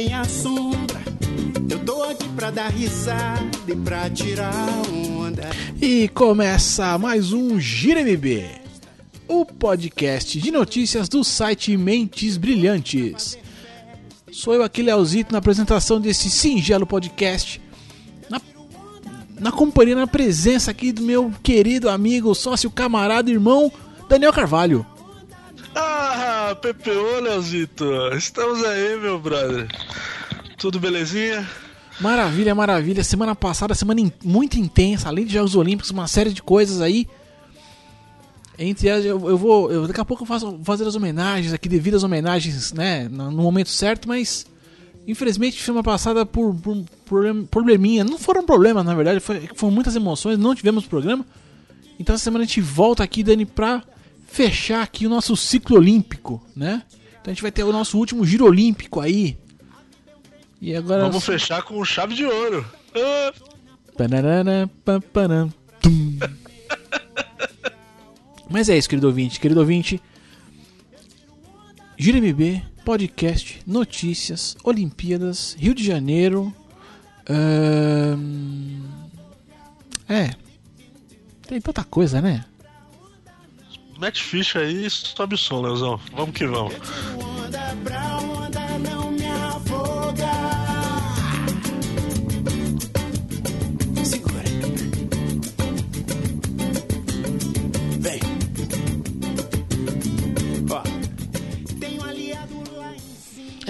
nem 0.00 0.14
a 0.14 0.24
sombra. 0.24 0.98
Eu 1.68 1.78
tô 1.84 2.02
aqui 2.04 2.26
pra 2.30 2.50
dar 2.50 2.68
risada 2.68 3.50
e 3.68 3.76
pra 3.76 4.08
tirar 4.08 4.50
onda. 4.90 5.50
E 5.80 6.08
começa 6.08 6.96
mais 6.96 7.34
um 7.34 7.60
Gira 7.60 8.00
MB, 8.00 8.46
o 9.28 9.44
podcast 9.44 10.40
de 10.40 10.50
notícias 10.50 11.06
do 11.06 11.22
site 11.22 11.76
Mentes 11.76 12.38
Brilhantes. 12.38 13.36
Sou 14.32 14.54
eu 14.54 14.62
aqui, 14.62 14.80
Leozito, 14.80 15.32
na 15.32 15.38
apresentação 15.38 16.00
desse 16.00 16.30
singelo 16.30 16.86
podcast, 16.86 17.60
na, 18.30 18.40
na 19.38 19.52
companhia, 19.52 19.96
na 19.96 20.06
presença 20.06 20.70
aqui 20.70 20.92
do 20.92 21.02
meu 21.02 21.30
querido 21.42 21.90
amigo, 21.90 22.34
sócio, 22.34 22.70
camarada, 22.70 23.30
irmão, 23.30 23.70
Daniel 24.08 24.32
Carvalho. 24.32 24.86
Ah, 25.74 26.56
PPO, 26.60 27.20
Leozito. 27.20 27.84
Estamos 28.16 28.64
aí, 28.64 28.96
meu 28.98 29.18
brother. 29.18 29.68
Tudo 30.60 30.78
belezinha? 30.78 31.48
Maravilha, 32.00 32.54
maravilha. 32.54 33.02
Semana 33.02 33.34
passada, 33.34 33.74
semana 33.74 34.00
in- 34.00 34.12
muito 34.24 34.58
intensa, 34.58 35.08
além 35.08 35.24
de 35.24 35.32
Jogos 35.32 35.54
Olímpicos, 35.54 35.90
uma 35.90 36.06
série 36.06 36.32
de 36.32 36.42
coisas 36.42 36.80
aí. 36.80 37.08
Entre 38.58 38.88
elas, 38.88 39.04
eu, 39.04 39.28
eu 39.28 39.38
vou. 39.38 39.70
eu- 39.70 39.86
daqui 39.86 40.00
a 40.00 40.04
pouco 40.04 40.22
eu 40.22 40.26
faço 40.26 40.60
fazer 40.64 40.86
as 40.86 40.94
homenagens 40.94 41.52
aqui, 41.54 41.68
devidas 41.68 42.02
homenagens, 42.04 42.72
né? 42.72 43.08
No, 43.08 43.30
no 43.30 43.42
momento 43.42 43.70
certo, 43.70 44.06
mas. 44.06 44.46
Infelizmente, 45.08 45.60
semana 45.62 45.82
passada, 45.82 46.26
por, 46.26 46.54
por, 46.56 46.84
por 47.06 47.24
probleminha. 47.50 48.04
Não 48.04 48.18
foram 48.18 48.44
problemas, 48.44 48.84
na 48.84 48.94
verdade, 48.94 49.18
foi, 49.18 49.48
foram 49.54 49.74
muitas 49.74 49.96
emoções, 49.96 50.38
não 50.38 50.54
tivemos 50.54 50.84
programa. 50.84 51.24
Então 51.98 52.14
essa 52.14 52.24
semana 52.24 52.44
a 52.44 52.46
gente 52.46 52.60
volta 52.60 53.02
aqui, 53.02 53.22
Dani, 53.22 53.46
pra 53.46 53.82
fechar 54.28 54.82
aqui 54.82 55.06
o 55.06 55.10
nosso 55.10 55.34
ciclo 55.36 55.76
olímpico, 55.76 56.40
né? 56.54 56.82
Então 57.20 57.30
a 57.30 57.34
gente 57.34 57.42
vai 57.42 57.50
ter 57.50 57.64
o 57.64 57.72
nosso 57.72 57.96
último 57.98 58.24
giro 58.26 58.44
olímpico 58.44 59.00
aí. 59.00 59.36
E 60.60 60.76
agora. 60.76 61.06
Vamos 61.06 61.24
fechar 61.24 61.62
com 61.62 61.82
chave 61.84 62.14
de 62.14 62.24
ouro. 62.24 62.66
Ah, 62.94 63.32
Panarana, 63.96 64.70
tum. 65.80 66.18
Mas 68.48 68.68
é 68.68 68.76
isso, 68.76 68.88
querido 68.88 69.06
ouvinte. 69.06 69.38
Querido 69.38 69.60
ouvinte, 69.60 70.00
Gira 71.96 72.18
MB, 72.18 72.62
podcast, 72.84 73.60
notícias, 73.66 74.56
Olimpíadas, 74.64 75.56
Rio 75.58 75.74
de 75.74 75.84
Janeiro. 75.84 76.54
ahn, 77.28 78.82
É. 80.08 80.30
Tem 81.46 81.60
tanta 81.60 81.84
coisa, 81.84 82.20
né? 82.20 82.44
mete 84.00 84.22
ficha 84.22 84.60
aí 84.60 84.86
e 84.86 84.90
sobe 84.90 85.34
o 85.34 85.38
som, 85.38 85.60
Leozão. 85.60 86.00
Vamos 86.14 86.34
que 86.34 86.46
vamos. 86.46 86.72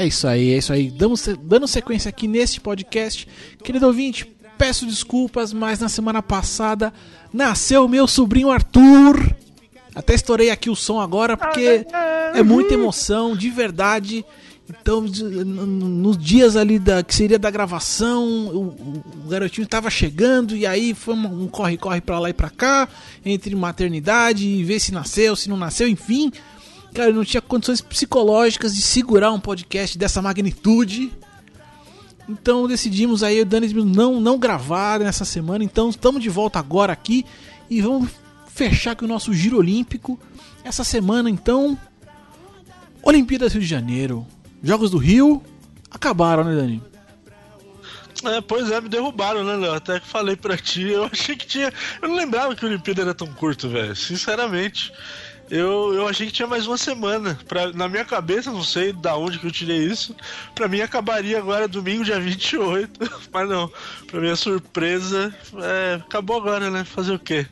É 0.00 0.06
isso 0.06 0.26
aí, 0.26 0.54
é 0.54 0.56
isso 0.56 0.72
aí. 0.72 0.90
Damos, 0.90 1.28
dando 1.42 1.68
sequência 1.68 2.08
aqui 2.08 2.26
neste 2.26 2.58
podcast. 2.58 3.28
Querido 3.62 3.86
ouvinte, 3.86 4.24
peço 4.56 4.86
desculpas, 4.86 5.52
mas 5.52 5.78
na 5.78 5.90
semana 5.90 6.22
passada 6.22 6.90
nasceu 7.30 7.86
meu 7.86 8.06
sobrinho 8.06 8.50
Arthur. 8.50 9.36
Até 9.94 10.14
estourei 10.14 10.48
aqui 10.48 10.70
o 10.70 10.74
som 10.74 10.98
agora 10.98 11.36
porque 11.36 11.84
é 12.34 12.42
muita 12.42 12.72
emoção, 12.72 13.36
de 13.36 13.50
verdade. 13.50 14.24
Então, 14.80 15.00
nos 15.02 16.16
dias 16.16 16.54
ali 16.56 16.78
da, 16.78 17.02
que 17.02 17.14
seria 17.14 17.38
da 17.38 17.50
gravação, 17.50 18.24
o, 18.48 18.58
o- 18.68 19.28
garotinho 19.28 19.64
estava 19.64 19.90
chegando 19.90 20.56
e 20.56 20.66
aí 20.66 20.94
foi 20.94 21.14
um 21.14 21.48
corre-corre 21.48 22.00
pra 22.00 22.18
lá 22.18 22.30
e 22.30 22.32
pra 22.32 22.50
cá, 22.50 22.88
entre 23.24 23.54
maternidade 23.54 24.46
e 24.46 24.62
ver 24.62 24.78
se 24.80 24.92
nasceu, 24.92 25.34
se 25.34 25.48
não 25.48 25.56
nasceu, 25.56 25.88
enfim. 25.88 26.30
Cara, 26.94 27.10
eu 27.10 27.14
não 27.14 27.24
tinha 27.24 27.40
condições 27.40 27.80
psicológicas 27.80 28.74
de 28.74 28.82
segurar 28.82 29.32
um 29.32 29.40
podcast 29.40 29.96
dessa 29.98 30.20
magnitude. 30.22 31.12
Então 32.28 32.68
decidimos 32.68 33.22
aí, 33.22 33.40
o 33.40 33.46
Dani 33.46 33.72
não, 33.74 34.20
não 34.20 34.38
gravar 34.38 35.00
nessa 35.00 35.24
semana. 35.24 35.64
Então 35.64 35.90
estamos 35.90 36.22
de 36.22 36.28
volta 36.28 36.58
agora 36.58 36.92
aqui 36.92 37.24
e 37.68 37.80
vamos 37.80 38.10
fechar 38.46 38.92
aqui 38.92 39.04
o 39.04 39.08
nosso 39.08 39.32
giro 39.34 39.56
olímpico. 39.58 40.18
Essa 40.62 40.84
semana, 40.84 41.28
então, 41.30 41.76
Olimpíadas 43.02 43.52
Rio 43.52 43.62
de 43.62 43.66
Janeiro. 43.68 44.26
Jogos 44.62 44.90
do 44.90 44.98
Rio 44.98 45.42
acabaram, 45.90 46.44
né, 46.44 46.54
Dani? 46.54 46.82
É, 48.24 48.40
pois 48.40 48.70
é, 48.70 48.80
me 48.80 48.88
derrubaram, 48.88 49.42
né, 49.42 49.56
Léo? 49.56 49.74
Até 49.74 49.98
que 49.98 50.06
falei 50.06 50.36
pra 50.36 50.56
ti, 50.56 50.82
eu 50.82 51.04
achei 51.04 51.34
que 51.34 51.46
tinha. 51.46 51.72
Eu 52.02 52.08
não 52.08 52.16
lembrava 52.16 52.54
que 52.54 52.64
o 52.64 52.68
Olimpíada 52.68 53.02
era 53.02 53.14
tão 53.14 53.28
curto, 53.28 53.68
velho. 53.68 53.96
Sinceramente. 53.96 54.92
Eu, 55.50 55.92
eu 55.94 56.06
achei 56.06 56.28
que 56.28 56.32
tinha 56.32 56.46
mais 56.46 56.66
uma 56.66 56.78
semana. 56.78 57.36
Pra, 57.48 57.72
na 57.72 57.88
minha 57.88 58.04
cabeça, 58.04 58.52
não 58.52 58.62
sei 58.62 58.92
da 58.92 59.16
onde 59.16 59.38
que 59.38 59.46
eu 59.46 59.50
tirei 59.50 59.78
isso. 59.78 60.14
Pra 60.54 60.68
mim 60.68 60.80
acabaria 60.80 61.38
agora 61.38 61.66
domingo, 61.66 62.04
dia 62.04 62.20
28. 62.20 63.00
Mas 63.32 63.48
não. 63.48 63.72
Pra 64.06 64.20
minha 64.20 64.36
surpresa, 64.36 65.34
é, 65.56 65.94
acabou 65.94 66.36
agora, 66.36 66.70
né? 66.70 66.84
Fazer 66.84 67.12
o 67.12 67.18
quê? 67.18 67.46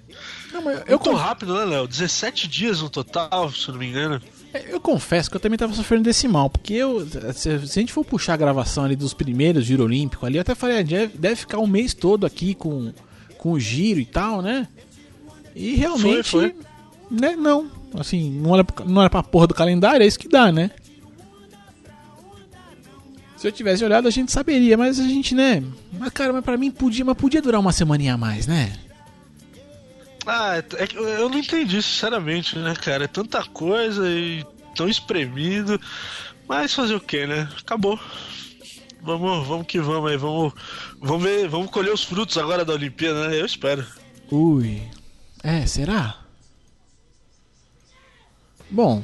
Não, 0.53 0.71
Eu 0.87 0.99
tô 0.99 1.13
rápido, 1.15 1.55
né, 1.55 1.65
Léo? 1.65 1.89
17 1.89 2.47
dias 2.47 2.81
no 2.81 2.89
total, 2.89 3.51
se 3.51 3.69
não 3.69 3.79
me 3.79 3.89
engano. 3.89 4.23
Eu 4.71 4.81
confesso 4.81 5.31
que 5.31 5.37
eu 5.37 5.41
também 5.41 5.59
tava 5.59 5.75
sofrendo 5.75 6.05
desse 6.05 6.27
mal, 6.27 6.49
porque 6.49 6.73
eu, 6.75 7.07
se, 7.35 7.51
a 7.51 7.59
gente 7.59 7.93
for 7.93 8.05
puxar 8.05 8.35
a 8.35 8.37
gravação 8.37 8.85
ali 8.85 8.97
dos 8.97 9.13
primeiros 9.13 9.65
Giro 9.65 9.85
Olímpico 9.85 10.25
ali, 10.25 10.37
eu 10.39 10.41
até 10.41 10.55
falei, 10.55 10.79
ah, 10.79 11.09
deve, 11.15 11.37
ficar 11.37 11.59
um 11.59 11.67
mês 11.67 11.93
todo 11.93 12.25
aqui 12.25 12.55
com, 12.55 12.93
com 13.37 13.53
o 13.53 13.61
giro 13.61 14.01
e 14.01 14.07
tal, 14.07 14.41
né? 14.41 14.67
E 15.55 15.75
realmente, 15.75 16.31
Foi, 16.31 16.51
foi. 16.51 16.57
né, 17.11 17.37
não. 17.37 17.71
Assim, 17.95 18.31
não 18.31 18.51
olha, 18.51 18.65
pra- 18.65 18.85
não 18.87 19.01
olha 19.01 19.11
pra 19.11 19.23
porra 19.23 19.47
do 19.47 19.55
calendário, 19.55 20.03
é 20.03 20.07
isso 20.07 20.19
que 20.19 20.29
dá, 20.29 20.51
né? 20.51 20.71
Se 23.37 23.47
eu 23.47 23.53
tivesse 23.53 23.85
olhado, 23.85 24.09
a 24.09 24.11
gente 24.11 24.33
saberia, 24.33 24.77
mas 24.77 24.99
a 24.99 25.05
gente, 25.05 25.35
né? 25.35 25.63
Mas, 25.93 26.11
cara, 26.11 26.33
mas 26.33 26.45
pra 26.45 26.57
mim 26.57 26.71
podia, 26.71 27.05
mas 27.05 27.17
podia 27.17 27.41
durar 27.41 27.61
uma 27.61 27.71
semaninha 27.73 28.15
a 28.15 28.19
mais, 28.19 28.47
né? 28.47 28.73
Ah, 30.31 30.63
é 30.77 30.87
que 30.87 30.95
eu 30.95 31.31
não 31.31 31.39
entendi, 31.39 31.83
sinceramente, 31.83 32.59
né, 32.59 32.75
cara? 32.75 33.05
É 33.05 33.09
tanta 33.09 33.43
coisa 33.45 34.07
e 34.07 34.45
tão 34.77 34.87
espremido. 34.87 35.81
Mas 36.47 36.75
fazer 36.75 36.95
o 36.95 37.01
que, 37.01 37.27
né? 37.27 37.49
Acabou. 37.59 37.99
Vamos, 39.01 39.47
vamos 39.47 39.67
que 39.67 39.81
vamos 39.81 40.11
aí, 40.11 40.19
vamos, 40.19 40.53
vamos 41.01 41.23
ver, 41.23 41.49
vamos 41.49 41.71
colher 41.71 41.95
os 41.95 42.05
frutos 42.05 42.37
agora 42.37 42.63
da 42.63 42.75
Olimpíada, 42.75 43.29
né? 43.29 43.41
Eu 43.41 43.47
espero. 43.47 43.87
Ui. 44.31 44.83
É, 45.43 45.67
será? 45.67 46.19
Bom, 48.69 49.03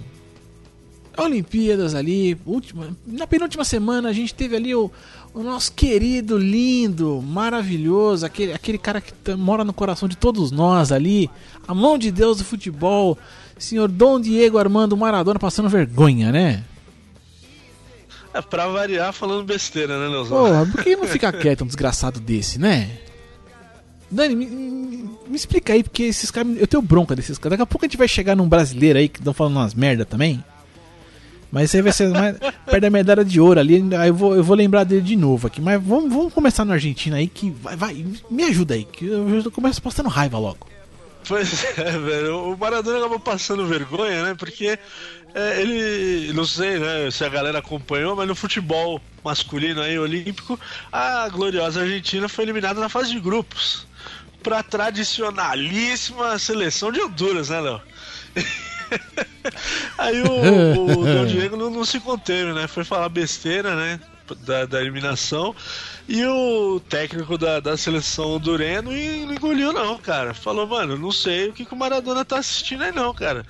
Olimpíadas 1.16 1.94
ali, 1.94 2.38
última, 2.44 2.94
na 3.06 3.26
penúltima 3.26 3.64
semana 3.64 4.10
a 4.10 4.12
gente 4.12 4.34
teve 4.34 4.56
ali 4.56 4.74
o, 4.74 4.90
o 5.34 5.42
nosso 5.42 5.72
querido, 5.72 6.38
lindo, 6.38 7.20
maravilhoso, 7.20 8.24
aquele, 8.24 8.52
aquele 8.52 8.78
cara 8.78 9.00
que 9.00 9.12
tá- 9.12 9.36
mora 9.36 9.64
no 9.64 9.72
coração 9.72 10.08
de 10.08 10.16
todos 10.16 10.50
nós 10.52 10.92
ali, 10.92 11.28
a 11.66 11.74
mão 11.74 11.98
de 11.98 12.10
Deus 12.12 12.38
do 12.38 12.44
futebol, 12.44 13.18
senhor 13.58 13.88
Dom 13.88 14.20
Diego 14.20 14.58
Armando 14.58 14.96
Maradona 14.96 15.38
passando 15.38 15.68
vergonha, 15.68 16.30
né? 16.30 16.62
É 18.32 18.40
pra 18.42 18.66
variar 18.68 19.12
falando 19.12 19.44
besteira, 19.44 19.98
né, 19.98 20.08
Leozão? 20.08 20.38
Porra, 20.38 20.66
por 20.66 20.82
que 20.82 20.96
não 20.96 21.06
fica 21.06 21.32
quieto 21.32 21.62
um 21.62 21.66
desgraçado 21.66 22.18
desse, 22.20 22.58
né? 22.58 22.90
Dani, 24.10 24.34
me, 24.36 24.46
me- 24.46 25.10
me 25.28 25.36
explica 25.36 25.72
aí, 25.72 25.82
porque 25.82 26.04
esses 26.04 26.30
caras. 26.30 26.56
Eu 26.58 26.66
tenho 26.66 26.82
bronca 26.82 27.16
desses 27.16 27.38
caras. 27.38 27.52
Daqui 27.58 27.62
a 27.62 27.66
pouco 27.66 27.84
a 27.84 27.88
gente 27.88 27.96
vai 27.96 28.06
chegar 28.08 28.36
num 28.36 28.48
brasileiro 28.48 28.98
aí 28.98 29.08
que 29.08 29.18
estão 29.18 29.32
falando 29.32 29.56
umas 29.56 29.74
merda 29.74 30.04
também. 30.04 30.44
Mas 31.54 31.70
isso 31.70 31.76
aí 31.76 31.82
vai 31.82 31.92
ser 31.92 32.08
mais 32.08 32.36
da 32.82 32.90
medalha 32.90 33.24
de 33.24 33.40
ouro 33.40 33.60
ali. 33.60 33.80
Aí 33.96 34.08
eu 34.08 34.14
vou, 34.14 34.34
eu 34.34 34.42
vou 34.42 34.56
lembrar 34.56 34.82
dele 34.82 35.02
de 35.02 35.14
novo 35.14 35.46
aqui. 35.46 35.60
Mas 35.60 35.80
vamos, 35.80 36.12
vamos 36.12 36.32
começar 36.32 36.64
na 36.64 36.74
Argentina 36.74 37.16
aí, 37.16 37.28
que 37.28 37.48
vai, 37.48 37.76
vai. 37.76 38.06
Me 38.28 38.42
ajuda 38.42 38.74
aí, 38.74 38.82
que 38.84 39.06
eu 39.06 39.48
começo 39.52 39.80
postando 39.80 40.08
raiva 40.08 40.36
logo. 40.36 40.66
Pois 41.28 41.64
é, 41.78 41.92
velho. 41.96 42.52
O 42.52 42.58
Maradona 42.58 42.98
acabou 42.98 43.20
passando 43.20 43.68
vergonha, 43.68 44.24
né? 44.24 44.34
Porque 44.36 44.76
é, 45.32 45.60
ele, 45.60 46.32
não 46.32 46.44
sei, 46.44 46.80
né, 46.80 47.08
se 47.12 47.24
a 47.24 47.28
galera 47.28 47.60
acompanhou, 47.60 48.16
mas 48.16 48.26
no 48.26 48.34
futebol 48.34 49.00
masculino 49.22 49.80
aí, 49.80 49.96
olímpico, 49.96 50.58
a 50.90 51.28
gloriosa 51.28 51.82
Argentina 51.82 52.28
foi 52.28 52.44
eliminada 52.44 52.80
na 52.80 52.88
fase 52.88 53.12
de 53.12 53.20
grupos. 53.20 53.86
Pra 54.42 54.60
tradicionalíssima 54.60 56.36
seleção 56.36 56.90
de 56.90 57.00
Honduras, 57.00 57.48
né, 57.48 57.60
Léo? 57.60 57.80
Aí 59.98 60.22
o, 60.22 61.22
o 61.22 61.26
Diego 61.26 61.56
não, 61.56 61.70
não 61.70 61.84
se 61.84 62.00
conteve, 62.00 62.52
né? 62.52 62.66
Foi 62.66 62.84
falar 62.84 63.08
besteira, 63.08 63.74
né? 63.74 64.00
Da, 64.40 64.64
da 64.64 64.80
eliminação. 64.80 65.54
E 66.08 66.24
o 66.24 66.80
técnico 66.80 67.36
da, 67.36 67.60
da 67.60 67.76
seleção 67.76 68.38
do 68.38 68.56
Reno 68.56 68.96
e 68.96 69.24
não 69.26 69.34
engoliu, 69.34 69.72
não, 69.72 69.98
cara. 69.98 70.32
Falou, 70.32 70.66
mano, 70.66 70.96
não 70.96 71.12
sei 71.12 71.48
o 71.48 71.52
que, 71.52 71.64
que 71.64 71.74
o 71.74 71.76
Maradona 71.76 72.24
tá 72.24 72.38
assistindo 72.38 72.84
aí, 72.84 72.92
não, 72.92 73.12
cara. 73.12 73.44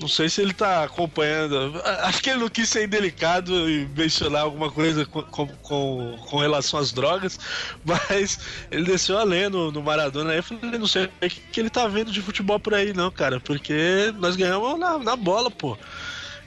Não 0.00 0.08
sei 0.08 0.30
se 0.30 0.40
ele 0.40 0.54
tá 0.54 0.84
acompanhando. 0.84 1.78
Acho 2.02 2.22
que 2.22 2.30
ele 2.30 2.40
não 2.40 2.48
quis 2.48 2.68
ser 2.70 2.84
indelicado 2.84 3.68
e 3.68 3.86
mencionar 3.94 4.42
alguma 4.42 4.70
coisa 4.70 5.04
com, 5.04 5.22
com, 5.22 6.16
com 6.16 6.38
relação 6.38 6.80
às 6.80 6.90
drogas, 6.90 7.38
mas 7.84 8.38
ele 8.70 8.84
desceu 8.84 9.18
a 9.18 9.22
ler 9.24 9.50
no, 9.50 9.70
no 9.70 9.82
Maradona 9.82 10.30
aí. 10.30 10.38
Eu 10.38 10.42
falei, 10.42 10.78
não 10.78 10.86
sei 10.86 11.04
o 11.04 11.08
que, 11.20 11.40
que 11.52 11.60
ele 11.60 11.68
tá 11.68 11.86
vendo 11.86 12.10
de 12.10 12.22
futebol 12.22 12.58
por 12.58 12.74
aí, 12.74 12.94
não, 12.94 13.10
cara, 13.10 13.38
porque 13.40 14.12
nós 14.18 14.36
ganhamos 14.36 14.78
na, 14.78 14.98
na 14.98 15.16
bola, 15.16 15.50
pô. 15.50 15.76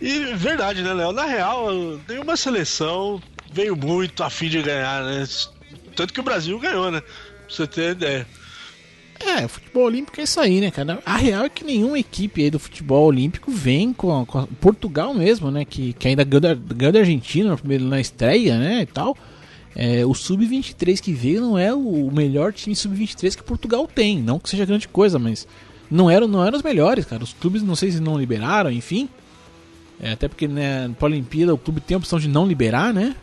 E 0.02 0.34
verdade, 0.34 0.82
né, 0.82 0.92
Léo? 0.92 1.12
Na 1.12 1.26
real, 1.26 1.68
nenhuma 2.10 2.36
seleção 2.36 3.22
veio 3.52 3.76
muito 3.76 4.24
a 4.24 4.30
fim 4.32 4.50
de 4.50 4.64
ganhar, 4.64 5.04
né? 5.04 5.24
Tanto 5.96 6.12
que 6.12 6.20
o 6.20 6.24
Brasil 6.24 6.58
ganhou, 6.60 6.90
né? 6.90 7.02
Pra 7.02 7.56
você 7.56 7.68
ter 7.68 7.92
ideia. 7.92 8.28
É, 9.20 9.46
o 9.46 9.50
futebol 9.50 9.86
olímpico 9.86 10.20
é 10.20 10.24
isso 10.24 10.40
aí, 10.40 10.60
né, 10.60 10.70
cara? 10.70 11.00
A 11.06 11.16
real 11.16 11.46
é 11.46 11.50
que 11.50 11.64
nenhuma 11.64 11.98
equipe 11.98 12.44
aí 12.44 12.50
do 12.50 12.60
futebol 12.60 13.06
olímpico 13.06 13.52
vem 13.52 13.94
com, 13.94 14.26
com 14.26 14.46
Portugal 14.46 15.14
mesmo, 15.14 15.50
né? 15.50 15.64
Que, 15.66 15.94
que 15.94 16.08
ainda 16.08 16.24
ganhou 16.24 16.42
da, 16.42 16.54
ganhou 16.54 16.92
da 16.92 17.00
Argentina 17.00 17.58
na 17.82 18.02
estreia, 18.02 18.58
né? 18.58 18.82
E 18.82 18.86
tal. 18.86 19.18
É, 19.76 20.06
o 20.06 20.14
Sub-23 20.14 21.00
que 21.00 21.14
veio 21.14 21.42
não 21.42 21.58
é 21.58 21.74
o 21.74 22.12
melhor 22.12 22.54
time 22.54 22.76
Sub-23 22.76 23.36
que 23.36 23.44
Portugal 23.44 23.88
tem. 23.88 24.22
Não 24.22 24.40
que 24.40 24.50
seja 24.50 24.66
grande 24.66 24.88
coisa, 24.88 25.18
mas 25.18 25.48
não 25.90 26.10
eram, 26.10 26.28
não 26.28 26.46
eram 26.46 26.58
os 26.58 26.64
melhores, 26.64 27.06
cara. 27.06 27.24
Os 27.24 27.34
clubes, 27.34 27.64
não 27.64 27.76
sei 27.76 27.92
se 27.92 28.00
não 28.00 28.18
liberaram, 28.18 28.72
enfim. 28.72 29.10
É, 30.00 30.12
até 30.12 30.28
porque 30.28 30.48
né, 30.48 30.94
para 30.98 31.06
Olimpíada 31.06 31.54
o 31.54 31.58
clube 31.58 31.80
tem 31.82 31.96
a 31.96 31.98
opção 31.98 32.20
de 32.20 32.28
não 32.28 32.48
liberar, 32.48 32.94
né? 32.94 33.16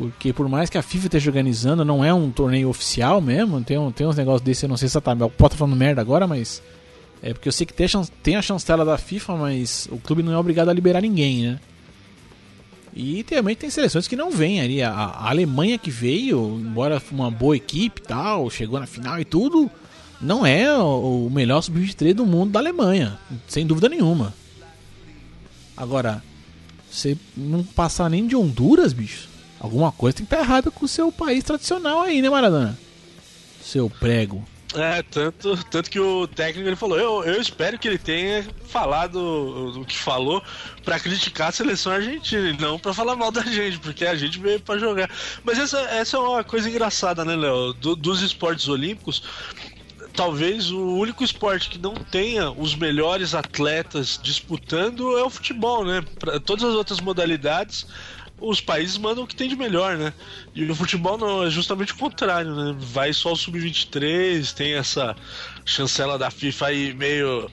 Porque 0.00 0.32
por 0.32 0.48
mais 0.48 0.70
que 0.70 0.78
a 0.78 0.82
FIFA 0.82 1.08
esteja 1.08 1.28
organizando, 1.28 1.84
não 1.84 2.02
é 2.02 2.12
um 2.12 2.30
torneio 2.30 2.70
oficial 2.70 3.20
mesmo. 3.20 3.62
Tem, 3.62 3.76
tem 3.92 4.06
uns 4.06 4.16
negócios 4.16 4.40
desses, 4.40 4.62
eu 4.62 4.68
não 4.70 4.78
sei 4.78 4.88
se 4.88 4.98
tá. 4.98 5.12
O 5.12 5.28
Pota 5.28 5.50
tá 5.50 5.58
falando 5.58 5.76
merda 5.76 6.00
agora, 6.00 6.26
mas. 6.26 6.62
É 7.22 7.34
porque 7.34 7.46
eu 7.46 7.52
sei 7.52 7.66
que 7.66 7.74
tem 7.74 7.84
a, 7.86 8.06
tem 8.22 8.34
a 8.34 8.40
chancela 8.40 8.82
da 8.82 8.96
FIFA, 8.96 9.36
mas 9.36 9.86
o 9.92 9.98
clube 9.98 10.22
não 10.22 10.32
é 10.32 10.38
obrigado 10.38 10.70
a 10.70 10.72
liberar 10.72 11.02
ninguém, 11.02 11.42
né? 11.42 11.60
E 12.94 13.22
também 13.24 13.54
tem 13.54 13.68
seleções 13.68 14.08
que 14.08 14.16
não 14.16 14.30
vêm 14.30 14.62
ali. 14.62 14.82
A, 14.82 14.90
a 14.90 15.28
Alemanha 15.28 15.76
que 15.76 15.90
veio, 15.90 16.58
embora 16.58 17.02
uma 17.12 17.30
boa 17.30 17.54
equipe 17.54 18.00
tal, 18.00 18.48
chegou 18.48 18.80
na 18.80 18.86
final 18.86 19.20
e 19.20 19.24
tudo, 19.26 19.70
não 20.18 20.46
é 20.46 20.72
o, 20.78 21.26
o 21.26 21.30
melhor 21.30 21.60
sub-23 21.60 22.14
do 22.14 22.24
mundo 22.24 22.52
da 22.52 22.58
Alemanha, 22.58 23.18
sem 23.46 23.66
dúvida 23.66 23.90
nenhuma. 23.90 24.32
Agora, 25.76 26.22
você 26.90 27.18
não 27.36 27.62
passar 27.62 28.08
nem 28.08 28.26
de 28.26 28.34
Honduras, 28.34 28.94
bicho. 28.94 29.29
Alguma 29.60 29.92
coisa 29.92 30.16
tem 30.16 30.26
que 30.26 30.34
estar 30.34 30.42
errada 30.42 30.70
com 30.70 30.86
o 30.86 30.88
seu 30.88 31.12
país 31.12 31.44
tradicional 31.44 32.00
aí, 32.00 32.22
né, 32.22 32.30
Maradona? 32.30 32.78
Seu 33.62 33.90
prego. 33.90 34.42
É, 34.74 35.02
tanto, 35.02 35.56
tanto 35.64 35.90
que 35.90 35.98
o 35.98 36.28
técnico 36.28 36.68
ele 36.68 36.76
falou, 36.76 36.96
eu, 36.96 37.24
eu 37.24 37.40
espero 37.40 37.76
que 37.76 37.88
ele 37.88 37.98
tenha 37.98 38.46
falado 38.66 39.16
o 39.80 39.84
que 39.84 39.98
falou 39.98 40.40
para 40.84 41.00
criticar 41.00 41.48
a 41.48 41.52
seleção 41.52 41.92
argentina 41.92 42.50
e 42.50 42.56
não 42.56 42.78
para 42.78 42.94
falar 42.94 43.16
mal 43.16 43.32
da 43.32 43.42
gente, 43.42 43.80
porque 43.80 44.06
a 44.06 44.14
gente 44.14 44.38
veio 44.38 44.60
para 44.60 44.78
jogar. 44.78 45.10
Mas 45.44 45.58
essa, 45.58 45.80
essa 45.80 46.16
é 46.16 46.20
uma 46.20 46.44
coisa 46.44 46.70
engraçada, 46.70 47.24
né, 47.24 47.34
Léo? 47.34 47.72
Do, 47.74 47.96
dos 47.96 48.22
esportes 48.22 48.68
olímpicos, 48.68 49.24
talvez 50.14 50.70
o 50.70 50.96
único 50.96 51.24
esporte 51.24 51.68
que 51.68 51.78
não 51.78 51.94
tenha 51.94 52.50
os 52.52 52.76
melhores 52.76 53.34
atletas 53.34 54.20
disputando 54.22 55.18
é 55.18 55.24
o 55.24 55.30
futebol, 55.30 55.84
né? 55.84 56.04
Pra 56.18 56.38
todas 56.38 56.64
as 56.64 56.74
outras 56.76 57.00
modalidades, 57.00 57.86
os 58.40 58.60
países 58.60 58.96
mandam 58.96 59.24
o 59.24 59.26
que 59.26 59.36
tem 59.36 59.48
de 59.48 59.56
melhor, 59.56 59.96
né? 59.96 60.12
E 60.54 60.64
o 60.64 60.74
futebol 60.74 61.18
não, 61.18 61.44
é 61.44 61.50
justamente 61.50 61.92
o 61.92 61.96
contrário, 61.96 62.54
né? 62.54 62.76
Vai 62.78 63.12
só 63.12 63.32
o 63.32 63.36
sub-23, 63.36 64.52
tem 64.52 64.74
essa 64.74 65.14
chancela 65.64 66.18
da 66.18 66.30
FIFA 66.30 66.66
aí 66.66 66.94
meio 66.94 67.50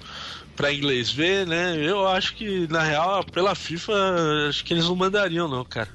para 0.56 0.74
inglês 0.74 1.12
ver, 1.12 1.46
né? 1.46 1.76
Eu 1.78 2.08
acho 2.08 2.36
que 2.36 2.68
na 2.68 2.82
real, 2.82 3.24
pela 3.24 3.54
FIFA, 3.54 3.94
acho 4.50 4.64
que 4.66 4.74
eles 4.74 4.86
não 4.86 4.96
mandariam 4.96 5.48
não, 5.48 5.64
cara. 5.64 5.90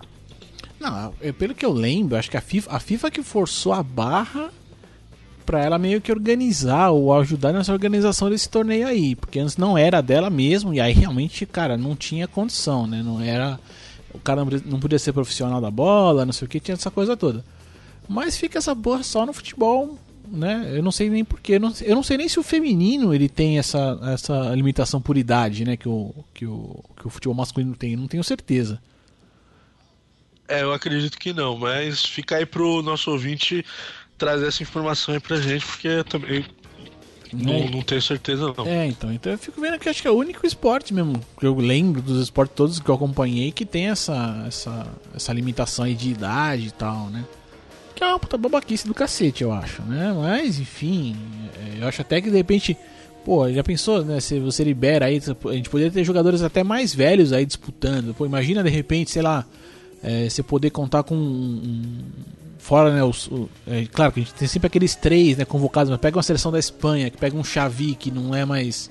Não, 0.78 1.14
é, 1.20 1.32
pelo 1.32 1.54
que 1.54 1.64
eu 1.64 1.72
lembro, 1.72 2.16
acho 2.16 2.30
que 2.30 2.36
a 2.36 2.40
FIFA, 2.40 2.76
a 2.76 2.80
FIFA 2.80 3.10
que 3.10 3.22
forçou 3.22 3.72
a 3.72 3.82
barra 3.82 4.50
para 5.46 5.60
ela 5.60 5.78
meio 5.78 6.00
que 6.00 6.12
organizar 6.12 6.90
ou 6.90 7.12
ajudar 7.18 7.52
nessa 7.52 7.72
organização 7.72 8.30
desse 8.30 8.48
torneio 8.48 8.86
aí, 8.86 9.14
porque 9.14 9.38
antes 9.38 9.56
não 9.56 9.76
era 9.76 10.00
dela 10.00 10.30
mesmo 10.30 10.72
e 10.72 10.80
aí 10.80 10.92
realmente, 10.92 11.44
cara, 11.44 11.76
não 11.76 11.96
tinha 11.96 12.28
condição, 12.28 12.86
né? 12.86 13.02
Não 13.02 13.20
era 13.20 13.58
o 14.14 14.18
cara 14.18 14.44
não 14.64 14.80
podia 14.80 14.98
ser 14.98 15.12
profissional 15.12 15.60
da 15.60 15.70
bola, 15.70 16.24
não 16.24 16.32
sei 16.32 16.46
o 16.46 16.48
que, 16.48 16.60
tinha 16.60 16.74
essa 16.74 16.90
coisa 16.90 17.16
toda. 17.16 17.44
Mas 18.08 18.36
fica 18.36 18.58
essa 18.58 18.74
porra 18.74 19.02
só 19.02 19.24
no 19.24 19.32
futebol, 19.32 19.98
né? 20.26 20.70
Eu 20.74 20.82
não 20.82 20.92
sei 20.92 21.08
nem 21.08 21.24
porquê. 21.24 21.54
Eu 21.54 21.60
não, 21.60 21.72
eu 21.82 21.94
não 21.94 22.02
sei 22.02 22.16
nem 22.16 22.28
se 22.28 22.38
o 22.38 22.42
feminino 22.42 23.14
ele 23.14 23.28
tem 23.28 23.58
essa, 23.58 23.98
essa 24.12 24.54
limitação 24.54 25.00
por 25.00 25.16
idade, 25.16 25.64
né? 25.64 25.76
Que 25.76 25.88
o, 25.88 26.14
que, 26.34 26.46
o, 26.46 26.82
que 26.96 27.06
o 27.06 27.10
futebol 27.10 27.34
masculino 27.34 27.74
tem. 27.74 27.96
Não 27.96 28.08
tenho 28.08 28.24
certeza. 28.24 28.80
É, 30.48 30.62
eu 30.62 30.72
acredito 30.72 31.18
que 31.18 31.32
não, 31.32 31.56
mas 31.56 32.04
fica 32.04 32.36
aí 32.36 32.44
pro 32.44 32.82
nosso 32.82 33.10
ouvinte 33.10 33.64
trazer 34.18 34.48
essa 34.48 34.62
informação 34.62 35.14
aí 35.14 35.20
pra 35.20 35.40
gente, 35.40 35.64
porque 35.64 36.04
também 36.04 36.44
não, 37.32 37.54
é. 37.54 37.70
não 37.70 37.82
tenho 37.82 38.02
certeza, 38.02 38.52
não. 38.56 38.66
É, 38.66 38.86
então. 38.86 39.12
Então 39.12 39.32
eu 39.32 39.38
fico 39.38 39.60
vendo 39.60 39.78
que 39.78 39.88
acho 39.88 40.02
que 40.02 40.08
é 40.08 40.10
o 40.10 40.16
único 40.16 40.46
esporte 40.46 40.92
mesmo 40.92 41.20
que 41.38 41.46
eu 41.46 41.54
lembro 41.54 42.02
dos 42.02 42.22
esportes 42.22 42.54
todos 42.54 42.78
que 42.78 42.88
eu 42.88 42.94
acompanhei 42.94 43.50
que 43.50 43.64
tem 43.64 43.88
essa, 43.88 44.44
essa, 44.46 44.86
essa 45.14 45.32
limitação 45.32 45.84
aí 45.84 45.94
de 45.94 46.10
idade 46.10 46.68
e 46.68 46.70
tal, 46.70 47.08
né? 47.08 47.24
Que 47.94 48.04
é 48.04 48.06
uma 48.06 48.18
puta 48.18 48.36
babaquice 48.36 48.86
do 48.86 48.94
cacete, 48.94 49.42
eu 49.42 49.52
acho, 49.52 49.82
né? 49.82 50.14
Mas, 50.16 50.58
enfim, 50.58 51.16
é, 51.58 51.82
eu 51.82 51.88
acho 51.88 52.00
até 52.02 52.20
que 52.20 52.30
de 52.30 52.36
repente. 52.36 52.76
Pô, 53.24 53.48
já 53.52 53.62
pensou, 53.62 54.04
né? 54.04 54.18
Se 54.18 54.40
você 54.40 54.64
libera 54.64 55.06
aí, 55.06 55.20
a 55.48 55.52
gente 55.52 55.70
poderia 55.70 55.92
ter 55.92 56.02
jogadores 56.02 56.42
até 56.42 56.64
mais 56.64 56.92
velhos 56.92 57.32
aí 57.32 57.46
disputando. 57.46 58.12
Pô, 58.12 58.26
imagina 58.26 58.64
de 58.64 58.70
repente, 58.70 59.12
sei 59.12 59.22
lá, 59.22 59.46
é, 60.02 60.28
você 60.28 60.42
poder 60.42 60.70
contar 60.70 61.04
com 61.04 61.14
um, 61.14 62.02
Fora, 62.62 62.94
né, 62.94 63.02
os, 63.02 63.26
o, 63.26 63.50
é, 63.66 63.84
claro 63.86 64.12
que 64.12 64.20
a 64.20 64.22
gente 64.22 64.34
tem 64.34 64.46
sempre 64.46 64.68
aqueles 64.68 64.94
três, 64.94 65.36
né, 65.36 65.44
convocados, 65.44 65.90
mas 65.90 65.98
pega 65.98 66.16
uma 66.16 66.22
seleção 66.22 66.52
da 66.52 66.60
Espanha, 66.60 67.10
que 67.10 67.16
pega 67.16 67.36
um 67.36 67.42
Xavi, 67.42 67.96
que 67.96 68.08
não 68.08 68.32
é 68.32 68.44
mais 68.44 68.88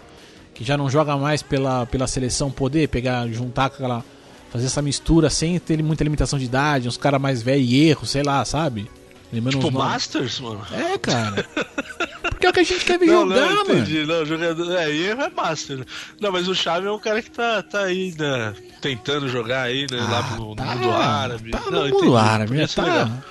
que 0.54 0.62
já 0.62 0.76
não 0.76 0.90
joga 0.90 1.16
mais 1.16 1.42
pela, 1.42 1.86
pela 1.86 2.06
seleção 2.06 2.52
poder 2.52 2.90
pegar, 2.90 3.26
juntar 3.30 3.70
com 3.70 3.78
aquela 3.78 4.04
fazer 4.52 4.66
essa 4.66 4.82
mistura 4.82 5.30
sem 5.30 5.58
ter 5.58 5.82
muita 5.82 6.04
limitação 6.04 6.38
de 6.38 6.44
idade, 6.44 6.90
uns 6.90 6.98
caras 6.98 7.22
mais 7.22 7.42
velhos 7.42 7.72
e 7.72 7.88
erros, 7.88 8.10
sei 8.10 8.24
lá, 8.24 8.44
sabe? 8.44 8.92
Lembrando 9.32 9.64
tipo 9.64 9.72
Masters, 9.72 10.42
mano. 10.42 10.62
É, 10.74 10.98
cara. 10.98 11.46
Porque 12.42 12.48
é 12.48 12.50
o 12.50 12.54
que 12.54 12.60
a 12.60 12.64
gente 12.64 12.98
ver 12.98 13.06
não, 13.06 13.30
jogar, 13.30 13.36
não, 13.36 13.62
entendi. 13.62 14.00
mano. 14.00 14.20
Não, 14.20 14.26
jogador. 14.26 14.76
É, 14.76 14.90
erro 14.90 15.22
é 15.22 15.30
Master. 15.30 15.86
Não, 16.20 16.32
mas 16.32 16.48
o 16.48 16.56
Chave 16.56 16.88
é 16.88 16.92
um 16.92 16.98
cara 16.98 17.22
que 17.22 17.30
tá, 17.30 17.62
tá 17.62 17.84
aí, 17.84 18.16
né? 18.18 18.56
Tentando 18.82 19.30
jogar 19.30 19.62
aí, 19.64 19.86
né? 19.92 20.00
Ah, 20.02 20.10
lá 20.10 20.22
no, 20.38 20.56
tá, 20.56 20.66
mundo 20.66 20.92
árabe. 20.92 21.52
Tá 21.52 21.62
no 21.70 21.88
mundo 21.90 22.18
árabe, 22.18 22.58
né? 22.58 22.66
Tá, 22.66 22.84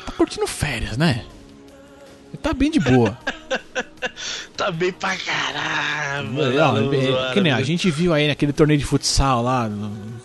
tá 0.06 0.12
curtindo 0.16 0.46
férias, 0.46 0.96
né? 0.96 1.24
Tá 2.40 2.52
bem 2.52 2.70
de 2.70 2.78
boa. 2.78 3.18
tá 4.56 4.70
bem 4.70 4.92
pra 4.92 5.16
caramba. 5.16 6.42
É, 6.44 7.34
que 7.34 7.40
nem 7.40 7.50
a 7.50 7.62
gente 7.62 7.90
viu 7.90 8.14
aí 8.14 8.28
naquele 8.28 8.52
torneio 8.52 8.78
de 8.78 8.86
futsal 8.86 9.42
lá, 9.42 9.68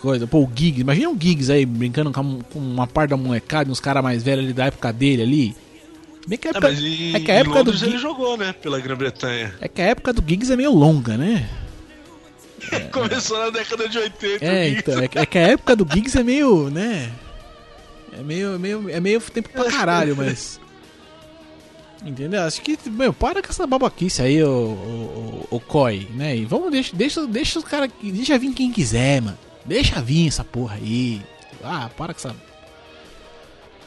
coisa. 0.00 0.28
Pô, 0.28 0.44
o 0.44 0.50
Giggs, 0.54 0.80
imagina 0.80 1.10
o 1.10 1.16
Giggs 1.20 1.50
aí 1.50 1.66
brincando 1.66 2.12
com 2.12 2.40
uma 2.54 2.86
parte 2.86 3.10
da 3.10 3.16
molecada, 3.16 3.68
uns 3.68 3.80
caras 3.80 4.04
mais 4.04 4.22
velhos 4.22 4.44
ali 4.44 4.52
da 4.52 4.66
época 4.66 4.92
dele 4.92 5.22
ali. 5.22 5.65
Bem 6.26 6.36
que 6.36 6.48
a 6.48 6.50
época, 6.50 6.72
em, 6.72 7.14
é 7.14 7.20
que 7.20 7.30
a 7.30 7.34
época 7.36 7.62
do 7.62 7.84
ele 7.84 7.98
jogou, 7.98 8.36
né? 8.36 8.52
Pela 8.52 8.80
Grã-Bretanha. 8.80 9.54
É 9.60 9.68
que 9.68 9.80
a 9.80 9.86
época 9.86 10.12
do 10.12 10.24
Giggs 10.26 10.52
é 10.52 10.56
meio 10.56 10.72
longa, 10.72 11.16
né? 11.16 11.48
É, 12.72 12.80
Começou 12.90 13.38
na 13.38 13.50
década 13.50 13.88
de 13.88 13.96
80. 13.96 14.44
É, 14.44 14.68
então, 14.70 14.98
é, 14.98 15.04
é, 15.04 15.26
que 15.26 15.38
a 15.38 15.42
época 15.42 15.76
do 15.76 15.86
Giggs 15.88 16.18
é 16.18 16.24
meio, 16.24 16.68
né? 16.68 17.12
É 18.12 18.22
meio, 18.22 18.54
é 18.54 18.58
meio, 18.58 18.90
é 18.90 19.00
meio 19.00 19.20
tempo 19.20 19.48
pra 19.50 19.70
caralho, 19.70 20.16
mas. 20.16 20.58
Entendeu? 22.04 22.42
Acho 22.42 22.60
que, 22.60 22.76
meu, 22.86 23.12
para 23.12 23.40
com 23.40 23.48
essa 23.48 23.66
babaquice 23.66 24.22
aí, 24.22 24.42
o, 24.42 24.48
o, 24.48 25.46
o, 25.50 25.56
o 25.56 25.60
COI, 25.60 26.08
né? 26.14 26.36
E 26.36 26.44
vamos, 26.44 26.72
deixa, 26.72 26.94
deixa, 26.96 27.26
deixa 27.26 27.58
os 27.58 27.64
caras. 27.64 27.90
Deixa 28.02 28.38
vir 28.38 28.52
quem 28.52 28.72
quiser, 28.72 29.22
mano. 29.22 29.38
Deixa 29.64 30.00
vir 30.00 30.26
essa 30.26 30.44
porra 30.44 30.76
aí. 30.76 31.22
Ah, 31.62 31.90
para 31.96 32.12
com 32.12 32.18
essa 32.18 32.36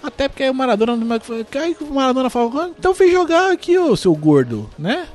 até 0.02 0.28
porque 0.28 0.50
o 0.50 0.54
Maradona. 0.54 0.94
Aí 1.62 1.78
o 1.80 1.94
Maradona 1.94 2.30
fala, 2.30 2.66
ah, 2.66 2.70
então 2.78 2.94
vem 2.94 3.12
jogar 3.12 3.52
aqui, 3.52 3.78
ô 3.78 3.96
seu 3.96 4.16
gordo, 4.16 4.70
né? 4.78 5.08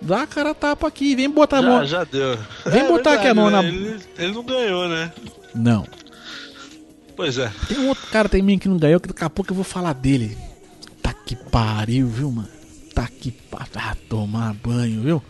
Dá 0.00 0.22
a 0.22 0.26
cara 0.26 0.54
tapa 0.54 0.86
aqui, 0.88 1.14
vem 1.14 1.28
botar 1.28 1.58
a 1.58 1.62
mão. 1.62 1.84
Já 1.84 2.04
deu. 2.04 2.38
Vem 2.64 2.80
é, 2.82 2.88
botar 2.88 3.10
verdade, 3.10 3.16
aqui 3.16 3.28
a 3.28 3.34
mão 3.34 3.50
né? 3.50 3.62
na. 3.62 3.68
Ele, 3.68 4.00
ele, 4.16 4.32
não 4.32 4.42
ganhou, 4.42 4.88
né? 4.88 5.12
Não. 5.54 5.86
Pois 7.14 7.36
é. 7.36 7.52
Tem 7.68 7.78
um 7.78 7.88
outro 7.88 8.06
cara 8.10 8.28
também 8.28 8.58
que 8.58 8.68
não 8.68 8.78
ganhou, 8.78 8.98
que 8.98 9.08
daqui 9.08 9.24
a 9.24 9.28
pouco 9.28 9.50
eu 9.50 9.54
vou 9.54 9.64
falar 9.64 9.92
dele. 9.92 10.38
Tá 11.02 11.12
que 11.12 11.36
pariu, 11.36 12.06
viu, 12.06 12.30
mano? 12.30 12.48
Tá 12.94 13.06
que 13.06 13.30
pariu. 13.30 13.66
Ah, 13.74 13.94
tomar 14.08 14.54
banho, 14.54 15.02
viu? 15.02 15.22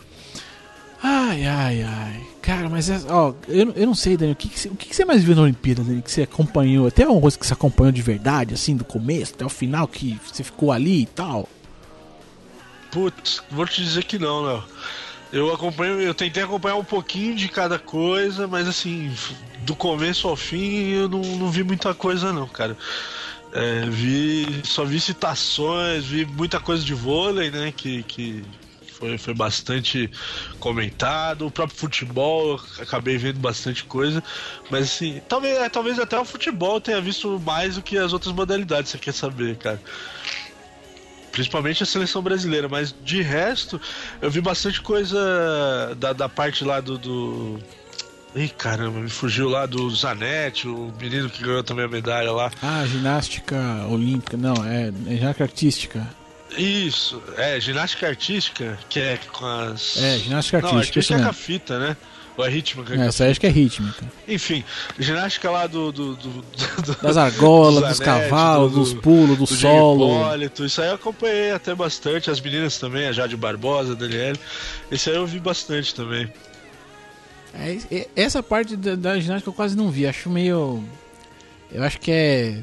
Ai, 1.02 1.46
ai, 1.46 1.82
ai. 1.82 2.26
Cara, 2.42 2.68
mas 2.68 2.90
é, 2.90 3.00
ó, 3.08 3.34
eu, 3.48 3.70
eu 3.72 3.86
não 3.86 3.94
sei, 3.94 4.16
Daniel, 4.16 4.32
o 4.32 4.36
que, 4.36 4.48
que, 4.48 4.68
o 4.68 4.74
que, 4.74 4.88
que 4.88 4.96
você 4.96 5.04
mais 5.04 5.22
viu 5.22 5.34
na 5.34 5.42
Olimpíada, 5.42 5.82
Daniel, 5.82 6.02
que 6.02 6.10
você 6.10 6.22
acompanhou? 6.22 6.86
Até 6.86 7.02
alguma 7.02 7.20
coisa 7.20 7.38
que 7.38 7.46
você 7.46 7.52
acompanhou 7.52 7.92
de 7.92 8.02
verdade, 8.02 8.54
assim, 8.54 8.76
do 8.76 8.84
começo 8.84 9.34
até 9.34 9.44
o 9.44 9.48
final, 9.48 9.86
que 9.86 10.18
você 10.24 10.42
ficou 10.42 10.72
ali 10.72 11.02
e 11.02 11.06
tal? 11.06 11.48
Putz, 12.90 13.42
vou 13.50 13.66
te 13.66 13.82
dizer 13.82 14.04
que 14.04 14.18
não, 14.18 14.42
Léo. 14.42 14.64
Eu 15.32 15.52
acompanho, 15.54 16.00
eu 16.00 16.12
tentei 16.12 16.42
acompanhar 16.42 16.74
um 16.74 16.84
pouquinho 16.84 17.36
de 17.36 17.48
cada 17.48 17.78
coisa, 17.78 18.48
mas 18.48 18.66
assim, 18.66 19.14
do 19.60 19.76
começo 19.76 20.26
ao 20.26 20.34
fim 20.34 20.88
eu 20.88 21.08
não, 21.08 21.20
não 21.20 21.50
vi 21.50 21.62
muita 21.62 21.94
coisa 21.94 22.32
não, 22.32 22.48
cara. 22.48 22.76
É, 23.52 23.86
vi, 23.88 24.60
só 24.64 24.84
vi 24.84 25.00
citações, 25.00 26.04
vi 26.04 26.26
muita 26.26 26.58
coisa 26.58 26.84
de 26.84 26.94
vôlei, 26.94 27.50
né? 27.50 27.72
Que, 27.76 28.02
que 28.02 28.44
foi, 29.00 29.16
foi 29.16 29.34
bastante 29.34 30.10
comentado. 30.60 31.46
O 31.46 31.50
próprio 31.50 31.76
futebol, 31.76 32.60
acabei 32.78 33.16
vendo 33.16 33.40
bastante 33.40 33.82
coisa. 33.84 34.22
Mas 34.70 34.84
assim, 34.84 35.20
talvez, 35.26 35.56
é, 35.56 35.68
talvez 35.68 35.98
até 35.98 36.20
o 36.20 36.24
futebol 36.24 36.80
tenha 36.80 37.00
visto 37.00 37.40
mais 37.40 37.76
do 37.76 37.82
que 37.82 37.96
as 37.96 38.12
outras 38.12 38.32
modalidades, 38.34 38.90
você 38.90 38.98
quer 38.98 39.14
saber, 39.14 39.56
cara. 39.56 39.80
Principalmente 41.32 41.82
a 41.82 41.86
seleção 41.86 42.20
brasileira, 42.20 42.68
mas 42.68 42.94
de 43.02 43.22
resto, 43.22 43.80
eu 44.20 44.30
vi 44.30 44.40
bastante 44.40 44.80
coisa 44.82 45.94
da, 45.96 46.12
da 46.12 46.28
parte 46.28 46.64
lá 46.64 46.80
do, 46.80 46.98
do... 46.98 47.58
Ih, 48.34 48.48
caramba, 48.48 49.00
me 49.00 49.08
fugiu 49.08 49.48
lá 49.48 49.64
do 49.64 49.88
Zanetti, 49.90 50.68
o 50.68 50.92
menino 51.00 51.30
que 51.30 51.42
ganhou 51.42 51.64
também 51.64 51.84
a 51.84 51.88
medalha 51.88 52.32
lá. 52.32 52.50
Ah, 52.62 52.84
ginástica 52.84 53.56
olímpica, 53.88 54.36
não, 54.36 54.54
é, 54.64 54.92
é 55.06 55.16
ginástica 55.16 55.44
artística. 55.44 56.19
Isso, 56.56 57.22
é, 57.36 57.60
ginástica 57.60 58.06
artística, 58.08 58.78
que 58.88 58.98
é 59.00 59.18
com 59.32 59.46
as. 59.46 59.96
É, 59.96 60.18
ginástica 60.18 60.60
Não, 60.60 60.68
artística, 60.70 60.98
artística 60.98 61.00
isso 61.00 61.14
é 61.14 61.22
com 61.22 61.28
a 61.30 61.32
fita, 61.32 61.78
né? 61.78 61.96
Ou 62.36 62.46
é 62.46 62.48
rítmica? 62.48 62.94
É, 62.94 63.06
essa 63.06 63.26
acho 63.26 63.38
que 63.40 63.46
é 63.46 63.50
rítmica. 63.50 64.04
Enfim, 64.26 64.64
ginástica 64.98 65.50
lá 65.50 65.66
do. 65.66 65.92
do, 65.92 66.14
do, 66.16 66.28
do 66.42 66.96
Das 67.02 67.16
argolas, 67.16 67.84
dos 67.86 67.96
Zanetti, 67.98 68.28
cavalos, 68.30 68.72
do- 68.72 68.78
dos 68.80 68.94
pulos, 68.94 69.36
do, 69.36 69.44
do 69.44 69.46
solo. 69.46 70.20
Hipólito, 70.20 70.64
isso 70.64 70.80
aí 70.80 70.88
eu 70.88 70.94
acompanhei 70.94 71.50
até 71.52 71.74
bastante. 71.74 72.30
As 72.30 72.40
meninas 72.40 72.78
também, 72.78 73.06
a 73.08 73.12
Jade 73.12 73.36
Barbosa, 73.36 73.92
a 73.92 73.94
Daniele. 73.96 74.38
Esse 74.90 75.10
aí 75.10 75.16
eu 75.16 75.26
vi 75.26 75.38
bastante 75.38 75.94
também. 75.94 76.32
É- 77.54 78.08
essa 78.16 78.42
parte 78.42 78.76
da, 78.76 78.94
da 78.94 79.18
ginástica 79.20 79.50
eu 79.50 79.54
quase 79.54 79.76
não 79.76 79.90
vi. 79.90 80.06
Acho 80.06 80.30
meio. 80.30 80.82
Eu 81.70 81.82
acho 81.82 81.98
que 82.00 82.10
é. 82.10 82.62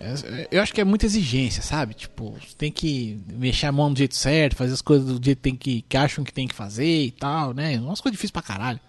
É- 0.00 0.48
Eu 0.50 0.62
acho 0.62 0.72
que 0.72 0.80
é 0.80 0.84
muita 0.84 1.06
exigência, 1.06 1.62
sabe? 1.62 1.94
Tipo, 1.94 2.36
tem 2.56 2.72
que 2.72 3.20
mexer 3.32 3.66
a 3.66 3.72
mão 3.72 3.92
do 3.92 3.98
jeito 3.98 4.16
certo, 4.16 4.56
fazer 4.56 4.72
as 4.72 4.82
coisas 4.82 5.18
do 5.18 5.24
jeito 5.24 5.38
que, 5.38 5.42
tem 5.42 5.54
que, 5.56 5.82
que 5.82 5.96
acham 5.96 6.24
que 6.24 6.32
tem 6.32 6.48
que 6.48 6.54
fazer 6.54 7.04
e 7.04 7.10
tal, 7.10 7.52
né? 7.52 7.78
Umas 7.78 8.00
coisas 8.00 8.12
difíceis 8.16 8.30
pra 8.30 8.42
caralho. 8.42 8.80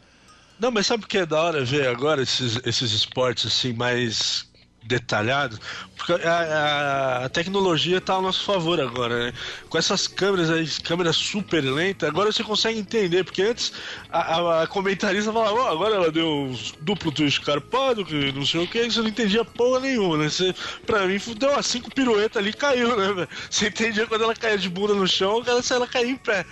Não, 0.59 0.71
mas 0.71 0.85
sabe 0.87 1.03
o 1.03 1.07
que 1.07 1.17
é 1.17 1.25
da 1.25 1.41
hora 1.41 1.65
ver 1.65 1.87
agora 1.87 2.21
esses, 2.21 2.59
esses 2.65 2.91
esportes 2.91 3.47
assim 3.47 3.73
mais 3.73 4.47
detalhados? 4.83 5.59
Porque 5.95 6.13
a, 6.13 7.21
a- 7.21 7.25
a 7.25 7.29
tecnologia 7.29 8.01
tá 8.01 8.13
ao 8.13 8.21
nosso 8.21 8.43
favor 8.43 8.79
agora, 8.79 9.27
né? 9.27 9.33
Com 9.69 9.77
essas 9.77 10.07
câmeras 10.07 10.49
aí, 10.49 10.67
câmeras 10.83 11.15
super 11.17 11.61
lentas, 11.63 12.09
agora 12.09 12.31
você 12.31 12.43
consegue 12.43 12.79
entender, 12.79 13.23
porque 13.23 13.41
antes 13.43 13.71
a, 14.09 14.63
a- 14.63 14.67
comentarista 14.67 15.31
falava, 15.31 15.55
ó, 15.55 15.71
agora 15.71 15.95
ela 15.95 16.11
deu 16.11 16.51
duplo 16.79 17.11
twist 17.11 17.41
carpado, 17.41 18.05
que 18.05 18.31
não 18.31 18.45
sei 18.45 18.59
o 18.61 18.67
que, 18.67 18.89
você 18.89 18.99
não 19.01 19.07
entendia 19.07 19.45
porra 19.45 19.79
nenhuma, 19.81 20.17
né? 20.17 20.29
Você, 20.29 20.53
pra 20.85 21.05
mim, 21.07 21.17
deu 21.37 21.51
umas 21.51 21.67
cinco 21.67 21.91
piruetas 21.91 22.41
ali 22.41 22.49
e 22.51 22.53
caiu, 22.53 22.95
né? 22.97 23.27
Você 23.49 23.67
entendia 23.67 24.07
quando 24.07 24.23
ela 24.23 24.35
caía 24.35 24.57
de 24.57 24.69
bunda 24.69 24.93
no 24.93 25.07
chão, 25.07 25.43
ela, 25.45 25.61
ela 25.71 25.87
caía 25.87 26.09
em 26.09 26.17
pé. 26.17 26.45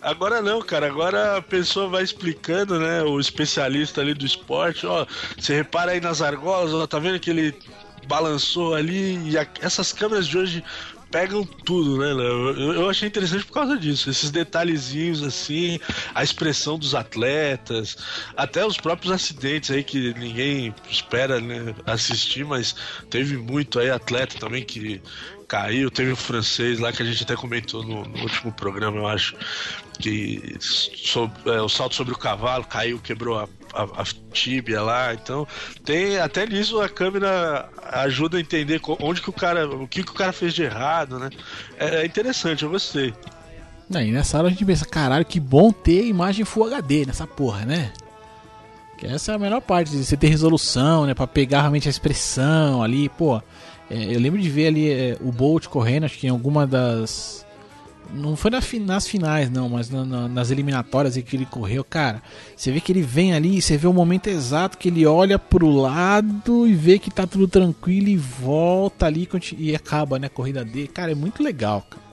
Agora 0.00 0.40
não, 0.40 0.62
cara. 0.62 0.86
Agora 0.86 1.36
a 1.36 1.42
pessoa 1.42 1.88
vai 1.88 2.02
explicando, 2.02 2.78
né? 2.78 3.02
O 3.02 3.20
especialista 3.20 4.00
ali 4.00 4.14
do 4.14 4.24
esporte, 4.24 4.86
ó. 4.86 5.06
Você 5.38 5.54
repara 5.54 5.92
aí 5.92 6.00
nas 6.00 6.22
argolas, 6.22 6.72
ó, 6.72 6.86
tá 6.86 6.98
vendo 6.98 7.20
que 7.20 7.30
ele 7.30 7.54
balançou 8.06 8.74
ali 8.74 9.30
e 9.30 9.38
a- 9.38 9.46
essas 9.60 9.92
câmeras 9.92 10.26
de 10.26 10.38
hoje 10.38 10.64
pegam 11.10 11.44
tudo, 11.44 11.98
né? 11.98 12.12
Eu, 12.12 12.72
eu 12.74 12.88
achei 12.90 13.08
interessante 13.08 13.44
por 13.44 13.52
causa 13.52 13.76
disso. 13.76 14.08
Esses 14.08 14.30
detalhezinhos 14.30 15.22
assim, 15.22 15.78
a 16.14 16.22
expressão 16.22 16.78
dos 16.78 16.94
atletas, 16.94 17.96
até 18.36 18.64
os 18.64 18.76
próprios 18.76 19.12
acidentes 19.12 19.70
aí 19.70 19.82
que 19.84 20.14
ninguém 20.14 20.74
espera 20.88 21.40
né, 21.40 21.74
assistir, 21.84 22.44
mas 22.44 22.74
teve 23.10 23.36
muito 23.36 23.78
aí 23.80 23.90
atleta 23.90 24.38
também 24.38 24.64
que 24.64 25.02
caiu. 25.48 25.90
Teve 25.90 26.12
um 26.12 26.16
francês 26.16 26.78
lá 26.78 26.92
que 26.92 27.02
a 27.02 27.06
gente 27.06 27.22
até 27.24 27.34
comentou 27.34 27.82
no, 27.82 28.04
no 28.04 28.22
último 28.22 28.52
programa, 28.52 28.98
eu 28.98 29.06
acho, 29.08 29.34
que 30.00 30.58
é, 31.46 31.60
o 31.60 31.68
salto 31.68 31.94
sobre 31.94 32.12
o 32.12 32.18
cavalo 32.18 32.64
caiu, 32.64 32.98
quebrou 32.98 33.38
a, 33.38 33.48
a, 33.74 33.82
a 33.82 34.04
tíbia 34.32 34.82
lá. 34.82 35.14
Então, 35.14 35.46
tem 35.84 36.18
até 36.18 36.46
nisso 36.46 36.80
a 36.80 36.88
câmera 36.88 37.68
ajuda 37.92 38.38
a 38.38 38.40
entender 38.40 38.80
onde 39.00 39.20
que 39.22 39.30
o 39.30 39.32
cara, 39.32 39.68
o 39.68 39.86
que, 39.86 40.02
que 40.02 40.10
o 40.10 40.14
cara 40.14 40.32
fez 40.32 40.54
de 40.54 40.62
errado, 40.62 41.18
né? 41.18 41.30
É, 41.78 42.02
é 42.02 42.06
interessante, 42.06 42.64
eu 42.64 42.70
gostei. 42.70 43.14
Aí 43.92 44.12
nessa 44.12 44.38
hora 44.38 44.46
a 44.46 44.50
gente 44.50 44.64
pensa, 44.64 44.84
caralho, 44.84 45.24
que 45.24 45.40
bom 45.40 45.72
ter 45.72 46.06
imagem 46.06 46.44
Full 46.44 46.64
HD 46.64 47.06
nessa 47.06 47.26
porra, 47.26 47.64
né? 47.64 47.92
Essa 49.02 49.32
é 49.32 49.34
a 49.34 49.38
melhor 49.38 49.60
parte, 49.62 49.90
de 49.90 50.04
você 50.04 50.16
ter 50.16 50.28
resolução, 50.28 51.06
né? 51.06 51.14
Pra 51.14 51.26
pegar 51.26 51.60
realmente 51.60 51.88
a 51.88 51.90
expressão 51.90 52.82
ali, 52.82 53.08
pô. 53.08 53.40
é, 53.90 54.14
eu 54.14 54.20
lembro 54.20 54.40
de 54.40 54.48
ver 54.48 54.66
ali 54.66 54.90
é, 54.90 55.16
o 55.20 55.32
Bolt 55.32 55.66
correndo, 55.66 56.04
acho 56.04 56.18
que 56.18 56.26
em 56.26 56.30
alguma 56.30 56.66
das. 56.66 57.46
Não 58.12 58.34
foi 58.36 58.50
na 58.50 58.60
nas 58.84 59.06
finais, 59.06 59.48
não, 59.50 59.68
mas 59.68 59.88
na- 59.90 60.04
na- 60.04 60.28
nas 60.28 60.50
eliminatórias 60.50 61.16
em 61.16 61.22
que 61.22 61.36
ele 61.36 61.46
correu, 61.46 61.84
cara. 61.84 62.22
Você 62.56 62.72
vê 62.72 62.80
que 62.80 62.90
ele 62.92 63.02
vem 63.02 63.32
ali, 63.34 63.60
você 63.62 63.76
vê 63.76 63.86
o 63.86 63.92
momento 63.92 64.26
exato 64.28 64.76
que 64.78 64.88
ele 64.88 65.06
olha 65.06 65.38
pro 65.38 65.70
lado 65.70 66.66
e 66.66 66.74
vê 66.74 66.98
que 66.98 67.10
tá 67.10 67.26
tudo 67.26 67.46
tranquilo 67.46 68.08
e 68.08 68.16
volta 68.16 69.06
ali 69.06 69.28
e 69.56 69.74
acaba, 69.74 70.18
né, 70.18 70.26
a 70.26 70.30
corrida 70.30 70.64
dele. 70.64 70.88
Cara, 70.88 71.12
é 71.12 71.14
muito 71.14 71.42
legal, 71.42 71.86
cara. 71.88 72.10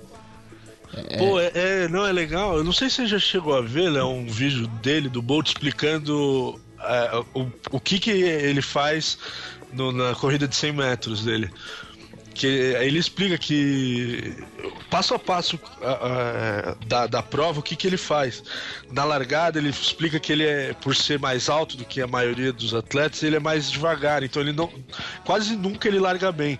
Pô, 1.17 1.39
é, 1.39 1.51
é- 1.53 1.87
não 1.89 2.05
é 2.05 2.11
legal? 2.11 2.57
Eu 2.57 2.63
não 2.63 2.71
sei 2.71 2.89
se 2.89 2.97
você 2.97 3.07
já 3.07 3.19
chegou 3.19 3.55
a 3.55 3.61
ver, 3.61 3.91
né, 3.91 4.01
um 4.03 4.25
vídeo 4.25 4.67
dele, 4.81 5.09
do 5.09 5.21
Bolt, 5.21 5.47
explicando 5.47 6.59
é, 6.79 7.23
o, 7.33 7.47
o 7.71 7.79
que, 7.79 7.99
que 7.99 8.11
ele 8.11 8.61
faz 8.61 9.17
no- 9.73 9.91
na 9.91 10.13
corrida 10.15 10.47
de 10.47 10.55
100 10.55 10.71
metros 10.73 11.23
dele. 11.25 11.49
Que 12.37 12.45
ele 12.45 12.99
explica 12.99 13.35
que 13.35 14.35
passo 14.91 15.15
a 15.15 15.19
passo 15.19 15.59
da, 16.85 17.07
da 17.07 17.23
prova 17.23 17.59
o 17.59 17.63
que, 17.63 17.75
que 17.75 17.87
ele 17.87 17.97
faz. 17.97 18.43
Na 18.91 19.03
largada 19.03 19.57
ele 19.57 19.69
explica 19.69 20.19
que 20.19 20.31
ele 20.31 20.45
é, 20.45 20.73
por 20.73 20.95
ser 20.95 21.17
mais 21.17 21.49
alto 21.49 21.75
do 21.75 21.83
que 21.83 21.99
a 21.99 22.05
maioria 22.05 22.53
dos 22.53 22.75
atletas, 22.75 23.23
ele 23.23 23.37
é 23.37 23.39
mais 23.39 23.71
devagar, 23.71 24.21
então 24.21 24.39
ele 24.39 24.53
não 24.53 24.71
quase 25.25 25.55
nunca 25.55 25.87
ele 25.87 25.99
larga 25.99 26.31
bem. 26.31 26.59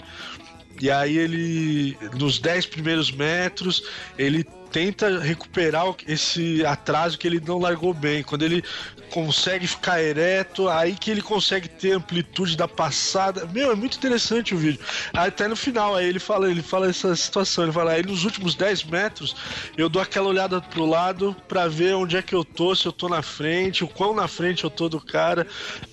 E 0.81 0.89
aí 0.89 1.15
ele, 1.15 1.97
nos 2.17 2.39
10 2.39 2.65
primeiros 2.67 3.11
metros, 3.11 3.83
ele 4.17 4.43
tenta 4.71 5.19
recuperar 5.19 5.85
esse 6.07 6.65
atraso 6.65 7.17
que 7.17 7.27
ele 7.27 7.41
não 7.45 7.59
largou 7.59 7.93
bem. 7.93 8.23
Quando 8.23 8.43
ele 8.43 8.63
consegue 9.09 9.67
ficar 9.67 10.01
ereto, 10.01 10.67
aí 10.69 10.95
que 10.95 11.09
ele 11.09 11.21
consegue 11.21 11.67
ter 11.67 11.91
amplitude 11.91 12.55
da 12.55 12.67
passada. 12.67 13.47
Meu, 13.53 13.71
é 13.71 13.75
muito 13.75 13.97
interessante 13.97 14.53
o 14.53 14.57
vídeo. 14.57 14.79
Até 15.13 15.47
no 15.47 15.55
final, 15.55 15.95
aí 15.95 16.07
ele 16.07 16.19
fala, 16.19 16.49
ele 16.49 16.61
fala 16.61 16.89
essa 16.89 17.15
situação, 17.15 17.63
ele 17.63 17.73
fala, 17.73 17.91
aí 17.93 18.03
nos 18.03 18.25
últimos 18.25 18.55
10 18.55 18.83
metros, 18.85 19.35
eu 19.77 19.89
dou 19.89 20.01
aquela 20.01 20.27
olhada 20.27 20.61
pro 20.61 20.85
lado 20.85 21.35
pra 21.47 21.67
ver 21.67 21.95
onde 21.95 22.17
é 22.17 22.21
que 22.21 22.35
eu 22.35 22.43
tô, 22.43 22.75
se 22.75 22.85
eu 22.85 22.91
tô 22.91 23.07
na 23.07 23.21
frente, 23.21 23.83
o 23.83 23.87
quão 23.87 24.13
na 24.13 24.27
frente 24.27 24.63
eu 24.63 24.69
tô 24.69 24.89
do 24.89 24.99
cara. 24.99 25.47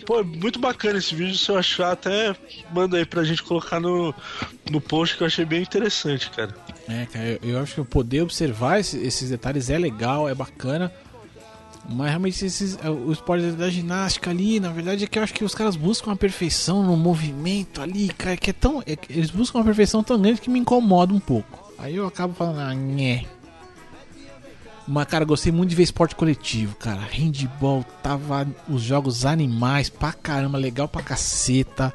Pô, 0.05 0.21
é 0.21 0.23
muito 0.23 0.59
bacana 0.59 0.99
esse 0.99 1.15
vídeo, 1.15 1.37
se 1.37 1.51
eu 1.51 1.57
achar, 1.57 1.93
até 1.93 2.35
manda 2.73 2.97
aí 2.97 3.07
pra 3.07 3.25
gente 3.25 3.43
colocar 3.43 3.81
no, 3.81 4.15
no 4.71 4.81
post 4.81 5.17
que 5.17 5.23
eu 5.23 5.27
achei 5.27 5.45
bem 5.45 5.63
interessante, 5.63 6.31
cara. 6.31 6.55
É, 6.89 7.07
cara, 7.07 7.25
eu, 7.27 7.39
eu 7.43 7.59
acho 7.61 7.77
que 7.77 7.85
poder 7.85 8.23
observar 8.23 8.64
esse- 8.79 8.99
esses 8.99 9.31
detalhes 9.31 9.71
é 9.71 9.79
legal, 9.79 10.29
é 10.29 10.35
bacana. 10.35 10.93
Mas 11.89 12.09
realmente 12.09 12.45
esses, 12.45 12.79
é, 12.83 12.89
o 12.89 13.13
esporte 13.13 13.45
da 13.53 13.69
ginástica 13.69 14.31
ali, 14.31 14.59
na 14.59 14.71
verdade 14.71 15.05
é 15.05 15.07
que 15.07 15.19
eu 15.19 15.23
acho 15.23 15.35
que 15.35 15.45
os 15.45 15.55
caras 15.55 15.77
buscam 15.77 16.11
uma 16.11 16.17
perfeição 16.17 16.83
no 16.83 16.97
movimento 16.97 17.83
ali, 17.83 18.09
cara, 18.09 18.37
que 18.39 18.51
é 18.51 18.53
tão. 18.55 18.83
é 18.87 18.97
eles 19.11 19.31
buscam 19.31 19.59
uma 19.59 19.65
perfeição 19.67 20.03
tão 20.03 20.19
grande 20.21 20.41
que 20.41 20.49
me 20.49 20.59
incomoda 20.59 21.13
um 21.13 21.21
pouco. 21.21 21.73
Aí 21.79 21.95
eu 21.97 22.07
acabo 22.07 22.33
falando, 22.33 22.61
ah, 22.61 22.75
nhé. 22.75 23.27
Mas, 24.87 25.07
cara, 25.07 25.25
gostei 25.25 25.51
muito 25.51 25.71
de 25.71 25.77
ver 25.77 25.83
esporte 25.83 26.15
coletivo, 26.15 26.75
cara. 26.77 27.01
Handball, 27.01 27.85
tava 28.03 28.47
os 28.69 28.83
jogos 28.83 29.25
animais 29.25 29.89
pra 29.89 30.13
caramba, 30.13 30.59
legal 30.59 30.87
pra 30.89 31.03
caceta. 31.03 31.93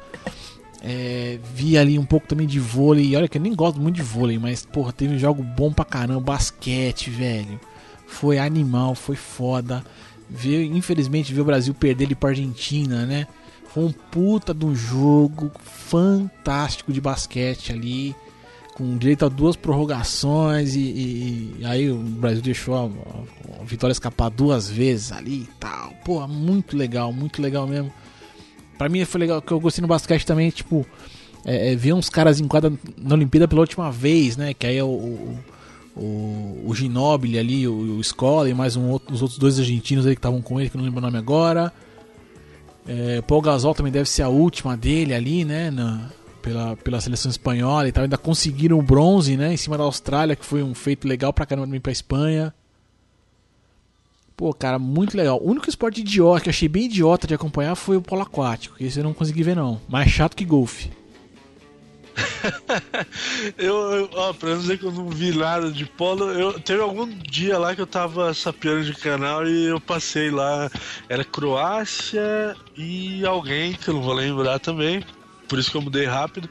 É, 0.82 1.38
vi 1.54 1.76
ali 1.76 1.98
um 1.98 2.04
pouco 2.04 2.26
também 2.26 2.46
de 2.46 2.58
vôlei. 2.58 3.14
Olha 3.14 3.28
que 3.28 3.36
eu 3.38 3.42
nem 3.42 3.54
gosto 3.54 3.80
muito 3.80 3.96
de 3.96 4.02
vôlei, 4.02 4.38
mas 4.38 4.64
porra, 4.64 4.92
teve 4.92 5.14
um 5.14 5.18
jogo 5.18 5.42
bom 5.42 5.72
pra 5.72 5.84
caramba. 5.84 6.20
Basquete, 6.20 7.10
velho. 7.10 7.60
Foi 8.06 8.38
animal, 8.38 8.94
foi 8.94 9.16
foda. 9.16 9.84
Ver, 10.28 10.64
infelizmente, 10.64 11.34
ver 11.34 11.40
o 11.40 11.44
Brasil 11.44 11.74
perder 11.74 12.04
ele 12.04 12.14
pra 12.14 12.30
Argentina, 12.30 13.04
né? 13.04 13.26
Foi 13.72 13.84
um 13.84 13.92
puta 13.92 14.52
de 14.54 14.64
um 14.64 14.74
jogo 14.74 15.50
fantástico 15.62 16.92
de 16.92 17.00
basquete 17.00 17.72
ali. 17.72 18.14
Com 18.74 18.96
direito 18.96 19.26
a 19.26 19.28
duas 19.28 19.56
prorrogações. 19.56 20.74
E, 20.74 20.80
e- 20.80 21.56
e 21.60 21.64
aí 21.66 21.90
o 21.90 21.96
Brasil 21.98 22.40
deixou 22.42 22.74
a, 22.74 22.84
a- 22.84 23.60
a 23.60 23.64
vitória 23.64 23.92
escapar 23.92 24.30
duas 24.30 24.68
vezes 24.70 25.12
ali 25.12 25.42
e 25.42 25.48
tal. 25.58 25.92
Pô, 26.04 26.26
muito 26.26 26.76
legal, 26.76 27.12
muito 27.12 27.42
legal 27.42 27.66
mesmo. 27.66 27.92
Pra 28.80 28.88
mim 28.88 29.04
foi 29.04 29.20
legal, 29.20 29.42
que 29.42 29.52
eu 29.52 29.60
gostei 29.60 29.82
no 29.82 29.88
basquete 29.88 30.24
também, 30.24 30.48
tipo, 30.48 30.86
é, 31.44 31.72
é 31.72 31.76
ver 31.76 31.92
uns 31.92 32.08
caras 32.08 32.40
em 32.40 32.48
quadra 32.48 32.72
na 32.96 33.14
Olimpíada 33.14 33.46
pela 33.46 33.60
última 33.60 33.92
vez, 33.92 34.38
né? 34.38 34.54
Que 34.54 34.66
aí 34.66 34.78
é 34.78 34.82
o, 34.82 34.86
o, 34.86 35.38
o, 35.94 36.64
o 36.66 37.38
ali, 37.38 37.68
o, 37.68 37.98
o 37.98 38.02
Scola 38.02 38.48
e 38.48 38.54
mais 38.54 38.76
um 38.76 38.88
outro, 38.88 39.14
os 39.14 39.20
outros 39.20 39.38
dois 39.38 39.58
argentinos 39.58 40.06
aí 40.06 40.14
que 40.14 40.18
estavam 40.18 40.40
com 40.40 40.58
ele, 40.58 40.70
que 40.70 40.78
eu 40.78 40.78
não 40.78 40.86
lembro 40.86 40.98
o 40.98 41.02
nome 41.02 41.18
agora. 41.18 41.70
É, 42.88 43.20
Paul 43.20 43.42
Gasol 43.42 43.74
também 43.74 43.92
deve 43.92 44.08
ser 44.08 44.22
a 44.22 44.30
última 44.30 44.78
dele 44.78 45.12
ali, 45.12 45.44
né? 45.44 45.70
Na, 45.70 46.08
pela, 46.40 46.74
pela 46.78 47.02
seleção 47.02 47.30
espanhola 47.30 47.86
e 47.86 47.92
tal. 47.92 48.04
Ainda 48.04 48.16
conseguiram 48.16 48.78
o 48.78 48.82
bronze, 48.82 49.36
né? 49.36 49.52
Em 49.52 49.58
cima 49.58 49.76
da 49.76 49.84
Austrália, 49.84 50.34
que 50.34 50.46
foi 50.46 50.62
um 50.62 50.74
feito 50.74 51.06
legal 51.06 51.34
pra 51.34 51.44
caramba 51.44 51.66
também 51.66 51.82
pra 51.82 51.92
Espanha. 51.92 52.54
Pô, 54.40 54.54
cara, 54.54 54.78
muito 54.78 55.18
legal. 55.18 55.38
O 55.38 55.50
único 55.50 55.68
esporte 55.68 56.00
idiota 56.00 56.40
que 56.40 56.48
eu 56.48 56.50
achei 56.50 56.66
bem 56.66 56.86
idiota 56.86 57.26
de 57.26 57.34
acompanhar 57.34 57.74
foi 57.74 57.98
o 57.98 58.00
polo 58.00 58.22
aquático. 58.22 58.74
Esse 58.80 58.98
eu 58.98 59.04
não 59.04 59.12
consegui 59.12 59.42
ver, 59.42 59.54
não. 59.54 59.78
Mais 59.86 60.10
chato 60.10 60.34
que 60.34 60.46
golfe. 60.46 60.90
eu, 63.58 63.74
eu, 63.74 64.10
ó, 64.14 64.32
pra 64.32 64.48
não 64.48 64.60
dizer 64.60 64.78
que 64.78 64.86
eu 64.86 64.92
não 64.92 65.10
vi 65.10 65.36
nada 65.36 65.70
de 65.70 65.84
polo, 65.84 66.24
eu 66.32 66.58
teve 66.58 66.80
algum 66.80 67.06
dia 67.06 67.58
lá 67.58 67.74
que 67.74 67.82
eu 67.82 67.86
tava 67.86 68.32
sapeando 68.32 68.82
de 68.82 68.94
canal 68.94 69.46
e 69.46 69.66
eu 69.66 69.78
passei 69.78 70.30
lá. 70.30 70.70
Era 71.06 71.22
Croácia 71.22 72.56
e 72.74 73.26
alguém 73.26 73.74
que 73.74 73.88
eu 73.88 73.94
não 73.94 74.00
vou 74.00 74.14
lembrar 74.14 74.58
também. 74.58 75.04
Por 75.50 75.58
isso 75.58 75.68
que 75.68 75.76
eu 75.76 75.82
mudei 75.82 76.06
rápido. 76.06 76.48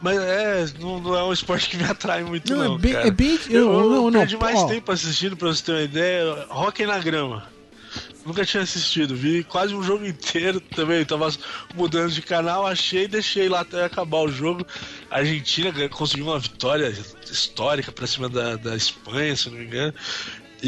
Mas 0.00 0.16
é, 0.18 0.66
não, 0.78 1.00
não 1.00 1.16
é 1.16 1.24
um 1.24 1.32
esporte 1.32 1.68
que 1.68 1.76
me 1.76 1.82
atrai 1.82 2.22
muito, 2.22 2.54
não. 2.54 2.64
não 2.64 2.74
é, 2.76 2.78
bem, 2.78 2.94
é 2.94 3.10
bem. 3.10 3.38
Eu, 3.50 3.72
eu, 3.72 3.90
não, 3.90 4.10
não, 4.10 4.20
perdi 4.20 4.36
mais 4.36 4.60
ó. 4.60 4.68
tempo 4.68 4.92
assistindo, 4.92 5.36
pra 5.36 5.48
você 5.48 5.64
ter 5.64 5.72
uma 5.72 5.82
ideia. 5.82 6.46
Hockey 6.48 6.86
na 6.86 7.00
grama. 7.00 7.48
Nunca 8.24 8.44
tinha 8.44 8.62
assistido, 8.62 9.14
vi 9.14 9.42
quase 9.44 9.74
um 9.74 9.82
jogo 9.82 10.06
inteiro 10.06 10.60
também. 10.60 11.04
Tava 11.04 11.28
mudando 11.74 12.12
de 12.12 12.22
canal, 12.22 12.64
achei 12.64 13.04
e 13.04 13.08
deixei 13.08 13.48
lá 13.48 13.60
até 13.60 13.84
acabar 13.84 14.18
o 14.18 14.28
jogo. 14.28 14.64
A 15.10 15.18
Argentina 15.18 15.72
conseguiu 15.88 16.26
uma 16.26 16.38
vitória 16.38 16.92
histórica 17.28 17.90
pra 17.90 18.06
cima 18.06 18.28
da, 18.28 18.54
da 18.54 18.76
Espanha, 18.76 19.34
se 19.34 19.50
não 19.50 19.58
me 19.58 19.64
engano. 19.64 19.92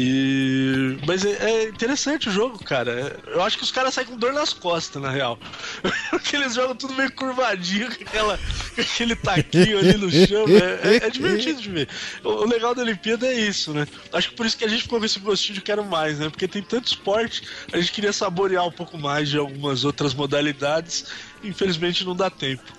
E... 0.01 0.97
Mas 1.05 1.25
é, 1.25 1.31
é, 1.31 1.63
interessante 1.69 2.29
o 2.29 2.31
jogo, 2.31 2.63
cara. 2.63 3.19
Eu 3.27 3.43
acho 3.43 3.57
que 3.57 3.63
os 3.63 3.71
caras 3.71 3.93
saem 3.93 4.07
com 4.07 4.17
dor 4.17 4.31
nas 4.31 4.53
costas, 4.53 5.01
na 5.01 5.09
real. 5.09 5.37
Porque 6.09 6.35
eles 6.35 6.55
jogam 6.55 6.75
tudo 6.75 6.93
meio 6.93 7.11
curvadinho, 7.11 7.87
com, 7.87 8.03
aquela, 8.03 8.39
aquele 8.77 9.15
taquinho 9.15 9.79
ali 9.79 9.97
no 9.97 10.09
chão. 10.09 10.45
É, 10.47 10.87
é, 10.87 11.07
é, 11.07 11.09
divertido 11.09 11.61
de 11.61 11.69
ver. 11.69 11.89
O, 12.23 12.29
o, 12.29 12.45
legal 12.45 12.73
da 12.73 12.81
Olimpíada 12.81 13.27
é 13.27 13.33
isso, 13.33 13.73
né? 13.73 13.87
Acho 14.13 14.29
que 14.29 14.35
por 14.35 14.45
isso 14.45 14.57
que 14.57 14.65
a 14.65 14.69
gente 14.69 14.83
ficou 14.83 14.99
com 14.99 15.05
esse 15.05 15.19
gostinho 15.19 15.55
de 15.55 15.61
quero 15.61 15.83
mais, 15.83 16.19
né? 16.19 16.29
Porque 16.29 16.47
tem 16.47 16.61
tanto 16.61 16.87
esporte, 16.87 17.43
a 17.73 17.77
gente 17.77 17.91
queria 17.91 18.13
saborear 18.13 18.65
um 18.65 18.71
pouco 18.71 18.97
mais 18.97 19.29
de 19.29 19.37
algumas 19.37 19.83
outras 19.83 20.13
modalidades. 20.13 21.05
Infelizmente 21.43 22.05
não 22.05 22.15
dá 22.15 22.29
tempo. 22.29 22.78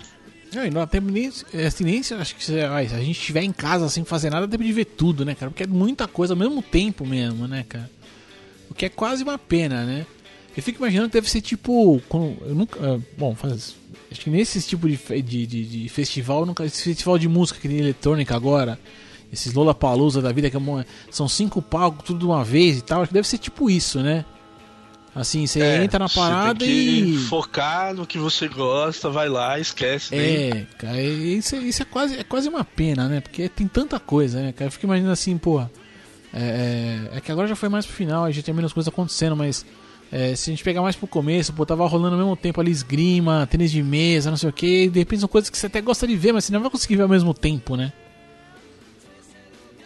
Não, 0.53 0.65
e 0.65 0.69
nem, 1.11 1.27
assim, 1.65 1.83
nem 1.85 1.99
acho 1.99 2.35
que 2.35 2.43
se, 2.43 2.59
a 2.59 2.83
gente 2.83 3.11
estiver 3.11 3.41
em 3.41 3.53
casa 3.53 3.87
sem 3.87 4.03
fazer 4.03 4.29
nada, 4.29 4.45
deve 4.45 4.65
de 4.65 4.73
ver 4.73 4.85
tudo, 4.85 5.23
né, 5.23 5.33
cara? 5.33 5.49
Porque 5.49 5.63
é 5.63 5.67
muita 5.67 6.07
coisa 6.07 6.33
ao 6.33 6.37
mesmo 6.37 6.61
tempo 6.61 7.05
mesmo, 7.05 7.47
né, 7.47 7.65
cara? 7.67 7.89
O 8.69 8.73
que 8.73 8.85
é 8.85 8.89
quase 8.89 9.23
uma 9.23 9.37
pena, 9.37 9.85
né? 9.85 10.05
Eu 10.55 10.61
fico 10.61 10.79
imaginando 10.79 11.09
que 11.09 11.13
deve 11.13 11.29
ser 11.29 11.39
tipo. 11.41 12.01
Eu 12.11 12.55
nunca. 12.55 12.79
Ah, 12.79 12.99
bom, 13.17 13.33
faz, 13.33 13.75
acho 14.11 14.21
que 14.21 14.29
nesse 14.29 14.61
tipo 14.61 14.89
de, 14.89 14.97
de, 15.21 15.47
de, 15.47 15.65
de 15.65 15.89
festival, 15.89 16.45
nunca, 16.45 16.65
esse 16.65 16.83
festival 16.83 17.17
de 17.17 17.29
música 17.29 17.59
que 17.59 17.69
tem 17.69 17.77
eletrônica 17.77 18.35
agora, 18.35 18.77
esses 19.31 19.53
Lola 19.53 19.73
Palusa 19.73 20.21
da 20.21 20.33
vida, 20.33 20.49
que 20.49 20.57
é, 20.57 20.85
são 21.09 21.29
cinco 21.29 21.61
palcos, 21.61 22.03
tudo 22.03 22.19
de 22.19 22.25
uma 22.25 22.43
vez 22.43 22.79
e 22.79 22.81
tal, 22.81 23.01
acho 23.01 23.09
que 23.09 23.13
deve 23.13 23.27
ser 23.27 23.37
tipo 23.37 23.69
isso, 23.69 24.01
né? 24.01 24.25
Assim, 25.13 25.45
você 25.45 25.59
é, 25.59 25.83
entra 25.83 25.99
na 25.99 26.07
parada 26.07 26.65
e. 26.65 27.17
Focar 27.27 27.93
no 27.93 28.05
que 28.05 28.17
você 28.17 28.47
gosta, 28.47 29.09
vai 29.09 29.27
lá, 29.27 29.59
esquece. 29.59 30.15
É, 30.15 30.65
cara, 30.77 31.01
isso, 31.01 31.55
isso 31.57 31.81
é, 31.81 31.85
quase, 31.85 32.17
é 32.17 32.23
quase 32.23 32.47
uma 32.47 32.63
pena, 32.63 33.09
né? 33.09 33.19
Porque 33.19 33.49
tem 33.49 33.67
tanta 33.67 33.99
coisa, 33.99 34.41
né, 34.41 34.53
cara? 34.53 34.67
Eu 34.67 34.71
fico 34.71 34.85
imaginando 34.85 35.11
assim, 35.11 35.37
pô. 35.37 35.59
É, 36.33 37.09
é, 37.13 37.17
é 37.17 37.21
que 37.21 37.29
agora 37.29 37.45
já 37.45 37.57
foi 37.57 37.67
mais 37.67 37.85
pro 37.85 37.93
final, 37.93 38.23
a 38.23 38.31
gente 38.31 38.45
tem 38.45 38.53
menos 38.53 38.71
coisas 38.71 38.91
acontecendo, 38.91 39.35
mas. 39.35 39.65
É, 40.13 40.35
se 40.35 40.49
a 40.49 40.51
gente 40.51 40.63
pegar 40.63 40.81
mais 40.81 40.93
pro 40.93 41.07
começo, 41.07 41.53
pô, 41.53 41.65
tava 41.65 41.87
rolando 41.87 42.15
ao 42.15 42.21
mesmo 42.21 42.35
tempo 42.35 42.59
ali 42.59 42.69
esgrima, 42.69 43.47
tênis 43.49 43.71
de 43.71 43.81
mesa, 43.81 44.29
não 44.29 44.35
sei 44.35 44.49
o 44.49 44.53
que, 44.53 44.89
de 44.89 44.99
repente 44.99 45.21
são 45.21 45.29
coisas 45.29 45.49
que 45.49 45.57
você 45.57 45.67
até 45.67 45.79
gosta 45.79 46.05
de 46.05 46.17
ver, 46.17 46.33
mas 46.33 46.43
você 46.43 46.51
não 46.51 46.59
vai 46.59 46.69
conseguir 46.69 46.97
ver 46.97 47.03
ao 47.03 47.09
mesmo 47.09 47.33
tempo, 47.33 47.77
né? 47.77 47.93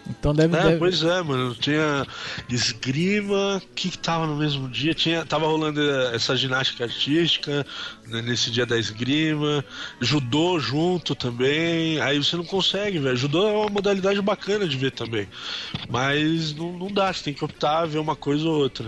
Então 0.08 0.34
deve, 0.34 0.56
é, 0.56 0.62
deve... 0.62 0.78
Pois 0.78 1.02
é, 1.02 1.22
mano. 1.22 1.54
Tinha 1.54 2.06
esgrima 2.48 3.60
que 3.74 3.96
tava 3.96 4.26
no 4.26 4.36
mesmo 4.36 4.68
dia. 4.68 4.94
Tinha, 4.94 5.24
tava 5.24 5.46
rolando 5.46 5.80
essa 6.12 6.36
ginástica 6.36 6.84
artística 6.84 7.66
né, 8.06 8.22
nesse 8.22 8.50
dia 8.50 8.66
da 8.66 8.78
esgrima. 8.78 9.64
Judô 10.00 10.58
junto 10.58 11.14
também. 11.14 12.00
Aí 12.00 12.18
você 12.18 12.36
não 12.36 12.44
consegue, 12.44 12.98
velho. 12.98 13.16
Judô 13.16 13.48
é 13.48 13.52
uma 13.52 13.70
modalidade 13.70 14.20
bacana 14.22 14.66
de 14.66 14.76
ver 14.76 14.92
também. 14.92 15.28
Mas 15.88 16.54
não, 16.54 16.72
não 16.72 16.88
dá, 16.88 17.12
você 17.12 17.24
tem 17.24 17.34
que 17.34 17.44
optar 17.44 17.86
ver 17.86 17.98
uma 17.98 18.16
coisa 18.16 18.46
ou 18.46 18.58
outra. 18.58 18.86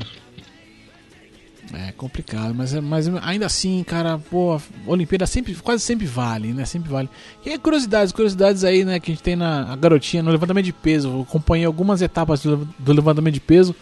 É 1.74 1.92
complicado, 1.92 2.54
mas, 2.54 2.72
é, 2.72 2.80
mas 2.80 3.08
ainda 3.22 3.44
assim, 3.44 3.84
cara, 3.84 4.18
pô, 4.18 4.60
Olimpíada 4.86 5.26
sempre, 5.26 5.54
quase 5.54 5.82
sempre 5.82 6.06
vale, 6.06 6.52
né? 6.52 6.64
Sempre 6.64 6.90
vale. 6.90 7.10
E 7.44 7.58
curiosidades, 7.58 8.12
curiosidades 8.12 8.64
aí, 8.64 8.84
né, 8.84 8.98
que 8.98 9.10
a 9.10 9.14
gente 9.14 9.22
tem 9.22 9.36
na 9.36 9.76
garotinha 9.76 10.22
no 10.22 10.30
levantamento 10.30 10.64
de 10.64 10.72
peso. 10.72 11.08
Eu 11.08 11.20
acompanhei 11.22 11.66
algumas 11.66 12.00
etapas 12.00 12.42
do, 12.42 12.66
do 12.78 12.92
levantamento 12.92 13.34
de 13.34 13.40
peso, 13.40 13.74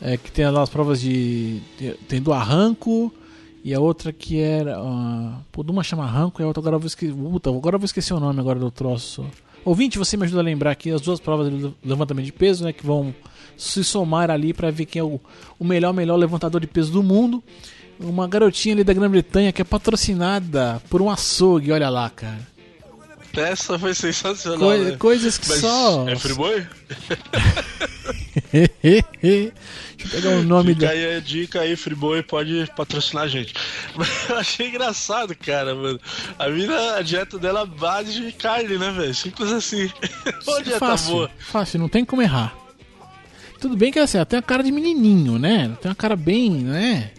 é, 0.00 0.16
que 0.16 0.32
tem 0.32 0.48
lá 0.50 0.62
as 0.62 0.68
provas 0.68 1.00
de. 1.00 1.62
Tem 2.08 2.20
do 2.20 2.32
arranco 2.32 3.12
e 3.62 3.72
a 3.72 3.80
outra 3.80 4.12
que 4.12 4.40
era. 4.40 4.82
Uh, 4.82 5.32
pô, 5.52 5.62
uma 5.62 5.84
chama 5.84 6.04
arranco 6.04 6.42
e 6.42 6.44
a 6.44 6.46
outra 6.48 6.60
agora 6.60 6.76
eu 6.76 6.80
vou 6.80 6.88
esquecer. 6.88 7.14
Puta, 7.14 7.50
agora 7.50 7.76
eu 7.76 7.80
vou 7.80 7.86
esquecer 7.86 8.12
o 8.14 8.20
nome 8.20 8.40
agora 8.40 8.58
do 8.58 8.70
troço. 8.70 9.24
Ouvinte, 9.64 9.96
você 9.96 10.16
me 10.16 10.24
ajuda 10.24 10.40
a 10.40 10.44
lembrar 10.44 10.72
aqui 10.72 10.90
as 10.90 11.00
duas 11.00 11.20
provas 11.20 11.48
do 11.48 11.72
levantamento 11.84 12.24
de 12.24 12.32
peso, 12.32 12.64
né, 12.64 12.72
que 12.72 12.84
vão 12.84 13.14
se 13.56 13.82
somar 13.84 14.30
ali 14.30 14.52
para 14.52 14.70
ver 14.70 14.86
quem 14.86 15.00
é 15.00 15.04
o, 15.04 15.20
o 15.58 15.64
melhor, 15.64 15.92
melhor 15.92 16.16
levantador 16.16 16.60
de 16.60 16.66
peso 16.66 16.92
do 16.92 17.02
mundo. 17.02 17.42
Uma 18.00 18.26
garotinha 18.26 18.74
ali 18.74 18.84
da 18.84 18.92
Grã-Bretanha 18.92 19.52
que 19.52 19.62
é 19.62 19.64
patrocinada 19.64 20.82
por 20.90 21.00
um 21.00 21.10
açougue, 21.10 21.70
olha 21.70 21.88
lá, 21.88 22.10
cara. 22.10 22.52
Essa 23.40 23.78
foi 23.78 23.94
sensacional. 23.94 24.58
Co 24.58 24.76
né? 24.76 24.96
Coisas 24.98 25.38
que 25.38 25.48
Mas 25.48 25.60
só. 25.60 26.06
É 26.08 26.16
Friboi? 26.16 26.66
Deixa 28.52 29.02
eu 30.04 30.10
pegar 30.10 30.30
o 30.30 30.42
nome 30.42 30.74
Fica 30.74 30.86
da. 30.86 30.92
aí 30.92 31.16
a 31.16 31.20
dica 31.20 31.60
aí, 31.60 31.74
Friboi 31.74 32.22
pode 32.22 32.68
patrocinar 32.76 33.24
a 33.24 33.28
gente. 33.28 33.54
eu 34.28 34.36
achei 34.36 34.68
engraçado, 34.68 35.34
cara, 35.34 35.74
mano. 35.74 35.98
A 36.38 36.48
mina, 36.48 36.96
a 36.96 37.02
dieta 37.02 37.38
dela 37.38 37.62
é 37.62 37.66
base 37.66 38.20
de 38.20 38.32
carne, 38.32 38.76
né, 38.76 38.90
velho? 38.90 39.14
Simples 39.14 39.50
assim. 39.50 39.90
Uma 40.46 40.62
dieta 40.62 40.78
fácil, 40.78 41.12
boa. 41.12 41.30
Fácil, 41.38 41.80
não 41.80 41.88
tem 41.88 42.04
como 42.04 42.20
errar. 42.20 42.54
Tudo 43.62 43.76
bem 43.76 43.92
que 43.92 43.98
assim, 44.00 44.18
ela 44.18 44.26
tem 44.26 44.38
uma 44.38 44.42
cara 44.42 44.60
de 44.60 44.72
menininho, 44.72 45.38
né? 45.38 45.70
tem 45.80 45.88
uma 45.88 45.94
cara 45.94 46.16
bem, 46.16 46.50
né? 46.50 47.12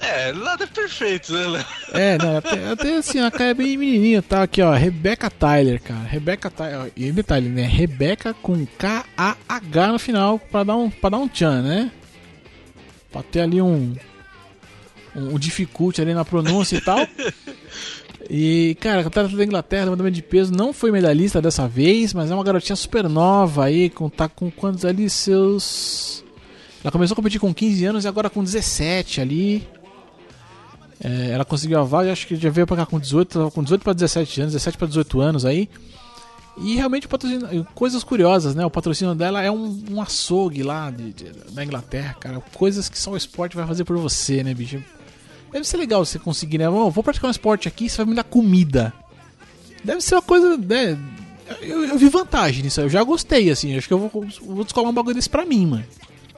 É, 0.00 0.32
nada 0.32 0.64
é 0.64 0.66
perfeito, 0.66 1.32
né, 1.32 1.46
Léo? 1.46 1.64
É, 1.92 2.18
não, 2.18 2.36
até, 2.38 2.68
até 2.70 2.96
assim, 2.96 3.20
a 3.20 3.30
cara 3.30 3.50
é 3.50 3.54
bem 3.54 3.76
menininha, 3.76 4.20
tá? 4.20 4.42
Aqui, 4.42 4.60
ó, 4.60 4.72
Rebecca 4.72 5.30
Tyler, 5.30 5.80
cara. 5.80 6.00
Rebecca 6.00 6.50
Tyler, 6.50 6.92
e 6.96 7.12
detalhe, 7.12 7.48
né? 7.48 7.62
Rebecca 7.62 8.34
com 8.34 8.66
K-A-H 8.66 9.92
no 9.92 9.98
final 10.00 10.40
pra 10.40 10.64
dar 10.64 10.76
um, 10.76 10.90
pra 10.90 11.08
dar 11.08 11.18
um 11.18 11.28
tchan, 11.28 11.62
né? 11.62 11.92
Pra 13.12 13.22
ter 13.22 13.42
ali 13.42 13.62
um, 13.62 13.94
um, 15.14 15.34
um 15.34 15.38
dificulte 15.38 16.02
ali 16.02 16.14
na 16.14 16.24
pronúncia 16.24 16.78
e 16.78 16.80
tal. 16.80 16.98
E, 18.28 18.76
cara, 18.80 19.00
a 19.00 19.04
campeonato 19.04 19.36
da 19.36 19.44
Inglaterra, 19.44 19.84
levantamento 19.84 20.14
de 20.14 20.22
peso, 20.22 20.52
não 20.52 20.72
foi 20.72 20.90
medalhista 20.90 21.40
dessa 21.40 21.68
vez, 21.68 22.12
mas 22.12 22.30
é 22.30 22.34
uma 22.34 22.42
garotinha 22.42 22.76
super 22.76 23.08
nova 23.08 23.64
aí, 23.64 23.88
com, 23.88 24.08
tá 24.08 24.28
com 24.28 24.50
quantos 24.50 24.84
ali? 24.84 25.08
Seus. 25.08 26.24
Ela 26.82 26.90
começou 26.90 27.14
a 27.14 27.16
competir 27.16 27.40
com 27.40 27.52
15 27.54 27.84
anos 27.84 28.04
e 28.04 28.08
agora 28.08 28.28
com 28.28 28.42
17 28.42 29.20
ali. 29.20 29.68
É, 31.02 31.30
ela 31.30 31.44
conseguiu 31.44 31.78
a 31.78 31.84
vaga, 31.84 32.10
acho 32.10 32.26
que 32.26 32.36
já 32.36 32.50
veio 32.50 32.66
pra 32.66 32.76
cá 32.76 32.86
com 32.86 32.98
18, 32.98 33.50
com 33.52 33.62
18 33.62 33.82
para 33.82 33.92
17 33.92 34.40
anos, 34.40 34.52
17 34.54 34.78
para 34.78 34.86
18 34.88 35.20
anos 35.20 35.44
aí. 35.44 35.68
E 36.58 36.74
realmente 36.74 37.06
coisas 37.74 38.02
curiosas, 38.02 38.54
né? 38.54 38.64
O 38.64 38.70
patrocínio 38.70 39.14
dela 39.14 39.42
é 39.42 39.50
um, 39.50 39.84
um 39.90 40.00
açougue 40.00 40.62
lá 40.62 40.90
de, 40.90 41.12
de, 41.12 41.24
da 41.52 41.62
Inglaterra, 41.62 42.16
cara. 42.18 42.40
Coisas 42.54 42.88
que 42.88 42.98
só 42.98 43.10
o 43.10 43.16
esporte 43.16 43.54
vai 43.54 43.66
fazer 43.66 43.84
por 43.84 43.98
você, 43.98 44.42
né, 44.42 44.54
bicho? 44.54 44.82
Deve 45.52 45.66
ser 45.66 45.76
legal 45.76 46.04
você 46.04 46.18
conseguir, 46.18 46.58
né? 46.58 46.68
Oh, 46.68 46.90
vou 46.90 47.02
praticar 47.04 47.28
um 47.28 47.30
esporte 47.30 47.68
aqui, 47.68 47.88
você 47.88 47.98
vai 47.98 48.06
me 48.06 48.14
dar 48.14 48.24
comida. 48.24 48.92
Deve 49.82 50.00
ser 50.00 50.16
uma 50.16 50.22
coisa. 50.22 50.56
Né? 50.56 50.98
Eu, 51.62 51.84
eu 51.84 51.98
vi 51.98 52.08
vantagem 52.08 52.62
nisso, 52.62 52.80
eu 52.80 52.88
já 52.88 53.02
gostei, 53.02 53.50
assim. 53.50 53.76
Acho 53.76 53.86
que 53.86 53.94
eu 53.94 53.98
vou, 53.98 54.26
vou 54.42 54.64
descolar 54.64 54.90
um 54.90 54.94
bagulho 54.94 55.14
desse 55.14 55.30
pra 55.30 55.44
mim, 55.44 55.66
mano. 55.66 55.84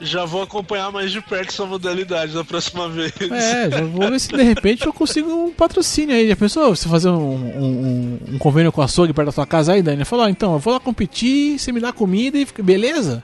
Já 0.01 0.23
vou 0.23 0.41
acompanhar 0.41 0.91
mais 0.91 1.11
de 1.11 1.19
perto 1.19 1.49
essa 1.49 1.65
modalidade 1.65 2.33
da 2.33 2.43
próxima 2.43 2.87
vez. 2.87 3.11
É, 3.19 3.69
já 3.69 3.83
vou 3.83 4.09
ver 4.09 4.19
se 4.19 4.29
de 4.29 4.41
repente 4.41 4.85
eu 4.85 4.93
consigo 4.93 5.29
um 5.29 5.51
patrocínio 5.51 6.15
aí. 6.15 6.29
Já 6.29 6.35
pensou 6.37 6.73
você 6.73 6.87
fazer 6.87 7.09
um, 7.09 7.33
um, 7.33 8.19
um 8.33 8.37
convênio 8.37 8.71
com 8.71 8.81
a 8.81 8.85
açougue 8.85 9.11
perto 9.11 9.25
da 9.27 9.31
sua 9.33 9.45
casa 9.45 9.73
aí, 9.73 9.81
Dani? 9.81 10.05
Falou, 10.05 10.29
então, 10.29 10.53
eu 10.53 10.59
vou 10.59 10.73
lá 10.73 10.79
competir, 10.79 11.59
você 11.59 11.71
me 11.71 11.81
dá 11.81 11.91
comida 11.91 12.37
e 12.37 12.45
fica. 12.45 12.63
Beleza? 12.63 13.21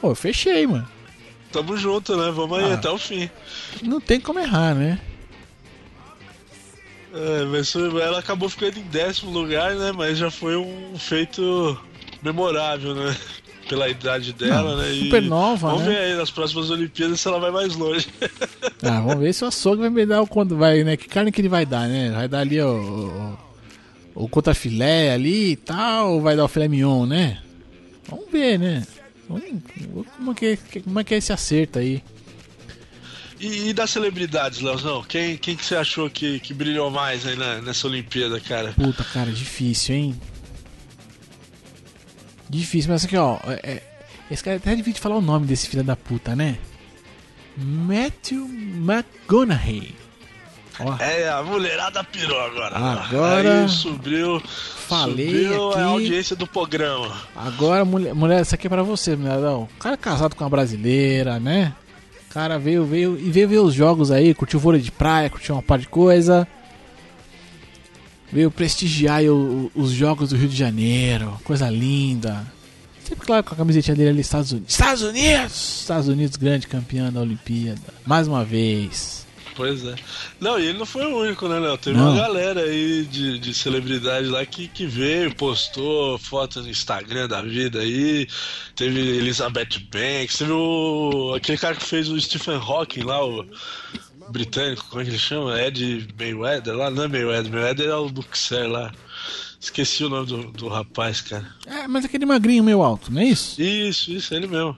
Pô, 0.00 0.10
eu 0.10 0.16
fechei, 0.16 0.66
mano. 0.66 0.88
Tamo 1.52 1.76
junto, 1.76 2.16
né? 2.16 2.30
Vamos 2.32 2.58
aí 2.58 2.72
ah, 2.72 2.74
até 2.74 2.90
o 2.90 2.98
fim. 2.98 3.30
Não 3.82 4.00
tem 4.00 4.18
como 4.18 4.40
errar, 4.40 4.74
né? 4.74 4.98
É, 7.16 7.44
mas 7.46 7.74
ela 7.74 8.18
acabou 8.18 8.48
ficando 8.48 8.78
em 8.78 8.82
décimo 8.82 9.30
lugar, 9.30 9.74
né? 9.74 9.92
Mas 9.92 10.18
já 10.18 10.30
foi 10.30 10.56
um 10.56 10.98
feito 10.98 11.78
memorável, 12.22 12.94
né? 12.94 13.16
pela 13.68 13.88
idade 13.88 14.32
dela, 14.32 14.76
Não, 14.76 14.78
né? 14.78 14.92
E 14.92 15.04
super 15.04 15.22
nova, 15.22 15.68
Vamos 15.70 15.82
né? 15.82 15.88
ver 15.90 15.98
aí 15.98 16.14
nas 16.14 16.30
próximas 16.30 16.70
Olimpíadas 16.70 17.20
se 17.20 17.28
ela 17.28 17.38
vai 17.38 17.50
mais 17.50 17.74
longe. 17.74 18.08
Ah, 18.82 19.00
vamos 19.00 19.18
ver 19.18 19.32
se 19.32 19.42
o 19.42 19.48
açougue 19.48 19.80
vai 19.80 19.90
me 19.90 20.06
dar 20.06 20.20
o 20.20 20.26
quando 20.26 20.56
vai, 20.56 20.84
né? 20.84 20.96
Que 20.96 21.08
carne 21.08 21.32
que 21.32 21.40
ele 21.40 21.48
vai 21.48 21.66
dar, 21.66 21.88
né? 21.88 22.10
Vai 22.10 22.28
dar 22.28 22.40
ali 22.40 22.60
o, 22.60 23.36
o, 24.14 24.24
o 24.24 24.28
contrafilé 24.28 25.12
ali 25.12 25.52
e 25.52 25.56
tal, 25.56 26.12
ou 26.12 26.20
vai 26.20 26.36
dar 26.36 26.44
o 26.44 26.48
filé 26.48 26.68
mignon, 26.68 27.06
né? 27.06 27.38
Vamos 28.08 28.30
ver, 28.30 28.58
né? 28.58 28.86
Vamos, 29.28 29.42
como, 30.16 30.30
é 30.30 30.34
que, 30.34 30.80
como 30.82 31.00
é 31.00 31.04
que 31.04 31.14
é 31.14 31.16
esse 31.16 31.32
acerto 31.32 31.78
aí? 31.80 32.02
E, 33.38 33.68
e 33.68 33.72
das 33.74 33.90
celebridades, 33.90 34.60
Leozão? 34.60 35.02
Quem, 35.02 35.36
quem 35.36 35.54
que 35.56 35.64
você 35.64 35.76
achou 35.76 36.08
que, 36.08 36.40
que 36.40 36.54
brilhou 36.54 36.90
mais 36.90 37.26
aí 37.26 37.36
na- 37.36 37.60
nessa 37.60 37.86
Olimpíada, 37.86 38.40
cara? 38.40 38.72
Puta, 38.72 39.04
cara, 39.04 39.30
difícil, 39.30 39.94
hein? 39.94 40.20
Difícil, 42.48 42.90
mas 42.92 43.04
aqui, 43.04 43.16
ó. 43.16 43.38
é- 43.46 43.60
é- 43.72 43.82
esse 44.30 44.42
cara 44.42 44.56
é 44.56 44.58
até 44.58 44.70
difícil 44.74 44.94
de 44.94 45.00
falar 45.00 45.16
o 45.16 45.20
nome 45.20 45.46
desse 45.46 45.68
filho 45.68 45.82
da 45.84 45.96
puta, 45.96 46.34
né? 46.36 46.56
Matthew 47.56 48.46
McConaughey. 48.46 49.94
Ó, 50.78 50.94
É, 51.02 51.28
a 51.28 51.42
mulherada 51.42 52.04
pirou 52.04 52.38
agora. 52.38 52.76
Agora- 52.76 53.62
Aí 53.62 53.68
subiu, 53.68 54.40
Falei 54.40 55.26
subiu 55.46 55.70
aqui. 55.70 55.78
a 55.80 55.84
audiência 55.86 56.36
do 56.36 56.46
programa. 56.46 57.16
Agora, 57.34 57.82
mulher, 57.84 58.14
mulher, 58.14 58.42
isso 58.42 58.54
aqui 58.54 58.66
é 58.66 58.70
pra 58.70 58.82
você, 58.82 59.16
mulherão. 59.16 59.62
O 59.74 59.78
cara 59.78 59.94
é 59.94 59.98
casado 59.98 60.34
com 60.36 60.44
uma 60.44 60.50
brasileira, 60.50 61.40
né? 61.40 61.74
Cara 62.36 62.58
veio, 62.58 62.84
veio 62.84 63.18
e 63.18 63.30
veio 63.30 63.48
ver 63.48 63.58
os 63.60 63.72
jogos 63.72 64.10
aí, 64.10 64.34
curtiu 64.34 64.60
vôlei 64.60 64.82
de 64.82 64.92
praia, 64.92 65.30
curtiu 65.30 65.54
uma 65.54 65.62
par 65.62 65.78
de 65.78 65.88
coisa. 65.88 66.46
Veio 68.30 68.50
prestigiar 68.50 69.22
o- 69.24 69.70
os 69.74 69.90
jogos 69.90 70.28
do 70.28 70.36
Rio 70.36 70.46
de 70.46 70.54
Janeiro, 70.54 71.40
coisa 71.44 71.70
linda. 71.70 72.46
Sempre 73.02 73.24
claro 73.24 73.42
com 73.42 73.54
a 73.54 73.56
camisetinha 73.56 73.96
dele 73.96 74.10
ali, 74.10 74.20
Estados 74.20 74.52
Unidos. 74.52 74.70
Estados 74.70 75.02
Unidos! 75.02 75.80
Estados 75.80 76.08
Unidos, 76.08 76.36
grande 76.36 76.66
campeão 76.66 77.10
da 77.10 77.22
Olimpíada. 77.22 77.80
Mais 78.04 78.28
uma 78.28 78.44
vez. 78.44 79.25
Pois 79.56 79.84
é. 79.86 79.94
Não, 80.38 80.58
e 80.58 80.66
ele 80.66 80.78
não 80.78 80.84
foi 80.84 81.06
o 81.06 81.16
único, 81.16 81.48
né, 81.48 81.58
Léo? 81.58 81.78
Teve 81.78 81.96
Não. 81.96 82.12
uma 82.12 82.20
galera 82.20 82.60
aí 82.60 83.04
de, 83.04 83.38
de 83.38 83.54
celebridade 83.54 84.26
lá 84.26 84.44
que, 84.44 84.68
que 84.68 84.86
veio, 84.86 85.34
postou 85.34 86.18
foto 86.18 86.60
no 86.60 86.68
Instagram 86.68 87.26
da 87.26 87.40
vida 87.40 87.80
aí. 87.80 88.28
Teve 88.74 89.00
Elizabeth 89.00 89.80
Banks, 89.90 90.36
teve 90.36 90.52
o. 90.52 91.32
aquele 91.34 91.56
cara 91.56 91.74
que 91.74 91.84
fez 91.84 92.08
o 92.10 92.20
Stephen 92.20 92.56
Hawking 92.56 93.04
lá, 93.04 93.24
o 93.24 93.46
britânico, 94.28 94.84
como 94.90 95.00
é 95.00 95.04
que 95.04 95.10
ele 95.10 95.18
chama? 95.18 95.58
Ed 95.58 96.08
Mayweather 96.18 96.76
lá? 96.76 96.90
Não 96.90 97.04
é 97.04 97.08
Mayweather, 97.08 97.50
Mayweather 97.50 97.88
é 97.88 97.94
o 97.94 98.08
Luxer 98.08 98.68
lá. 98.68 98.92
Esqueci 99.58 100.04
o 100.04 100.10
nome 100.10 100.26
do, 100.26 100.52
do 100.52 100.68
rapaz, 100.68 101.22
cara. 101.22 101.46
É, 101.66 101.88
mas 101.88 102.04
aquele 102.04 102.26
magrinho 102.26 102.62
meio 102.62 102.82
alto, 102.82 103.10
não 103.10 103.22
é 103.22 103.24
isso? 103.24 103.60
Isso, 103.60 104.12
isso, 104.12 104.34
ele 104.34 104.46
mesmo. 104.46 104.76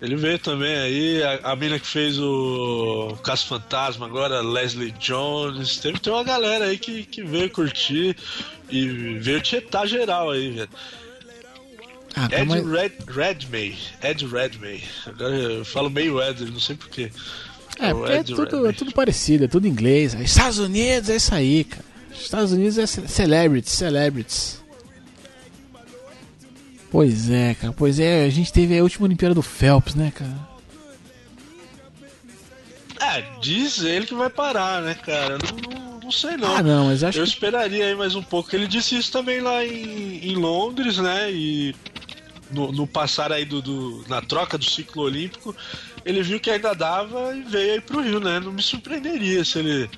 Ele 0.00 0.16
veio 0.16 0.38
também 0.38 0.74
aí, 0.76 1.22
a, 1.22 1.52
a 1.52 1.56
mina 1.56 1.78
que 1.78 1.86
fez 1.86 2.18
o 2.18 3.18
Caso 3.22 3.46
Fantasma 3.46 4.06
agora, 4.06 4.40
Leslie 4.40 4.92
Jones. 4.92 5.76
Teve, 5.76 5.98
tem 5.98 6.10
uma 6.12 6.24
galera 6.24 6.64
aí 6.66 6.78
que, 6.78 7.04
que 7.04 7.22
veio 7.22 7.50
curtir 7.50 8.16
e 8.70 8.88
veio 9.18 9.40
tietar 9.42 9.86
geral 9.86 10.30
aí, 10.30 10.50
velho. 10.52 10.68
Ah, 12.16 12.28
Ed 12.32 12.44
mas... 12.48 12.66
Red, 12.66 12.92
Redmay. 13.08 13.76
Ed 14.02 14.26
Redmay. 14.26 14.82
Agora 15.06 15.34
eu 15.36 15.64
falo 15.64 15.90
Mayweather, 15.90 16.50
não 16.50 16.58
sei 16.60 16.76
porquê. 16.76 17.10
É, 17.78 17.92
O 17.92 17.98
porque 17.98 18.12
é 18.12 18.16
Ed 18.20 18.34
tudo, 18.34 18.66
é 18.66 18.72
tudo 18.72 18.92
parecido, 18.92 19.44
é 19.44 19.48
tudo 19.48 19.68
inglês. 19.68 20.14
Estados 20.14 20.58
Unidos 20.58 21.10
é 21.10 21.16
isso 21.16 21.34
aí, 21.34 21.64
cara. 21.64 21.84
Estados 22.10 22.52
Unidos 22.52 22.78
é 22.78 22.86
ce- 22.86 23.06
celebrities, 23.06 23.72
celebrities. 23.74 24.59
Pois 26.90 27.30
é, 27.30 27.54
cara. 27.54 27.72
Pois 27.72 27.98
é, 28.00 28.24
a 28.24 28.30
gente 28.30 28.52
teve 28.52 28.76
a 28.78 28.82
última 28.82 29.06
Olimpíada 29.06 29.34
do 29.34 29.42
Phelps, 29.42 29.94
né, 29.94 30.12
cara? 30.14 30.50
É, 33.00 33.22
diz 33.40 33.82
ele 33.82 34.06
que 34.06 34.14
vai 34.14 34.28
parar, 34.28 34.82
né, 34.82 34.94
cara? 34.94 35.38
Não, 35.38 35.80
não, 35.80 36.00
não 36.00 36.12
sei 36.12 36.36
não. 36.36 36.56
Ah, 36.56 36.62
não, 36.62 36.86
mas 36.86 37.02
acho 37.02 37.18
Eu 37.18 37.24
que. 37.24 37.30
esperaria 37.30 37.86
aí 37.86 37.94
mais 37.94 38.14
um 38.14 38.22
pouco. 38.22 38.54
Ele 38.54 38.66
disse 38.66 38.96
isso 38.96 39.10
também 39.10 39.40
lá 39.40 39.64
em, 39.64 40.18
em 40.30 40.34
Londres, 40.34 40.98
né? 40.98 41.30
E 41.32 41.74
no, 42.50 42.70
no 42.72 42.86
passar 42.86 43.32
aí 43.32 43.44
do, 43.44 43.62
do- 43.62 44.04
na 44.08 44.20
troca 44.20 44.58
do 44.58 44.64
ciclo 44.64 45.04
olímpico, 45.04 45.56
ele 46.04 46.22
viu 46.22 46.38
que 46.38 46.50
ainda 46.50 46.74
dava 46.74 47.34
e 47.34 47.42
veio 47.42 47.72
aí 47.74 47.80
pro 47.80 48.02
Rio, 48.02 48.20
né? 48.20 48.38
Não 48.38 48.52
me 48.52 48.62
surpreenderia 48.62 49.44
se 49.44 49.58
ele 49.60 49.88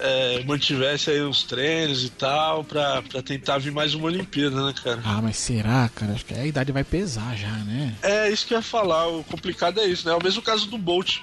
é, 0.00 0.44
mantivesse 0.44 1.10
aí 1.10 1.22
uns 1.22 1.44
treinos 1.44 2.04
e 2.04 2.10
tal 2.10 2.64
pra, 2.64 3.02
pra 3.02 3.22
tentar 3.22 3.58
vir 3.58 3.70
mais 3.70 3.94
uma 3.94 4.06
Olimpíada, 4.06 4.66
né, 4.66 4.74
cara? 4.82 5.00
Ah, 5.04 5.20
mas 5.22 5.36
será, 5.36 5.88
cara? 5.94 6.12
Acho 6.12 6.24
que 6.24 6.34
a 6.34 6.46
idade 6.46 6.72
vai 6.72 6.84
pesar 6.84 7.36
já, 7.36 7.52
né? 7.52 7.94
É 8.02 8.30
isso 8.30 8.46
que 8.46 8.54
eu 8.54 8.58
ia 8.58 8.62
falar. 8.62 9.08
O 9.08 9.24
complicado 9.24 9.80
é 9.80 9.86
isso, 9.86 10.06
né? 10.06 10.12
É 10.12 10.16
o 10.16 10.22
mesmo 10.22 10.42
caso 10.42 10.66
do 10.66 10.78
Bolt. 10.78 11.18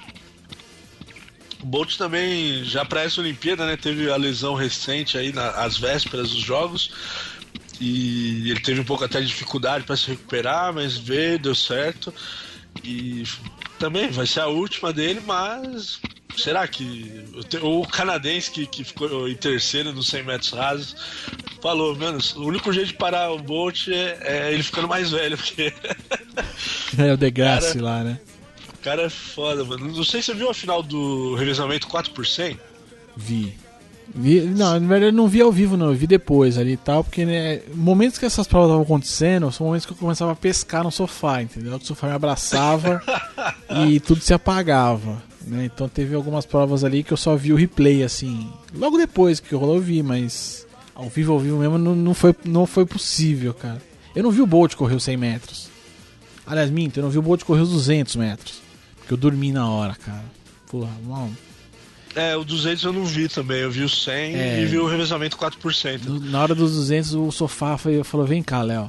O 1.60 1.66
Bolt 1.66 1.96
também, 1.96 2.64
já 2.64 2.84
para 2.84 3.02
essa 3.02 3.20
Olimpíada, 3.20 3.66
né? 3.66 3.76
Teve 3.76 4.10
a 4.10 4.16
lesão 4.16 4.54
recente 4.54 5.18
aí 5.18 5.32
nas 5.32 5.76
vésperas 5.76 6.30
dos 6.30 6.40
jogos. 6.40 6.90
E 7.80 8.50
ele 8.50 8.60
teve 8.60 8.80
um 8.80 8.84
pouco 8.84 9.04
até 9.04 9.20
de 9.20 9.26
dificuldade 9.26 9.84
para 9.84 9.96
se 9.96 10.08
recuperar, 10.08 10.72
mas 10.72 10.96
veio, 10.96 11.38
deu 11.38 11.54
certo. 11.54 12.12
E 12.82 13.24
também 13.78 14.10
vai 14.10 14.26
ser 14.26 14.40
a 14.40 14.46
última 14.46 14.92
dele, 14.92 15.20
mas 15.24 16.00
será 16.36 16.66
que 16.68 17.24
o 17.62 17.86
canadense 17.86 18.50
que, 18.50 18.66
que 18.66 18.84
ficou 18.84 19.28
em 19.28 19.34
terceiro 19.34 19.92
nos 19.92 20.08
100 20.08 20.22
metros 20.24 20.50
rasos 20.52 20.96
falou, 21.60 21.96
menos 21.96 22.36
o 22.36 22.44
único 22.44 22.72
jeito 22.72 22.88
de 22.88 22.94
parar 22.94 23.32
o 23.32 23.38
Bolt 23.38 23.88
é, 23.88 24.18
é 24.20 24.52
ele 24.52 24.62
ficando 24.62 24.86
mais 24.86 25.10
velho, 25.10 25.36
porque 25.36 25.72
É 26.98 27.12
o 27.12 27.16
Degrassi 27.16 27.78
lá, 27.78 28.02
né? 28.02 28.20
O 28.74 28.78
cara 28.78 29.02
é 29.02 29.10
foda, 29.10 29.64
mano. 29.64 29.88
Não 29.88 30.04
sei 30.04 30.22
se 30.22 30.26
você 30.26 30.34
viu 30.34 30.50
a 30.50 30.54
final 30.54 30.82
do 30.82 31.34
revezamento 31.34 31.88
4 31.88 32.12
por 32.12 32.26
100. 32.26 32.58
Vi. 33.16 33.56
Vi, 34.14 34.40
não, 34.40 34.80
na 34.80 34.86
verdade 34.86 35.06
eu 35.06 35.12
não 35.12 35.28
vi 35.28 35.40
ao 35.40 35.52
vivo, 35.52 35.76
não. 35.76 35.86
Eu 35.86 35.94
vi 35.94 36.06
depois 36.06 36.58
ali 36.58 36.72
e 36.72 36.76
tal, 36.76 37.04
porque 37.04 37.24
né, 37.24 37.60
momentos 37.74 38.18
que 38.18 38.24
essas 38.24 38.46
provas 38.46 38.68
estavam 38.68 38.82
acontecendo 38.82 39.52
são 39.52 39.66
momentos 39.66 39.86
que 39.86 39.92
eu 39.92 39.96
começava 39.96 40.32
a 40.32 40.36
pescar 40.36 40.82
no 40.82 40.90
sofá, 40.90 41.42
entendeu? 41.42 41.78
Que 41.78 41.84
o 41.84 41.88
sofá 41.88 42.08
me 42.08 42.14
abraçava 42.14 43.02
e 43.86 44.00
tudo 44.00 44.20
se 44.20 44.32
apagava. 44.32 45.22
Né? 45.46 45.64
Então 45.66 45.88
teve 45.88 46.14
algumas 46.14 46.44
provas 46.44 46.84
ali 46.84 47.02
que 47.02 47.12
eu 47.12 47.16
só 47.16 47.36
vi 47.36 47.52
o 47.52 47.56
replay, 47.56 48.02
assim. 48.02 48.50
Logo 48.74 48.96
depois 48.96 49.40
que 49.40 49.54
rolou, 49.54 49.76
eu 49.76 49.82
vi, 49.82 50.02
mas 50.02 50.66
ao 50.94 51.08
vivo, 51.08 51.32
ao 51.32 51.38
vivo 51.38 51.58
mesmo, 51.58 51.78
não, 51.78 51.94
não, 51.94 52.14
foi, 52.14 52.34
não 52.44 52.66
foi 52.66 52.84
possível, 52.84 53.54
cara. 53.54 53.80
Eu 54.16 54.22
não 54.22 54.30
vi 54.30 54.40
o 54.40 54.46
Bolt 54.46 54.74
correr 54.74 54.94
os 54.94 55.04
100 55.04 55.16
metros. 55.16 55.68
Aliás, 56.46 56.70
minto, 56.70 56.98
eu 56.98 57.02
não 57.02 57.10
vi 57.10 57.18
o 57.18 57.22
Bolt 57.22 57.44
correr 57.44 57.60
os 57.60 57.70
200 57.70 58.16
metros. 58.16 58.60
Porque 58.96 59.12
eu 59.12 59.16
dormi 59.16 59.52
na 59.52 59.70
hora, 59.70 59.94
cara. 59.94 60.24
Porra, 60.70 60.90
mano. 61.06 61.36
É, 62.18 62.36
o 62.36 62.44
200 62.44 62.84
eu 62.84 62.92
não 62.92 63.04
vi 63.04 63.28
também. 63.28 63.58
Eu 63.60 63.70
vi 63.70 63.82
o 63.84 63.88
100 63.88 64.34
É. 64.34 64.60
e 64.62 64.66
vi 64.66 64.78
o 64.78 64.86
revezamento 64.86 65.36
4 65.36 65.58
por 65.58 65.72
100. 65.74 65.98
No- 65.98 66.20
Na 66.20 66.42
hora 66.42 66.54
dos 66.54 66.74
200, 66.74 67.14
o 67.14 67.30
sofá 67.30 67.76
foi, 67.78 68.02
falou: 68.04 68.26
Vem 68.26 68.42
cá, 68.42 68.62
Léo. 68.62 68.88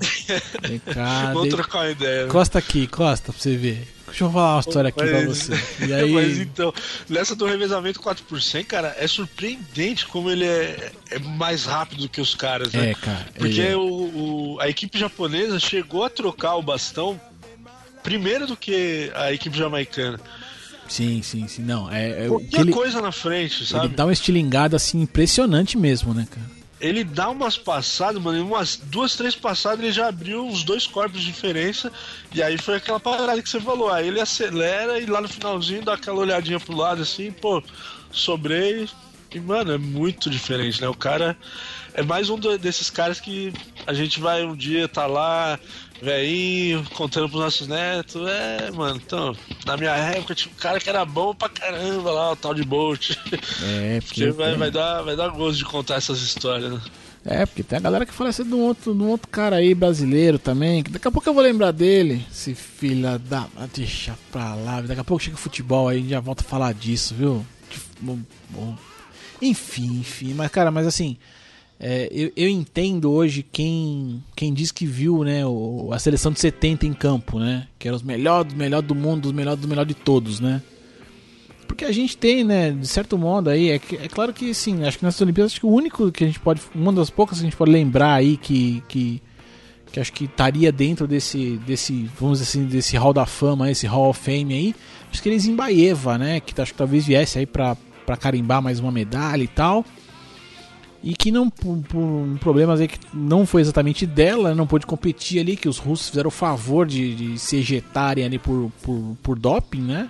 Vem 0.68 0.80
cá. 0.94 1.28
Vamos 1.34 1.50
de- 1.50 1.56
trocar 1.56 1.80
uma 1.80 1.92
ideia. 1.92 2.28
Costa 2.28 2.58
aqui, 2.60 2.88
costa 2.88 3.32
pra 3.32 3.42
você 3.42 3.56
ver. 3.56 3.88
Deixa 4.08 4.24
eu 4.24 4.32
falar 4.32 4.56
uma 4.56 4.60
história 4.62 4.88
aqui 4.90 4.98
pra 5.04 5.12
Mas- 5.12 5.26
você. 5.26 5.54
E 5.88 5.94
aí. 5.94 6.12
Mas 6.12 6.40
então, 6.40 6.74
nessa 7.08 7.36
do 7.36 7.46
revezamento 7.46 8.00
4 8.00 8.24
por 8.26 8.42
100, 8.42 8.64
cara, 8.66 8.96
é 8.98 9.06
surpreendente 9.06 10.08
como 10.08 10.32
ele 10.32 10.46
é, 10.46 10.92
é 11.12 11.20
mais 11.20 11.66
rápido 11.66 12.02
do 12.02 12.10
que 12.10 12.20
os 12.20 12.34
caras, 12.34 12.74
né? 12.74 12.92
É, 12.92 12.94
cara. 12.96 13.28
Porque 13.38 13.62
ele- 13.62 13.76
o, 13.76 14.56
o- 14.56 14.58
a 14.60 14.68
equipe 14.68 14.98
japonesa 14.98 15.60
chegou 15.60 16.04
a 16.04 16.10
trocar 16.10 16.56
o 16.56 16.64
bastão 16.64 17.22
primeiro 18.02 18.48
do 18.48 18.56
que 18.58 19.12
a 19.14 19.32
equipe 19.32 19.56
jamaicana. 19.58 20.20
Sim, 20.90 21.22
sim, 21.22 21.48
sim. 21.48 21.62
Não, 21.62 21.90
é. 21.90 22.26
é 22.26 22.30
o 22.30 22.40
que 22.40 22.48
Qualquer 22.48 22.62
ele, 22.62 22.72
coisa 22.74 23.02
na 23.02 23.12
frente, 23.12 23.60
ele 23.60 23.66
sabe? 23.66 23.96
dá 23.96 24.06
uma 24.06 24.14
estilingada 24.14 24.76
assim 24.76 25.02
impressionante 25.02 25.78
mesmo, 25.78 26.14
né, 26.14 26.28
cara? 26.30 26.60
ele 26.80 27.04
dá 27.04 27.30
umas 27.30 27.58
passadas, 27.58 28.22
mano, 28.22 28.44
umas 28.46 28.78
duas, 28.78 29.16
três 29.16 29.36
passadas 29.36 29.80
ele 29.80 29.92
já 29.92 30.08
abriu 30.08 30.46
uns 30.46 30.64
dois 30.64 30.88
corpos 30.88 31.20
de 31.20 31.28
diferença. 31.28 31.92
E 32.34 32.42
aí 32.42 32.58
foi 32.58 32.76
aquela 32.76 33.00
parada 33.00 33.42
que 33.42 33.50
você 33.50 33.60
falou. 33.60 33.90
Aí 33.90 34.08
ele 34.08 34.22
acelera 34.22 35.00
e 35.00 35.06
lá 35.06 35.20
no 35.20 35.28
finalzinho 35.28 35.84
dá 35.84 35.96
aquela 35.96 36.20
olhadinha 36.20 36.60
pro 36.60 36.76
lado 36.76 37.02
assim, 37.02 37.32
pô, 37.32 37.62
sobrei. 38.12 38.88
E, 39.34 39.40
mano, 39.40 39.72
é 39.72 39.78
muito 39.78 40.30
diferente, 40.30 40.82
né? 40.82 40.88
O 40.90 40.94
cara 40.96 41.38
é 41.94 42.02
mais 42.02 42.30
um 42.30 42.40
desses 42.40 42.90
caras 42.90 43.20
que 43.20 43.54
a 43.86 43.94
gente 43.94 44.20
vai 44.20 44.44
um 44.44 44.56
dia 44.56 44.88
tá 44.88 45.06
lá, 45.06 45.60
velhinho, 46.02 46.84
contando 46.96 47.30
pros 47.30 47.42
nossos 47.42 47.68
netos. 47.68 48.28
É, 48.28 48.72
mano, 48.72 49.00
então, 49.04 49.36
na 49.66 49.78
minha 49.78 49.92
época 49.92 50.34
tinha 50.34 50.52
um 50.52 50.60
cara 50.60 50.80
que 50.80 50.90
era 50.90 51.06
bom 51.06 51.36
pra 51.36 51.48
caramba 51.48 52.12
lá, 52.12 52.32
o 52.32 52.36
tal 52.36 52.56
de 52.56 52.64
Bolt. 52.64 53.12
É, 53.64 54.02
Porque 54.02 54.32
vai, 54.32 54.56
vai, 54.56 54.72
dar, 54.72 55.04
vai 55.04 55.16
dar 55.16 55.30
gosto 55.30 55.58
de 55.60 55.66
contar 55.66 55.96
essas 55.96 56.22
histórias, 56.22 56.72
né? 56.72 56.82
É, 57.26 57.46
porque 57.46 57.62
tem 57.62 57.78
a 57.78 57.82
galera 57.82 58.06
que 58.06 58.14
fala 58.14 58.30
assim 58.30 58.46
de 58.46 58.54
um 58.54 58.62
outro, 58.62 58.96
de 58.96 59.04
um 59.04 59.10
outro 59.10 59.28
cara 59.28 59.58
aí 59.58 59.76
brasileiro 59.76 60.40
também. 60.40 60.82
Que 60.82 60.90
daqui 60.90 61.08
a 61.08 61.12
pouco 61.12 61.28
eu 61.28 61.34
vou 61.34 61.44
lembrar 61.44 61.72
dele. 61.72 62.26
Esse 62.32 62.56
filha 62.56 63.20
da. 63.20 63.46
Deixa 63.76 64.18
pra 64.32 64.56
lá. 64.56 64.82
Daqui 64.82 65.02
a 65.02 65.04
pouco 65.04 65.22
chega 65.22 65.36
o 65.36 65.40
futebol 65.40 65.90
aí, 65.90 65.98
a 65.98 66.00
gente 66.00 66.10
já 66.10 66.20
volta 66.22 66.44
a 66.44 66.48
falar 66.48 66.74
disso, 66.74 67.14
viu? 67.14 67.46
Bom, 68.00 68.20
bom. 68.50 68.89
Enfim, 69.42 70.00
enfim. 70.00 70.34
Mas, 70.34 70.52
cara, 70.52 70.72
mas 70.72 70.88
assim. 70.88 71.18
É, 71.82 72.10
eu, 72.12 72.30
eu, 72.36 72.50
entendo 72.50 73.10
hoje 73.10 73.42
quem, 73.42 74.22
quem 74.36 74.54
diz 74.54 74.70
que 74.70 74.86
viu 74.86 75.24
né, 75.24 75.46
o, 75.46 75.92
a 75.94 75.98
seleção 75.98 76.30
de 76.30 76.38
70 76.38 76.86
em 76.86 76.92
campo, 76.92 77.40
né? 77.40 77.68
Que 77.80 77.88
eram 77.88 77.96
os 77.96 78.04
melhores, 78.04 78.54
melhor 78.54 78.82
do 78.82 78.94
mundo, 78.94 79.28
os 79.28 79.32
melhores 79.32 79.62
do 79.62 79.68
melhor 79.68 79.86
de 79.86 79.94
todos, 79.94 80.42
né? 80.42 80.62
Porque 81.70 81.86
a 81.86 81.92
gente 81.94 82.18
tem, 82.18 82.44
né, 82.44 82.72
de 82.72 82.88
certo 82.88 83.18
modo 83.18 83.50
aí, 83.50 83.70
é, 83.70 83.76
é 83.76 84.08
claro 84.10 84.34
que 84.34 84.54
sim, 84.54 84.84
acho 84.84 84.98
que 84.98 85.06
nessas 85.06 85.22
Olimpíadas, 85.22 85.54
acho 85.54 85.62
que 85.62 85.66
o 85.66 85.72
único 85.72 86.12
que 86.12 86.24
a 86.26 86.28
gente 86.28 86.40
pode, 86.40 86.62
uma 86.76 86.92
das 86.92 87.10
poucas 87.10 87.38
que 87.38 87.46
a 87.46 87.48
gente 87.48 87.56
pode 87.56 87.72
lembrar 87.72 88.16
aí 88.16 88.36
que, 88.36 88.84
que, 88.90 89.22
que 89.90 90.00
acho 90.00 90.12
que 90.12 90.26
estaria 90.26 90.72
dentro 90.72 91.08
desse, 91.08 91.58
desse, 91.66 92.10
vamos 92.20 92.40
dizer 92.40 92.50
assim, 92.50 92.66
desse 92.66 92.98
Hall 92.98 93.14
da 93.14 93.26
Fama, 93.26 93.72
esse 93.72 93.88
Hall 93.88 94.10
of 94.10 94.20
Fame 94.20 94.54
aí, 94.54 94.76
acho 95.10 95.24
que 95.24 95.30
eles 95.30 95.46
em 95.46 95.56
Baeva, 95.56 96.18
né, 96.18 96.40
que 96.42 96.60
acho 96.60 96.74
que 96.74 96.78
talvez 96.78 97.06
viesse 97.06 97.40
aí 97.40 97.46
pra, 97.46 97.78
pra 98.10 98.18
carimbar 98.18 98.60
mais 98.60 98.80
uma 98.80 98.92
medalha 98.92 99.44
e 99.44 99.48
tal 99.48 99.86
e 101.04 101.14
que 101.14 101.32
não 101.32 101.48
por, 101.48 101.78
por 101.84 102.40
problemas 102.40 102.80
aí 102.80 102.88
que 102.88 102.98
não 103.14 103.46
foi 103.46 103.62
exatamente 103.62 104.04
dela, 104.04 104.56
não 104.56 104.66
pôde 104.66 104.88
competir 104.88 105.40
ali, 105.40 105.56
que 105.56 105.70
os 105.70 105.78
russos 105.78 106.10
fizeram 106.10 106.30
o 106.30 106.32
favor 106.32 106.88
de, 106.88 107.14
de 107.14 107.38
se 107.38 107.58
ejetarem 107.58 108.26
ali 108.26 108.40
por, 108.40 108.72
por, 108.82 109.16
por 109.22 109.38
doping, 109.38 109.82
né? 109.82 110.10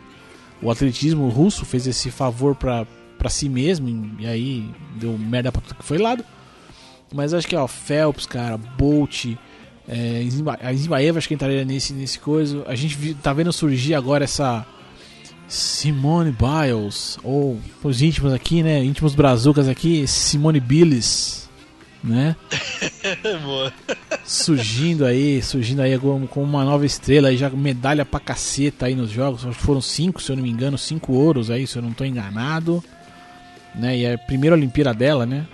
O 0.61 0.71
atletismo 0.71 1.27
russo 1.27 1.65
fez 1.65 1.85
esse 1.87 2.09
favor 2.09 2.55
para 2.55 2.87
para 3.17 3.29
si 3.29 3.49
mesmo 3.49 4.15
e 4.17 4.25
aí 4.25 4.69
deu 4.95 5.17
merda 5.17 5.51
pra 5.51 5.61
tudo 5.61 5.75
que 5.75 5.83
foi 5.83 5.97
lado. 5.97 6.23
Mas 7.13 7.33
acho 7.33 7.45
que 7.45 7.55
ó, 7.55 7.67
Phelps, 7.67 8.25
cara, 8.25 8.57
Bolt, 8.57 9.25
é, 9.85 10.25
a 10.61 10.73
Zimbaeva 10.73 11.17
acho 11.17 11.27
que 11.27 11.33
entraria 11.33 11.65
nesse, 11.65 11.91
nesse 11.91 12.17
coisa. 12.17 12.63
A 12.65 12.75
gente 12.75 13.13
tá 13.15 13.33
vendo 13.33 13.51
surgir 13.51 13.93
agora 13.93 14.23
essa 14.23 14.65
Simone 15.49 16.31
Biles, 16.31 17.17
ou 17.23 17.59
os 17.83 18.01
íntimos 18.03 18.31
aqui, 18.31 18.61
né? 18.61 18.83
Íntimos 18.83 19.15
brazucas 19.15 19.67
aqui, 19.67 20.07
Simone 20.07 20.59
Biles, 20.59 21.49
né? 22.03 22.35
surgindo 24.23 25.05
aí, 25.05 25.41
surgindo 25.41 25.81
aí 25.81 25.97
como, 25.97 26.27
como 26.27 26.45
uma 26.45 26.63
nova 26.63 26.85
estrela, 26.85 27.29
aí 27.29 27.37
já 27.37 27.49
medalha 27.49 28.05
pra 28.05 28.19
caceta 28.19 28.85
aí 28.85 28.93
nos 28.93 29.09
jogos. 29.09 29.43
Foram 29.55 29.81
cinco, 29.81 30.21
se 30.21 30.31
eu 30.31 30.35
não 30.35 30.43
me 30.43 30.51
engano, 30.51 30.77
cinco 30.77 31.13
ouros 31.13 31.49
aí, 31.49 31.65
se 31.65 31.77
eu 31.77 31.81
não 31.81 31.93
tô 31.93 32.05
enganado. 32.05 32.83
Né? 33.73 33.97
E 33.97 34.05
é 34.05 34.13
a 34.13 34.17
primeira 34.19 34.55
Olimpíada 34.55 34.93
dela, 34.93 35.25
né? 35.25 35.47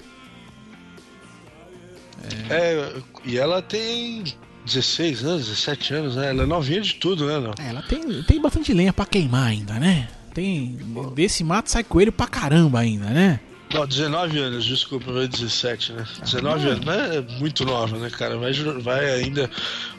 É... 2.49 2.53
é, 2.53 2.93
e 3.23 3.37
ela 3.37 3.61
tem 3.61 4.25
16 4.65 5.23
anos, 5.23 5.47
17 5.47 5.93
anos, 5.93 6.15
né? 6.15 6.29
Ela 6.29 6.43
é 6.43 6.45
novinha 6.45 6.81
de 6.81 6.95
tudo, 6.95 7.25
né? 7.27 7.53
É, 7.59 7.69
ela 7.69 7.81
tem, 7.83 8.23
tem 8.23 8.41
bastante 8.41 8.73
lenha 8.73 8.91
pra 8.91 9.05
queimar 9.05 9.47
ainda, 9.47 9.75
né? 9.75 10.07
Tem. 10.33 10.77
Desse 11.13 11.43
mato 11.43 11.69
sai 11.69 11.83
coelho 11.83 12.11
pra 12.11 12.27
caramba 12.27 12.79
ainda, 12.79 13.05
né? 13.05 13.39
Não, 13.73 13.85
19 13.85 14.37
anos, 14.39 14.65
desculpa, 14.65 15.11
vai 15.11 15.27
17, 15.27 15.93
né? 15.93 16.05
19 16.21 16.67
ah, 16.67 16.71
anos, 16.71 16.85
mas 16.85 17.15
é 17.15 17.21
muito 17.39 17.65
nova, 17.65 17.97
né, 17.97 18.09
cara? 18.09 18.37
Vai, 18.37 18.53
vai 18.53 19.13
ainda 19.13 19.49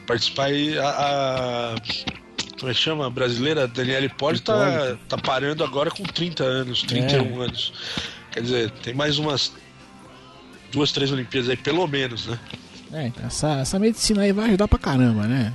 participar 0.05 0.45
aí. 0.45 0.77
A, 0.77 0.89
a 0.89 1.75
como 2.59 2.71
é 2.71 2.73
que 2.73 2.79
chama? 2.79 3.05
A 3.05 3.09
brasileira 3.09 3.67
Daniele 3.67 4.09
Poli 4.09 4.39
tá, 4.39 4.97
tá 5.07 5.17
parando 5.17 5.63
agora 5.63 5.91
com 5.91 6.03
30 6.03 6.43
anos, 6.43 6.83
31 6.83 7.41
é. 7.41 7.45
anos. 7.45 7.73
Quer 8.31 8.41
dizer, 8.41 8.71
tem 8.71 8.93
mais 8.93 9.19
umas 9.19 9.53
duas, 10.71 10.91
três 10.91 11.11
Olimpíadas 11.11 11.49
aí, 11.49 11.57
pelo 11.57 11.85
menos, 11.87 12.25
né? 12.27 12.39
É, 12.93 13.07
então 13.07 13.25
essa, 13.25 13.59
essa 13.59 13.79
medicina 13.79 14.21
aí 14.21 14.31
vai 14.31 14.45
ajudar 14.47 14.67
pra 14.67 14.79
caramba, 14.79 15.27
né? 15.27 15.53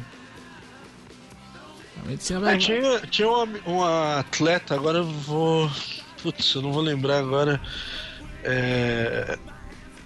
A 2.03 2.09
medicina 2.09 2.41
vai. 2.41 2.55
É, 2.55 2.59
tinha 2.59 3.01
tinha 3.01 3.29
uma, 3.29 3.47
uma 3.65 4.19
atleta, 4.21 4.75
agora 4.75 4.99
eu 4.99 5.05
vou. 5.05 5.71
Putz, 6.23 6.55
eu 6.55 6.63
não 6.63 6.73
vou 6.73 6.83
lembrar 6.83 7.19
agora. 7.19 7.61
É, 8.45 9.39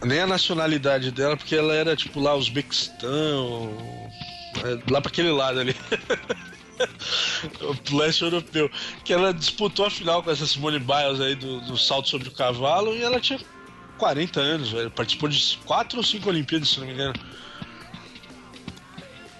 nem 0.04 0.20
a 0.20 0.26
nacionalidade 0.26 1.10
dela, 1.10 1.36
porque 1.36 1.56
ela 1.56 1.74
era 1.74 1.96
tipo 1.96 2.20
lá 2.20 2.34
Uzbequistão, 2.34 3.72
é, 4.64 4.92
lá 4.92 5.00
para 5.00 5.10
aquele 5.10 5.30
lado 5.30 5.60
ali. 5.60 5.74
o 7.60 7.96
leste 7.96 8.22
europeu. 8.22 8.70
Que 9.04 9.12
ela 9.12 9.32
disputou 9.32 9.86
a 9.86 9.90
final 9.90 10.22
com 10.22 10.30
essa 10.30 10.46
Simone 10.46 10.78
Biles 10.78 11.20
aí 11.20 11.34
do, 11.34 11.60
do 11.62 11.76
salto 11.78 12.08
sobre 12.08 12.28
o 12.28 12.32
cavalo 12.32 12.94
e 12.94 13.02
ela 13.02 13.20
tinha 13.20 13.40
40 13.96 14.40
anos, 14.40 14.70
velho. 14.70 14.90
Participou 14.90 15.28
de 15.28 15.58
4 15.64 15.98
ou 15.98 16.04
5 16.04 16.28
Olimpíadas, 16.28 16.68
se 16.68 16.80
não 16.80 16.86
me 16.86 16.92
engano. 16.92 17.14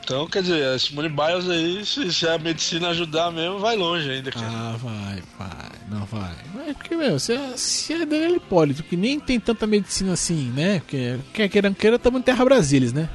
Então, 0.07 0.25
quer 0.29 0.41
dizer, 0.41 0.65
a 0.65 0.79
Simone 0.79 1.09
Biles 1.09 1.51
aí, 1.51 1.85
se, 1.85 2.13
se, 2.13 2.29
a 2.29 2.39
medicina 2.39 2.91
ajudar 2.91 3.33
mesmo, 3.33 3.59
vai 3.59 3.75
longe 3.75 4.09
ainda, 4.09 4.31
cara. 4.31 4.47
Ah, 4.49 4.77
vai, 4.81 5.21
vai, 5.37 5.71
não 5.91 6.05
vai. 6.07 6.33
Mas 6.55 6.77
porque, 6.77 6.95
meu, 6.95 7.19
se, 7.19 7.33
a, 7.33 7.57
se 7.57 7.93
a 7.93 8.05
Daniela 8.05 8.37
Hipólito, 8.37 8.85
que 8.85 8.97
nem 8.97 9.19
tem 9.19 9.41
tanta 9.41 9.67
medicina 9.67 10.13
assim, 10.13 10.53
né? 10.55 10.79
Porque, 10.79 11.19
quer 11.35 11.49
queira, 11.49 11.71
queira, 11.73 11.97
estamos 11.97 12.21
em 12.21 12.23
Terra 12.23 12.45
Brasilis, 12.45 12.93
né? 12.93 13.09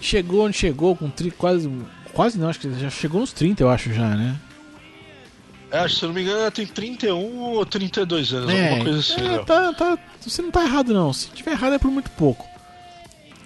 Chegou 0.00 0.44
onde 0.46 0.56
chegou, 0.56 0.96
com 0.96 1.08
tri, 1.08 1.30
quase, 1.30 1.70
quase 2.12 2.36
não, 2.36 2.48
acho 2.48 2.58
que 2.58 2.74
já 2.74 2.90
chegou 2.90 3.20
nos 3.20 3.32
30, 3.32 3.62
eu 3.62 3.70
acho 3.70 3.92
já, 3.92 4.16
né? 4.16 4.36
É, 5.70 5.88
se 5.88 6.02
eu 6.02 6.08
não 6.08 6.14
me 6.14 6.22
engano, 6.22 6.40
ela 6.40 6.50
tem 6.50 6.66
31 6.66 7.38
ou 7.38 7.64
32 7.64 8.32
anos, 8.32 8.52
é, 8.52 8.68
alguma 8.68 8.84
coisa 8.84 8.98
assim. 8.98 9.28
É, 9.28 9.38
tá, 9.38 9.72
tá, 9.72 9.98
você 10.20 10.42
não 10.42 10.50
tá 10.50 10.64
errado, 10.64 10.92
não. 10.92 11.12
Se 11.12 11.28
tiver 11.28 11.52
errado 11.52 11.74
é 11.74 11.78
por 11.78 11.90
muito 11.90 12.10
pouco. 12.10 12.48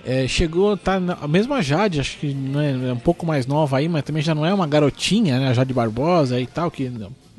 É, 0.06 0.28
chegou, 0.28 0.76
tá 0.76 1.00
a 1.20 1.26
mesma 1.26 1.62
Jade, 1.62 1.98
acho 1.98 2.18
que 2.18 2.34
não 2.34 2.60
é, 2.60 2.70
é, 2.70 2.92
um 2.92 2.98
pouco 2.98 3.24
mais 3.24 3.46
nova 3.46 3.78
aí, 3.78 3.88
mas 3.88 4.02
também 4.02 4.22
já 4.22 4.34
não 4.34 4.44
é 4.44 4.52
uma 4.52 4.66
garotinha, 4.66 5.38
né? 5.38 5.48
A 5.48 5.54
Jade 5.54 5.72
Barbosa 5.72 6.38
e 6.38 6.46
tal, 6.46 6.70
que 6.70 6.90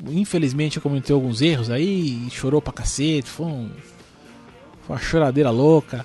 infelizmente 0.08 0.80
cometeu 0.80 1.16
alguns 1.16 1.40
erros 1.40 1.70
aí, 1.70 2.28
chorou 2.30 2.60
pra 2.60 2.72
cacete, 2.72 3.28
foi, 3.30 3.46
um, 3.46 3.70
foi 4.82 4.96
uma 4.96 4.98
choradeira 5.02 5.50
louca. 5.50 6.04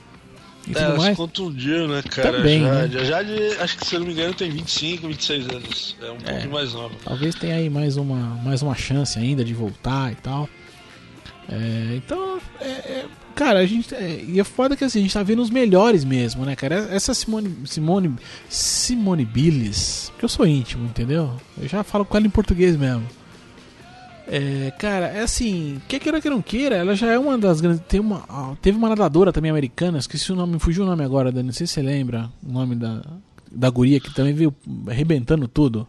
E 0.67 0.71
é, 0.71 0.85
tudo 0.85 0.97
mais. 0.97 1.17
contundiu, 1.17 1.87
né, 1.87 2.01
cara? 2.03 2.33
Também, 2.33 2.61
Jade. 2.61 2.95
Né? 2.95 3.01
A 3.01 3.05
Jade, 3.05 3.33
acho 3.59 3.77
que 3.77 3.87
se 3.87 3.95
eu 3.95 3.99
não 3.99 4.07
me 4.07 4.13
engano, 4.13 4.33
tem 4.33 4.51
25, 4.51 5.07
26 5.07 5.49
anos. 5.49 5.95
É 6.01 6.11
um 6.11 6.17
é, 6.25 6.33
pouco 6.39 6.53
mais 6.53 6.73
nova. 6.73 6.95
Talvez 7.03 7.35
tenha 7.35 7.55
aí 7.55 7.69
mais 7.69 7.97
uma, 7.97 8.35
mais 8.43 8.61
uma 8.61 8.75
chance 8.75 9.17
ainda 9.17 9.43
de 9.43 9.53
voltar 9.53 10.11
e 10.11 10.15
tal. 10.15 10.47
É, 11.49 11.95
então, 11.95 12.39
é, 12.59 12.65
é, 12.65 13.05
cara, 13.35 13.59
a 13.59 13.65
gente. 13.65 13.93
É, 13.93 14.23
e 14.25 14.39
é 14.39 14.43
foda 14.43 14.75
que 14.75 14.83
assim, 14.83 14.99
a 14.99 15.01
gente 15.01 15.13
tá 15.13 15.23
vendo 15.23 15.41
os 15.41 15.49
melhores 15.49 16.05
mesmo, 16.05 16.45
né, 16.45 16.55
cara? 16.55 16.87
Essa 16.91 17.13
Simone. 17.13 17.57
Simone. 17.65 18.15
Simone 18.47 19.25
Billis. 19.25 20.11
Que 20.19 20.25
eu 20.25 20.29
sou 20.29 20.45
íntimo, 20.45 20.85
entendeu? 20.85 21.35
Eu 21.59 21.67
já 21.67 21.83
falo 21.83 22.05
com 22.05 22.15
ela 22.15 22.27
em 22.27 22.29
português 22.29 22.77
mesmo. 22.77 23.03
É, 24.27 24.71
cara, 24.77 25.07
é 25.07 25.21
assim, 25.21 25.81
quer 25.87 25.99
queira 25.99 26.21
que 26.21 26.29
não 26.29 26.41
queira, 26.41 26.75
ela 26.75 26.95
já 26.95 27.11
é 27.11 27.19
uma 27.19 27.37
das 27.37 27.59
grandes. 27.59 27.83
Tem 27.87 27.99
uma, 27.99 28.57
teve 28.61 28.77
uma 28.77 28.89
nadadora 28.89 29.33
também 29.33 29.51
americana, 29.51 29.97
esqueci 29.97 30.31
o 30.31 30.35
nome, 30.35 30.59
fugiu 30.59 30.83
o 30.83 30.87
nome 30.87 31.03
agora, 31.03 31.31
Dani, 31.31 31.47
não 31.47 31.53
sei 31.53 31.67
se 31.67 31.73
você 31.73 31.81
lembra 31.81 32.31
o 32.45 32.51
nome 32.51 32.75
da, 32.75 33.01
da 33.51 33.69
guria 33.69 33.99
que 33.99 34.13
também 34.13 34.33
veio 34.33 34.55
arrebentando 34.87 35.47
tudo. 35.47 35.87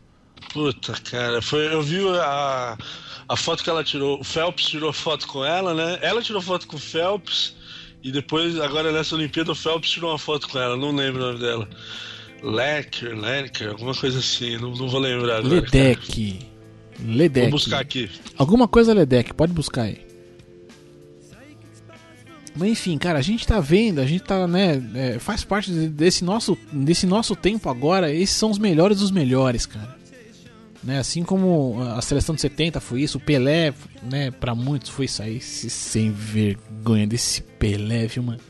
Puta, 0.52 0.92
cara, 1.08 1.40
foi, 1.40 1.72
eu 1.72 1.82
vi 1.82 2.00
a, 2.18 2.76
a 3.28 3.36
foto 3.36 3.62
que 3.62 3.70
ela 3.70 3.84
tirou, 3.84 4.20
o 4.20 4.24
Phelps 4.24 4.66
tirou 4.66 4.92
foto 4.92 5.26
com 5.28 5.44
ela, 5.44 5.72
né? 5.72 5.98
Ela 6.02 6.20
tirou 6.20 6.42
foto 6.42 6.66
com 6.66 6.76
o 6.76 6.80
Phelps 6.80 7.54
e 8.02 8.10
depois, 8.10 8.58
agora 8.58 8.90
nessa 8.90 9.14
Olimpíada, 9.14 9.52
o 9.52 9.54
Phelps 9.54 9.90
tirou 9.90 10.10
uma 10.10 10.18
foto 10.18 10.48
com 10.48 10.58
ela, 10.58 10.76
não 10.76 10.94
lembro 10.94 11.22
o 11.22 11.26
nome 11.28 11.38
dela. 11.38 11.68
Lecker, 12.42 13.16
Lecker, 13.16 13.70
alguma 13.70 13.94
coisa 13.94 14.18
assim, 14.18 14.56
não, 14.58 14.72
não 14.72 14.88
vou 14.88 14.98
lembrar 14.98 15.36
agora. 15.36 15.54
Ledeck. 15.54 16.51
Ledec. 17.00 17.50
Vou 17.50 17.58
buscar 17.58 17.80
aqui. 17.80 18.10
Alguma 18.36 18.68
coisa 18.68 18.92
Ledec, 18.94 19.32
pode 19.34 19.52
buscar 19.52 19.82
aí. 19.82 20.12
Mas 22.54 22.68
enfim, 22.68 22.98
cara, 22.98 23.18
a 23.18 23.22
gente 23.22 23.46
tá 23.46 23.60
vendo, 23.60 24.00
a 24.00 24.06
gente 24.06 24.24
tá, 24.24 24.46
né, 24.46 24.82
é, 24.94 25.18
faz 25.18 25.42
parte 25.42 25.70
desse 25.70 26.22
nosso, 26.22 26.56
desse 26.70 27.06
nosso 27.06 27.34
tempo 27.34 27.70
agora, 27.70 28.12
esses 28.12 28.36
são 28.36 28.50
os 28.50 28.58
melhores 28.58 28.98
dos 28.98 29.10
melhores, 29.10 29.64
cara. 29.64 29.96
Né, 30.82 30.98
assim 30.98 31.22
como 31.22 31.80
a 31.80 32.02
seleção 32.02 32.34
de 32.34 32.40
70 32.40 32.80
foi 32.80 33.02
isso, 33.02 33.16
o 33.16 33.20
Pelé, 33.20 33.72
né, 34.02 34.30
pra 34.32 34.54
muitos 34.54 34.90
foi 34.90 35.08
sair 35.08 35.40
sem 35.40 36.10
vergonha 36.10 37.06
desse 37.06 37.40
Pelé, 37.40 38.06
viu, 38.06 38.22
mano? 38.22 38.40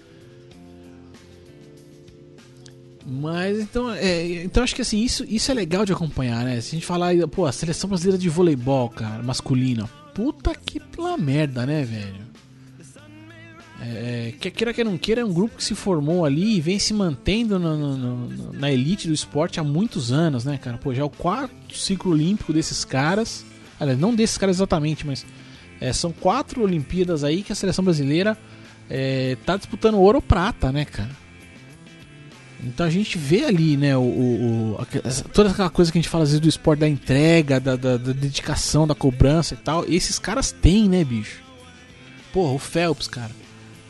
Mas 3.06 3.58
então, 3.58 3.90
é, 3.92 4.44
então 4.44 4.62
acho 4.62 4.74
que 4.74 4.82
assim, 4.82 5.02
isso, 5.02 5.24
isso 5.28 5.50
é 5.50 5.54
legal 5.54 5.84
de 5.84 5.92
acompanhar, 5.92 6.44
né? 6.44 6.60
Se 6.60 6.68
a 6.68 6.78
gente 6.78 6.86
falar, 6.86 7.14
pô, 7.28 7.46
a 7.46 7.52
seleção 7.52 7.88
brasileira 7.88 8.18
de 8.18 8.28
voleibol, 8.28 8.88
cara, 8.90 9.22
masculina. 9.22 9.88
Puta 10.14 10.54
que 10.54 10.78
pela 10.78 11.16
merda, 11.16 11.66
né, 11.66 11.84
velho? 11.84 12.32
É, 13.84 14.32
quer 14.38 14.50
queira 14.50 14.72
que 14.72 14.84
não 14.84 14.96
queira, 14.96 15.22
é 15.22 15.24
um 15.24 15.32
grupo 15.32 15.56
que 15.56 15.64
se 15.64 15.74
formou 15.74 16.24
ali 16.24 16.56
e 16.56 16.60
vem 16.60 16.78
se 16.78 16.94
mantendo 16.94 17.58
no, 17.58 17.76
no, 17.76 17.96
no, 18.28 18.52
na 18.52 18.70
elite 18.70 19.08
do 19.08 19.14
esporte 19.14 19.58
há 19.58 19.64
muitos 19.64 20.12
anos, 20.12 20.44
né, 20.44 20.56
cara? 20.56 20.78
Pô, 20.78 20.94
já 20.94 21.02
é 21.02 21.04
o 21.04 21.10
quarto 21.10 21.76
ciclo 21.76 22.12
olímpico 22.12 22.52
desses 22.52 22.84
caras. 22.84 23.44
Aliás, 23.80 23.98
não 23.98 24.14
desses 24.14 24.38
caras 24.38 24.56
exatamente, 24.56 25.04
mas 25.04 25.26
é, 25.80 25.92
são 25.92 26.12
quatro 26.12 26.62
Olimpíadas 26.62 27.24
aí 27.24 27.42
que 27.42 27.52
a 27.52 27.56
seleção 27.56 27.84
brasileira 27.84 28.38
é, 28.88 29.36
tá 29.44 29.56
disputando 29.56 29.96
ouro 29.96 30.18
ou 30.18 30.22
prata, 30.22 30.70
né, 30.70 30.84
cara? 30.84 31.21
Então 32.64 32.86
a 32.86 32.90
gente 32.90 33.18
vê 33.18 33.44
ali, 33.44 33.76
né, 33.76 33.96
o, 33.96 34.00
o, 34.00 34.72
o, 34.74 34.86
toda 35.32 35.50
aquela 35.50 35.68
coisa 35.68 35.90
que 35.90 35.98
a 35.98 36.00
gente 36.00 36.08
fala 36.08 36.22
às 36.22 36.30
vezes 36.30 36.40
do 36.40 36.48
esporte, 36.48 36.80
da 36.80 36.88
entrega, 36.88 37.58
da, 37.58 37.74
da, 37.74 37.96
da, 37.96 38.12
dedicação, 38.12 38.86
da 38.86 38.94
cobrança 38.94 39.54
e 39.54 39.56
tal. 39.56 39.84
Esses 39.88 40.18
caras 40.18 40.52
têm, 40.52 40.88
né, 40.88 41.02
bicho? 41.02 41.42
Porra, 42.32 42.52
o 42.52 42.58
Phelps, 42.58 43.08
cara. 43.08 43.32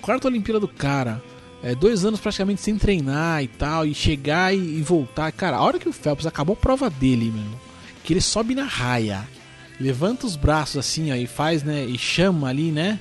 quarta 0.00 0.26
Olimpíada 0.26 0.58
do 0.58 0.66
cara, 0.66 1.22
é, 1.62 1.74
dois 1.74 2.04
anos 2.04 2.18
praticamente 2.18 2.62
sem 2.62 2.78
treinar 2.78 3.42
e 3.42 3.46
tal, 3.46 3.86
e 3.86 3.94
chegar 3.94 4.54
e, 4.54 4.58
e, 4.58 4.82
voltar. 4.82 5.30
Cara, 5.32 5.58
a 5.58 5.62
hora 5.62 5.78
que 5.78 5.88
o 5.88 5.92
Phelps 5.92 6.26
acabou 6.26 6.54
a 6.54 6.56
prova 6.56 6.88
dele, 6.88 7.30
mano, 7.30 7.60
que 8.02 8.14
ele 8.14 8.22
sobe 8.22 8.54
na 8.54 8.64
raia, 8.64 9.28
levanta 9.78 10.26
os 10.26 10.34
braços 10.34 10.78
assim, 10.78 11.12
e 11.12 11.26
faz, 11.26 11.62
né, 11.62 11.84
e 11.84 11.98
chama 11.98 12.48
ali, 12.48 12.72
né, 12.72 12.98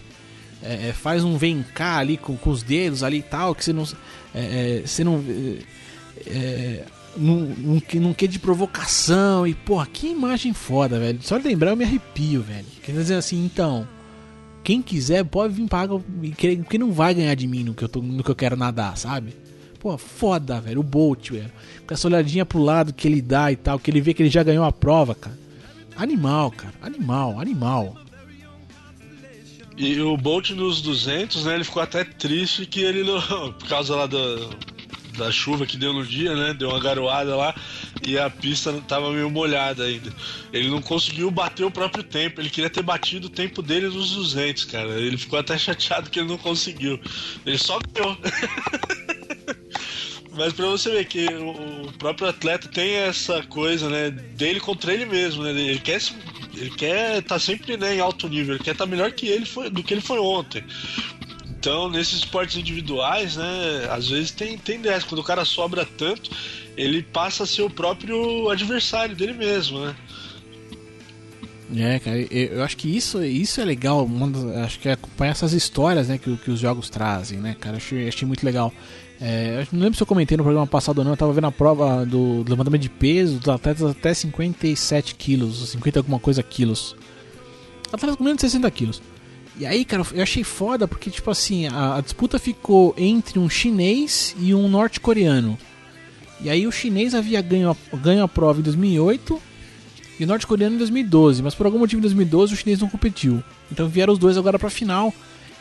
é, 0.62 0.90
é 0.90 0.94
faz 0.94 1.24
um 1.24 1.38
vem 1.38 1.64
cá 1.74 1.98
ali 1.98 2.18
com, 2.18 2.36
com 2.36 2.50
os 2.50 2.62
dedos 2.62 3.04
ali 3.04 3.20
e 3.20 3.24
tal, 3.24 3.56
que 3.56 3.64
você 3.64 3.74
não. 3.74 3.88
É, 4.34 4.80
é 4.80 4.88
você 4.88 5.04
não. 5.04 5.24
É, 6.28 6.86
num, 7.18 7.54
num, 7.58 7.82
num 7.96 8.14
que 8.14 8.28
de 8.28 8.40
provocação 8.40 9.46
e, 9.46 9.54
porra, 9.54 9.86
que 9.86 10.08
imagem 10.08 10.54
foda, 10.54 11.00
velho. 11.00 11.20
Só 11.22 11.38
de 11.38 11.48
lembrar 11.48 11.72
eu 11.72 11.78
me 11.78 11.84
arrepio, 11.84 12.42
velho. 12.42 12.66
Quer 12.84 12.94
dizer 12.94 13.16
assim, 13.16 13.44
então, 13.44 13.88
quem 14.64 14.82
quiser 14.82 15.26
pode 15.26 15.54
vir 15.54 15.68
pagar, 15.68 16.00
porque 16.00 16.78
não 16.78 16.92
vai 16.92 17.14
ganhar 17.14 17.36
de 17.36 17.48
mim 17.48 17.64
no 17.64 17.74
que 17.74 17.84
eu, 17.84 17.90
tô, 17.90 18.02
no 18.02 18.24
que 18.24 18.32
eu 18.32 18.36
quero 18.36 18.56
nadar, 18.56 18.98
sabe? 18.98 19.36
Pô, 19.80 19.98
foda, 19.98 20.62
velho. 20.62 20.80
O 20.80 20.84
Bolt, 20.84 21.32
velho. 21.32 21.52
Com 21.88 21.94
essa 21.94 22.08
olhadinha 22.08 22.46
pro 22.46 22.62
lado 22.62 22.94
que 22.94 23.08
ele 23.08 23.22
dá 23.22 23.52
e 23.52 23.56
tal, 23.56 23.80
que 23.80 23.90
ele 23.90 24.00
vê 24.00 24.14
que 24.14 24.22
ele 24.22 24.30
já 24.30 24.44
ganhou 24.44 24.64
a 24.64 24.72
prova, 24.72 25.16
cara. 25.16 25.38
Animal, 25.96 26.52
cara. 26.52 26.74
Animal, 26.82 27.40
animal. 27.40 27.98
E 29.78 30.00
o 30.02 30.18
Bolt 30.18 30.52
nos 30.52 30.82
200, 30.82 31.46
né, 31.46 31.56
ele 31.56 31.64
ficou 31.64 31.82
até 31.82 32.04
triste 32.04 32.66
que 32.66 32.82
ele 32.82 33.04
não, 33.04 33.54
por 33.54 33.68
causa 33.68 33.96
lá 33.96 34.06
do, 34.06 34.50
da 35.18 35.32
chuva 35.32 35.66
que 35.66 35.78
deu 35.78 35.94
no 35.94 36.06
dia, 36.06 36.36
né? 36.36 36.54
Deu 36.54 36.70
uma 36.70 36.80
garoada 36.80 37.36
lá 37.36 37.56
e 38.06 38.18
a 38.18 38.30
pista 38.30 38.74
tava 38.88 39.12
meio 39.12 39.30
molhada 39.30 39.84
ainda. 39.84 40.14
Ele 40.52 40.70
não 40.70 40.82
conseguiu 40.82 41.30
bater 41.30 41.64
o 41.64 41.72
próprio 41.72 42.04
tempo, 42.04 42.42
ele 42.42 42.50
queria 42.50 42.70
ter 42.70 42.82
batido 42.82 43.28
o 43.28 43.30
tempo 43.30 43.62
dele 43.62 43.88
nos 43.88 44.12
200, 44.12 44.66
cara. 44.66 44.90
Ele 45.00 45.18
ficou 45.18 45.40
até 45.40 45.58
chateado 45.58 46.10
que 46.10 46.20
ele 46.20 46.30
não 46.30 46.38
conseguiu. 46.38 47.00
Ele 47.46 47.58
só 47.58 47.80
ganhou. 47.94 48.18
Mas 50.34 50.54
pra 50.54 50.68
você 50.68 50.90
ver 50.92 51.06
que 51.06 51.26
o 51.26 51.92
próprio 51.98 52.30
atleta 52.30 52.68
tem 52.70 52.94
essa 52.94 53.44
coisa, 53.44 53.90
né, 53.90 54.10
dele 54.10 54.62
contra 54.62 54.94
ele 54.94 55.06
mesmo, 55.06 55.44
né? 55.44 55.52
Ele 55.52 55.80
quer 55.80 56.00
ele 56.62 56.72
quer 56.72 57.20
estar 57.20 57.36
tá 57.36 57.40
sempre 57.40 57.76
né, 57.78 57.96
em 57.96 58.00
alto 58.00 58.28
nível, 58.30 58.56
ele 58.56 58.64
quer 58.64 58.72
estar 58.72 58.86
tá 58.86 58.90
melhor 58.90 59.12
que 59.12 59.28
ele 59.28 59.46
foi, 59.46 59.70
do 59.70 59.84
que 59.84 59.94
ele 59.94 60.02
foi 60.02 60.20
ontem. 60.20 60.64
Então, 61.50 61.90
nesses 61.90 62.20
esportes 62.20 62.58
individuais, 62.58 63.36
né, 63.36 63.88
às 63.92 64.10
vezes 64.10 64.32
tem, 64.32 64.58
tem 64.58 64.82
dessa. 64.82 65.06
Quando 65.06 65.20
o 65.20 65.24
cara 65.24 65.46
sobra 65.46 65.86
tanto, 65.86 66.32
ele 66.76 67.04
passa 67.04 67.44
a 67.44 67.48
ser 67.48 67.62
o 67.62 67.70
próprio 67.70 68.50
adversário 68.50 69.16
dele 69.16 69.34
mesmo, 69.34 69.80
né? 69.86 69.96
É, 71.76 72.00
cara, 72.00 72.18
eu 72.18 72.64
acho 72.64 72.76
que 72.76 72.90
isso, 72.96 73.24
isso 73.24 73.62
é 73.62 73.66
legal, 73.66 74.10
acho 74.66 74.80
que 74.80 74.90
é 74.90 74.94
acompanhar 74.94 75.32
essas 75.32 75.54
histórias 75.54 76.10
né, 76.10 76.18
que, 76.18 76.36
que 76.38 76.52
os 76.52 76.60
jogos 76.60 76.90
trazem, 76.90 77.40
né, 77.40 77.56
cara, 77.58 77.78
achei, 77.78 78.08
achei 78.08 78.28
muito 78.28 78.44
legal. 78.44 78.74
É, 79.24 79.68
não 79.72 79.82
lembro 79.82 79.96
se 79.96 80.02
eu 80.02 80.08
comentei 80.08 80.36
no 80.36 80.44
programa 80.44 80.66
passado 80.66 80.98
ou 80.98 81.04
não, 81.04 81.12
eu 81.12 81.18
tava 81.18 81.32
vendo 81.32 81.46
a 81.46 81.52
prova 81.52 82.04
do, 82.08 82.44
levantamento 82.50 82.82
de 82.82 82.90
peso 82.90 83.38
dos 83.38 83.50
atletas 83.50 83.92
até 83.92 84.12
57 84.12 85.14
quilos, 85.14 85.70
50 85.70 86.00
alguma 86.00 86.20
coisa 86.20 86.42
quilos. 86.42 86.96
Atletas 87.94 88.16
com 88.16 88.24
menos 88.24 88.38
de 88.38 88.42
60 88.42 88.72
quilos. 88.72 89.02
E 89.60 89.66
aí, 89.66 89.86
cara, 89.86 90.04
eu 90.14 90.24
achei 90.24 90.44
foda 90.44 90.88
porque, 90.88 91.12
tipo 91.12 91.30
assim, 91.30 91.68
a, 91.68 91.98
a 91.98 92.02
disputa 92.02 92.40
ficou 92.40 92.96
entre 92.98 93.38
um 93.38 93.48
chinês 93.48 94.36
e 94.40 94.56
um 94.56 94.68
norte-coreano. 94.68 95.56
E 96.40 96.50
aí 96.50 96.66
o 96.66 96.72
chinês 96.72 97.14
havia 97.14 97.40
ganho 97.42 97.78
ganho 97.94 98.24
a 98.24 98.28
prova 98.28 98.60
em 98.60 98.64
2008 98.64 99.40
e 100.20 100.24
o 100.24 100.28
norte-coreano 100.28 100.76
em 100.76 100.78
2012. 100.80 101.44
Mas 101.44 101.54
por 101.54 101.68
algum 101.68 101.78
motivo 101.78 102.00
em 102.00 102.02
2012 102.02 102.54
o 102.56 102.58
chinês 102.58 102.80
não 102.80 102.90
competiu. 102.90 103.44
Então 103.72 103.88
vieram 103.88 104.14
os 104.14 104.18
dois 104.18 104.36
agora 104.36 104.58
pra 104.58 104.72
final. 104.72 105.14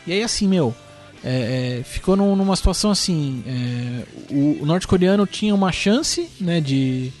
E 0.07 0.13
aí, 0.13 0.23
assim, 0.23 0.47
meu, 0.47 0.73
é, 1.23 1.79
é, 1.79 1.83
ficou 1.83 2.15
num, 2.15 2.35
numa 2.35 2.55
situação 2.55 2.91
assim: 2.91 3.43
é, 3.45 4.03
o, 4.33 4.63
o 4.63 4.65
norte-coreano 4.65 5.25
tinha 5.27 5.53
uma 5.53 5.71
chance, 5.71 6.29
né, 6.39 6.59
de 6.59 7.11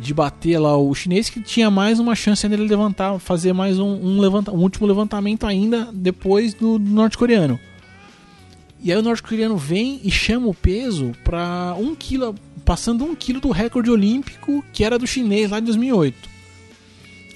de 0.00 0.14
bater 0.14 0.58
lá 0.58 0.76
o 0.76 0.94
chinês 0.94 1.28
que 1.28 1.40
tinha 1.42 1.70
mais 1.70 1.98
uma 1.98 2.14
chance 2.14 2.46
ainda 2.46 2.56
de 2.56 2.62
levantar, 2.62 3.18
fazer 3.18 3.52
mais 3.52 3.78
um, 3.78 3.88
um, 3.88 4.20
levanta, 4.20 4.50
um 4.50 4.60
último 4.60 4.86
levantamento 4.86 5.46
ainda 5.46 5.90
depois 5.92 6.54
do, 6.54 6.78
do 6.78 6.90
norte-coreano. 6.90 7.60
E 8.82 8.90
aí 8.90 8.98
o 8.98 9.02
norte-coreano 9.02 9.58
vem 9.58 10.00
e 10.02 10.10
chama 10.10 10.46
o 10.46 10.54
peso 10.54 11.12
para 11.22 11.76
um 11.78 11.94
quilo, 11.94 12.34
passando 12.64 13.04
um 13.04 13.14
quilo 13.14 13.40
do 13.40 13.50
recorde 13.50 13.90
olímpico 13.90 14.64
que 14.72 14.84
era 14.84 14.98
do 14.98 15.06
chinês 15.06 15.50
lá 15.50 15.60
de 15.60 15.66
2008. 15.66 16.16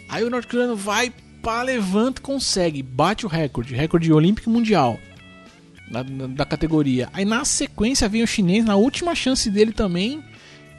Aí 0.08 0.24
o 0.24 0.30
norte-coreano 0.30 0.74
vai, 0.74 1.12
pá, 1.42 1.62
levanta, 1.62 2.22
consegue, 2.22 2.82
bate 2.82 3.26
o 3.26 3.28
recorde, 3.28 3.74
recorde 3.74 4.10
olímpico 4.10 4.48
mundial 4.48 4.98
da, 5.90 6.02
da 6.02 6.44
categoria. 6.44 7.08
Aí 7.12 7.24
na 7.24 7.44
sequência 7.44 8.08
vem 8.08 8.22
o 8.22 8.26
chinês 8.26 8.64
na 8.64 8.76
última 8.76 9.14
chance 9.14 9.50
dele 9.50 9.72
também 9.72 10.22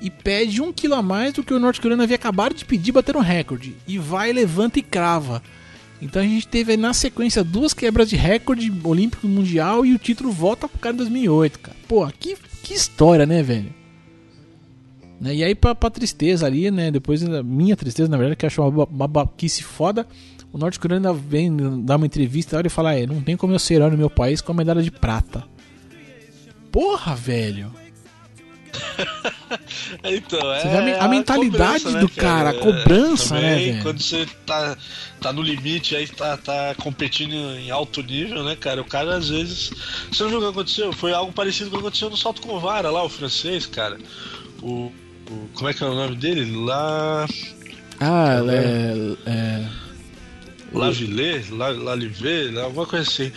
e 0.02 0.10
pede 0.10 0.62
um 0.62 0.74
quilo 0.74 0.96
a 0.96 1.02
mais 1.02 1.34
do 1.34 1.44
que 1.44 1.54
o 1.54 1.60
norte-coreano 1.60 2.04
havia 2.04 2.16
acabado 2.16 2.54
de 2.54 2.66
pedir, 2.66 2.92
bater 2.92 3.16
um 3.16 3.22
recorde. 3.22 3.76
E 3.88 3.98
vai, 3.98 4.32
levanta 4.32 4.80
e 4.80 4.82
crava. 4.82 5.42
Então 6.02 6.22
a 6.22 6.26
gente 6.26 6.48
teve 6.48 6.76
na 6.76 6.94
sequência 6.94 7.44
duas 7.44 7.74
quebras 7.74 8.10
de 8.10 8.16
recorde 8.16 8.72
olímpico 8.84 9.28
mundial 9.28 9.86
e 9.86 9.94
o 9.94 9.98
título 9.98 10.32
volta 10.32 10.68
pro 10.68 10.80
cara 10.80 10.94
em 10.94 10.98
2008, 10.98 11.60
cara. 11.60 11.78
Pô, 11.88 12.06
que, 12.08 12.38
que 12.62 12.74
história, 12.74 13.26
né, 13.26 13.42
velho? 13.42 13.74
Né? 15.20 15.36
E 15.36 15.44
aí, 15.44 15.56
pra, 15.56 15.74
pra 15.74 15.90
tristeza 15.90 16.46
ali, 16.46 16.70
né? 16.70 16.92
Depois, 16.92 17.24
minha 17.24 17.76
tristeza, 17.76 18.10
na 18.10 18.18
verdade, 18.18 18.38
que 18.38 18.46
achou 18.46 18.70
uma 18.70 18.86
babaquice 18.86 19.64
foda. 19.64 20.06
O 20.56 20.58
norte-coreano 20.58 21.14
vem 21.14 21.84
dar 21.84 21.98
uma 21.98 22.06
entrevista 22.06 22.62
e 22.66 22.70
fala: 22.70 22.96
É, 22.96 23.06
não 23.06 23.22
tem 23.22 23.36
como 23.36 23.52
eu 23.52 23.60
ser 23.60 23.74
herói 23.74 23.92
no 23.92 23.98
meu 23.98 24.10
país 24.10 24.40
com 24.40 24.54
a 24.54 24.56
medalha 24.56 24.82
de 24.82 24.90
prata. 24.90 25.44
Porra, 26.72 27.14
velho. 27.14 27.74
então, 30.02 30.54
é. 30.54 30.96
A, 30.98 31.04
a, 31.04 31.08
mentalidade 31.10 31.84
cobrança, 31.84 32.00
do 32.00 32.08
né, 32.08 32.14
cara, 32.16 32.50
a 32.52 32.54
cobrança, 32.54 33.36
né, 33.36 33.56
velho? 33.56 33.84
Quando 33.84 34.02
você 34.02 34.26
tá, 34.46 34.78
tá 35.20 35.34
no 35.34 35.42
limite, 35.42 35.94
aí 35.94 36.08
tá, 36.08 36.38
tá 36.38 36.74
competindo 36.82 37.34
em 37.34 37.70
alto 37.70 38.02
nível, 38.02 38.42
né, 38.46 38.56
cara? 38.56 38.82
O 38.82 38.86
cara 38.86 39.18
às 39.18 39.28
vezes. 39.28 39.74
Você 40.10 40.24
não 40.24 40.30
viu 40.30 40.40
o 40.40 40.42
que 40.42 40.48
aconteceu? 40.48 40.94
Foi 40.94 41.12
algo 41.12 41.34
parecido 41.34 41.70
com 41.70 41.76
o 41.76 41.80
que 41.80 41.86
aconteceu 41.88 42.10
no 42.10 42.16
salto 42.16 42.42
com 42.42 42.62
vara 42.62 42.90
lá, 42.90 43.04
o 43.04 43.10
francês, 43.10 43.66
cara. 43.66 43.98
O. 44.62 44.90
o 45.30 45.50
como 45.54 45.68
é 45.68 45.74
que 45.74 45.84
é 45.84 45.86
o 45.86 45.94
nome 45.94 46.16
dele? 46.16 46.56
Lá. 46.56 47.28
Ah, 48.00 48.40
é. 48.48 49.30
é... 49.30 49.86
Lavilé, 50.80 51.44
Lalivé, 51.52 52.60
alguma 52.62 52.86
coisa 52.86 53.10
assim. 53.10 53.32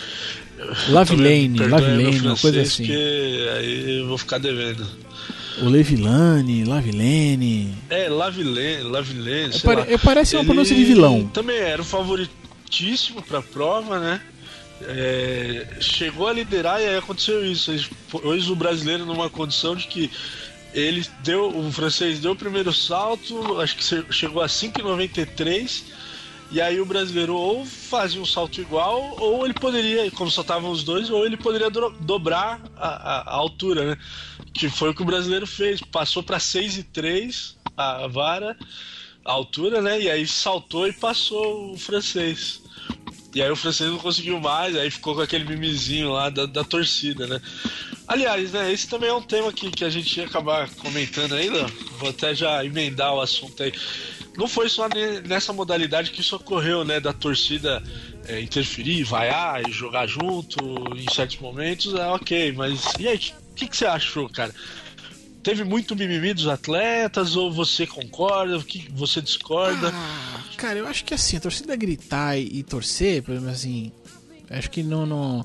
Lavilene, 0.89 1.59
Lavilene, 1.59 2.21
uma 2.21 2.37
coisa 2.37 2.63
assim. 2.63 2.85
aí 2.91 4.01
eu 4.01 4.09
vou 4.09 4.19
ficar 4.19 4.39
devendo. 4.39 4.87
O 5.63 5.69
Levilane, 5.69 6.65
Lavilene. 6.65 7.75
É, 7.91 8.09
Lavilene, 8.09 8.83
Lavilene. 8.83 9.55
É, 9.55 9.59
pare, 9.61 9.93
é, 9.93 9.99
parece 9.99 10.37
uma 10.37 10.45
pronúncia 10.45 10.75
de 10.75 10.85
vilão. 10.85 11.27
Também 11.29 11.59
era 11.59 11.83
o 11.83 11.85
favoritíssimo 11.85 13.23
pra 13.23 13.43
prova, 13.43 13.99
né? 13.99 14.21
É, 14.83 15.67
chegou 15.81 16.29
a 16.29 16.33
liderar 16.33 16.81
e 16.81 16.87
aí 16.87 16.97
aconteceu 16.97 17.45
isso. 17.45 17.73
Pôs 18.09 18.49
o 18.49 18.55
brasileiro 18.55 19.05
numa 19.05 19.29
condição 19.29 19.75
de 19.75 19.89
que 19.89 20.11
ele 20.73 21.05
deu, 21.25 21.49
o 21.49 21.73
francês 21.73 22.21
deu 22.21 22.33
o 22.33 22.37
primeiro 22.37 22.73
salto, 22.73 23.61
acho 23.61 23.77
que 23.77 24.13
chegou 24.13 24.43
a 24.43 24.47
5,93 24.47 25.83
e 26.51 26.61
aí 26.63 26.81
o 26.81 26.87
brasileiro 26.87 27.35
ou 27.35 27.65
fazia 27.65 28.21
um 28.21 28.25
salto 28.25 28.61
igual, 28.61 29.17
ou 29.19 29.45
ele 29.45 29.53
poderia, 29.53 30.11
como 30.11 30.31
só 30.31 30.41
estavam 30.41 30.71
os 30.71 30.83
dois, 30.83 31.11
ou 31.11 31.27
ele 31.27 31.37
poderia 31.37 31.69
do 31.69 31.91
dobrar 32.01 32.61
a, 32.77 32.89
a, 32.89 33.21
a, 33.21 33.35
altura, 33.35 33.91
né? 33.91 33.99
Que 34.55 34.71
foi 34.71 34.91
o 34.91 34.95
que 34.95 35.03
o 35.03 35.05
brasileiro 35.05 35.47
fez. 35.47 35.81
Passou 35.81 36.23
para 36.23 36.39
6 36.39 36.79
e 36.79 36.83
3 36.85 37.57
a 37.77 38.07
vara, 38.07 38.57
a 39.25 39.33
altura, 39.33 39.83
né? 39.83 40.01
E 40.01 40.11
aí 40.11 40.27
saltou 40.27 40.89
e 40.89 40.93
passou 40.93 41.73
o 41.73 41.79
francês. 41.79 42.63
E 43.35 43.43
aí 43.43 43.51
o 43.51 43.57
francês 43.57 43.91
não 43.91 43.99
conseguiu 43.99 44.41
mais, 44.41 44.75
aí 44.75 44.91
ficou 44.91 45.15
com 45.15 45.21
aquele 45.21 45.45
mimizinho 45.45 46.13
lá 46.13 46.31
da, 46.31 46.47
da 46.47 46.65
torcida, 46.65 47.27
né? 47.27 47.43
Aliás, 48.07 48.53
né, 48.53 48.73
esse 48.73 48.89
também 48.89 49.11
é 49.11 49.13
um 49.13 49.21
tema 49.21 49.53
que, 49.53 49.71
que 49.71 49.85
a 49.85 49.91
gente 49.91 50.19
ia 50.19 50.25
acabar 50.25 50.67
comentando 50.77 51.35
aí, 51.35 51.51
Léo. 51.51 51.69
Vou 51.99 52.09
até 52.09 52.35
já 52.35 52.65
emendar 52.65 53.13
o 53.15 53.21
assunto 53.21 53.63
aí 53.63 53.71
não 54.39 54.47
foi 54.47 54.69
só 54.69 54.89
nessa 55.27 55.53
modalidade 55.53 56.13
que 56.13 56.21
isso 56.21 56.37
ocorreu, 56.37 56.85
né? 56.85 57.01
Da 57.01 57.13
torcida 57.13 57.83
é, 58.29 58.41
interferir, 58.41 59.03
vaiar 59.03 59.69
e 59.69 59.73
jogar 59.73 60.07
junto 60.07 60.61
em 60.97 61.13
certos 61.13 61.39
momentos, 61.39 61.93
é 61.93 62.07
ok, 62.07 62.53
mas 62.53 62.85
e 63.01 63.09
aí, 63.09 63.17
o 63.51 63.55
que, 63.55 63.67
que 63.67 63.77
você 63.77 63.85
achou, 63.85 64.29
cara? 64.29 64.55
Teve 65.43 65.65
muito 65.65 65.97
mimimi 65.97 66.33
dos 66.33 66.47
atletas 66.47 67.35
ou 67.35 67.51
você 67.51 67.85
concorda? 67.85 68.59
O 68.59 68.63
que 68.63 68.89
você 68.93 69.21
discorda? 69.21 69.91
Ah, 69.93 70.45
cara, 70.57 70.79
eu 70.79 70.87
acho 70.87 71.05
que 71.05 71.15
assim, 71.15 71.37
a 71.37 71.41
torcida 71.41 71.75
gritar 71.75 72.39
e, 72.39 72.59
e 72.59 72.63
torcer, 72.63 73.25
por 73.25 73.33
exemplo, 73.33 73.51
assim, 73.51 73.91
acho 74.51 74.71
que 74.71 74.85
não. 74.85 75.05
não 75.05 75.45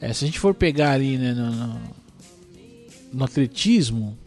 é, 0.00 0.14
se 0.14 0.24
a 0.24 0.26
gente 0.26 0.38
for 0.38 0.54
pegar 0.54 0.92
ali 0.92 1.18
né, 1.18 1.34
no, 1.34 1.50
no, 1.50 1.80
no 3.12 3.24
atletismo, 3.24 4.18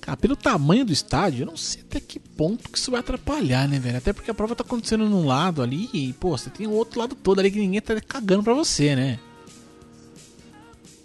Cara, 0.00 0.16
pelo 0.16 0.34
tamanho 0.34 0.84
do 0.84 0.92
estádio, 0.92 1.42
eu 1.42 1.46
não 1.46 1.56
sei 1.56 1.82
até 1.82 2.00
que 2.00 2.18
ponto 2.18 2.68
que 2.70 2.78
isso 2.78 2.90
vai 2.90 3.00
atrapalhar, 3.00 3.68
né, 3.68 3.78
velho? 3.78 3.98
Até 3.98 4.12
porque 4.12 4.30
a 4.30 4.34
prova 4.34 4.56
tá 4.56 4.64
acontecendo 4.64 5.08
num 5.08 5.26
lado 5.26 5.62
ali 5.62 5.90
e, 5.92 6.12
pô, 6.14 6.30
você 6.36 6.48
tem 6.48 6.66
o 6.66 6.72
outro 6.72 6.98
lado 6.98 7.14
todo 7.14 7.38
ali 7.38 7.50
que 7.50 7.58
ninguém 7.58 7.80
tá 7.80 8.00
cagando 8.00 8.42
pra 8.42 8.54
você, 8.54 8.96
né? 8.96 9.18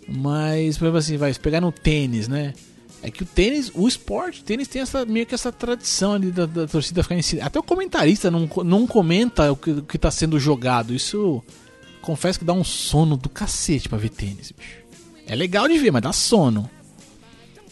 Mas, 0.08 0.78
por 0.78 0.86
exemplo 0.86 0.98
assim, 0.98 1.18
vai 1.18 1.34
pegar 1.34 1.60
no 1.60 1.72
tênis, 1.72 2.28
né? 2.28 2.54
É 3.02 3.12
que 3.12 3.24
o 3.24 3.26
tênis, 3.26 3.72
o 3.76 3.88
esporte, 3.88 4.42
o 4.42 4.44
tênis 4.44 4.68
tem 4.68 4.82
essa, 4.82 5.06
meio 5.06 5.26
que 5.26 5.36
essa 5.36 5.52
tradição 5.52 6.14
ali 6.14 6.32
da, 6.32 6.46
da 6.46 6.66
torcida 6.66 7.04
ficar 7.04 7.16
em 7.16 7.22
silêncio. 7.22 7.48
Até 7.48 7.60
o 7.60 7.64
comentarista 7.64 8.32
não, 8.32 8.50
não 8.64 8.88
comenta 8.88 9.52
o 9.52 9.56
que, 9.56 9.72
o 9.72 9.84
que 9.84 9.98
tá 9.98 10.10
sendo 10.10 10.40
jogado. 10.40 10.94
Isso, 10.94 11.44
confesso 12.02 12.40
que 12.40 12.46
dá 12.46 12.54
um 12.54 12.64
sono 12.64 13.18
do 13.18 13.30
cacete 13.30 13.90
pra 13.90 13.98
ver 13.98 14.10
tênis, 14.10 14.52
bicho. 14.52 14.86
É 15.28 15.36
legal 15.36 15.68
de 15.68 15.78
ver, 15.78 15.92
mas 15.92 16.02
dá 16.02 16.14
sono. 16.14 16.70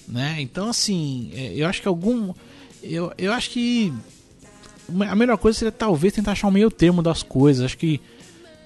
Né? 0.07 0.37
Então, 0.39 0.69
assim, 0.69 1.31
é, 1.33 1.53
eu 1.55 1.67
acho 1.67 1.81
que 1.81 1.87
algum. 1.87 2.33
Eu, 2.81 3.13
eu 3.17 3.31
acho 3.31 3.49
que 3.49 3.93
a 5.07 5.15
melhor 5.15 5.37
coisa 5.37 5.57
seria 5.57 5.71
talvez 5.71 6.13
tentar 6.13 6.33
achar 6.33 6.47
um 6.47 6.51
meio 6.51 6.69
termo 6.69 7.01
das 7.01 7.23
coisas. 7.23 7.65
Acho 7.65 7.77
que 7.77 8.01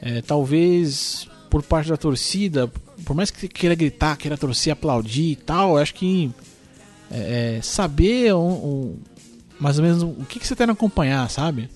é, 0.02 0.22
talvez 0.22 1.28
por 1.50 1.64
parte 1.64 1.90
da 1.90 1.98
torcida, 1.98 2.68
por 3.06 3.16
mais 3.16 3.32
que 3.32 3.48
queira 3.48 3.76
gritar, 3.76 4.18
queira 4.18 4.38
torcer, 4.38 4.74
aplaudir 4.74 5.32
e 5.32 5.36
tal, 5.36 5.78
acho 5.78 5.94
que 5.94 6.32
é, 7.10 7.58
é, 7.58 7.62
saber 7.62 8.34
um, 8.34 8.50
um, 8.50 8.96
mais 9.60 9.78
ou 9.80 9.86
menos 9.86 10.04
o 10.04 10.26
que, 10.28 10.40
que 10.40 10.48
você 10.48 10.56
tá 10.56 10.66
acompanhar, 10.66 11.30
sabe? 11.30 11.70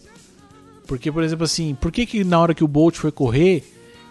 Porque, 0.88 1.12
por 1.12 1.24
exemplo, 1.24 1.45
assim, 1.45 1.76
por 1.76 1.91
que, 1.91 2.05
que 2.05 2.24
na 2.24 2.39
hora 2.39 2.53
que 2.53 2.64
o 2.64 2.68
Bolt 2.68 2.97
foi 2.97 3.12
correr, 3.12 3.64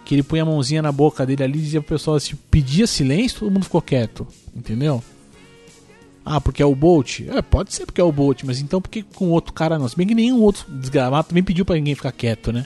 que 0.05 0.15
ele 0.15 0.23
põe 0.23 0.41
a 0.41 0.45
mãozinha 0.45 0.81
na 0.81 0.91
boca 0.91 1.27
dele 1.27 1.43
ali 1.43 1.59
e 1.59 1.63
dizia 1.63 1.81
pro 1.81 1.97
pessoal 1.97 2.17
assim, 2.17 2.37
pedia 2.51 2.87
silêncio, 2.87 3.41
todo 3.41 3.51
mundo 3.51 3.65
ficou 3.65 3.83
quieto, 3.83 4.27
entendeu? 4.57 5.03
Ah, 6.33 6.41
porque 6.41 6.63
é 6.63 6.67
o 6.67 6.77
Bolt? 6.77 7.23
É, 7.29 7.43
pode 7.43 7.75
ser 7.75 7.85
porque 7.85 8.01
é 8.01 8.05
o 8.05 8.13
Bolt, 8.13 8.45
mas 8.45 8.61
então 8.61 8.81
por 8.81 8.89
que 8.89 9.03
com 9.03 9.31
outro 9.31 9.53
cara 9.53 9.77
não? 9.81 9.89
Se 9.89 9.97
bem 9.97 10.07
que 10.07 10.15
nenhum 10.15 10.41
outro 10.41 10.65
desgramado 10.69 11.27
também 11.27 11.43
pediu 11.43 11.65
para 11.65 11.75
ninguém 11.75 11.97
ficar 11.97 12.13
quieto, 12.13 12.53
né? 12.53 12.65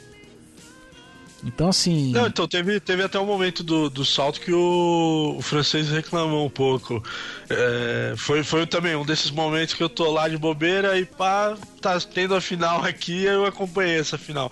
Então, 1.46 1.68
assim. 1.68 2.10
Não, 2.10 2.26
então 2.26 2.46
teve, 2.46 2.80
teve 2.80 3.02
até 3.02 3.18
um 3.18 3.26
momento 3.26 3.62
do, 3.62 3.88
do 3.88 4.04
salto 4.04 4.40
que 4.40 4.52
o, 4.52 5.36
o 5.38 5.42
francês 5.42 5.90
reclamou 5.90 6.46
um 6.46 6.50
pouco. 6.50 7.02
É, 7.48 8.14
foi, 8.16 8.42
foi 8.42 8.66
também 8.66 8.96
um 8.96 9.04
desses 9.04 9.30
momentos 9.30 9.74
que 9.74 9.82
eu 9.82 9.88
tô 9.88 10.10
lá 10.10 10.28
de 10.28 10.38
bobeira 10.38 10.98
e 10.98 11.04
pá, 11.04 11.56
tá 11.80 11.98
tendo 12.00 12.34
a 12.34 12.40
final 12.40 12.82
aqui 12.84 13.24
eu 13.24 13.44
acompanhei 13.44 13.98
essa 13.98 14.16
final. 14.16 14.50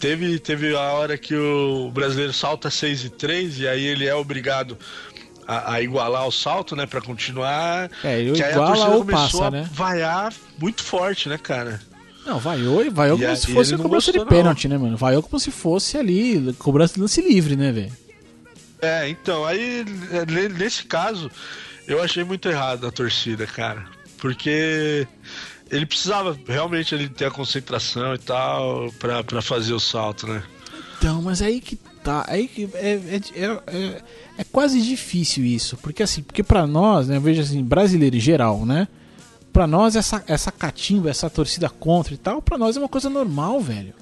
Teve, 0.00 0.38
teve 0.40 0.74
a 0.74 0.92
hora 0.92 1.16
que 1.16 1.34
o 1.34 1.90
brasileiro 1.92 2.32
salta 2.32 2.70
6 2.70 3.04
e 3.04 3.10
3 3.10 3.60
e 3.60 3.68
aí 3.68 3.84
ele 3.84 4.06
é 4.06 4.14
obrigado. 4.14 4.76
A, 5.46 5.74
a, 5.74 5.82
igualar 5.82 6.26
o 6.26 6.30
salto, 6.30 6.76
né, 6.76 6.86
para 6.86 7.00
continuar. 7.00 7.90
É, 8.04 8.20
ele 8.20 8.32
que 8.32 8.42
iguala 8.42 8.90
ou 8.90 9.04
passa, 9.04 9.50
né? 9.50 9.68
vaiar 9.72 10.32
muito 10.58 10.82
forte, 10.82 11.28
né, 11.28 11.36
cara? 11.36 11.80
Não, 12.24 12.38
vaiou 12.38 12.84
e 12.84 12.88
vaiou 12.88 13.18
como 13.18 13.36
se 13.36 13.52
fosse 13.52 13.76
cobrança 13.76 14.12
de 14.12 14.24
pênalti, 14.24 14.68
né, 14.68 14.78
mano? 14.78 14.96
Vaiou 14.96 15.22
como 15.22 15.40
se 15.40 15.50
fosse 15.50 15.98
ali, 15.98 16.54
cobrança 16.58 16.94
de 16.94 17.00
lance 17.00 17.20
livre, 17.20 17.56
né, 17.56 17.72
velho? 17.72 17.92
É, 18.80 19.08
então, 19.08 19.44
aí 19.44 19.84
nesse 20.56 20.84
caso, 20.84 21.30
eu 21.86 22.02
achei 22.02 22.24
muito 22.24 22.48
errado 22.48 22.86
a 22.86 22.92
torcida, 22.92 23.46
cara. 23.46 23.84
Porque 24.18 25.06
ele 25.70 25.86
precisava 25.86 26.38
realmente 26.46 26.94
ele 26.94 27.08
ter 27.08 27.24
a 27.24 27.30
concentração 27.30 28.14
e 28.14 28.18
tal 28.18 28.92
pra 28.98 29.42
fazer 29.42 29.72
o 29.72 29.80
salto, 29.80 30.26
né? 30.26 30.42
Então, 30.98 31.20
mas 31.22 31.42
aí 31.42 31.60
que 31.60 31.78
tá. 32.02 32.24
Aí 32.28 32.50
é, 32.74 32.88
é, 32.88 33.20
é, 33.34 33.60
é, 33.66 34.02
é 34.38 34.44
quase 34.44 34.80
difícil 34.80 35.44
isso. 35.44 35.76
Porque 35.78 36.02
assim, 36.02 36.22
porque 36.22 36.42
pra 36.42 36.66
nós, 36.66 37.08
né, 37.08 37.16
eu 37.16 37.20
vejo 37.20 37.42
assim, 37.42 37.62
brasileiro 37.62 38.16
em 38.16 38.20
geral, 38.20 38.64
né? 38.64 38.88
Pra 39.52 39.66
nós, 39.66 39.96
essa, 39.96 40.24
essa 40.26 40.50
catimba, 40.50 41.10
essa 41.10 41.28
torcida 41.28 41.68
contra 41.68 42.14
e 42.14 42.16
tal, 42.16 42.40
pra 42.40 42.56
nós 42.56 42.76
é 42.76 42.80
uma 42.80 42.88
coisa 42.88 43.10
normal, 43.10 43.60
velho. 43.60 43.92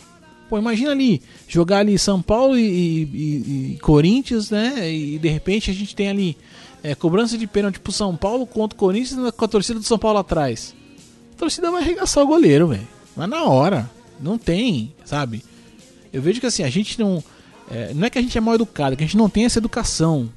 Pô, 0.49 0.59
imagina 0.59 0.91
ali, 0.91 1.23
jogar 1.47 1.79
ali 1.79 1.99
São 1.99 2.21
Paulo 2.21 2.59
e, 2.59 2.63
e, 2.63 3.73
e 3.75 3.79
Corinthians, 3.81 4.51
né? 4.51 4.91
E 4.91 5.19
de 5.19 5.29
repente 5.29 5.71
a 5.71 5.75
gente 5.75 5.95
tem 5.95 6.09
ali 6.09 6.37
é, 6.83 6.95
cobrança 6.95 7.37
de 7.37 7.47
pênalti 7.47 7.79
pro 7.81 7.93
São 7.93 8.17
Paulo 8.17 8.47
contra 8.47 8.75
o 8.77 8.79
Corinthians 8.79 9.31
com 9.33 9.45
a 9.45 9.49
torcida 9.49 9.79
do 9.79 9.85
São 9.85 9.99
Paulo 9.99 10.19
atrás. 10.19 10.75
A 11.35 11.39
torcida 11.39 11.71
vai 11.71 11.83
arregaçar 11.83 12.25
o 12.25 12.27
goleiro, 12.27 12.69
velho. 12.69 12.87
Mas 13.17 13.29
na 13.29 13.45
hora. 13.45 13.91
Não 14.21 14.37
tem, 14.37 14.93
sabe? 15.05 15.43
Eu 16.13 16.21
vejo 16.21 16.41
que 16.41 16.47
assim, 16.47 16.63
a 16.63 16.69
gente 16.69 16.99
não. 16.99 17.25
É, 17.71 17.95
não 17.95 18.07
é 18.07 18.11
que 18.11 18.19
a 18.19 18.23
gente 18.23 18.37
é 18.37 18.41
mal 18.41 18.55
educado, 18.55 18.95
é 18.95 18.97
que 18.97 19.05
a 19.05 19.07
gente 19.07 19.17
não 19.17 19.29
tem 19.29 19.45
essa 19.45 19.59
educação. 19.59 20.29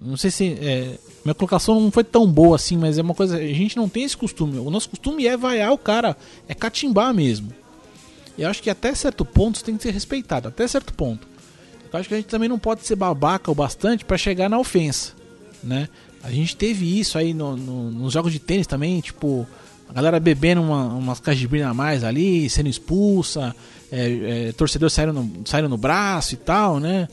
Não 0.00 0.16
sei 0.16 0.30
se. 0.30 0.58
É, 0.60 0.98
minha 1.24 1.34
colocação 1.34 1.78
não 1.78 1.90
foi 1.90 2.04
tão 2.04 2.26
boa 2.26 2.56
assim, 2.56 2.76
mas 2.76 2.96
é 2.96 3.02
uma 3.02 3.14
coisa. 3.14 3.36
A 3.36 3.40
gente 3.40 3.76
não 3.76 3.88
tem 3.88 4.04
esse 4.04 4.16
costume. 4.16 4.58
O 4.58 4.70
nosso 4.70 4.88
costume 4.88 5.26
é 5.26 5.36
vaiar 5.36 5.72
o 5.72 5.78
cara, 5.78 6.16
é 6.48 6.54
catimbar 6.54 7.12
mesmo. 7.12 7.52
Eu 8.38 8.48
acho 8.48 8.62
que 8.62 8.70
até 8.70 8.94
certo 8.94 9.24
ponto 9.24 9.56
isso 9.56 9.64
tem 9.64 9.76
que 9.76 9.82
ser 9.82 9.90
respeitado, 9.90 10.48
até 10.48 10.66
certo 10.66 10.94
ponto. 10.94 11.28
Eu 11.92 11.98
acho 11.98 12.08
que 12.08 12.14
a 12.14 12.16
gente 12.16 12.28
também 12.28 12.48
não 12.48 12.58
pode 12.58 12.86
ser 12.86 12.96
babaca 12.96 13.50
o 13.50 13.54
bastante 13.54 14.04
para 14.04 14.16
chegar 14.16 14.48
na 14.48 14.58
ofensa, 14.58 15.12
né? 15.62 15.88
A 16.22 16.30
gente 16.30 16.56
teve 16.56 16.98
isso 16.98 17.18
aí 17.18 17.34
no, 17.34 17.56
no, 17.56 17.90
nos 17.90 18.12
jogos 18.12 18.32
de 18.32 18.38
tênis 18.38 18.66
também, 18.66 19.00
tipo, 19.00 19.46
a 19.88 19.92
galera 19.92 20.20
bebendo 20.20 20.62
uma, 20.62 20.86
umas 20.86 21.18
cajibrinas 21.18 21.70
a 21.70 21.74
mais 21.74 22.04
ali, 22.04 22.48
sendo 22.48 22.68
expulsa, 22.68 23.54
é, 23.92 24.48
é, 24.48 24.52
torcedores 24.52 24.92
saíram 24.92 25.12
no, 25.12 25.30
saíram 25.44 25.68
no 25.68 25.76
braço 25.76 26.34
e 26.34 26.36
tal, 26.36 26.78
né? 26.78 27.08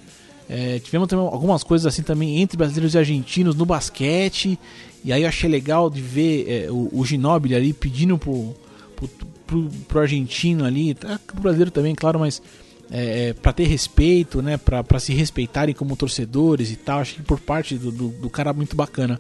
É, 0.50 0.80
tivemos 0.80 1.08
também 1.10 1.26
algumas 1.26 1.64
coisas 1.64 1.86
assim 1.86 2.02
também 2.02 2.42
entre 2.42 2.58
brasileiros 2.58 2.94
e 2.94 2.98
argentinos 2.98 3.56
no 3.56 3.66
basquete. 3.66 4.58
E 5.04 5.12
aí 5.12 5.24
eu 5.24 5.28
achei 5.28 5.50
legal 5.50 5.90
de 5.90 6.02
ver 6.02 6.50
é, 6.50 6.72
o, 6.72 6.90
o 6.92 7.06
Ginóbili 7.06 7.56
ali 7.56 7.74
pedindo 7.74 8.18
pro, 8.18 8.56
pro, 8.96 9.08
pro, 9.46 9.70
pro 9.88 10.00
argentino 10.00 10.66
ali, 10.66 10.94
tá, 10.94 11.20
pro 11.26 11.42
brasileiro 11.42 11.72
também, 11.72 11.94
claro, 11.94 12.20
mas 12.20 12.42
é, 12.90 13.30
é 13.30 13.34
para 13.34 13.54
ter 13.54 13.66
respeito, 13.66 14.42
né, 14.42 14.58
para 14.58 15.00
se 15.00 15.14
respeitarem 15.14 15.76
como 15.76 15.96
torcedores 15.96 16.72
e 16.72 16.76
tal. 16.76 17.04
Que 17.04 17.22
por 17.22 17.40
parte 17.40 17.76
do, 17.76 17.92
do, 17.92 18.08
do, 18.10 18.30
cara 18.30 18.54
muito 18.54 18.76
bacana. 18.76 19.20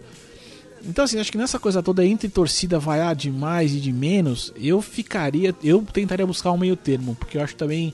Então, 0.86 1.06
assim, 1.06 1.20
acho 1.20 1.32
que 1.32 1.38
nessa 1.38 1.60
coisa 1.60 1.84
toda 1.84 2.06
entre 2.06 2.30
torcida 2.30 2.80
vaiar 2.80 3.16
de 3.16 3.32
mais 3.32 3.74
e 3.74 3.80
de 3.80 3.92
menos, 3.92 4.54
eu 4.56 4.82
ficaria, 4.82 5.54
eu 5.64 5.82
tentaria 5.82 6.26
buscar 6.26 6.52
um 6.52 6.58
meio 6.58 6.76
termo, 6.76 7.16
porque 7.16 7.38
eu 7.38 7.42
acho 7.42 7.56
também 7.56 7.94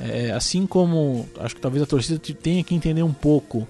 é, 0.00 0.30
assim 0.32 0.66
como 0.66 1.28
acho 1.38 1.54
que 1.54 1.60
talvez 1.60 1.82
a 1.82 1.86
torcida 1.86 2.18
tenha 2.18 2.62
que 2.62 2.74
entender 2.74 3.02
um 3.02 3.12
pouco 3.12 3.66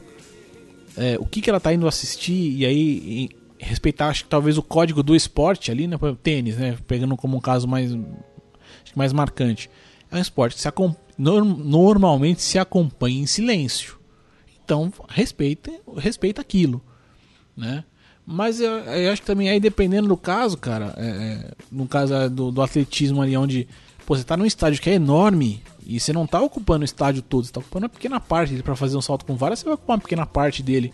é, 0.97 1.17
o 1.21 1.27
que, 1.27 1.41
que 1.41 1.49
ela 1.49 1.59
está 1.59 1.73
indo 1.73 1.87
assistir 1.87 2.57
e 2.57 2.65
aí 2.65 2.79
e 2.79 3.31
respeitar 3.59 4.09
acho 4.09 4.25
que 4.25 4.31
talvez 4.31 4.59
o 4.59 4.63
código 4.63 5.03
do 5.03 5.15
esporte 5.15 5.71
ali, 5.71 5.87
né, 5.87 5.97
tênis, 6.23 6.57
né, 6.57 6.77
pegando 6.87 7.17
como 7.17 7.37
um 7.37 7.41
caso 7.41 7.67
mais 7.67 7.93
mais 8.95 9.13
marcante. 9.13 9.71
É 10.11 10.17
um 10.17 10.21
esporte 10.21 10.57
que 10.57 10.63
se 10.63 10.69
normalmente 11.19 12.41
se 12.41 12.59
acompanha 12.59 13.21
em 13.21 13.27
silêncio. 13.27 13.99
Então, 14.65 14.93
respeita, 15.09 15.71
respeita 15.97 16.41
aquilo, 16.41 16.83
né? 17.57 17.85
Mas 18.27 18.61
eu, 18.61 18.71
eu 18.71 19.13
acho 19.13 19.23
que 19.23 19.27
também 19.27 19.49
aí 19.49 19.61
dependendo 19.61 20.09
do 20.09 20.17
caso, 20.17 20.59
cara, 20.59 20.93
é, 20.97 21.07
é 21.07 21.51
no 21.71 21.87
caso 21.87 22.29
do, 22.29 22.51
do 22.51 22.61
atletismo 22.61 23.23
ali 23.23 23.37
onde 23.37 23.69
pô, 24.05 24.17
você 24.17 24.23
está 24.23 24.37
num 24.37 24.45
estádio 24.45 24.83
que 24.83 24.91
é 24.91 24.95
enorme, 24.95 25.63
e 25.87 26.01
você 26.01 26.13
não 26.13 26.25
está 26.25 26.41
ocupando 26.41 26.83
o 26.83 26.85
estádio 26.85 27.23
todo, 27.23 27.45
você 27.45 27.53
tá 27.53 27.61
ocupando 27.61 27.85
uma 27.85 27.91
pequena 27.91 28.19
parte 28.19 28.51
dele 28.51 28.65
para 28.65 28.75
fazer 28.75 28.97
um 28.97 29.01
salto 29.01 29.25
com 29.25 29.37
vara, 29.37 29.55
você 29.55 29.65
vai 29.65 29.75
ocupar 29.75 29.97
uma 29.97 30.03
pequena 30.03 30.27
parte 30.27 30.61
dele. 30.61 30.93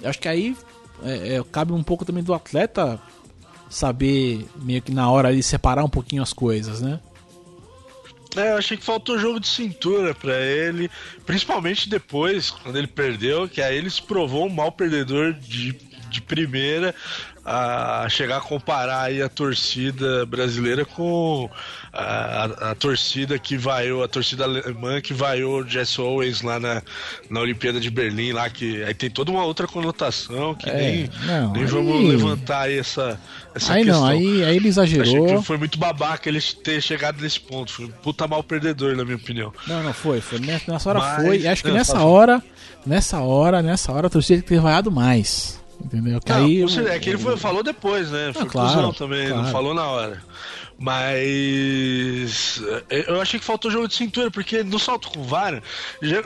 Eu 0.00 0.08
acho 0.08 0.20
que 0.20 0.28
aí 0.28 0.56
é, 1.02 1.36
é, 1.36 1.44
cabe 1.50 1.72
um 1.72 1.82
pouco 1.82 2.04
também 2.04 2.22
do 2.22 2.32
atleta 2.32 3.00
saber 3.68 4.46
meio 4.62 4.80
que 4.80 4.92
na 4.92 5.10
hora 5.10 5.28
ali 5.28 5.42
separar 5.42 5.84
um 5.84 5.88
pouquinho 5.88 6.22
as 6.22 6.32
coisas, 6.32 6.80
né? 6.80 7.00
É, 8.36 8.52
eu 8.52 8.58
achei 8.58 8.76
que 8.76 8.84
faltou 8.84 9.18
jogo 9.18 9.38
de 9.38 9.46
cintura 9.46 10.14
para 10.14 10.40
ele, 10.40 10.90
principalmente 11.24 11.88
depois, 11.88 12.50
quando 12.50 12.76
ele 12.76 12.88
perdeu, 12.88 13.48
que 13.48 13.62
aí 13.62 13.76
ele 13.76 13.90
se 13.90 14.02
provou 14.02 14.46
um 14.46 14.50
mal 14.50 14.72
perdedor 14.72 15.32
de, 15.34 15.72
de 16.14 16.22
primeira 16.22 16.94
a 17.44 18.06
chegar 18.08 18.38
a 18.38 18.40
comparar 18.40 19.02
aí 19.02 19.20
a 19.20 19.28
torcida 19.28 20.24
brasileira 20.24 20.84
com 20.84 21.50
a, 21.92 22.70
a, 22.70 22.74
torcida 22.74 23.38
que 23.38 23.58
vaiou, 23.58 24.02
a 24.02 24.08
torcida 24.08 24.44
alemã 24.44 24.98
que 25.00 25.12
vaiou 25.12 25.60
o 25.60 25.68
Jess 25.68 25.98
Owens 25.98 26.40
lá 26.40 26.58
na, 26.58 26.82
na 27.28 27.40
Olimpíada 27.40 27.78
de 27.78 27.90
Berlim, 27.90 28.32
lá 28.32 28.48
que 28.48 28.82
aí 28.82 28.94
tem 28.94 29.10
toda 29.10 29.30
uma 29.30 29.44
outra 29.44 29.66
conotação 29.66 30.54
que 30.54 30.70
é, 30.70 30.74
nem, 30.74 31.10
não, 31.26 31.52
nem 31.52 31.62
aí... 31.64 31.68
vamos 31.68 32.08
levantar 32.08 32.62
aí 32.62 32.78
essa, 32.78 33.20
essa 33.54 33.74
aí 33.74 33.84
questão. 33.84 34.00
Não, 34.00 34.08
aí, 34.08 34.42
aí 34.42 34.56
ele 34.56 34.68
exagerou. 34.68 35.42
foi 35.42 35.58
muito 35.58 35.78
babaca 35.78 36.26
ele 36.30 36.40
ter 36.40 36.80
chegado 36.80 37.20
nesse 37.20 37.38
ponto. 37.38 37.70
Foi 37.70 37.84
um 37.84 37.90
puta 37.90 38.26
mal 38.26 38.42
perdedor, 38.42 38.96
na 38.96 39.04
minha 39.04 39.16
opinião. 39.16 39.52
Não, 39.66 39.82
não 39.82 39.92
foi. 39.92 40.22
foi 40.22 40.38
nessa 40.38 40.88
hora 40.88 40.98
Mas, 40.98 41.22
foi. 41.22 41.40
E 41.40 41.48
acho 41.48 41.62
que 41.62 41.68
não, 41.68 41.76
nessa 41.76 42.02
hora, 42.02 42.42
nessa 42.86 43.20
hora, 43.20 43.60
nessa 43.60 43.92
hora 43.92 44.06
a 44.06 44.10
torcida 44.10 44.38
tem 44.38 44.42
que 44.42 44.54
ter 44.54 44.60
vaiado 44.60 44.90
mais. 44.90 45.62
Entendeu? 45.84 46.20
Que 46.20 46.32
não, 46.32 46.44
aí, 46.44 46.64
é 46.88 46.98
que 46.98 47.10
ele 47.10 47.18
foi, 47.18 47.36
falou 47.36 47.62
depois, 47.62 48.10
né? 48.10 48.32
Foi 48.32 48.42
ah, 48.42 48.46
claro, 48.46 48.92
também, 48.92 49.28
claro. 49.28 49.42
não 49.42 49.52
falou 49.52 49.74
na 49.74 49.86
hora. 49.86 50.22
Mas 50.78 52.60
é, 52.90 53.08
eu 53.08 53.20
achei 53.20 53.38
que 53.38 53.46
faltou 53.46 53.70
jogo 53.70 53.86
de 53.86 53.94
cintura, 53.94 54.30
porque 54.30 54.64
no 54.64 54.78
salto 54.78 55.08
com 55.08 55.22
vara, 55.22 55.62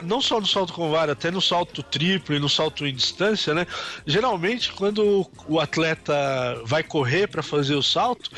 não 0.03 0.21
só 0.21 0.39
no 0.39 0.47
salto 0.47 0.73
com 0.73 0.89
vara, 0.89 1.11
até 1.11 1.29
no 1.29 1.41
salto 1.41 1.83
triplo 1.83 2.35
e 2.35 2.39
no 2.39 2.49
salto 2.49 2.85
em 2.85 2.93
distância, 2.93 3.53
né? 3.53 3.67
Geralmente, 4.07 4.71
quando 4.73 5.29
o 5.47 5.59
atleta 5.59 6.13
vai 6.65 6.81
correr 6.81 7.27
para 7.27 7.43
fazer 7.43 7.75
o 7.75 7.83
salto, 7.83 8.31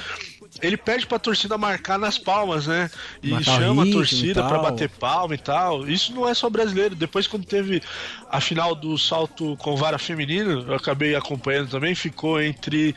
ele 0.61 0.77
pede 0.77 1.05
pra 1.05 1.19
torcida 1.19 1.57
marcar 1.57 1.97
nas 1.97 2.17
palmas, 2.17 2.67
né? 2.67 2.89
E 3.21 3.29
Marcar 3.29 3.51
o 3.51 3.55
chama 3.55 3.83
a 3.83 3.91
torcida 3.91 4.41
pra 4.43 4.59
tal. 4.59 4.61
bater 4.63 4.89
palma 4.89 5.35
e 5.35 5.37
tal. 5.37 5.87
Isso 5.87 6.13
não 6.13 6.27
é 6.27 6.33
só 6.33 6.49
brasileiro. 6.49 6.95
Depois, 6.95 7.27
quando 7.27 7.45
teve 7.45 7.81
a 8.29 8.39
final 8.39 8.75
do 8.75 8.97
salto 8.97 9.55
com 9.57 9.75
vara 9.75 9.97
feminino, 9.97 10.65
eu 10.67 10.75
acabei 10.75 11.15
acompanhando 11.15 11.69
também, 11.69 11.95
ficou 11.95 12.41
entre 12.41 12.95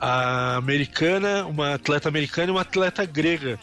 a 0.00 0.56
americana, 0.56 1.46
uma 1.46 1.74
atleta 1.74 2.08
americana 2.08 2.48
e 2.48 2.50
uma 2.50 2.62
atleta 2.62 3.04
grega. 3.04 3.58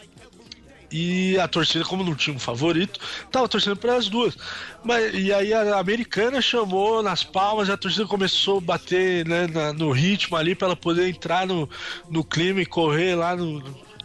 E 0.92 1.38
a 1.38 1.48
torcida, 1.48 1.84
como 1.86 2.04
não 2.04 2.14
tinha 2.14 2.36
um 2.36 2.38
favorito, 2.38 3.00
tava 3.30 3.48
torcendo 3.48 3.76
para 3.76 3.96
as 3.96 4.08
duas. 4.08 4.36
Mas, 4.84 5.14
e 5.14 5.32
aí 5.32 5.52
a 5.54 5.78
americana 5.78 6.42
chamou 6.42 7.02
nas 7.02 7.24
palmas 7.24 7.68
e 7.68 7.72
a 7.72 7.76
torcida 7.78 8.04
começou 8.06 8.58
a 8.58 8.60
bater 8.60 9.26
né, 9.26 9.46
na- 9.46 9.72
no 9.72 9.90
ritmo 9.90 10.36
ali 10.36 10.54
para 10.54 10.68
ela 10.68 10.76
poder 10.76 11.08
entrar 11.08 11.46
no, 11.46 11.68
no 12.10 12.22
clima 12.22 12.60
e 12.60 12.66
correr 12.66 13.14
lá 13.14 13.34
no, 13.34 13.62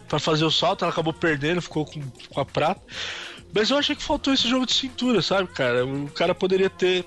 para 0.08 0.18
fazer 0.18 0.46
o 0.46 0.52
salto. 0.52 0.86
Ela 0.86 0.92
acabou 0.94 1.12
perdendo, 1.14 1.62
ficou 1.62 1.86
com, 1.86 2.02
com 2.30 2.40
a 2.40 2.46
prata. 2.46 2.82
Mas 3.54 3.70
eu 3.70 3.78
achei 3.78 3.96
que 3.96 4.04
faltou 4.04 4.34
esse 4.34 4.48
jogo 4.48 4.66
de 4.66 4.74
cintura, 4.74 5.22
sabe, 5.22 5.50
cara? 5.50 5.86
O 5.86 6.10
cara 6.12 6.34
poderia 6.34 6.70
ter. 6.70 7.06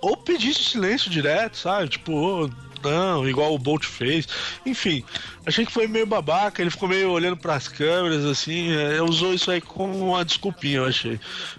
Ou 0.00 0.16
pedisse 0.16 0.64
silêncio 0.64 1.10
direto, 1.10 1.56
sabe? 1.58 1.88
Tipo, 1.88 2.12
ô, 2.12 2.50
não, 2.82 3.28
igual 3.28 3.54
o 3.54 3.58
Bolt 3.58 3.84
fez. 3.84 4.26
Enfim, 4.66 5.04
achei 5.46 5.64
que 5.66 5.72
foi 5.72 5.86
meio 5.86 6.06
babaca, 6.06 6.60
ele 6.62 6.70
ficou 6.70 6.88
meio 6.88 7.10
olhando 7.10 7.36
pras 7.36 7.68
câmeras, 7.68 8.24
assim, 8.24 8.72
é, 8.72 9.00
usou 9.02 9.32
isso 9.34 9.50
aí 9.50 9.60
como 9.60 9.96
uma 10.10 10.24
desculpinha, 10.24 10.78
eu 10.78 10.84
achei. 10.86 11.18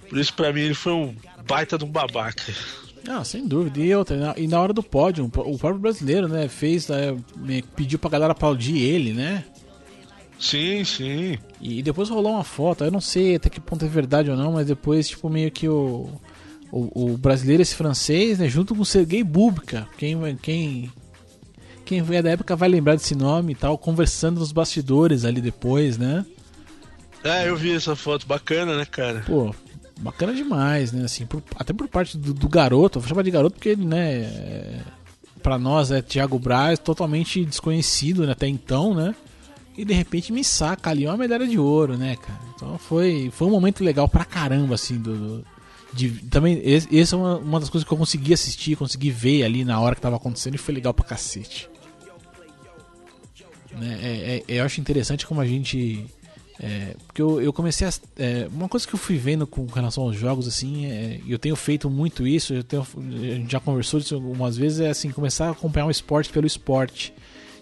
Por 0.10 0.18
isso, 0.20 0.34
pra 0.34 0.52
mim, 0.54 0.62
ele 0.62 0.74
foi 0.74 0.94
um 0.94 1.16
baita 1.48 1.78
de 1.78 1.86
um 1.86 1.90
babaca. 1.90 2.44
Não, 3.06 3.24
sem 3.26 3.46
dúvida. 3.46 3.80
E 3.82 3.94
outra, 3.94 4.16
na- 4.16 4.34
e 4.38 4.48
na 4.48 4.62
hora 4.62 4.72
do 4.72 4.82
pódio, 4.82 5.26
o 5.26 5.30
próprio 5.58 5.80
brasileiro, 5.80 6.28
né, 6.28 6.48
fez, 6.48 6.88
me- 7.36 7.62
pediu 7.62 8.00
pra 8.00 8.10
galera 8.10 8.32
aplaudir 8.32 8.78
ele, 8.78 9.12
né? 9.12 9.44
Sim, 10.40 10.84
sim. 10.84 11.38
E 11.62 11.82
depois 11.82 12.10
rolou 12.10 12.34
uma 12.34 12.44
foto, 12.44 12.84
eu 12.84 12.92
não 12.92 13.00
sei 13.02 13.36
até 13.36 13.50
que 13.50 13.60
ponto 13.62 13.86
é 13.86 13.88
verdade 13.88 14.30
ou 14.30 14.36
não, 14.38 14.54
mas 14.54 14.68
depois, 14.68 15.08
tipo, 15.08 15.30
meio 15.30 15.50
que 15.52 15.70
o, 15.70 16.10
o, 16.72 17.14
o 17.14 17.18
brasileiro, 17.18 17.62
esse 17.62 17.76
francês, 17.76 18.40
né, 18.40 18.50
junto 18.50 18.76
com 18.76 18.82
o 18.82 18.86
Sergei 18.86 19.24
Bubka, 19.24 19.88
quem, 19.98 20.18
quem, 20.42 20.92
quem 21.86 22.04
é 22.16 22.22
da 22.22 22.32
época 22.32 22.56
vai 22.56 22.70
lembrar 22.70 22.96
desse 22.96 23.16
nome 23.16 23.54
e 23.54 23.56
tal, 23.56 23.78
conversando 23.78 24.40
nos 24.40 24.52
bastidores 24.52 25.26
ali 25.26 25.42
depois, 25.42 25.98
né? 25.98 26.26
É, 27.24 27.48
eu 27.48 27.56
vi 27.56 27.72
essa 27.74 27.96
foto, 27.96 28.26
bacana, 28.28 28.76
né, 28.78 28.86
cara? 28.86 29.24
Pô, 29.26 29.54
bacana 30.00 30.34
demais, 30.34 30.92
né? 30.92 31.06
Assim, 31.06 31.26
por- 31.26 31.44
até 31.56 31.72
por 31.74 31.88
parte 31.88 32.18
do, 32.18 32.34
do 32.34 32.50
garoto, 32.50 33.00
vou 33.00 33.08
chamar 33.08 33.24
de 33.24 33.32
garoto 33.32 33.56
porque 33.56 33.70
ele, 33.70 33.86
né, 33.86 34.12
é, 34.24 34.80
pra 35.42 35.58
nós 35.58 35.90
é 35.92 36.02
Thiago 36.02 36.38
Braz, 36.38 36.80
totalmente 36.80 37.44
desconhecido 37.46 38.26
né, 38.26 38.34
até 38.34 38.48
então, 38.48 38.94
né? 38.94 39.16
E 39.78 39.84
de 39.84 39.94
repente 39.94 40.32
me 40.32 40.44
saca 40.44 40.90
ali 40.92 41.06
uma 41.08 41.18
medalha 41.18 41.48
de 41.48 41.58
ouro, 41.58 41.98
né, 41.98 42.16
cara? 42.16 42.40
Então 42.56 42.78
foi, 42.78 43.32
foi 43.34 43.48
um 43.48 43.52
momento 43.52 43.84
legal 43.84 44.08
pra 44.08 44.26
caramba, 44.26 44.76
assim, 44.76 44.98
do. 44.98 45.16
do- 45.40 45.46
de, 45.94 46.10
também, 46.28 46.60
essa 46.92 47.16
é 47.16 47.20
uma, 47.20 47.38
uma 47.38 47.60
das 47.60 47.70
coisas 47.70 47.88
que 47.88 47.94
eu 47.94 47.98
consegui 47.98 48.34
assistir, 48.34 48.76
consegui 48.76 49.12
ver 49.12 49.44
ali 49.44 49.64
na 49.64 49.80
hora 49.80 49.94
que 49.94 50.02
tava 50.02 50.16
acontecendo 50.16 50.56
e 50.56 50.58
foi 50.58 50.74
legal 50.74 50.92
pra 50.92 51.06
cacete. 51.06 51.70
Né? 53.80 54.00
É, 54.02 54.44
é- 54.48 54.60
eu 54.60 54.64
acho 54.66 54.80
interessante 54.82 55.26
como 55.26 55.42
a 55.42 55.46
gente. 55.46 56.06
é, 56.60 56.96
porque 57.08 57.22
eu, 57.22 57.42
eu 57.42 57.52
comecei 57.52 57.88
a. 57.88 57.92
é, 58.18 58.48
uma 58.52 58.70
coisa 58.70 58.88
que 58.88 58.94
eu 58.94 59.00
fui 59.00 59.18
vendo 59.18 59.46
com 59.48 59.66
relação 59.66 60.04
aos 60.04 60.16
jogos, 60.16 60.48
assim, 60.48 60.86
é, 60.86 61.20
e 61.26 61.32
eu 61.32 61.40
tenho 61.40 61.56
feito 61.56 61.90
muito 61.90 62.26
isso, 62.28 62.54
eu 62.54 62.64
tenho, 62.64 62.86
a 62.98 63.36
gente 63.36 63.52
já 63.52 63.60
conversou 63.60 64.00
disso 64.00 64.16
algumas 64.16 64.56
vezes, 64.58 64.80
é 64.80 64.90
assim, 64.90 65.10
começar 65.12 65.48
a 65.48 65.52
acompanhar 65.52 65.86
um 65.88 65.92
esporte 65.92 66.30
pelo 66.30 66.46
esporte. 66.48 67.14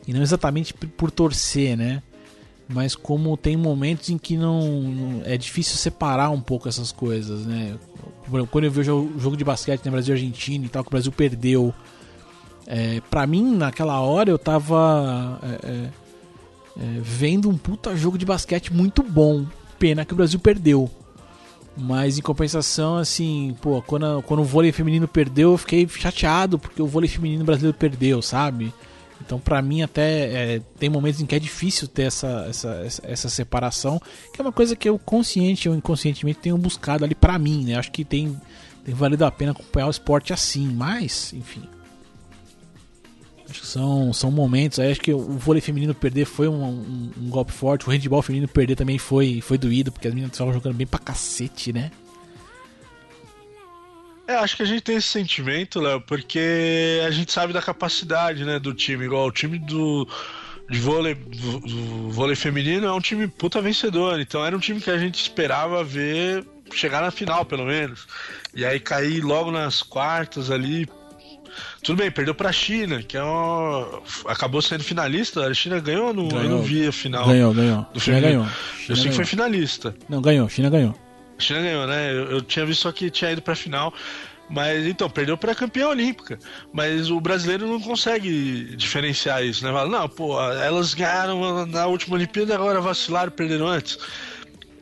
E 0.08 0.14
não 0.14 0.22
exatamente 0.22 0.74
por 0.74 1.12
torcer, 1.12 1.78
né? 1.78 2.02
Mas 2.68 2.96
como 2.96 3.36
tem 3.38 3.56
momentos 3.58 4.10
em 4.10 4.18
que 4.18 4.36
não, 4.38 4.82
não- 4.82 5.22
é 5.26 5.38
difícil 5.38 5.76
separar 5.76 6.30
um 6.30 6.40
pouco 6.42 6.68
essas 6.70 6.92
coisas, 6.92 7.46
né? 7.46 7.78
Quando 8.50 8.64
eu 8.64 8.72
vejo 8.72 8.94
o 8.96 9.20
jogo 9.20 9.36
de 9.38 9.44
basquete 9.44 9.86
no 9.86 9.92
Brasil 9.92 10.16
e 10.16 10.18
Argentina 10.18 10.66
e 10.66 10.70
tal, 10.70 10.84
que 10.84 10.88
o 10.88 10.92
Brasil 10.92 11.12
perdeu. 11.12 11.74
É, 12.66 13.02
pra 13.12 13.28
mim, 13.28 13.56
naquela 13.56 14.00
hora, 14.00 14.30
eu 14.30 14.40
tava 14.40 15.40
é, 15.44 15.68
é, 15.68 15.90
é, 16.78 17.00
vendo 17.02 17.50
um 17.50 17.58
puta 17.58 17.96
jogo 17.96 18.18
de 18.18 18.26
basquete 18.26 18.74
muito 18.74 19.04
bom. 19.04 19.46
Pena 19.78 20.06
que 20.06 20.14
o 20.14 20.16
Brasil 20.16 20.40
perdeu. 20.40 20.90
Mas 21.76 22.18
em 22.18 22.22
compensação, 22.22 22.98
assim, 22.98 23.56
pô, 23.62 23.82
quando, 23.82 24.22
quando 24.24 24.42
o 24.42 24.46
vôlei 24.46 24.72
feminino 24.72 25.08
perdeu, 25.08 25.52
eu 25.52 25.58
fiquei 25.58 25.88
chateado 25.88 26.60
porque 26.60 26.82
o 26.82 26.88
vôlei 26.88 27.10
feminino 27.10 27.46
brasileiro 27.46 27.78
perdeu, 27.78 28.22
sabe? 28.22 28.74
Então, 29.22 29.40
pra 29.40 29.62
mim, 29.62 29.82
até 29.82 30.56
é, 30.56 30.62
tem 30.80 30.90
momentos 30.90 31.22
em 31.22 31.26
que 31.26 31.36
é 31.36 31.40
difícil 31.40 31.88
ter 31.88 32.04
essa, 32.04 32.48
essa, 32.50 33.02
essa, 33.04 33.30
separação, 33.30 34.02
que 34.34 34.42
é 34.42 34.44
uma 34.44 34.52
coisa 34.52 34.76
que 34.76 34.90
eu 34.90 34.98
consciente 34.98 35.70
ou 35.70 35.76
inconscientemente 35.76 36.40
tenho 36.40 36.58
buscado 36.58 37.06
ali 37.06 37.16
pra 37.16 37.38
mim, 37.38 37.64
né? 37.64 37.76
Acho 37.76 37.92
que 37.92 38.04
tem, 38.04 38.36
tem 38.84 38.94
valido 38.94 39.24
a 39.24 39.32
pena 39.32 39.52
acompanhar 39.52 39.88
o 39.88 39.92
esporte 39.92 40.34
assim, 40.34 40.68
mas, 40.68 41.34
enfim. 41.34 41.64
Acho 43.52 43.62
que 43.62 43.68
são, 43.68 44.14
são 44.14 44.32
momentos. 44.32 44.80
Aí 44.80 44.92
acho 44.92 45.02
que 45.02 45.14
o 45.14 45.20
vôlei 45.20 45.62
feminino 45.62 45.94
perder 45.94 46.26
foi 46.26 46.48
um, 46.48 46.64
um- 46.64 47.12
um 47.18 47.30
golpe 47.30 47.52
forte. 47.52 47.88
O 47.88 47.92
handball 47.92 48.22
feminino 48.22 48.48
perder 48.48 48.76
também 48.76 48.98
foi, 48.98 49.42
foi 49.42 49.58
doído, 49.58 49.92
porque 49.92 50.08
as 50.08 50.14
meninas 50.14 50.32
estavam 50.34 50.54
jogando 50.54 50.74
bem 50.76 50.88
pra 50.88 51.00
cacete, 51.00 51.74
né? 51.74 51.92
É, 54.28 54.36
acho 54.36 54.56
que 54.56 54.64
a 54.64 54.66
gente 54.66 54.82
tem 54.82 54.96
esse 54.96 55.08
sentimento, 55.10 55.80
Léo, 55.80 56.00
porque 56.02 57.02
a 57.06 57.12
gente 57.12 57.32
sabe 57.34 57.52
da 57.52 57.62
capacidade, 57.62 58.46
né, 58.46 58.58
do 58.60 58.74
time. 58.74 59.04
Igual 59.06 59.28
o 59.28 59.32
time 59.32 59.60
do 59.60 60.08
de 60.70 60.80
vôlei, 60.80 61.14
do, 61.16 61.60
do 61.60 62.10
vôlei 62.12 62.36
feminino 62.36 62.88
é 62.88 62.94
um 62.94 63.02
time 63.02 63.28
puta 63.28 63.62
vencedor. 63.62 64.20
Então 64.22 64.46
era 64.46 64.56
um 64.56 64.60
time 64.60 64.80
que 64.80 64.90
a 64.90 64.98
gente 64.98 65.22
esperava 65.22 65.84
ver 65.84 66.46
chegar 66.74 67.02
na 67.02 67.12
final, 67.12 67.44
pelo 67.44 67.66
menos. 67.66 68.08
E 68.56 68.64
aí 68.66 68.80
cair 68.80 69.22
logo 69.22 69.52
nas 69.52 69.82
quartas 69.84 70.50
ali. 70.50 70.88
Tudo 71.84 71.98
bem, 71.98 72.12
perdeu 72.12 72.34
pra 72.36 72.52
China, 72.52 73.02
que 73.02 73.18
é 73.18 73.24
uma... 73.24 74.02
acabou 74.28 74.62
sendo 74.62 74.84
finalista. 74.84 75.48
A 75.48 75.54
China 75.54 75.80
ganhou 75.80 76.08
ou 76.08 76.14
não? 76.14 76.30
Eu 76.30 76.50
não 76.50 76.62
vi 76.62 76.88
a 76.88 76.92
final. 76.92 77.28
Ganhou, 77.28 77.54
ganhou. 77.54 77.86
Do 77.94 78.00
China 78.00 78.20
ganhou. 78.20 78.44
Eu 78.44 78.50
China 78.50 78.78
sei 78.78 78.96
que 78.96 79.02
ganhou. 79.02 79.16
foi 79.16 79.26
finalista. 79.26 79.96
Não, 80.08 80.22
ganhou. 80.22 80.48
China 80.48 80.70
ganhou. 80.70 80.96
A 81.38 81.42
China 81.42 81.62
ganhou, 81.62 81.88
né? 81.88 82.12
Eu, 82.12 82.32
eu 82.32 82.42
tinha 82.42 82.66
visto 82.66 82.82
só 82.82 82.92
que 82.92 83.10
tinha 83.10 83.32
ido 83.32 83.42
pra 83.42 83.56
final. 83.56 83.94
Mas 84.50 84.86
então, 84.86 85.10
perdeu 85.10 85.38
pra 85.38 85.56
campeã 85.56 85.88
olímpica. 85.88 86.38
Mas 86.74 87.10
o 87.10 87.22
brasileiro 87.22 87.66
não 87.66 87.80
consegue 87.80 88.76
diferenciar 88.76 89.44
isso, 89.44 89.64
né? 89.66 89.72
Fala, 89.72 89.90
não, 89.90 90.10
pô, 90.10 90.40
elas 90.52 90.94
ganharam 90.94 91.66
na 91.66 91.88
última 91.88 92.16
Olimpíada, 92.16 92.54
agora 92.54 92.82
vacilaram, 92.82 93.32
perderam 93.32 93.68
antes. 93.68 93.98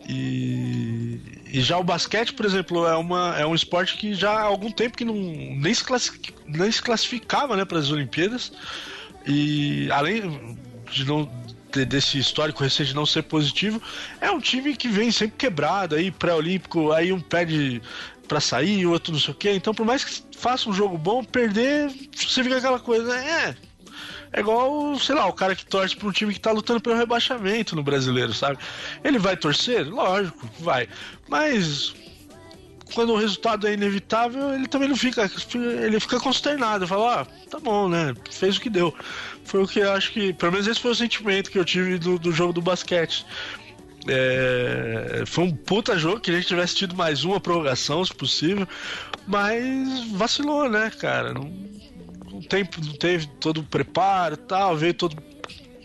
E, 0.08 1.20
e 1.52 1.62
já 1.62 1.78
o 1.78 1.84
basquete, 1.84 2.34
por 2.34 2.46
exemplo, 2.46 2.86
é, 2.86 2.96
uma, 2.96 3.36
é 3.38 3.46
um 3.46 3.56
esporte 3.56 3.98
que 3.98 4.14
já 4.14 4.32
há 4.32 4.44
algum 4.44 4.72
tempo 4.72 4.98
que 4.98 5.04
não, 5.04 5.16
nem, 5.16 5.74
se 5.74 5.84
nem 6.48 6.72
se 6.72 6.82
classificava 6.82 7.58
né, 7.58 7.66
para 7.66 7.80
as 7.80 7.90
Olimpíadas. 7.90 8.52
E 9.26 9.90
além 9.92 10.58
de 10.92 11.06
não 11.06 11.30
de- 11.72 11.86
desse 11.86 12.18
histórico 12.18 12.64
recente 12.64 12.94
não 12.94 13.06
ser 13.06 13.24
positivo, 13.24 13.82
é 14.22 14.30
um 14.32 14.40
time 14.40 14.76
que 14.76 14.88
vem 14.88 15.12
sempre 15.12 15.38
quebrado 15.38 15.96
aí, 15.96 16.12
pré-olímpico, 16.12 16.92
aí 16.92 17.12
um 17.12 17.20
pede 17.20 17.82
pra 18.28 18.40
sair, 18.40 18.86
outro 18.86 19.12
não 19.12 19.20
sei 19.20 19.34
o 19.34 19.38
quê. 19.38 19.52
Então, 19.54 19.74
por 19.74 19.86
mais 19.86 20.04
que 20.04 20.22
faça 20.38 20.70
um 20.70 20.74
jogo 20.74 20.98
bom, 20.98 21.24
perder, 21.24 21.90
você 22.16 22.44
fica 22.44 22.58
aquela 22.58 22.80
coisa, 22.80 23.16
é. 23.16 23.56
É 24.32 24.42
igual, 24.42 24.98
sei 25.00 25.16
lá, 25.16 25.26
o 25.26 25.34
cara 25.34 25.56
que 25.56 25.66
torce 25.66 25.96
pra 25.96 26.08
um 26.08 26.12
time 26.12 26.34
que 26.34 26.40
tá 26.40 26.52
lutando 26.52 26.80
pelo 26.80 26.96
rebaixamento 26.96 27.76
no 27.76 27.84
brasileiro, 27.84 28.34
sabe? 28.34 28.60
Ele 29.04 29.18
vai 29.18 29.36
torcer? 29.36 29.88
Lógico, 29.88 30.48
vai. 30.60 30.88
Mas 31.28 31.94
quando 32.94 33.14
o 33.14 33.18
resultado 33.18 33.68
é 33.68 33.74
inevitável, 33.74 34.54
ele 34.54 34.68
também 34.68 34.90
não 34.90 34.96
fica. 34.96 35.30
Ele 35.84 36.00
fica 36.00 36.20
consternado, 36.20 36.88
fala, 36.88 37.22
ah, 37.22 37.26
tá 37.50 37.60
bom, 37.60 37.90
né? 37.90 38.14
Fez 38.30 38.58
o 38.58 38.62
que 38.62 38.70
deu. 38.70 38.94
Foi 39.46 39.64
o 39.64 39.68
que 39.68 39.80
eu 39.80 39.92
acho 39.92 40.12
que. 40.12 40.34
Pelo 40.34 40.52
menos 40.52 40.68
esse 40.68 40.80
foi 40.80 40.92
o 40.92 40.96
sentimento 40.96 41.50
que 41.50 41.58
eu 41.58 41.66
tive 41.66 41.98
do, 41.98 42.20
do 42.20 42.32
jogo 42.32 42.54
do 42.54 42.62
basquete. 42.62 43.26
É, 44.08 45.24
foi 45.26 45.46
um 45.46 45.56
puta 45.56 45.98
jogo, 45.98 46.20
que 46.20 46.32
a 46.32 46.34
gente 46.34 46.48
tivesse 46.48 46.76
tido 46.76 46.96
mais 46.96 47.24
uma 47.24 47.40
prorrogação, 47.40 48.04
se 48.04 48.14
possível, 48.14 48.68
mas 49.28 50.08
vacilou, 50.12 50.70
né, 50.70 50.90
cara? 50.90 51.34
Não, 51.34 51.52
não, 52.40 52.48
tem, 52.48 52.68
não 52.86 52.94
teve 52.94 53.28
todo 53.40 53.60
o 53.62 53.64
preparo 53.64 54.36
e 54.36 54.38
tal, 54.38 54.76
veio 54.78 54.94
todo 54.94 55.16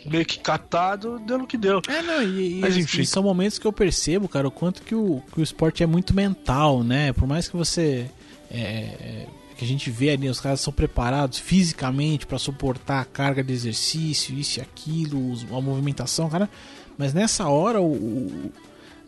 meio 0.07 0.25
que 0.27 0.39
catado, 0.39 1.19
deu 1.21 1.39
no 1.39 1.47
que 1.47 1.57
deu. 1.57 1.81
É, 1.89 2.03
não, 2.03 2.23
e, 2.23 2.59
e- 2.59 2.61
Mas, 2.61 2.77
e 2.77 2.81
enfim. 2.81 3.05
são 3.05 3.23
momentos 3.23 3.59
que 3.59 3.67
eu 3.67 3.73
percebo, 3.73 4.29
cara, 4.29 4.47
o 4.47 4.51
quanto 4.51 4.83
que 4.83 4.95
o, 4.95 5.23
que 5.33 5.41
o 5.41 5.43
esporte 5.43 5.83
é 5.83 5.87
muito 5.87 6.15
mental, 6.15 6.83
né? 6.85 7.13
Por 7.13 7.27
mais 7.27 7.49
que 7.49 7.57
você. 7.57 8.07
é, 8.51 8.59
é, 8.61 9.27
que 9.57 9.65
a 9.65 9.69
gente 9.69 9.89
vê 9.89 10.11
ali, 10.11 10.29
os 10.29 10.41
caras 10.41 10.61
são 10.61 10.73
preparados 10.73 11.39
fisicamente 11.39 12.27
pra 12.27 12.39
suportar 12.39 13.01
a 13.01 13.05
carga 13.05 13.43
de 13.43 13.53
exercício, 13.53 14.35
isso 14.37 14.59
e 14.59 14.63
aquilo, 14.63 15.33
a 15.57 15.61
movimentação, 15.61 16.29
cara. 16.29 16.51
Mas 16.99 17.15
nessa 17.15 17.49
hora, 17.49 17.81
o, 17.81 17.93
o- 17.93 18.53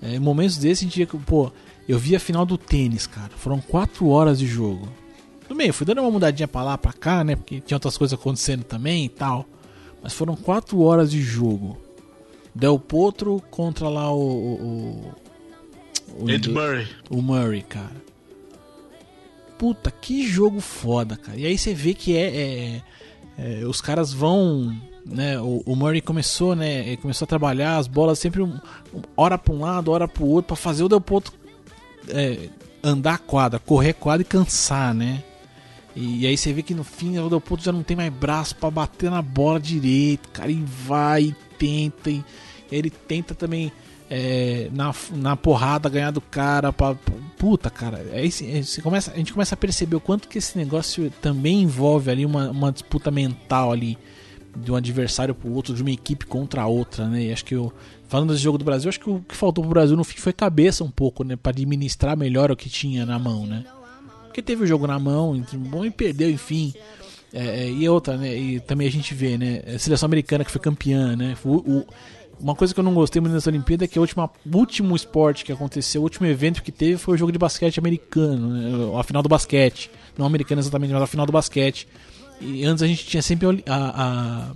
é, 0.00 0.14
em 0.14 0.20
momentos 0.20 0.56
desses, 0.56 0.82
a 0.82 0.84
gente 0.86 0.96
via 0.96 1.06
que, 1.06 1.18
pô, 1.18 1.50
eu 1.88 1.98
vi 1.98 2.14
a 2.14 2.20
final 2.20 2.46
do 2.46 2.56
tênis, 2.56 3.06
cara. 3.08 3.30
Foram 3.36 3.60
quatro 3.60 4.08
horas 4.08 4.38
de 4.38 4.46
jogo. 4.46 4.88
Tudo 5.46 5.56
bem, 5.56 5.68
eu 5.68 5.74
fui 5.74 5.86
dando 5.86 6.00
uma 6.00 6.10
mudadinha 6.10 6.48
pra 6.48 6.62
lá, 6.62 6.76
pra 6.76 6.92
cá, 6.92 7.22
né? 7.22 7.36
Porque 7.36 7.60
tinha 7.60 7.76
outras 7.76 7.96
coisas 7.96 8.18
acontecendo 8.18 8.64
também 8.64 9.04
e 9.04 9.08
tal. 9.08 9.46
Mas 10.02 10.12
foram 10.12 10.34
quatro 10.34 10.80
horas 10.80 11.10
de 11.10 11.22
jogo. 11.22 11.78
Del 12.54 12.78
Potro 12.78 13.40
contra 13.50 13.88
lá 13.88 14.10
o. 14.10 14.18
o, 14.18 15.14
o 16.20 16.30
Ed 16.30 16.50
Murray. 16.50 16.88
O 17.10 17.22
Murray, 17.22 17.62
cara. 17.62 18.06
Puta, 19.56 19.90
que 19.90 20.26
jogo 20.26 20.60
foda, 20.60 21.16
cara. 21.16 21.38
E 21.38 21.46
aí 21.46 21.56
você 21.56 21.72
vê 21.72 21.94
que 21.94 22.16
é, 22.16 22.36
é, 22.36 22.82
é 23.38 23.64
os 23.66 23.80
caras 23.80 24.12
vão 24.12 24.74
né, 25.04 25.38
o, 25.38 25.62
o, 25.64 25.76
Murray 25.76 26.00
começou, 26.00 26.56
né, 26.56 26.80
ele 26.88 26.96
começou 26.96 27.24
a 27.24 27.28
trabalhar 27.28 27.76
as 27.76 27.86
bolas 27.86 28.18
sempre 28.18 28.42
um, 28.42 28.58
hora 29.16 29.38
para 29.38 29.54
um 29.54 29.60
lado, 29.60 29.92
hora 29.92 30.08
para 30.08 30.24
o 30.24 30.28
outro, 30.28 30.48
para 30.48 30.56
fazer 30.56 30.82
o 30.82 30.88
Del 30.88 31.00
Potro 31.00 31.32
é, 32.08 32.48
andar 32.82 33.14
a 33.14 33.18
quadra, 33.18 33.58
correr 33.58 33.90
a 33.90 33.94
quadra 33.94 34.22
e 34.22 34.24
cansar, 34.24 34.92
né? 34.92 35.22
E, 35.96 36.26
aí 36.26 36.36
você 36.36 36.52
vê 36.52 36.62
que 36.62 36.74
no 36.74 36.84
fim 36.84 37.18
o 37.18 37.30
Del 37.30 37.40
Potro 37.40 37.64
já 37.64 37.72
não 37.72 37.82
tem 37.82 37.96
mais 37.96 38.12
braço 38.12 38.54
para 38.54 38.70
bater 38.70 39.10
na 39.10 39.22
bola 39.22 39.58
direito, 39.58 40.28
cara, 40.28 40.50
e 40.50 40.62
vai 40.62 41.22
e 41.22 41.36
tenta 41.58 42.10
e 42.10 42.22
ele 42.70 42.90
tenta 42.90 43.34
também 43.34 43.72
é, 44.10 44.68
na, 44.72 44.94
na 45.12 45.36
porrada 45.36 45.88
ganhar 45.88 46.10
do 46.10 46.20
cara, 46.20 46.70
pra, 46.70 46.94
puta, 47.38 47.70
cara, 47.70 48.04
aí 48.12 48.30
você 48.30 48.82
começa, 48.82 49.10
a 49.10 49.16
gente 49.16 49.32
começa 49.32 49.54
a 49.54 49.58
perceber 49.58 49.96
o 49.96 50.00
quanto 50.00 50.28
que 50.28 50.36
esse 50.36 50.58
negócio 50.58 51.10
também 51.22 51.62
envolve 51.62 52.10
ali 52.10 52.26
uma, 52.26 52.50
uma 52.50 52.70
disputa 52.70 53.10
mental 53.10 53.72
ali 53.72 53.96
de 54.54 54.70
um 54.70 54.76
adversário 54.76 55.34
pro 55.34 55.52
outro, 55.52 55.74
de 55.74 55.82
uma 55.82 55.90
equipe 55.90 56.26
contra 56.26 56.62
a 56.62 56.66
outra, 56.66 57.06
né? 57.08 57.24
E 57.24 57.32
acho 57.32 57.44
que 57.44 57.54
eu, 57.54 57.72
falando 58.08 58.32
desse 58.32 58.42
jogo 58.42 58.58
do 58.58 58.64
Brasil, 58.64 58.88
acho 58.88 59.00
que 59.00 59.10
o 59.10 59.20
que 59.20 59.34
faltou 59.34 59.62
pro 59.62 59.72
Brasil 59.72 59.96
no 59.96 60.04
fim 60.04 60.18
foi 60.18 60.32
cabeça 60.32 60.82
um 60.82 60.90
pouco, 60.90 61.24
né? 61.24 61.36
Pra 61.36 61.50
administrar 61.50 62.16
melhor 62.16 62.50
o 62.50 62.56
que 62.56 62.70
tinha 62.70 63.04
na 63.04 63.18
mão, 63.18 63.46
né? 63.46 63.64
Porque 64.36 64.42
teve 64.42 64.64
o 64.64 64.66
jogo 64.66 64.86
na 64.86 64.98
mão, 64.98 65.42
bom 65.54 65.82
e 65.82 65.90
perdeu, 65.90 66.28
enfim. 66.28 66.74
É, 67.32 67.62
é, 67.62 67.70
e 67.70 67.88
outra, 67.88 68.18
né? 68.18 68.36
E 68.36 68.60
também 68.60 68.86
a 68.86 68.90
gente 68.90 69.14
vê, 69.14 69.38
né? 69.38 69.62
A 69.74 69.78
seleção 69.78 70.06
americana 70.06 70.44
que 70.44 70.50
foi 70.50 70.60
campeã, 70.60 71.16
né? 71.16 71.34
O, 71.42 71.86
uma 72.38 72.54
coisa 72.54 72.74
que 72.74 72.78
eu 72.78 72.84
não 72.84 72.92
gostei 72.92 73.18
muito 73.18 73.32
nessa 73.32 73.48
Olimpíada 73.48 73.86
é 73.86 73.88
que 73.88 73.98
o 73.98 74.06
último 74.52 74.94
esporte 74.94 75.42
que 75.42 75.50
aconteceu, 75.50 76.02
o 76.02 76.04
último 76.04 76.26
evento 76.26 76.62
que 76.62 76.70
teve 76.70 76.98
foi 76.98 77.14
o 77.14 77.16
jogo 77.16 77.32
de 77.32 77.38
basquete 77.38 77.78
americano, 77.78 78.50
né? 78.50 79.00
a 79.00 79.02
final 79.02 79.22
do 79.22 79.28
basquete. 79.30 79.90
Não 80.18 80.26
americano 80.26 80.60
exatamente, 80.60 80.92
mas 80.92 81.00
a 81.00 81.06
final 81.06 81.24
do 81.24 81.32
basquete. 81.32 81.88
E 82.38 82.62
antes 82.66 82.82
a 82.82 82.86
gente 82.86 83.06
tinha 83.06 83.22
sempre 83.22 83.64
a, 83.66 83.74
a, 83.74 84.50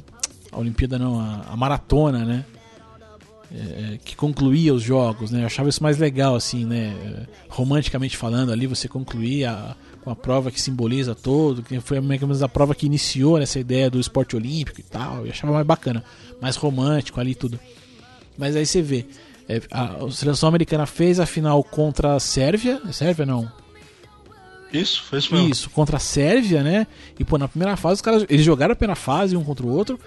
a 0.53 0.59
Olimpíada, 0.59 0.99
não, 0.99 1.19
a, 1.19 1.47
a 1.53 1.57
maratona, 1.57 2.23
né? 2.27 2.45
É, 3.53 3.99
que 4.05 4.15
concluía 4.15 4.73
os 4.73 4.83
jogos, 4.83 5.33
né? 5.33 5.43
Eu 5.43 5.47
achava 5.47 5.69
isso 5.69 5.83
mais 5.83 5.99
legal, 5.99 6.37
assim, 6.37 6.65
né? 6.65 7.27
Romanticamente 7.49 8.17
falando, 8.17 8.53
ali 8.53 8.67
você 8.67 8.87
concluía 8.87 9.77
com 10.03 10.11
a 10.11 10.17
prova 10.17 10.51
que 10.53 10.61
simboliza 10.61 11.15
todo, 11.17 11.63
que 11.63 11.81
foi 11.81 11.99
a 11.99 12.49
prova 12.49 12.75
que 12.75 12.87
iniciou 12.87 13.39
essa 13.39 13.59
ideia 13.59 13.91
do 13.91 13.99
esporte 13.99 14.37
olímpico 14.37 14.81
e 14.81 14.85
tal. 14.85 15.27
Eu 15.27 15.33
achava 15.33 15.53
mais 15.53 15.67
bacana, 15.67 16.05
mais 16.41 16.55
romântico 16.55 17.21
ali 17.21 17.35
tudo. 17.35 17.59
Mas 18.39 18.55
aí 18.55 18.65
você 18.65 18.81
vê, 18.81 19.05
é, 19.49 19.61
a, 19.71 20.05
a 20.05 20.11
seleção 20.13 20.49
americana 20.49 20.87
fez 20.87 21.19
a 21.19 21.27
final 21.27 21.63
contra 21.65 22.15
a 22.15 22.21
Sérvia, 22.21 22.81
Sérvia 22.93 23.27
não, 23.27 23.51
isso, 24.73 25.03
foi 25.03 25.19
isso 25.19 25.35
mesmo. 25.35 25.51
Isso, 25.51 25.71
contra 25.71 25.97
a 25.97 26.01
Sérvia, 26.01 26.63
né? 26.63 26.87
E 27.19 27.25
pô, 27.25 27.37
na 27.37 27.49
primeira 27.49 27.77
fase 27.77 27.95
os 27.97 28.01
caras. 28.01 28.25
Eles 28.29 28.45
jogaram 28.45 28.73
a 28.73 28.77
primeira 28.77 28.95
fase 28.95 29.37
um 29.37 29.43
contra 29.43 29.67
o 29.67 29.69
outro. 29.69 29.99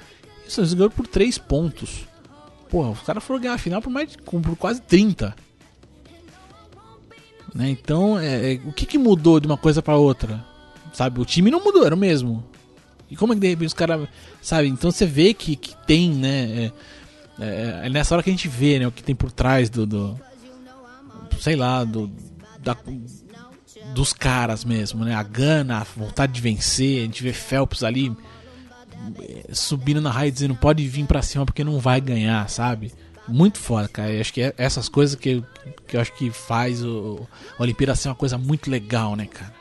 E 0.47 0.59
eles 0.59 0.73
ganharam 0.73 0.91
por 0.91 1.05
3 1.07 1.37
pontos. 1.37 2.07
Porra, 2.73 2.89
os 2.89 3.01
caras 3.01 3.23
foram 3.23 3.39
ganhar 3.39 3.53
a 3.53 3.57
final 3.59 3.79
por, 3.83 3.91
mais, 3.91 4.15
por 4.15 4.55
quase 4.57 4.81
30. 4.81 5.35
Né? 7.53 7.69
Então, 7.69 8.17
é, 8.17 8.53
é, 8.53 8.61
o 8.65 8.73
que, 8.73 8.87
que 8.87 8.97
mudou 8.97 9.39
de 9.39 9.45
uma 9.45 9.57
coisa 9.57 9.79
para 9.79 9.95
outra? 9.95 10.43
Sabe, 10.91 11.21
o 11.21 11.25
time 11.25 11.51
não 11.51 11.63
mudou, 11.63 11.85
era 11.85 11.93
o 11.93 11.97
mesmo. 11.97 12.43
E 13.11 13.15
como 13.15 13.31
é 13.31 13.35
que 13.35 13.41
de 13.41 13.47
repente 13.49 13.67
os 13.67 13.73
caras. 13.75 14.09
Sabe, 14.41 14.69
então 14.69 14.89
você 14.89 15.05
vê 15.05 15.35
que, 15.35 15.55
que 15.55 15.77
tem, 15.85 16.13
né? 16.13 16.49
É, 16.49 16.71
é, 17.39 17.81
é, 17.83 17.89
nessa 17.91 18.15
hora 18.15 18.23
que 18.23 18.31
a 18.31 18.33
gente 18.33 18.47
vê, 18.47 18.79
né? 18.79 18.87
O 18.87 18.91
que 18.91 19.03
tem 19.03 19.13
por 19.13 19.31
trás 19.31 19.69
do. 19.69 19.85
do 19.85 20.19
sei 21.39 21.55
lá, 21.55 21.83
do. 21.83 22.09
Da, 22.57 22.75
dos 23.93 24.13
caras 24.13 24.65
mesmo, 24.65 25.05
né? 25.05 25.13
A 25.13 25.21
gana, 25.21 25.77
a 25.77 25.83
vontade 25.83 26.33
de 26.33 26.41
vencer. 26.41 27.01
A 27.01 27.05
gente 27.05 27.21
vê 27.21 27.33
Phelps 27.33 27.83
ali 27.83 28.11
subindo 29.51 30.01
na 30.01 30.11
raia 30.11 30.31
dizendo 30.31 30.55
pode 30.55 30.87
vir 30.87 31.05
para 31.05 31.21
cima 31.21 31.45
porque 31.45 31.63
não 31.63 31.79
vai 31.79 31.99
ganhar, 32.01 32.49
sabe? 32.49 32.91
Muito 33.27 33.57
foda, 33.57 33.87
cara. 33.87 34.11
Eu 34.11 34.21
acho 34.21 34.33
que 34.33 34.41
é 34.41 34.53
essas 34.57 34.89
coisas 34.89 35.15
que, 35.15 35.43
que 35.87 35.95
eu 35.95 36.01
acho 36.01 36.13
que 36.13 36.29
faz 36.29 36.83
o, 36.83 37.25
a 37.57 37.61
Olimpíada 37.61 37.95
ser 37.95 38.09
uma 38.09 38.15
coisa 38.15 38.37
muito 38.37 38.69
legal, 38.69 39.15
né, 39.15 39.25
cara? 39.25 39.53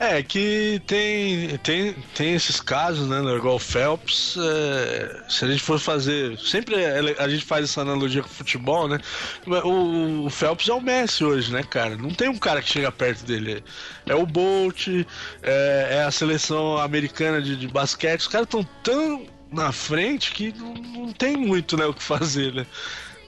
É, 0.00 0.22
que 0.22 0.80
tem, 0.86 1.58
tem, 1.58 1.92
tem 2.14 2.34
esses 2.34 2.60
casos, 2.60 3.08
né, 3.08 3.18
igual 3.34 3.56
o 3.56 3.58
Phelps, 3.58 4.36
é, 4.38 5.24
se 5.28 5.44
a 5.44 5.48
gente 5.48 5.60
for 5.60 5.80
fazer, 5.80 6.38
sempre 6.38 6.76
a 7.18 7.28
gente 7.28 7.44
faz 7.44 7.64
essa 7.64 7.80
analogia 7.80 8.22
com 8.22 8.28
o 8.28 8.32
futebol, 8.32 8.86
né, 8.86 9.00
o, 9.44 10.26
o, 10.26 10.30
Phelps 10.30 10.68
é 10.68 10.72
o 10.72 10.80
Messi 10.80 11.24
hoje, 11.24 11.52
né, 11.52 11.64
cara, 11.64 11.96
não 11.96 12.10
tem 12.10 12.28
um 12.28 12.38
cara 12.38 12.62
que 12.62 12.70
chega 12.70 12.92
perto 12.92 13.24
dele, 13.24 13.64
é 14.06 14.14
o 14.14 14.24
Bolt, 14.24 14.86
é, 15.42 15.88
é 15.90 16.02
a 16.04 16.12
seleção 16.12 16.78
americana 16.78 17.42
de, 17.42 17.56
de 17.56 17.66
basquete, 17.66 18.20
os 18.20 18.28
caras 18.28 18.46
estão 18.46 18.62
tão 18.84 19.26
na 19.50 19.72
frente 19.72 20.30
que 20.30 20.54
não, 20.56 20.74
não, 20.74 21.12
tem 21.12 21.36
muito, 21.36 21.76
né, 21.76 21.84
o 21.86 21.92
que 21.92 22.04
fazer, 22.04 22.54
né, 22.54 22.66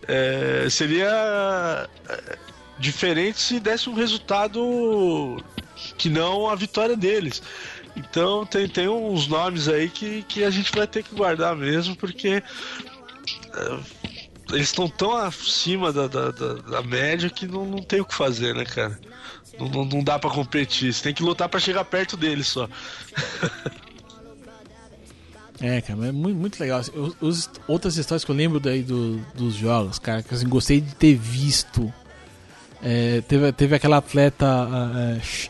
é, 0.06 0.68
seria 0.70 1.88
é, 2.08 2.38
diferente 2.78 3.40
se 3.40 3.58
desse 3.58 3.90
um 3.90 3.94
resultado 3.94 5.42
que 5.96 6.08
não 6.08 6.48
a 6.48 6.54
vitória 6.54 6.96
deles. 6.96 7.42
Então 7.96 8.46
tem, 8.46 8.68
tem 8.68 8.88
uns 8.88 9.26
nomes 9.26 9.68
aí 9.68 9.88
que, 9.88 10.22
que 10.22 10.44
a 10.44 10.50
gente 10.50 10.70
vai 10.72 10.86
ter 10.86 11.02
que 11.02 11.14
guardar 11.14 11.56
mesmo, 11.56 11.96
porque 11.96 12.42
uh, 13.48 13.84
eles 14.52 14.68
estão 14.68 14.88
tão 14.88 15.16
acima 15.16 15.92
da, 15.92 16.06
da, 16.06 16.30
da, 16.30 16.54
da, 16.54 16.82
média 16.82 17.28
que 17.28 17.46
não, 17.46 17.64
não 17.64 17.82
tem 17.82 18.00
o 18.00 18.04
que 18.04 18.14
fazer, 18.14 18.54
né, 18.54 18.64
cara? 18.64 18.98
Não, 19.58 19.68
não, 19.68 19.84
não 19.84 20.04
dá 20.04 20.18
para 20.18 20.30
competir, 20.30 20.92
você 20.92 21.02
tem 21.02 21.14
que 21.14 21.22
lutar 21.22 21.48
para 21.48 21.60
chegar 21.60 21.84
perto 21.84 22.16
deles 22.16 22.46
só. 22.46 22.68
É, 25.62 25.78
cara, 25.82 26.06
é 26.06 26.12
muito, 26.12 26.38
muito 26.38 26.58
legal. 26.58 26.80
Os, 27.20 27.50
outras 27.68 27.98
histórias 27.98 28.24
que 28.24 28.30
eu 28.30 28.34
lembro 28.34 28.58
daí 28.58 28.82
do, 28.82 29.18
dos 29.34 29.54
jogos, 29.54 29.98
cara, 29.98 30.22
que 30.22 30.32
assim, 30.32 30.48
gostei 30.48 30.80
de 30.80 30.94
ter 30.94 31.14
visto 31.14 31.92
é, 32.82 33.22
teve, 33.22 33.52
teve 33.52 33.76
aquela 33.76 33.98
atleta 33.98 34.46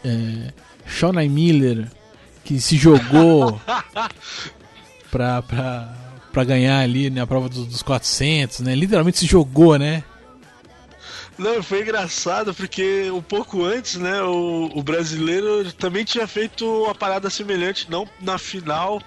é, 0.05 0.53
Shona 0.87 1.23
Miller 1.23 1.87
que 2.45 2.61
se 2.61 2.77
jogou 2.77 3.61
pra, 5.11 5.43
pra, 5.43 5.95
pra 6.33 6.45
ganhar 6.45 6.81
ali 6.81 7.11
na 7.11 7.21
né, 7.21 7.27
prova 7.27 7.49
dos, 7.49 7.67
dos 7.67 7.83
400, 7.83 8.61
né? 8.61 8.75
Literalmente 8.75 9.19
se 9.19 9.27
jogou, 9.27 9.79
né? 9.79 10.03
Não, 11.39 11.63
foi 11.63 11.81
engraçado 11.81 12.53
porque 12.53 13.11
um 13.11 13.23
pouco 13.23 13.65
antes, 13.65 13.97
né, 13.97 14.23
o, 14.23 14.71
o 14.75 14.83
brasileiro 14.83 15.73
também 15.73 16.05
tinha 16.05 16.27
feito 16.27 16.67
uma 16.85 16.95
parada 16.95 17.31
semelhante, 17.31 17.91
não 17.91 18.07
na 18.21 18.37
final, 18.37 19.01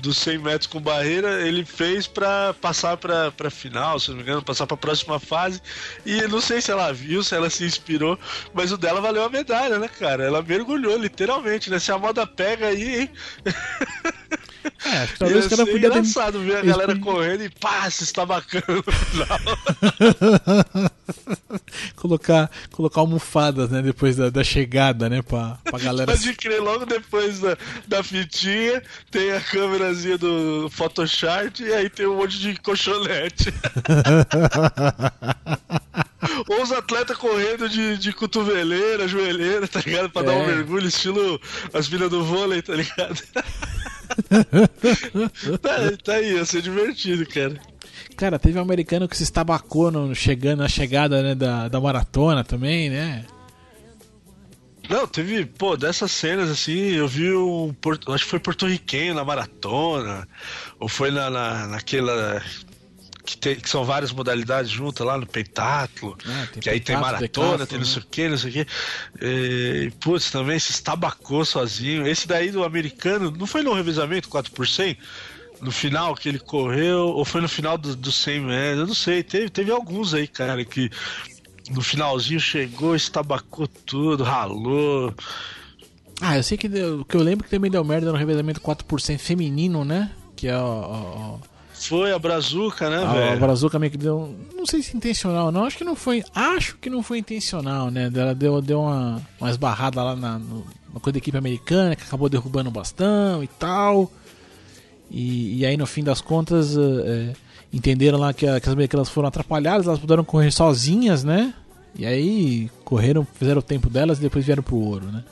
dos 0.00 0.18
100 0.18 0.38
metros 0.38 0.66
com 0.66 0.80
barreira, 0.80 1.46
ele 1.46 1.64
fez 1.64 2.06
para 2.06 2.54
passar 2.54 2.96
para 2.96 3.30
pra 3.32 3.50
final, 3.50 3.98
se 3.98 4.10
não 4.10 4.16
me 4.16 4.22
engano, 4.22 4.42
passar 4.42 4.66
para 4.66 4.74
a 4.74 4.78
próxima 4.78 5.18
fase. 5.18 5.60
E 6.04 6.22
não 6.22 6.40
sei 6.40 6.60
se 6.60 6.70
ela 6.70 6.92
viu, 6.92 7.22
se 7.22 7.34
ela 7.34 7.50
se 7.50 7.64
inspirou, 7.64 8.18
mas 8.52 8.72
o 8.72 8.76
dela 8.76 9.00
valeu 9.00 9.24
a 9.24 9.28
medalha, 9.28 9.78
né, 9.78 9.88
cara? 9.88 10.24
Ela 10.24 10.42
mergulhou, 10.42 10.96
literalmente, 10.96 11.70
né? 11.70 11.78
Se 11.78 11.92
a 11.92 11.98
moda 11.98 12.26
pega 12.26 12.68
aí, 12.68 13.02
hein? 13.02 13.10
É, 14.84 14.98
acho 14.98 15.12
que 15.12 15.18
talvez 15.18 15.48
podia 15.48 15.76
engraçado 15.76 16.38
ter... 16.38 16.44
ver 16.44 16.56
a 16.58 16.62
galera 16.62 16.98
correndo 16.98 17.44
e 17.44 17.50
pá, 17.50 17.90
se 17.90 18.04
está 18.04 18.24
bacana 18.24 18.64
no 18.68 18.82
final. 18.92 19.38
colocar, 21.96 22.50
colocar 22.70 23.00
almofadas, 23.00 23.70
né, 23.70 23.82
depois 23.82 24.16
da, 24.16 24.30
da 24.30 24.44
chegada, 24.44 25.08
né, 25.08 25.22
pra, 25.22 25.58
pra 25.64 25.78
galera. 25.78 26.12
Pode 26.12 26.34
crer, 26.34 26.60
logo 26.60 26.86
depois 26.86 27.40
da, 27.40 27.56
da 27.86 28.02
fitinha, 28.02 28.82
tem 29.10 29.32
a 29.32 29.40
câmerazinha 29.40 30.18
do 30.18 30.68
Photoshop 30.70 31.62
e 31.62 31.72
aí 31.72 31.88
tem 31.88 32.06
um 32.06 32.16
monte 32.16 32.38
de 32.38 32.56
colchonete. 32.60 33.52
Ou 36.48 36.62
os 36.62 36.72
atletas 36.72 37.16
correndo 37.16 37.68
de, 37.68 37.98
de 37.98 38.12
cotoveleira, 38.12 39.06
joelheira, 39.06 39.68
tá 39.68 39.80
ligado? 39.84 40.10
Pra 40.10 40.22
é. 40.22 40.24
dar 40.24 40.32
um 40.32 40.42
é. 40.42 40.46
mergulho, 40.46 40.86
estilo 40.86 41.40
as 41.72 41.86
filhas 41.86 42.10
do 42.10 42.24
vôlei, 42.24 42.62
tá 42.62 42.74
ligado? 42.74 43.22
Tá, 45.60 45.96
tá 46.02 46.12
aí, 46.14 46.34
ia 46.34 46.44
ser 46.44 46.62
divertido, 46.62 47.26
cara. 47.26 47.60
Cara, 48.16 48.38
teve 48.38 48.58
um 48.58 48.62
americano 48.62 49.08
que 49.08 49.16
se 49.16 49.22
estabacou 49.22 49.90
no, 49.90 50.14
chegando 50.14 50.60
na 50.60 50.68
chegada 50.68 51.22
né, 51.22 51.34
da, 51.34 51.68
da 51.68 51.80
maratona 51.80 52.44
também, 52.44 52.88
né? 52.90 53.24
Não, 54.88 55.06
teve, 55.06 55.46
pô, 55.46 55.76
dessas 55.76 56.12
cenas 56.12 56.50
assim, 56.50 56.92
eu 56.92 57.08
vi 57.08 57.32
um. 57.32 57.74
Acho 58.08 58.24
que 58.24 58.30
foi 58.30 58.38
porto-riquenho 58.38 59.14
na 59.14 59.24
maratona, 59.24 60.28
ou 60.78 60.88
foi 60.88 61.10
na, 61.10 61.30
na, 61.30 61.66
naquela 61.68 62.42
que, 63.24 63.36
tem, 63.36 63.56
que 63.56 63.68
são 63.68 63.84
várias 63.84 64.12
modalidades 64.12 64.70
juntas 64.70 65.06
lá 65.06 65.16
no 65.16 65.26
pentatlo, 65.26 66.16
ah, 66.26 66.46
que 66.60 66.68
aí 66.68 66.78
tem 66.78 66.96
maratona, 66.96 67.66
tem 67.66 67.78
não 67.78 67.86
sei 67.86 68.02
o 68.02 68.06
que, 68.06 68.28
não 68.28 68.36
sei 68.36 68.50
o 68.50 68.52
que. 68.52 68.66
E, 69.22 69.92
putz, 70.00 70.30
também 70.30 70.58
se 70.58 70.72
estabacou 70.72 71.44
sozinho. 71.44 72.06
Esse 72.06 72.28
daí 72.28 72.50
do 72.50 72.64
americano, 72.64 73.30
não 73.30 73.46
foi 73.46 73.62
no 73.62 73.72
revezamento 73.72 74.28
4 74.28 74.52
por 74.52 74.68
100? 74.68 74.96
no 75.60 75.72
final 75.72 76.14
que 76.14 76.28
ele 76.28 76.38
correu, 76.38 77.06
ou 77.06 77.24
foi 77.24 77.40
no 77.40 77.48
final 77.48 77.78
do, 77.78 77.96
do 77.96 78.12
100 78.12 78.40
metros, 78.40 78.78
eu 78.80 78.86
não 78.86 78.94
sei. 78.94 79.22
Teve, 79.22 79.48
teve 79.48 79.70
alguns 79.70 80.12
aí, 80.12 80.28
cara, 80.28 80.62
que 80.62 80.90
no 81.70 81.80
finalzinho 81.80 82.38
chegou, 82.38 82.94
estabacou 82.94 83.66
tudo, 83.66 84.24
ralou. 84.24 85.14
Ah, 86.20 86.36
eu 86.36 86.42
sei 86.42 86.58
que 86.58 86.66
o 86.66 87.04
que 87.04 87.16
eu 87.16 87.22
lembro 87.22 87.44
que 87.44 87.50
também 87.50 87.70
deu 87.70 87.82
merda 87.82 88.12
no 88.12 88.18
revezamento 88.18 88.60
4% 88.60 89.18
feminino, 89.18 89.84
né? 89.84 90.10
Que 90.36 90.48
é 90.48 90.58
o. 90.58 91.40
Foi 91.88 92.12
a 92.12 92.18
Brazuca, 92.18 92.88
né, 92.88 92.98
velho? 92.98 93.32
A 93.32 93.36
Brazuca 93.36 93.78
meio 93.78 93.92
que 93.92 93.98
deu. 93.98 94.34
Não 94.54 94.64
sei 94.64 94.82
se 94.82 94.96
intencional 94.96 95.52
não. 95.52 95.64
Acho 95.64 95.78
que 95.78 95.84
não 95.84 95.94
foi. 95.94 96.24
Acho 96.34 96.76
que 96.78 96.88
não 96.88 97.02
foi 97.02 97.18
intencional, 97.18 97.90
né? 97.90 98.10
Ela 98.14 98.34
deu, 98.34 98.60
deu 98.62 98.80
uma, 98.80 99.20
uma 99.40 99.50
esbarrada 99.50 100.02
lá 100.02 100.16
na, 100.16 100.38
no, 100.38 100.64
na 100.92 101.00
coisa 101.00 101.12
da 101.14 101.18
equipe 101.18 101.36
americana, 101.36 101.94
que 101.94 102.02
acabou 102.02 102.28
derrubando 102.28 102.68
o 102.68 102.72
bastão 102.72 103.42
e 103.42 103.46
tal. 103.46 104.10
E, 105.10 105.58
e 105.58 105.66
aí, 105.66 105.76
no 105.76 105.86
fim 105.86 106.02
das 106.02 106.20
contas, 106.20 106.76
é, 106.76 107.32
entenderam 107.72 108.18
lá 108.18 108.32
que, 108.32 108.46
que 108.46 108.68
as 108.68 108.72
americanas 108.72 109.08
foram 109.08 109.28
atrapalhadas, 109.28 109.86
elas 109.86 109.98
puderam 109.98 110.24
correr 110.24 110.50
sozinhas, 110.50 111.22
né? 111.22 111.52
E 111.96 112.06
aí 112.06 112.70
correram, 112.84 113.26
fizeram 113.34 113.60
o 113.60 113.62
tempo 113.62 113.88
delas 113.88 114.18
e 114.18 114.22
depois 114.22 114.44
vieram 114.44 114.62
pro 114.62 114.76
ouro, 114.76 115.06
né? 115.06 115.22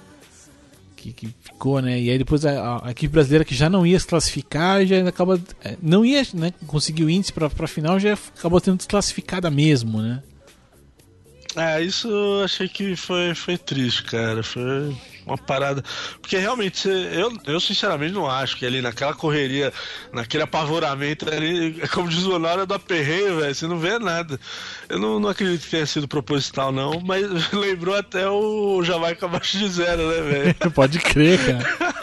Que, 1.03 1.13
que, 1.13 1.35
ficou, 1.41 1.83
né? 1.83 2.01
E 2.01 2.11
aí 2.11 2.19
depois 2.19 2.45
a, 2.47 2.81
a, 2.85 2.91
equipe 2.91 3.13
brasileira 3.13 3.45
que 3.45 3.55
já 3.55 3.69
não 3.69 3.85
ia 3.85 3.99
se 3.99 4.07
classificar, 4.07 4.85
já 4.87 5.07
acaba. 5.09 5.41
É, 5.65 5.77
não 5.83 6.05
ia 6.05 6.23
né, 6.35 6.53
conseguir 6.67 7.05
o 7.05 7.11
índice 7.11 7.33
pra, 7.33 7.51
pra 7.51 7.67
final, 7.67 7.99
já 7.99 8.15
acabou 8.15 8.61
sendo 8.61 8.77
desclassificada 8.77 9.51
mesmo, 9.51 10.01
né? 10.01 10.23
É, 11.57 11.83
isso 11.83 12.09
eu 12.09 12.45
achei 12.45 12.67
que 12.69 12.97
foi, 12.97 13.35
foi 13.35 13.59
triste, 13.59 14.05
cara. 14.05 14.43
Foi 14.43 14.97
uma 15.27 15.37
parada. 15.37 15.83
Porque 16.21 16.37
realmente, 16.37 16.89
eu, 16.89 17.33
eu 17.47 17.61
sinceramente 17.61 18.13
não 18.13 18.29
acho 18.29 18.57
que 18.57 18.67
ali 18.67 18.81
naquela 18.81 19.15
correria, 19.15 19.73
naquele 20.13 20.43
apavoramento 20.43 21.29
ali, 21.29 21.81
é 21.81 21.87
como 21.89 22.09
diz 22.09 22.25
o 22.25 22.35
Honório 22.35 22.67
do 22.67 22.75
aperreio, 22.75 23.41
velho, 23.41 23.55
você 23.55 23.67
não 23.67 23.79
vê 23.79 23.99
nada. 23.99 24.39
Eu 24.89 24.99
não, 24.99 25.21
não 25.21 25.29
acredito 25.29 25.65
que 25.65 25.71
tenha 25.71 25.87
sido 25.87 26.09
proposital, 26.09 26.73
não, 26.73 27.01
mas 27.01 27.27
lembrou 27.53 27.97
até 27.97 28.29
o 28.29 28.83
Jamaica 28.83 29.27
abaixo 29.27 29.59
de 29.59 29.69
zero, 29.69 30.09
né, 30.09 30.21
velho? 30.21 30.55
Pode 30.73 30.99
crer, 30.99 31.39
cara. 31.39 32.03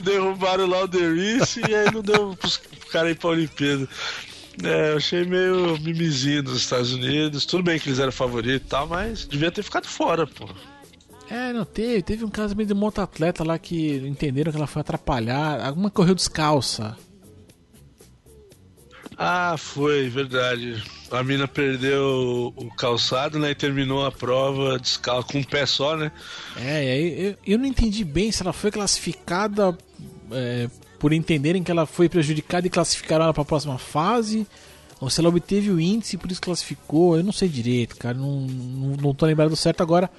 Derrubaram 0.00 0.66
lá 0.66 0.82
o 0.82 0.88
Derice 0.88 1.60
e 1.68 1.74
aí 1.74 1.92
não 1.92 2.02
deu 2.02 2.36
pros 2.36 2.60
caras 2.90 3.12
ir 3.12 3.16
pra 3.16 3.30
Olimpíada. 3.30 3.88
É, 4.62 4.92
eu 4.92 4.96
achei 4.96 5.24
meio 5.24 5.78
mimizinho 5.80 6.42
dos 6.42 6.56
Estados 6.56 6.92
Unidos. 6.92 7.44
Tudo 7.44 7.62
bem 7.62 7.78
que 7.78 7.88
eles 7.88 7.98
eram 7.98 8.12
favoritos 8.12 8.66
e 8.66 8.70
tal, 8.70 8.86
mas 8.86 9.26
devia 9.26 9.50
ter 9.50 9.62
ficado 9.62 9.86
fora, 9.86 10.26
pô. 10.26 10.48
É, 11.28 11.52
não 11.52 11.64
teve. 11.64 12.02
Teve 12.02 12.24
um 12.24 12.30
caso 12.30 12.54
meio 12.56 12.66
de 12.66 12.74
um 12.74 12.86
atleta 12.86 13.44
lá 13.44 13.58
que 13.58 13.96
entenderam 13.96 14.50
que 14.52 14.56
ela 14.56 14.66
foi 14.66 14.80
atrapalhar. 14.80 15.60
Alguma 15.60 15.90
correu 15.90 16.14
descalça. 16.14 16.96
Ah, 19.18 19.56
foi, 19.58 20.08
verdade. 20.08 20.82
A 21.10 21.22
mina 21.22 21.48
perdeu 21.48 22.52
o 22.56 22.70
calçado, 22.76 23.38
né? 23.38 23.50
E 23.50 23.54
terminou 23.54 24.04
a 24.04 24.12
prova 24.12 24.78
descalço, 24.78 25.28
com 25.28 25.38
um 25.38 25.44
pé 25.44 25.64
só, 25.64 25.96
né? 25.96 26.12
É, 26.56 26.84
e 26.84 26.90
aí 26.90 27.26
eu, 27.26 27.36
eu 27.46 27.58
não 27.58 27.66
entendi 27.66 28.04
bem 28.04 28.30
se 28.30 28.42
ela 28.42 28.52
foi 28.52 28.70
classificada 28.70 29.76
é, 30.30 30.68
por 30.98 31.12
entenderem 31.12 31.62
que 31.62 31.70
ela 31.70 31.86
foi 31.86 32.08
prejudicada 32.08 32.66
e 32.66 32.70
classificaram 32.70 33.24
ela 33.24 33.34
para 33.34 33.42
a 33.42 33.46
próxima 33.46 33.78
fase, 33.78 34.46
ou 35.00 35.10
se 35.10 35.20
ela 35.20 35.28
obteve 35.28 35.70
o 35.70 35.80
índice 35.80 36.16
e 36.16 36.18
por 36.18 36.30
isso 36.30 36.40
classificou, 36.40 37.16
eu 37.16 37.22
não 37.22 37.32
sei 37.32 37.48
direito, 37.48 37.96
cara, 37.96 38.16
não, 38.16 38.40
não, 38.40 38.96
não 38.96 39.14
tô 39.14 39.26
lembrado 39.26 39.54
certo 39.54 39.82
agora. 39.82 40.10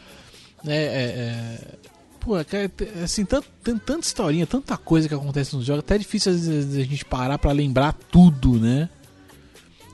É, 0.65 0.75
é, 0.75 0.75
é, 0.75 1.75
pô, 2.19 2.33
cara, 2.45 2.71
assim, 3.03 3.25
tanto, 3.25 3.47
tem 3.63 3.77
tanta 3.77 4.05
historinha, 4.05 4.45
tanta 4.45 4.77
coisa 4.77 5.07
que 5.07 5.13
acontece 5.13 5.55
nos 5.55 5.65
jogos, 5.65 5.83
até 5.83 5.95
é 5.95 5.99
difícil 5.99 6.31
às 6.31 6.47
vezes 6.47 6.75
a 6.75 6.83
gente 6.83 7.05
parar 7.05 7.37
para 7.37 7.51
lembrar 7.51 7.93
tudo, 8.11 8.59
né? 8.59 8.89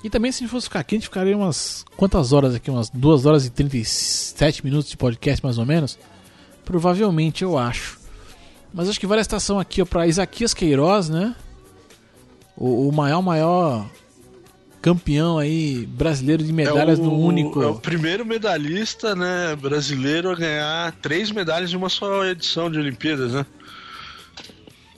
E 0.03 0.09
também 0.09 0.31
se 0.33 0.39
a 0.39 0.41
gente 0.41 0.51
fosse 0.51 0.67
ficar 0.67 0.81
aqui, 0.81 0.95
a 0.95 0.97
gente 0.97 1.07
ficaria 1.07 1.35
umas. 1.35 1.85
Quantas 1.95 2.33
horas 2.33 2.53
aqui? 2.53 2.69
Umas 2.69 2.89
2 2.89 3.25
horas 3.25 3.45
e 3.45 3.49
37 3.49 4.65
minutos 4.65 4.89
de 4.89 4.97
podcast 4.97 5.41
mais 5.41 5.57
ou 5.57 5.65
menos? 5.65 5.97
Provavelmente 6.65 7.41
eu 7.41 7.57
acho. 7.57 8.02
Mas 8.73 8.89
acho 8.89 8.99
que 8.99 9.05
vale 9.05 9.19
a 9.19 9.21
estação 9.21 9.59
aqui 9.59 9.85
para 9.85 10.07
Isaquias 10.07 10.53
Queiroz, 10.53 11.07
né? 11.07 11.35
O, 12.57 12.87
o, 12.87 12.91
maior, 12.91 13.21
maior 13.21 13.89
campeão 14.81 15.37
aí 15.37 15.85
brasileiro 15.85 16.43
de 16.43 16.51
medalhas 16.51 16.99
é 16.99 17.01
o, 17.01 17.05
no 17.05 17.17
único. 17.17 17.61
É 17.61 17.67
o 17.67 17.75
primeiro 17.75 18.25
medalhista, 18.25 19.15
né, 19.15 19.55
brasileiro 19.55 20.31
a 20.31 20.35
ganhar 20.35 20.91
três 21.01 21.31
medalhas 21.31 21.71
em 21.71 21.75
uma 21.75 21.89
só 21.89 22.25
edição 22.25 22.69
de 22.69 22.79
Olimpíadas, 22.79 23.33
né? 23.33 23.45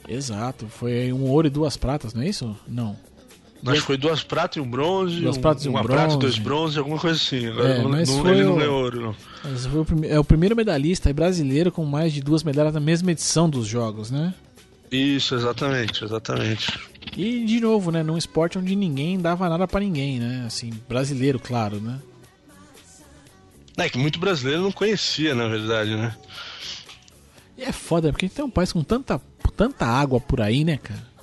Exato, 0.07 0.67
foi 0.67 1.11
um 1.11 1.23
ouro 1.23 1.47
e 1.47 1.49
duas 1.49 1.75
pratas, 1.75 2.13
não 2.13 2.21
é 2.21 2.29
isso? 2.29 2.55
Não. 2.67 2.95
Acho 3.65 3.81
que 3.81 3.87
foi 3.87 3.97
duas 3.97 4.23
pratas 4.23 4.57
e 4.57 4.59
um 4.59 4.69
bronze. 4.69 5.21
Duas 5.21 5.37
pratas 5.37 5.65
e 5.65 5.69
um 5.69 5.71
uma 5.71 5.83
bronze. 5.83 6.03
prata, 6.03 6.17
dois 6.17 6.37
bronze, 6.37 6.77
alguma 6.77 6.99
coisa 6.99 7.15
assim. 7.15 7.45
É, 7.47 7.81
não, 7.81 7.89
mas 7.89 8.09
não, 8.09 8.21
foi 8.21 8.31
ele 8.31 8.43
o, 8.43 8.49
não 8.49 8.57
ganhou 8.57 8.81
ouro, 8.81 9.01
não. 9.01 9.15
Mas 9.43 9.65
foi 9.65 9.79
o 9.79 9.85
prime, 9.85 10.07
é 10.07 10.19
o 10.19 10.23
primeiro 10.23 10.55
medalhista 10.55 11.11
brasileiro 11.13 11.71
com 11.71 11.83
mais 11.85 12.13
de 12.13 12.21
duas 12.21 12.43
medalhas 12.43 12.73
na 12.73 12.79
mesma 12.79 13.11
edição 13.11 13.49
dos 13.49 13.67
Jogos, 13.67 14.11
né? 14.11 14.33
Isso, 14.91 15.35
exatamente, 15.35 16.03
exatamente. 16.03 16.79
E 17.17 17.43
de 17.45 17.59
novo, 17.59 17.91
né, 17.91 18.03
num 18.03 18.17
esporte 18.17 18.57
onde 18.57 18.75
ninguém 18.75 19.19
dava 19.19 19.49
nada 19.49 19.67
para 19.67 19.79
ninguém, 19.79 20.19
né? 20.19 20.43
Assim, 20.45 20.71
brasileiro, 20.87 21.39
claro, 21.39 21.79
né? 21.79 21.99
É 23.77 23.89
que 23.89 23.97
muito 23.97 24.19
brasileiro 24.19 24.61
não 24.61 24.71
conhecia, 24.71 25.35
na 25.35 25.47
verdade, 25.47 25.95
né? 25.95 26.15
E 27.57 27.63
é 27.63 27.71
foda, 27.71 28.11
porque 28.11 28.29
tem 28.29 28.43
um 28.43 28.49
país 28.49 28.71
com 28.71 28.83
tanta, 28.83 29.19
tanta 29.55 29.85
água 29.85 30.19
por 30.19 30.41
aí, 30.41 30.63
né, 30.63 30.77
cara? 30.77 31.14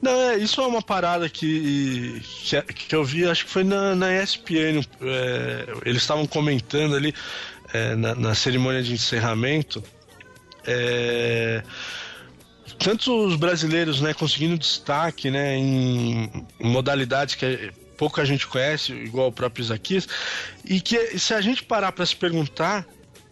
Não, 0.00 0.12
é, 0.12 0.36
isso 0.36 0.60
é 0.60 0.66
uma 0.66 0.80
parada 0.80 1.28
que, 1.28 2.22
que, 2.22 2.62
que, 2.62 2.94
eu 2.94 3.04
vi, 3.04 3.26
acho 3.26 3.44
que 3.44 3.50
foi 3.50 3.64
na, 3.64 3.94
na 3.96 4.22
ESPN. 4.22 4.86
É, 5.00 5.66
eles 5.84 6.02
estavam 6.02 6.26
comentando 6.26 6.94
ali 6.94 7.12
é, 7.72 7.96
na, 7.96 8.14
na, 8.14 8.34
cerimônia 8.34 8.82
de 8.82 8.92
encerramento. 8.92 9.82
É, 10.64 11.62
tanto 12.78 13.26
os 13.26 13.36
brasileiros 13.36 14.00
né, 14.00 14.14
conseguindo 14.14 14.56
destaque 14.56 15.30
né, 15.30 15.56
em 15.56 16.46
modalidades 16.60 17.34
que 17.34 17.72
pouca 17.96 18.24
gente 18.24 18.46
conhece, 18.46 18.92
igual 18.92 19.28
o 19.28 19.32
próprio 19.32 19.62
Isaquias, 19.62 20.06
e 20.64 20.80
que 20.80 21.18
se 21.18 21.34
a 21.34 21.40
gente 21.40 21.64
parar 21.64 21.90
para 21.90 22.06
se 22.06 22.14
perguntar 22.14 22.86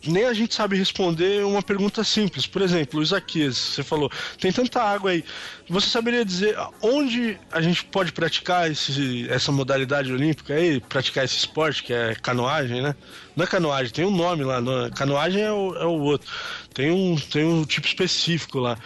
nem 0.07 0.25
a 0.25 0.33
gente 0.33 0.55
sabe 0.55 0.77
responder 0.77 1.45
uma 1.45 1.63
pergunta 1.63 2.03
simples. 2.05 2.47
Por 2.47 2.63
exemplo, 2.63 3.01
o 3.01 3.03
Isaquias, 3.03 3.57
você 3.57 3.83
falou, 3.83 4.11
tem 4.39 4.53
tanta 4.53 4.83
água 4.83 5.11
aí. 5.11 5.25
Você 5.69 5.89
saberia 5.89 6.25
dizer 6.25 6.57
onde 6.81 7.39
a 7.51 7.61
gente 7.61 7.85
pode 7.85 8.13
praticar 8.13 8.71
esse, 8.71 9.27
essa 9.29 9.51
modalidade 9.51 10.13
olímpica 10.13 10.55
aí, 10.55 10.81
praticar 10.81 11.25
esse 11.25 11.37
esporte, 11.37 11.83
que 11.83 11.93
é 11.93 12.15
canoagem, 12.15 12.83
né? 12.83 12.95
Não 13.35 13.45
é 13.45 13.47
canoagem, 13.47 13.93
tem 13.93 14.05
um 14.05 14.17
nome 14.17 14.45
lá. 14.45 14.61
Não, 14.61 14.91
canoagem 14.91 15.43
é 15.43 15.53
o, 15.53 15.75
é 15.77 15.85
o 15.85 16.01
outro. 16.01 16.31
Tem 16.73 16.91
um, 16.91 17.17
tem 17.17 17.45
um 17.45 17.65
tipo 17.65 17.87
específico 17.87 18.59
lá. 18.59 18.79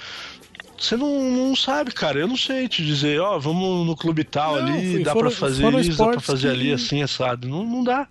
Você 0.80 0.96
não, 0.96 1.20
não 1.30 1.54
sabe, 1.54 1.92
cara. 1.92 2.18
Eu 2.18 2.26
não 2.26 2.38
sei 2.38 2.66
te 2.66 2.84
dizer, 2.84 3.20
ó, 3.20 3.36
oh, 3.36 3.40
vamos 3.40 3.86
no 3.86 3.94
clube 3.94 4.24
tal 4.24 4.56
não, 4.56 4.74
ali, 4.74 5.02
dá 5.02 5.14
para 5.14 5.30
fazer 5.30 5.70
isso, 5.74 5.98
dá 5.98 6.08
pra 6.08 6.20
fazer 6.20 6.48
que... 6.48 6.54
ali 6.54 6.72
assim, 6.72 7.02
assado. 7.02 7.46
Não, 7.46 7.64
não 7.64 7.84
dá. 7.84 8.08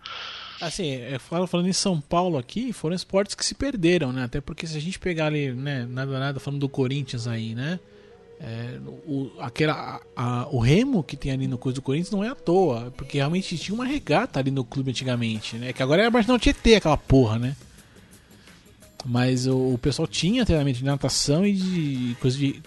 Assim, 0.61 0.91
é, 0.91 1.17
falando 1.19 1.67
em 1.67 1.73
São 1.73 2.01
Paulo 2.01 2.37
aqui, 2.37 2.73
foram 2.73 2.95
esportes 2.95 3.35
que 3.35 3.45
se 3.45 3.55
perderam, 3.55 4.11
né? 4.11 4.23
Até 4.23 4.41
porque 4.41 4.67
se 4.67 4.77
a 4.77 4.81
gente 4.81 4.99
pegar 4.99 5.27
ali, 5.27 5.51
né, 5.51 5.87
nada 5.89 6.19
nada 6.19 6.39
falando 6.39 6.59
do 6.59 6.69
Corinthians 6.69 7.27
aí, 7.27 7.55
né? 7.55 7.79
É, 8.41 8.79
o, 9.05 9.31
aquela, 9.39 10.01
a, 10.15 10.47
o 10.49 10.59
remo 10.59 11.03
que 11.03 11.17
tem 11.17 11.31
ali 11.31 11.45
no 11.45 11.57
coisa 11.57 11.75
do 11.75 11.81
Corinthians 11.81 12.11
não 12.11 12.23
é 12.23 12.29
à 12.29 12.35
toa, 12.35 12.91
porque 12.95 13.17
realmente 13.17 13.57
tinha 13.57 13.75
uma 13.75 13.85
regata 13.85 14.39
ali 14.39 14.49
no 14.49 14.63
clube 14.63 14.91
antigamente, 14.91 15.57
né? 15.57 15.73
Que 15.73 15.83
agora 15.83 16.03
é 16.03 16.05
a 16.05 16.11
Marginal 16.11 16.39
Tietê, 16.39 16.75
aquela 16.75 16.97
porra, 16.97 17.37
né? 17.37 17.55
Mas 19.05 19.47
o, 19.47 19.73
o 19.73 19.77
pessoal 19.77 20.07
tinha 20.07 20.45
treinamento 20.45 20.79
de 20.79 20.85
natação 20.85 21.45
e 21.45 21.53
de 21.53 22.15
coisa 22.19 22.37
de 22.37 22.61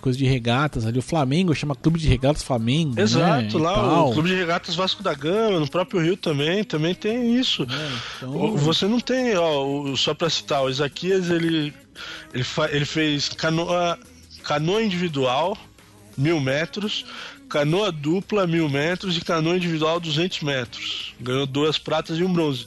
coisa 0.00 0.18
de 0.18 0.26
regatas 0.26 0.86
ali. 0.86 0.98
O 0.98 1.02
Flamengo 1.02 1.54
chama 1.54 1.74
Clube 1.74 1.98
de 1.98 2.08
Regatas 2.08 2.42
Flamengo. 2.42 2.94
Né, 2.94 3.02
Exato, 3.02 3.58
né? 3.58 3.64
lá 3.64 4.04
o 4.04 4.12
Clube 4.12 4.28
de 4.28 4.34
Regatas 4.34 4.74
Vasco 4.74 5.02
da 5.02 5.14
Gama, 5.14 5.60
no 5.60 5.68
próprio 5.68 6.00
Rio 6.00 6.16
também, 6.16 6.62
também 6.64 6.94
tem 6.94 7.36
isso. 7.38 7.62
É, 7.62 7.90
então... 8.18 8.56
Você 8.56 8.86
não 8.86 9.00
tem, 9.00 9.36
ó, 9.36 9.96
só 9.96 10.14
pra 10.14 10.28
citar, 10.28 10.62
o 10.62 10.70
Isaquias 10.70 11.30
ele, 11.30 11.72
ele, 12.32 12.44
ele 12.70 12.84
fez 12.84 13.28
canoa, 13.30 13.98
canoa 14.42 14.82
individual, 14.82 15.56
mil 16.16 16.40
metros, 16.40 17.04
canoa 17.48 17.90
dupla, 17.90 18.46
mil 18.46 18.68
metros 18.68 19.16
e 19.16 19.20
canoa 19.20 19.56
individual, 19.56 19.98
200 19.98 20.42
metros. 20.42 21.14
Ganhou 21.20 21.46
duas 21.46 21.78
pratas 21.78 22.18
e 22.18 22.24
um 22.24 22.32
bronze. 22.32 22.66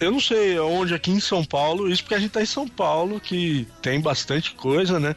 Eu 0.00 0.10
não 0.10 0.20
sei 0.20 0.58
onde 0.58 0.94
aqui 0.94 1.10
em 1.10 1.20
São 1.20 1.44
Paulo, 1.44 1.90
isso 1.90 2.02
porque 2.02 2.14
a 2.14 2.18
gente 2.18 2.30
tá 2.30 2.40
em 2.40 2.46
São 2.46 2.66
Paulo, 2.66 3.20
que 3.20 3.66
tem 3.82 4.00
bastante 4.00 4.52
coisa, 4.52 4.98
né? 4.98 5.14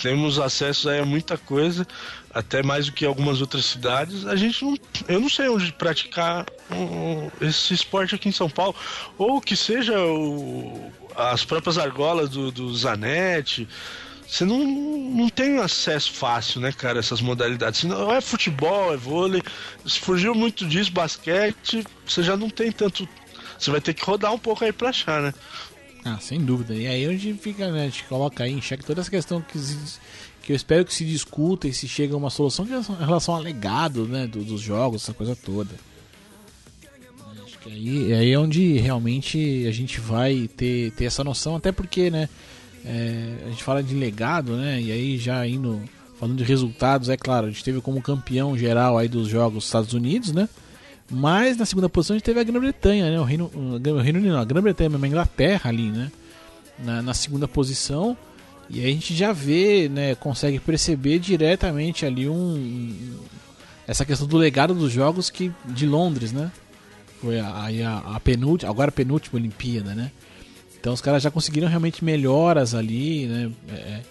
Temos 0.00 0.38
acesso 0.38 0.88
a 0.88 1.04
muita 1.04 1.36
coisa, 1.36 1.86
até 2.32 2.62
mais 2.62 2.86
do 2.86 2.92
que 2.92 3.04
algumas 3.04 3.40
outras 3.40 3.64
cidades. 3.64 4.26
A 4.26 4.36
gente 4.36 4.64
não, 4.64 4.76
eu 5.08 5.20
não 5.20 5.28
sei 5.28 5.48
onde 5.48 5.72
praticar 5.72 6.46
um, 6.70 7.30
esse 7.40 7.74
esporte 7.74 8.14
aqui 8.14 8.28
em 8.28 8.32
São 8.32 8.48
Paulo, 8.48 8.74
ou 9.18 9.40
que 9.40 9.56
seja 9.56 9.98
o, 9.98 10.92
as 11.14 11.44
próprias 11.44 11.78
argolas 11.78 12.30
do, 12.30 12.50
do 12.50 12.74
Zanetti. 12.74 13.68
você 14.26 14.44
não, 14.44 14.58
não 14.58 15.28
tem 15.28 15.58
acesso 15.58 16.12
fácil, 16.12 16.60
né, 16.60 16.72
cara, 16.72 16.98
essas 16.98 17.20
modalidades. 17.20 17.84
Não 17.84 18.12
é 18.12 18.20
futebol, 18.20 18.92
é 18.92 18.96
vôlei. 18.96 19.42
Se 19.86 19.98
fugiu 19.98 20.34
muito 20.34 20.66
disso, 20.66 20.90
basquete, 20.92 21.84
você 22.06 22.22
já 22.22 22.36
não 22.36 22.48
tem 22.48 22.72
tanto. 22.72 23.08
Você 23.58 23.70
vai 23.70 23.80
ter 23.80 23.94
que 23.94 24.04
rodar 24.04 24.32
um 24.32 24.38
pouco 24.38 24.64
aí 24.64 24.72
pra 24.72 24.88
achar, 24.88 25.22
né? 25.22 25.34
Ah, 26.04 26.18
sem 26.20 26.40
dúvida. 26.40 26.74
E 26.74 26.86
aí 26.86 27.04
a 27.04 27.12
gente 27.12 27.34
fica, 27.34 27.70
né, 27.70 27.82
a 27.82 27.84
gente 27.84 28.04
coloca 28.04 28.44
aí 28.44 28.52
em 28.52 28.60
xeque 28.60 28.84
toda 28.84 29.00
essa 29.00 29.10
questão 29.10 29.40
que, 29.40 29.58
que 30.42 30.52
eu 30.52 30.56
espero 30.56 30.84
que 30.84 30.92
se 30.92 31.04
discuta 31.04 31.68
e 31.68 31.72
se 31.72 31.86
chegue 31.86 32.12
a 32.12 32.16
uma 32.16 32.30
solução 32.30 32.66
em 32.66 33.04
relação 33.04 33.34
ao 33.34 33.40
legado, 33.40 34.06
né, 34.06 34.26
do, 34.26 34.42
dos 34.44 34.60
jogos, 34.60 35.02
essa 35.02 35.14
coisa 35.14 35.36
toda. 35.36 35.70
Acho 37.44 37.58
que 37.58 37.70
aí, 37.70 38.12
aí 38.12 38.32
é 38.32 38.38
onde 38.38 38.78
realmente 38.78 39.64
a 39.68 39.72
gente 39.72 40.00
vai 40.00 40.48
ter, 40.56 40.90
ter 40.92 41.04
essa 41.04 41.22
noção, 41.22 41.56
até 41.56 41.70
porque, 41.70 42.10
né, 42.10 42.28
é, 42.84 43.44
a 43.46 43.50
gente 43.50 43.62
fala 43.62 43.82
de 43.82 43.94
legado, 43.94 44.56
né? 44.56 44.80
E 44.80 44.90
aí 44.90 45.18
já 45.18 45.46
indo 45.46 45.80
falando 46.18 46.36
de 46.36 46.44
resultados, 46.44 47.08
é 47.08 47.16
claro, 47.16 47.46
a 47.46 47.50
gente 47.50 47.64
teve 47.64 47.80
como 47.80 48.02
campeão 48.02 48.56
geral 48.56 48.98
aí 48.98 49.08
dos 49.08 49.28
jogos 49.28 49.58
os 49.58 49.64
Estados 49.64 49.92
Unidos, 49.92 50.32
né? 50.32 50.48
Mas 51.10 51.56
na 51.56 51.66
segunda 51.66 51.88
posição 51.88 52.14
a 52.14 52.18
gente 52.18 52.24
teve 52.24 52.40
a 52.40 52.44
Grã-Bretanha, 52.44 53.10
né? 53.10 53.20
O 53.20 53.24
Reino, 53.24 53.50
o 53.54 53.98
Reino 53.98 54.18
Unido, 54.18 54.36
a 54.36 54.44
Grã-Bretanha, 54.44 54.90
a 54.90 55.06
Inglaterra 55.06 55.70
ali, 55.70 55.90
né? 55.90 56.10
Na, 56.78 57.02
na, 57.02 57.14
segunda 57.14 57.46
posição. 57.46 58.16
E 58.70 58.80
aí 58.80 58.90
a 58.90 58.94
gente 58.94 59.14
já 59.14 59.32
vê, 59.32 59.88
né? 59.88 60.14
Consegue 60.14 60.58
perceber 60.58 61.18
diretamente 61.18 62.06
ali 62.06 62.28
um, 62.28 63.18
essa 63.86 64.04
questão 64.04 64.26
do 64.26 64.36
legado 64.36 64.74
dos 64.74 64.90
jogos 64.90 65.28
que 65.28 65.52
de 65.66 65.86
Londres, 65.86 66.32
né? 66.32 66.50
Foi 67.20 67.38
a, 67.38 67.46
a, 67.46 68.16
a 68.16 68.20
penúltima, 68.20 68.70
agora 68.70 68.88
a 68.88 68.92
penúltima 68.92 69.38
Olimpíada, 69.38 69.94
né? 69.94 70.10
Então 70.80 70.92
os 70.92 71.00
caras 71.00 71.22
já 71.22 71.30
conseguiram 71.30 71.68
realmente 71.68 72.04
melhoras 72.04 72.74
ali, 72.74 73.26
né? 73.26 73.52
É, 73.68 73.74
é 73.74 74.02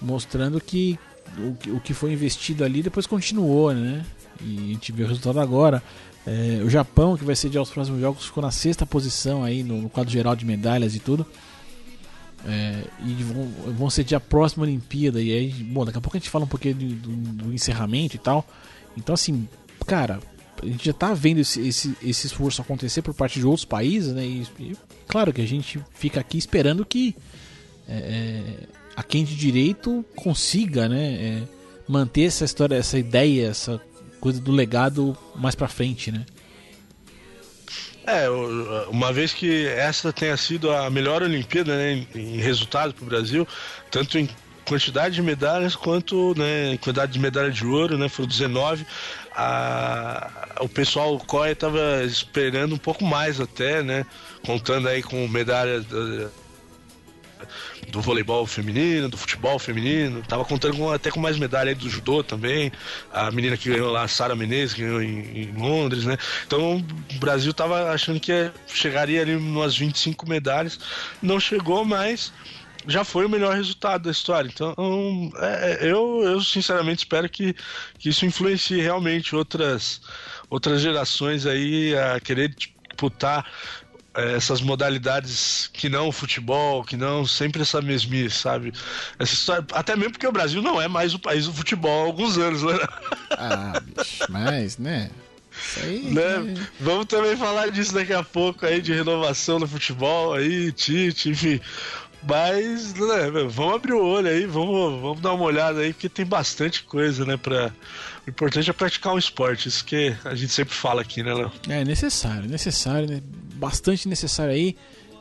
mostrando 0.00 0.60
que 0.60 0.98
o, 1.38 1.76
o, 1.76 1.80
que 1.80 1.94
foi 1.94 2.12
investido 2.12 2.64
ali 2.64 2.82
depois 2.82 3.06
continuou, 3.06 3.72
né? 3.72 4.04
E 4.40 4.58
a 4.58 4.72
gente 4.74 4.92
vê 4.92 5.04
o 5.04 5.06
resultado 5.06 5.40
agora. 5.40 5.82
É, 6.26 6.60
o 6.64 6.68
Japão, 6.68 7.16
que 7.16 7.24
vai 7.24 7.36
sediar 7.36 7.62
os 7.62 7.70
próximos 7.70 8.00
jogos, 8.00 8.26
ficou 8.26 8.42
na 8.42 8.50
sexta 8.50 8.84
posição 8.84 9.44
aí 9.44 9.62
no, 9.62 9.82
no 9.82 9.88
quadro 9.88 10.12
geral 10.12 10.34
de 10.34 10.44
medalhas 10.44 10.94
e 10.94 10.98
tudo. 10.98 11.24
É, 12.44 12.84
e 13.04 13.14
vão, 13.22 13.48
vão 13.72 13.90
sediar 13.90 14.20
a 14.20 14.28
próxima 14.28 14.64
Olimpíada. 14.64 15.20
E 15.20 15.32
aí, 15.32 15.50
bom, 15.50 15.84
daqui 15.84 15.98
a 15.98 16.00
pouco 16.00 16.16
a 16.16 16.20
gente 16.20 16.30
fala 16.30 16.44
um 16.44 16.48
pouquinho 16.48 16.74
do, 16.74 16.86
do, 16.86 17.16
do 17.44 17.54
encerramento 17.54 18.16
e 18.16 18.18
tal. 18.18 18.46
Então, 18.96 19.14
assim, 19.14 19.48
cara, 19.86 20.20
a 20.62 20.66
gente 20.66 20.84
já 20.84 20.90
está 20.90 21.12
vendo 21.12 21.38
esse, 21.38 21.60
esse, 21.60 21.96
esse, 22.02 22.26
esforço 22.26 22.62
acontecer 22.62 23.02
por 23.02 23.14
parte 23.14 23.38
de 23.38 23.46
outros 23.46 23.64
países, 23.64 24.12
né? 24.12 24.24
E, 24.24 24.46
e 24.58 24.76
claro 25.06 25.32
que 25.32 25.40
a 25.40 25.46
gente 25.46 25.80
fica 25.94 26.20
aqui 26.20 26.38
esperando 26.38 26.84
que 26.84 27.14
é, 27.88 27.94
é, 27.94 28.42
a 28.94 29.02
quem 29.02 29.24
de 29.24 29.36
direito 29.36 30.04
consiga, 30.14 30.88
né? 30.88 31.12
É, 31.12 31.42
manter 31.88 32.22
essa 32.22 32.44
história, 32.44 32.74
essa 32.74 32.98
ideia, 32.98 33.48
essa 33.48 33.80
coisa 34.26 34.40
do 34.40 34.50
legado 34.50 35.16
mais 35.36 35.54
para 35.54 35.68
frente, 35.68 36.10
né? 36.10 36.26
É, 38.04 38.28
uma 38.90 39.12
vez 39.12 39.32
que 39.32 39.68
essa 39.68 40.12
tenha 40.12 40.36
sido 40.36 40.72
a 40.72 40.90
melhor 40.90 41.22
Olimpíada 41.22 41.76
né, 41.76 42.04
em 42.12 42.38
resultado 42.38 42.92
para 42.92 43.04
o 43.04 43.06
Brasil, 43.06 43.46
tanto 43.88 44.18
em 44.18 44.28
quantidade 44.64 45.14
de 45.14 45.22
medalhas 45.22 45.76
quanto 45.76 46.34
né, 46.36 46.72
em 46.72 46.76
quantidade 46.76 47.12
de 47.12 47.20
medalha 47.20 47.52
de 47.52 47.64
ouro, 47.64 47.96
né, 47.96 48.08
foram 48.08 48.28
19 48.28 48.84
a, 49.32 50.56
o 50.60 50.68
pessoal 50.68 51.14
o 51.14 51.44
estava 51.44 52.02
esperando 52.02 52.74
um 52.74 52.78
pouco 52.78 53.04
mais 53.04 53.40
até, 53.40 53.80
né? 53.80 54.04
Contando 54.44 54.88
aí 54.88 55.02
com 55.02 55.28
medalha 55.28 55.84
do, 57.90 58.00
voleibol 58.00 58.46
feminino, 58.46 59.08
do 59.08 59.16
futebol 59.16 59.58
feminino, 59.58 60.22
tava 60.22 60.44
contando 60.44 60.76
com, 60.76 60.90
até 60.90 61.10
com 61.10 61.20
mais 61.20 61.38
medalha 61.38 61.70
aí 61.70 61.74
do 61.74 61.88
judô 61.88 62.22
também. 62.22 62.72
A 63.12 63.30
menina 63.30 63.56
que 63.56 63.70
ganhou 63.70 63.90
lá, 63.90 64.02
a 64.02 64.08
Sara 64.08 64.34
Menezes, 64.34 64.74
ganhou 64.74 65.02
em, 65.02 65.42
em, 65.42 65.52
Londres, 65.52 66.04
né? 66.04 66.16
Então 66.46 66.84
o 67.14 67.18
Brasil 67.18 67.52
tava 67.52 67.90
achando 67.90 68.20
que 68.20 68.50
chegaria 68.66 69.22
ali 69.22 69.34
umas 69.34 69.76
25 69.76 70.28
medalhas, 70.28 70.78
não 71.22 71.40
chegou, 71.40 71.84
mas 71.84 72.32
já 72.86 73.04
foi 73.04 73.26
o 73.26 73.28
melhor 73.28 73.54
resultado 73.54 74.04
da 74.04 74.10
história. 74.10 74.48
Então, 74.52 74.74
é, 75.38 75.72
é, 75.80 75.90
eu, 75.90 76.22
eu 76.22 76.40
sinceramente 76.40 77.00
espero 77.00 77.28
que, 77.28 77.54
que 77.98 78.08
isso 78.08 78.24
influencie 78.24 78.80
realmente 78.80 79.34
outras, 79.34 80.00
outras 80.48 80.80
gerações 80.80 81.46
aí 81.46 81.96
a 81.96 82.20
querer 82.20 82.54
disputar 82.54 83.44
essas 84.16 84.60
modalidades 84.60 85.68
que 85.72 85.88
não 85.88 86.08
o 86.08 86.12
futebol, 86.12 86.82
que 86.82 86.96
não 86.96 87.26
sempre 87.26 87.62
essa 87.62 87.82
mesmice, 87.82 88.38
sabe? 88.38 88.72
Essa 89.18 89.34
história, 89.34 89.64
até 89.72 89.94
mesmo 89.94 90.12
porque 90.12 90.26
o 90.26 90.32
Brasil 90.32 90.62
não 90.62 90.80
é 90.80 90.88
mais 90.88 91.14
o 91.14 91.18
país 91.18 91.46
do 91.46 91.52
futebol 91.52 92.04
há 92.04 92.06
alguns 92.06 92.38
anos, 92.38 92.62
né? 92.62 92.78
Ah, 93.30 93.80
bicho, 93.80 94.24
mas, 94.28 94.78
né? 94.78 95.10
Aí, 95.82 96.12
né? 96.12 96.66
Vamos 96.80 97.06
também 97.06 97.36
falar 97.36 97.70
disso 97.70 97.94
daqui 97.94 98.12
a 98.12 98.22
pouco 98.22 98.64
aí, 98.66 98.80
de 98.80 98.92
renovação 98.92 99.58
no 99.58 99.66
futebol 99.66 100.34
aí, 100.34 100.72
Tite, 100.72 101.30
enfim. 101.30 101.60
Mas, 102.28 102.92
né, 102.94 103.30
vamos 103.48 103.74
abrir 103.76 103.92
o 103.92 104.04
olho 104.04 104.28
aí, 104.28 104.46
vamos, 104.46 105.00
vamos 105.00 105.20
dar 105.20 105.32
uma 105.32 105.44
olhada 105.44 105.80
aí, 105.80 105.92
porque 105.92 106.08
tem 106.08 106.26
bastante 106.26 106.82
coisa, 106.82 107.24
né, 107.24 107.36
pra... 107.36 107.72
O 108.26 108.30
importante 108.30 108.68
é 108.68 108.72
praticar 108.72 109.14
um 109.14 109.18
esporte, 109.18 109.68
isso 109.68 109.84
que 109.84 110.14
a 110.24 110.34
gente 110.34 110.52
sempre 110.52 110.74
fala 110.74 111.00
aqui, 111.00 111.22
né, 111.22 111.32
Léo? 111.32 111.52
É 111.68 111.84
necessário, 111.84 112.48
necessário, 112.48 113.08
né? 113.08 113.22
bastante 113.56 114.08
necessário 114.08 114.52
aí. 114.52 114.76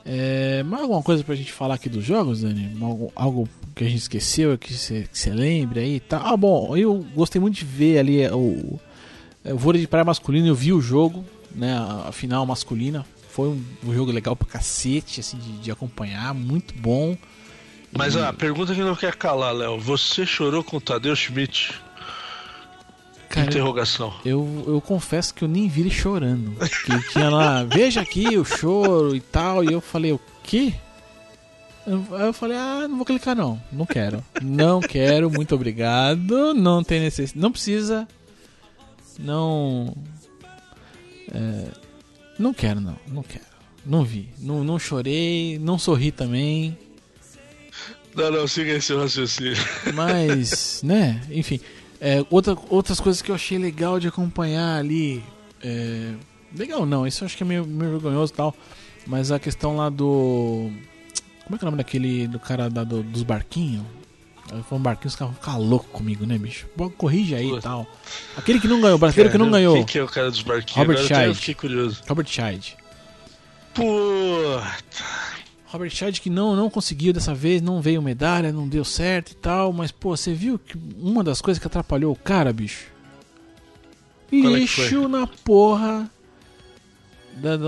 É, 0.06 0.62
mais 0.64 0.84
alguma 0.84 1.02
coisa 1.02 1.24
pra 1.24 1.34
gente 1.34 1.52
falar 1.52 1.76
aqui 1.76 1.90
dos 1.90 2.04
jogos, 2.04 2.42
Dani? 2.42 2.78
Algo, 2.82 3.12
algo 3.16 3.50
que 3.76 3.84
a 3.84 3.88
gente 3.88 4.02
esqueceu, 4.02 4.58
que 4.58 4.74
você 4.74 5.30
lembre 5.32 5.80
aí 5.80 5.96
e 5.96 6.00
tá? 6.00 6.20
tal. 6.20 6.34
Ah, 6.34 6.38
bom, 6.38 6.78
eu 6.78 7.06
gostei 7.16 7.42
muito 7.42 7.56
de 7.56 7.66
ver 7.66 8.00
ali 8.00 8.22
é, 8.22 8.34
o, 8.34 8.80
é, 9.44 9.54
o 9.54 9.58
vôlei 9.58 9.82
de 9.82 9.88
praia 9.88 10.06
masculino, 10.06 10.48
eu 10.48 10.56
vi 10.56 10.74
o 10.74 10.82
jogo, 10.82 11.26
né, 11.54 11.74
a, 11.74 12.10
a 12.10 12.12
final 12.12 12.46
masculina. 12.46 13.06
Foi 13.30 13.50
um, 13.50 13.64
um, 13.84 13.94
jogo 13.94 14.12
legal 14.12 14.36
pra 14.36 14.48
cacete, 14.48 15.20
assim, 15.20 15.38
de, 15.38 15.58
de 15.58 15.72
acompanhar, 15.72 16.34
muito 16.34 16.74
bom. 16.76 17.18
Mas 17.92 18.14
e... 18.14 18.20
a 18.20 18.32
pergunta 18.32 18.74
que 18.74 18.82
não 18.82 18.96
quer 18.96 19.16
calar, 19.16 19.54
Léo, 19.54 19.80
você 19.80 20.26
chorou 20.26 20.64
com 20.64 20.78
o 20.78 20.82
Tadeu 20.82 21.16
Schmidt? 21.16 21.74
Cara, 23.30 23.48
Interrogação. 23.48 24.14
Eu, 24.24 24.64
eu 24.68 24.82
confesso 24.82 25.34
que 25.34 25.44
eu 25.44 25.48
nem 25.48 25.68
vi 25.68 25.82
ele 25.82 25.92
chorando. 25.92 26.56
Que 26.86 27.10
tinha 27.10 27.30
lá, 27.30 27.64
veja 27.64 28.02
aqui 28.02 28.38
o 28.38 28.46
choro 28.46 29.16
e 29.16 29.20
tal, 29.20 29.64
e 29.64 29.72
eu 29.72 29.82
falei, 29.82 30.12
o 30.12 30.20
quê? 30.44 30.74
Aí 31.86 32.28
eu 32.28 32.34
falei, 32.34 32.58
ah, 32.58 32.88
não 32.88 32.98
vou 32.98 33.06
clicar 33.06 33.36
não, 33.36 33.62
não 33.72 33.86
quero. 33.86 34.24
Não 34.42 34.80
quero, 34.80 35.30
muito 35.30 35.54
obrigado. 35.54 36.54
Não 36.54 36.84
tem 36.84 37.00
necessidade. 37.00 37.42
Não 37.42 37.52
precisa. 37.52 38.08
Não. 39.20 39.96
É, 41.32 41.68
não 42.40 42.54
quero, 42.54 42.80
não. 42.82 42.98
Não 43.08 43.22
quero. 43.22 43.46
Não 43.86 44.04
vi. 44.04 44.30
Não, 44.40 44.64
não 44.64 44.80
chorei. 44.80 45.60
Não 45.60 45.78
sorri 45.78 46.12
também. 46.12 46.76
Não, 48.16 48.32
não, 48.32 48.48
siga 48.48 48.74
esse 48.74 48.96
raciocínio. 48.96 49.56
Mas, 49.94 50.82
né? 50.84 51.22
Enfim. 51.30 51.60
É, 52.06 52.24
outra, 52.30 52.56
outras 52.70 53.00
coisas 53.00 53.20
que 53.20 53.32
eu 53.32 53.36
achei 53.36 53.58
legal 53.58 54.00
de 54.00 54.08
acompanhar 54.08 54.78
ali. 54.78 55.24
É, 55.60 56.14
legal 56.56 56.86
não, 56.86 57.08
isso 57.08 57.24
eu 57.24 57.26
acho 57.26 57.36
que 57.36 57.42
é 57.42 57.46
meio, 57.48 57.66
meio 57.66 57.94
vergonhoso 57.94 58.32
e 58.32 58.36
tal. 58.36 58.56
Mas 59.08 59.32
a 59.32 59.40
questão 59.40 59.76
lá 59.76 59.90
do. 59.90 60.70
Como 61.46 61.56
é 61.56 61.58
que 61.58 61.66
é 61.66 61.68
o 61.68 61.72
nome 61.72 61.78
daquele. 61.78 62.28
do 62.28 62.40
cara 62.40 62.70
da, 62.70 62.84
do, 62.84 63.02
dos 63.02 63.24
barquinhos? 63.24 63.84
Foi 64.70 64.78
um 64.78 64.82
barquinho, 64.82 65.08
os 65.08 65.16
caras 65.16 65.34
vão 65.34 65.42
ficar 65.42 65.58
loucos 65.58 65.90
comigo, 65.92 66.28
né, 66.28 66.38
bicho? 66.38 66.68
Bom, 66.76 66.92
corrige 66.92 67.34
aí 67.34 67.52
e 67.52 67.60
tal. 67.60 67.88
Aquele 68.38 68.60
que 68.60 68.68
não 68.68 68.80
ganhou, 68.80 68.98
o 68.98 69.00
brasileiro 69.00 69.32
que 69.32 69.38
não 69.40 69.50
ganhou. 69.50 69.74
Quem 69.74 69.86
que 69.86 69.98
é 69.98 70.04
o 70.04 70.08
cara 70.08 70.30
dos 70.30 70.44
barquinhos? 70.44 70.88
Robert 70.88 71.04
Scheid. 71.04 71.28
Eu 71.30 71.36
fiquei 71.36 71.56
curioso. 71.56 72.04
Robert 72.08 72.28
Scheid. 72.28 72.78
Puta. 73.74 75.25
Robert 75.76 75.92
Scheid 75.92 76.22
que 76.22 76.30
não, 76.30 76.56
não 76.56 76.70
conseguiu 76.70 77.12
dessa 77.12 77.34
vez, 77.34 77.62
não 77.62 77.82
veio 77.82 78.02
medalha, 78.02 78.52
não 78.52 78.68
deu 78.68 78.86
certo 78.86 79.32
e 79.32 79.36
tal. 79.36 79.74
Mas, 79.74 79.92
pô, 79.92 80.16
você 80.16 80.34
viu 80.34 80.58
que 80.58 80.78
uma 80.98 81.24
das 81.24 81.42
coisas 81.42 81.60
que 81.60 81.68
atrapalhou 81.68 82.14
o 82.14 82.16
cara, 82.16 82.54
bicho? 82.54 82.86
É 84.32 84.36
Lixo 84.36 85.06
é 85.06 85.08
na 85.08 85.28
porra 85.28 86.10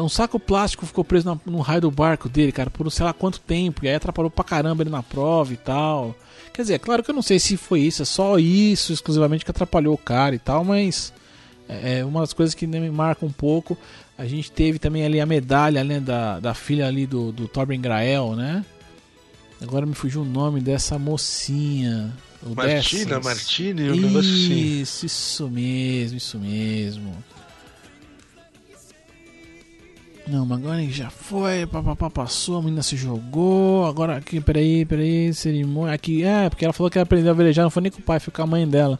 um 0.01 0.07
saco 0.07 0.39
plástico 0.39 0.85
ficou 0.85 1.03
preso 1.03 1.39
no 1.45 1.59
raio 1.59 1.81
do 1.81 1.91
barco 1.91 2.29
dele, 2.29 2.51
cara, 2.53 2.69
por 2.69 2.89
sei 2.89 3.05
lá 3.05 3.13
quanto 3.13 3.39
tempo. 3.39 3.83
E 3.83 3.89
aí 3.89 3.95
atrapalhou 3.95 4.31
pra 4.31 4.43
caramba 4.43 4.83
ele 4.83 4.89
na 4.89 5.03
prova 5.03 5.53
e 5.53 5.57
tal. 5.57 6.15
Quer 6.53 6.61
dizer, 6.61 6.73
é 6.75 6.79
claro 6.79 7.03
que 7.03 7.11
eu 7.11 7.15
não 7.15 7.21
sei 7.21 7.37
se 7.37 7.57
foi 7.57 7.81
isso, 7.81 8.01
é 8.01 8.05
só 8.05 8.39
isso 8.39 8.93
exclusivamente 8.93 9.43
que 9.43 9.51
atrapalhou 9.51 9.93
o 9.93 9.97
cara 9.97 10.33
e 10.33 10.39
tal, 10.39 10.63
mas 10.63 11.13
é, 11.67 11.99
é 11.99 12.05
uma 12.05 12.21
das 12.21 12.33
coisas 12.33 12.55
que 12.55 12.65
me 12.65 12.89
marca 12.89 13.25
um 13.25 13.31
pouco. 13.31 13.77
A 14.17 14.25
gente 14.25 14.51
teve 14.51 14.79
também 14.79 15.05
ali 15.05 15.21
a 15.21 15.25
medalha 15.25 15.83
né, 15.83 15.99
da, 15.99 16.39
da 16.39 16.53
filha 16.53 16.87
ali 16.87 17.05
do, 17.05 17.31
do 17.31 17.47
Torben 17.47 17.79
Grael, 17.79 18.35
né? 18.35 18.65
Agora 19.61 19.85
me 19.85 19.93
fugiu 19.93 20.21
o 20.21 20.25
nome 20.25 20.59
dessa 20.59 20.97
mocinha. 20.97 22.11
Martina, 22.55 23.19
Martini, 23.19 23.89
um 23.89 23.95
negócio 23.95 24.19
assim. 24.19 24.81
Isso, 24.81 25.05
isso 25.05 25.49
mesmo, 25.49 26.17
isso 26.17 26.39
mesmo. 26.39 27.15
Não, 30.27 30.45
Magani 30.45 30.91
já 30.91 31.09
foi, 31.09 31.65
papapá, 31.65 32.09
passou, 32.09 32.57
a 32.57 32.61
menina 32.61 32.83
se 32.83 32.97
jogou. 32.97 33.85
Agora 33.85 34.17
aqui, 34.17 34.41
peraí, 34.41 34.85
peraí, 34.85 35.33
cerimônia. 35.33 35.93
Aqui, 35.93 36.23
é, 36.23 36.49
porque 36.49 36.65
ela 36.65 36.73
falou 36.73 36.91
que 36.91 36.97
ela 36.97 37.03
aprendeu 37.03 37.31
a 37.31 37.35
velejar, 37.35 37.63
não 37.63 37.69
foi 37.69 37.83
nem 37.83 37.91
com 37.91 37.99
o 37.99 38.03
pai, 38.03 38.19
foi 38.19 38.33
com 38.33 38.41
a 38.41 38.47
mãe 38.47 38.67
dela. 38.67 38.99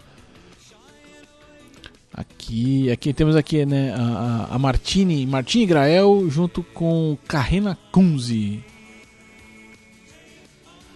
Aqui, 2.18 2.90
aqui 2.90 3.14
temos 3.14 3.36
aqui, 3.36 3.64
né, 3.64 3.94
a, 3.94 4.48
a, 4.52 4.56
a 4.56 4.58
Martini, 4.60 5.24
Martini 5.28 5.68
Grael 5.68 6.28
junto 6.28 6.64
com 6.64 7.16
Carrena 7.28 7.78
Kunze. 7.92 8.64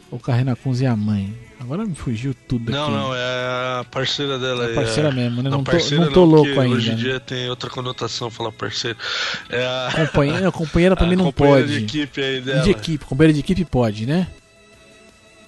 O 0.10 0.18
Carrena 0.18 0.56
Kunze 0.56 0.84
é 0.84 0.88
a 0.88 0.96
mãe. 0.96 1.32
Agora 1.60 1.86
me 1.86 1.94
fugiu 1.94 2.34
tudo 2.48 2.72
Não, 2.72 2.86
aqui. 2.86 2.92
não, 2.92 3.16
é 3.16 3.20
a 3.80 3.86
parceira 3.92 4.40
dela. 4.40 4.66
É 4.66 4.72
a 4.72 4.76
parceira 4.76 5.10
é... 5.10 5.12
mesmo, 5.12 5.44
né? 5.44 5.50
Não, 5.52 5.64
tô, 5.64 5.72
parceira 5.72 6.06
não 6.06 6.12
tô 6.12 6.26
louco 6.26 6.48
porque 6.48 6.60
ainda. 6.60 6.76
Hoje 6.76 6.92
em 6.92 6.96
dia 6.96 7.20
tem 7.20 7.48
outra 7.52 7.70
conotação 7.70 8.32
falar 8.32 8.52
parceiro. 8.52 8.98
É 9.48 9.64
a, 9.64 9.92
Companheira, 10.08 10.52
companheira 10.52 10.96
pra 10.96 11.06
a 11.08 11.16
não 11.16 11.26
companheira 11.26 11.62
pode. 11.62 11.78
de 11.78 11.84
equipe 11.84 12.20
aí 12.20 12.42
dela. 12.42 12.64
de 12.64 12.72
equipe, 12.72 13.06
companheira 13.06 13.34
de 13.34 13.40
equipe 13.42 13.64
pode, 13.64 14.08
né? 14.08 14.28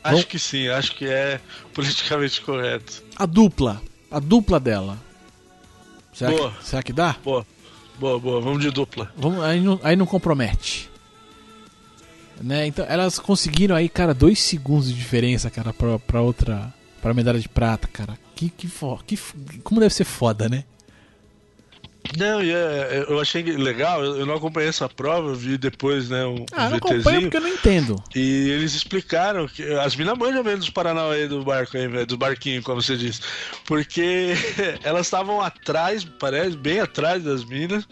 Acho 0.03 0.17
Bom. 0.17 0.23
que 0.23 0.37
sim, 0.37 0.67
acho 0.67 0.95
que 0.95 1.05
é 1.07 1.39
politicamente 1.73 2.41
correto. 2.41 3.01
A 3.15 3.25
dupla. 3.25 3.81
A 4.11 4.19
dupla 4.19 4.59
dela. 4.59 4.99
Será, 6.13 6.31
Boa. 6.31 6.51
que, 6.51 6.65
será 6.65 6.83
que 6.83 6.93
dá? 6.93 7.15
Boa, 7.23 7.45
boa, 7.99 8.19
boa, 8.19 8.41
vamos 8.41 8.61
de 8.61 8.69
dupla. 8.71 9.11
Vamos, 9.17 9.43
aí, 9.43 9.59
não, 9.59 9.79
aí 9.83 9.95
não 9.95 10.05
compromete. 10.05 10.89
Né? 12.41 12.67
Então, 12.67 12.85
elas 12.87 13.19
conseguiram 13.19 13.75
aí, 13.75 13.87
cara, 13.87 14.13
dois 14.13 14.39
segundos 14.39 14.87
de 14.89 14.93
diferença, 14.95 15.49
cara, 15.49 15.71
pra, 15.73 15.97
pra 15.99 16.21
outra. 16.21 16.73
Pra 17.01 17.13
medalha 17.13 17.39
de 17.39 17.49
prata, 17.49 17.87
cara. 17.91 18.17
Que, 18.35 18.49
que, 18.49 18.67
que, 19.05 19.15
f- 19.15 19.35
como 19.63 19.79
deve 19.81 19.93
ser 19.93 20.05
foda, 20.05 20.47
né? 20.47 20.63
Não, 22.17 22.43
e 22.43 22.51
é, 22.51 23.05
eu 23.07 23.19
achei 23.19 23.41
legal, 23.43 24.03
eu 24.03 24.25
não 24.25 24.35
acompanhei 24.35 24.69
essa 24.69 24.89
prova, 24.89 25.29
eu 25.29 25.35
vi 25.35 25.57
depois, 25.57 26.09
né, 26.09 26.25
um 26.25 26.45
Ah, 26.51 26.65
eu 26.65 26.69
não 26.71 26.77
acompanho 26.77 27.21
porque 27.21 27.37
eu 27.37 27.41
não 27.41 27.49
entendo. 27.49 28.03
E 28.13 28.49
eles 28.49 28.75
explicaram 28.75 29.47
que 29.47 29.63
as 29.75 29.95
minas 29.95 30.17
manjam 30.17 30.43
mesmo 30.43 30.59
dos 30.59 30.69
Paranauê 30.69 31.27
do 31.27 31.43
barco 31.43 31.77
aí, 31.77 32.05
do 32.05 32.17
barquinho, 32.17 32.61
como 32.61 32.81
você 32.81 32.97
disse. 32.97 33.21
Porque 33.65 34.33
elas 34.83 35.07
estavam 35.07 35.41
atrás, 35.41 36.03
parece, 36.03 36.57
bem 36.57 36.81
atrás 36.81 37.23
das 37.23 37.43
minas, 37.45 37.87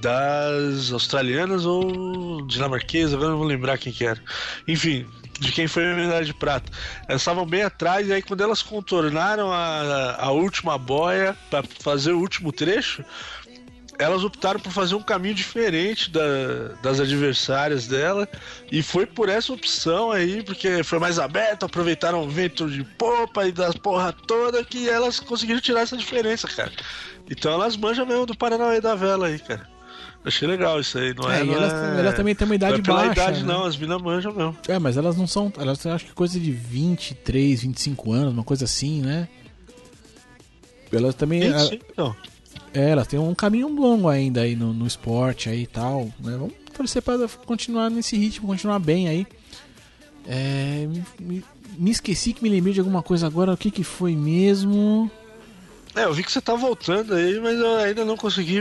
das 0.00 0.92
australianas 0.92 1.66
ou 1.66 2.46
dinamarquesas, 2.46 3.14
agora 3.14 3.28
eu 3.28 3.32
não 3.32 3.38
vou 3.38 3.46
lembrar 3.46 3.78
quem 3.78 3.92
que 3.92 4.04
era. 4.04 4.20
Enfim, 4.66 5.06
de 5.38 5.52
quem 5.52 5.66
foi 5.68 5.90
a 5.90 5.94
medalha 5.94 6.24
de 6.24 6.34
prata. 6.34 6.70
Elas 7.08 7.22
estavam 7.22 7.46
bem 7.46 7.62
atrás, 7.62 8.08
e 8.08 8.12
aí 8.12 8.22
quando 8.22 8.42
elas 8.42 8.62
contornaram 8.62 9.52
a, 9.52 10.16
a 10.18 10.30
última 10.30 10.76
boia 10.78 11.36
para 11.50 11.62
fazer 11.80 12.12
o 12.12 12.18
último 12.18 12.52
trecho, 12.52 13.04
elas 13.98 14.22
optaram 14.22 14.60
por 14.60 14.70
fazer 14.70 14.94
um 14.94 15.02
caminho 15.02 15.34
diferente 15.34 16.08
da- 16.10 16.68
das 16.80 17.00
adversárias 17.00 17.88
dela 17.88 18.28
e 18.70 18.80
foi 18.80 19.04
por 19.04 19.28
essa 19.28 19.52
opção 19.52 20.12
aí, 20.12 20.40
porque 20.42 20.84
foi 20.84 21.00
mais 21.00 21.18
aberto, 21.18 21.64
aproveitaram 21.66 22.22
o 22.22 22.28
vento 22.28 22.70
de 22.70 22.84
popa 22.84 23.46
e 23.48 23.52
das 23.52 23.74
porra 23.74 24.12
toda 24.12 24.62
que 24.64 24.88
elas 24.88 25.18
conseguiram 25.18 25.60
tirar 25.60 25.80
essa 25.80 25.96
diferença, 25.96 26.46
cara. 26.46 26.70
Então 27.28 27.52
elas 27.52 27.76
manjam 27.76 28.06
mesmo 28.06 28.24
do 28.24 28.36
Paranauê 28.36 28.80
da 28.80 28.94
vela 28.94 29.26
aí, 29.26 29.38
cara. 29.38 29.68
Achei 30.24 30.46
legal 30.48 30.78
isso 30.80 30.98
aí, 30.98 31.14
não 31.14 31.30
é? 31.30 31.40
É, 31.40 31.44
não 31.44 31.54
elas, 31.54 31.72
é- 31.72 32.00
elas 32.00 32.14
também 32.14 32.34
têm 32.34 32.44
uma 32.44 32.50
não 32.50 32.54
idade 32.56 32.80
é 32.80 32.82
pela 32.82 32.96
baixa. 33.06 33.12
idade, 33.12 33.40
né? 33.40 33.46
não, 33.52 33.64
as 33.64 33.76
minas 33.76 34.02
manjam 34.02 34.32
mesmo. 34.34 34.56
É, 34.68 34.78
mas 34.78 34.96
elas 34.96 35.16
não 35.16 35.26
são. 35.26 35.50
Elas 35.58 35.78
têm, 35.78 35.90
acho 35.92 36.04
que 36.06 36.12
coisa 36.12 36.38
de 36.38 36.50
23, 36.50 37.62
25 37.62 38.12
anos, 38.12 38.32
uma 38.32 38.44
coisa 38.44 38.64
assim, 38.64 39.00
né? 39.00 39.28
Elas 40.92 41.14
também. 41.14 41.42
Sim, 41.42 41.68
sim, 41.70 41.78
não. 41.96 42.14
É, 42.74 42.90
elas 42.90 43.06
têm 43.06 43.18
um 43.18 43.34
caminho 43.34 43.68
longo 43.68 44.08
ainda 44.08 44.42
aí 44.42 44.54
no, 44.54 44.72
no 44.74 44.86
esporte 44.86 45.48
aí 45.48 45.62
e 45.62 45.66
tal. 45.66 46.04
Né? 46.20 46.36
Vamos 46.36 46.52
torcer 46.76 47.00
pra 47.02 47.16
continuar 47.46 47.88
nesse 47.90 48.16
ritmo, 48.16 48.46
continuar 48.48 48.78
bem 48.78 49.08
aí. 49.08 49.26
É, 50.26 50.86
me, 50.86 51.04
me- 51.20 51.44
me 51.78 51.90
esqueci 51.90 52.32
que 52.32 52.42
me 52.42 52.48
lembrei 52.48 52.74
de 52.74 52.80
alguma 52.80 53.02
coisa 53.02 53.26
agora. 53.26 53.52
O 53.52 53.56
que 53.56 53.70
que 53.70 53.82
foi 53.84 54.14
mesmo? 54.14 55.10
É, 55.94 56.04
eu 56.04 56.12
vi 56.12 56.22
que 56.22 56.30
você 56.30 56.40
tá 56.40 56.54
voltando 56.54 57.14
aí, 57.14 57.40
mas 57.40 57.58
eu 57.58 57.76
ainda 57.76 58.04
não 58.04 58.16
consegui 58.16 58.60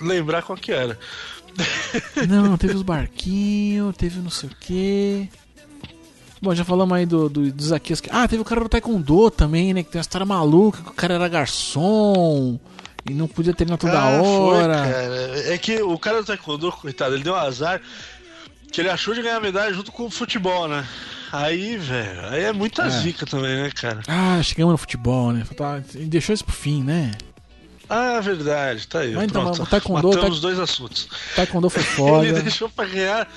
lembrar 0.00 0.42
qual 0.42 0.56
que 0.58 0.72
era. 0.72 0.98
Não, 2.28 2.56
teve 2.56 2.74
os 2.74 2.82
barquinhos, 2.82 3.94
teve 3.96 4.18
não 4.20 4.30
sei 4.30 4.48
o 4.48 4.52
que. 4.58 5.28
Bom, 6.42 6.54
já 6.54 6.64
falamos 6.64 6.96
aí 6.96 7.06
do, 7.06 7.28
do, 7.28 7.50
do 7.52 7.62
Zaquias. 7.64 8.02
Ah, 8.10 8.26
teve 8.28 8.42
o 8.42 8.44
cara 8.44 8.60
do 8.60 8.68
Taekwondo 8.68 9.30
também, 9.30 9.72
né? 9.72 9.82
Que 9.82 9.90
tem 9.90 9.98
uma 9.98 10.02
história 10.02 10.26
maluca, 10.26 10.82
que 10.82 10.90
o 10.90 10.94
cara 10.94 11.14
era 11.14 11.28
garçom 11.28 12.58
e 13.08 13.14
não 13.14 13.26
podia 13.28 13.54
treinar 13.54 13.78
toda 13.78 13.98
Ah, 13.98 14.18
foi, 14.18 14.26
hora. 14.28 14.74
cara. 14.74 15.52
É 15.54 15.58
que 15.58 15.80
o 15.82 15.98
cara 15.98 16.18
do 16.20 16.26
Taekwondo, 16.26 16.70
coitado, 16.72 17.14
ele 17.14 17.24
deu 17.24 17.32
um 17.32 17.36
azar 17.36 17.80
que 18.70 18.80
ele 18.80 18.90
achou 18.90 19.14
de 19.14 19.22
ganhar 19.22 19.40
medalha 19.40 19.72
junto 19.72 19.92
com 19.92 20.04
o 20.06 20.10
futebol, 20.10 20.66
né? 20.68 20.84
Aí, 21.32 21.76
velho, 21.76 22.26
aí 22.26 22.42
é 22.44 22.52
muita 22.52 22.82
É. 22.82 22.90
zica 22.90 23.24
também, 23.24 23.54
né, 23.62 23.70
cara? 23.74 24.00
Ah, 24.06 24.40
chegamos 24.42 24.72
no 24.72 24.78
futebol, 24.78 25.32
né? 25.32 25.44
Deixou 25.94 26.34
isso 26.34 26.44
pro 26.44 26.54
fim, 26.54 26.82
né? 26.82 27.12
Ah, 27.96 28.20
verdade, 28.20 28.86
tá 28.88 29.00
aí. 29.00 29.12
Mas 29.14 29.24
então, 29.24 29.42
pronto. 29.44 29.62
o 29.62 29.66
Taekwondo- 29.66 30.08
Matamos 30.08 30.20
taek- 30.20 30.32
os 30.32 30.40
dois 30.40 30.58
assuntos. 30.58 31.08
Taekwondo 31.36 31.70
foi 31.70 31.82
Ele 31.84 31.90
foda. 31.92 32.42
deixou 32.42 32.68
pra 32.68 32.84
ganhar. 32.86 33.28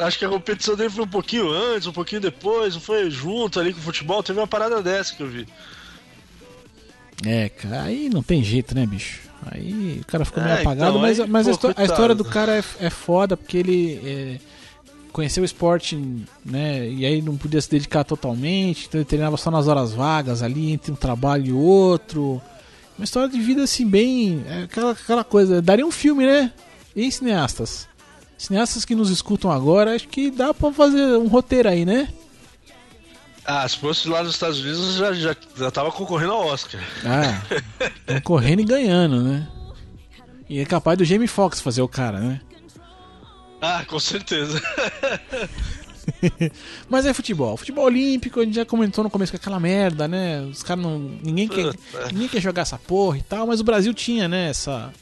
Acho 0.00 0.18
que 0.18 0.24
a 0.24 0.28
competição 0.28 0.74
dele 0.76 0.90
foi 0.90 1.04
um 1.04 1.08
pouquinho 1.08 1.50
antes, 1.50 1.86
um 1.86 1.92
pouquinho 1.92 2.20
depois, 2.20 2.74
não 2.74 2.80
foi 2.80 3.10
junto 3.10 3.60
ali 3.60 3.72
com 3.72 3.80
o 3.80 3.82
futebol. 3.82 4.22
Teve 4.22 4.38
uma 4.40 4.46
parada 4.46 4.82
dessa 4.82 5.14
que 5.14 5.22
eu 5.22 5.28
vi. 5.28 5.46
É, 7.24 7.48
cara, 7.50 7.82
aí 7.82 8.08
não 8.08 8.22
tem 8.22 8.42
jeito, 8.42 8.74
né, 8.74 8.86
bicho? 8.86 9.20
Aí 9.50 9.98
o 10.02 10.06
cara 10.06 10.24
ficou 10.24 10.42
meio 10.42 10.54
É, 10.56 10.60
apagado, 10.60 10.90
então, 10.90 11.00
mas, 11.02 11.20
aí, 11.20 11.26
mas 11.28 11.48
a, 11.48 11.56
pô, 11.56 11.72
a 11.76 11.84
história 11.84 12.14
do 12.14 12.24
cara 12.24 12.56
é, 12.58 12.64
é 12.78 12.90
foda 12.90 13.36
porque 13.36 13.56
ele 13.58 14.00
é, 14.04 14.36
conheceu 15.12 15.42
o 15.42 15.46
esporte, 15.46 15.96
né? 16.44 16.86
E 16.88 17.04
aí 17.06 17.22
não 17.22 17.36
podia 17.36 17.60
se 17.60 17.70
dedicar 17.70 18.04
totalmente, 18.04 18.86
então 18.86 18.98
ele 19.00 19.06
treinava 19.06 19.36
só 19.36 19.50
nas 19.50 19.66
horas 19.68 19.92
vagas 19.92 20.42
ali, 20.42 20.72
entre 20.72 20.92
um 20.92 20.96
trabalho 20.96 21.46
e 21.46 21.52
outro. 21.52 22.40
Uma 23.00 23.04
história 23.04 23.30
de 23.30 23.40
vida 23.40 23.62
assim, 23.62 23.88
bem. 23.88 24.44
é 24.46 24.64
aquela, 24.64 24.90
aquela 24.90 25.24
coisa. 25.24 25.62
Daria 25.62 25.86
um 25.86 25.90
filme, 25.90 26.26
né? 26.26 26.52
E 26.94 27.10
cineastas? 27.10 27.88
Cineastas 28.36 28.84
que 28.84 28.94
nos 28.94 29.08
escutam 29.08 29.50
agora, 29.50 29.94
acho 29.94 30.06
que 30.06 30.30
dá 30.30 30.52
pra 30.52 30.70
fazer 30.70 31.16
um 31.16 31.26
roteiro 31.26 31.70
aí, 31.70 31.86
né? 31.86 32.12
Ah, 33.42 33.66
se 33.66 33.78
fosse 33.78 34.06
lá 34.06 34.22
nos 34.22 34.34
Estados 34.34 34.60
Unidos, 34.60 34.96
já, 34.96 35.14
já, 35.14 35.34
já 35.56 35.70
tava 35.70 35.90
concorrendo 35.90 36.34
ao 36.34 36.48
Oscar. 36.48 36.78
Ah, 37.02 37.40
tão 38.04 38.20
correndo 38.20 38.60
e 38.60 38.64
ganhando, 38.64 39.22
né? 39.22 39.48
E 40.46 40.58
é 40.58 40.66
capaz 40.66 40.98
do 40.98 41.04
Jamie 41.06 41.26
Foxx 41.26 41.58
fazer 41.58 41.80
o 41.80 41.88
cara, 41.88 42.20
né? 42.20 42.38
Ah, 43.62 43.82
com 43.86 43.98
certeza. 43.98 44.60
Mas 46.88 47.06
é 47.06 47.12
futebol. 47.14 47.56
Futebol 47.56 47.84
olímpico, 47.84 48.40
a 48.40 48.44
gente 48.44 48.54
já 48.54 48.64
comentou 48.64 49.04
no 49.04 49.10
começo 49.10 49.32
com 49.32 49.36
aquela 49.36 49.60
merda, 49.60 50.06
né? 50.08 50.40
Os 50.42 50.62
caras 50.62 50.82
não. 50.82 50.98
Ninguém 51.22 51.48
quer, 51.48 51.72
ninguém 52.12 52.28
quer 52.28 52.40
jogar 52.40 52.62
essa 52.62 52.78
porra 52.78 53.18
e 53.18 53.22
tal, 53.22 53.46
mas 53.46 53.60
o 53.60 53.64
Brasil 53.64 53.92
tinha, 53.94 54.28
né? 54.28 54.50
Essa. 54.50 54.92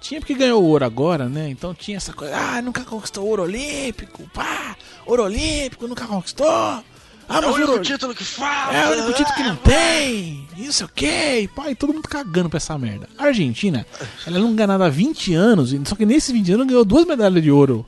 Tinha 0.00 0.20
porque 0.20 0.34
ganhou 0.34 0.62
o 0.62 0.66
ouro 0.66 0.84
agora, 0.84 1.28
né? 1.28 1.48
Então 1.48 1.72
tinha 1.74 1.96
essa 1.96 2.12
coisa. 2.12 2.34
Ah, 2.36 2.60
nunca 2.60 2.82
conquistou 2.84 3.24
ouro 3.26 3.42
olímpico, 3.44 4.28
pá! 4.34 4.76
Ouro 5.06 5.22
olímpico, 5.24 5.86
nunca 5.86 6.06
conquistou! 6.06 6.48
Ah, 6.48 6.82
É 7.28 7.38
o 7.38 7.42
mas 7.42 7.54
único 7.54 7.70
ouro... 7.70 7.82
título 7.84 8.14
que 8.14 8.24
falta. 8.24 8.76
É 8.76 8.88
o 8.88 8.92
único 8.94 9.12
título 9.12 9.36
que 9.36 9.42
não 9.44 9.52
Ah, 9.52 9.58
tem! 9.62 10.48
Isso 10.58 10.84
o 10.84 10.88
quê? 10.88 11.48
Pá, 11.54 11.70
e 11.70 11.74
todo 11.76 11.92
mundo 11.94 12.08
cagando 12.08 12.50
pra 12.50 12.56
essa 12.56 12.76
merda. 12.76 13.08
A 13.16 13.26
Argentina, 13.26 13.86
ela 14.26 14.40
não 14.40 14.54
ganha 14.56 14.66
nada 14.66 14.86
há 14.86 14.88
20 14.88 15.32
anos, 15.34 15.72
só 15.84 15.94
que 15.94 16.04
nesses 16.04 16.30
20 16.32 16.52
anos 16.52 16.66
ganhou 16.66 16.84
duas 16.84 17.06
medalhas 17.06 17.40
de 17.42 17.50
ouro 17.50 17.86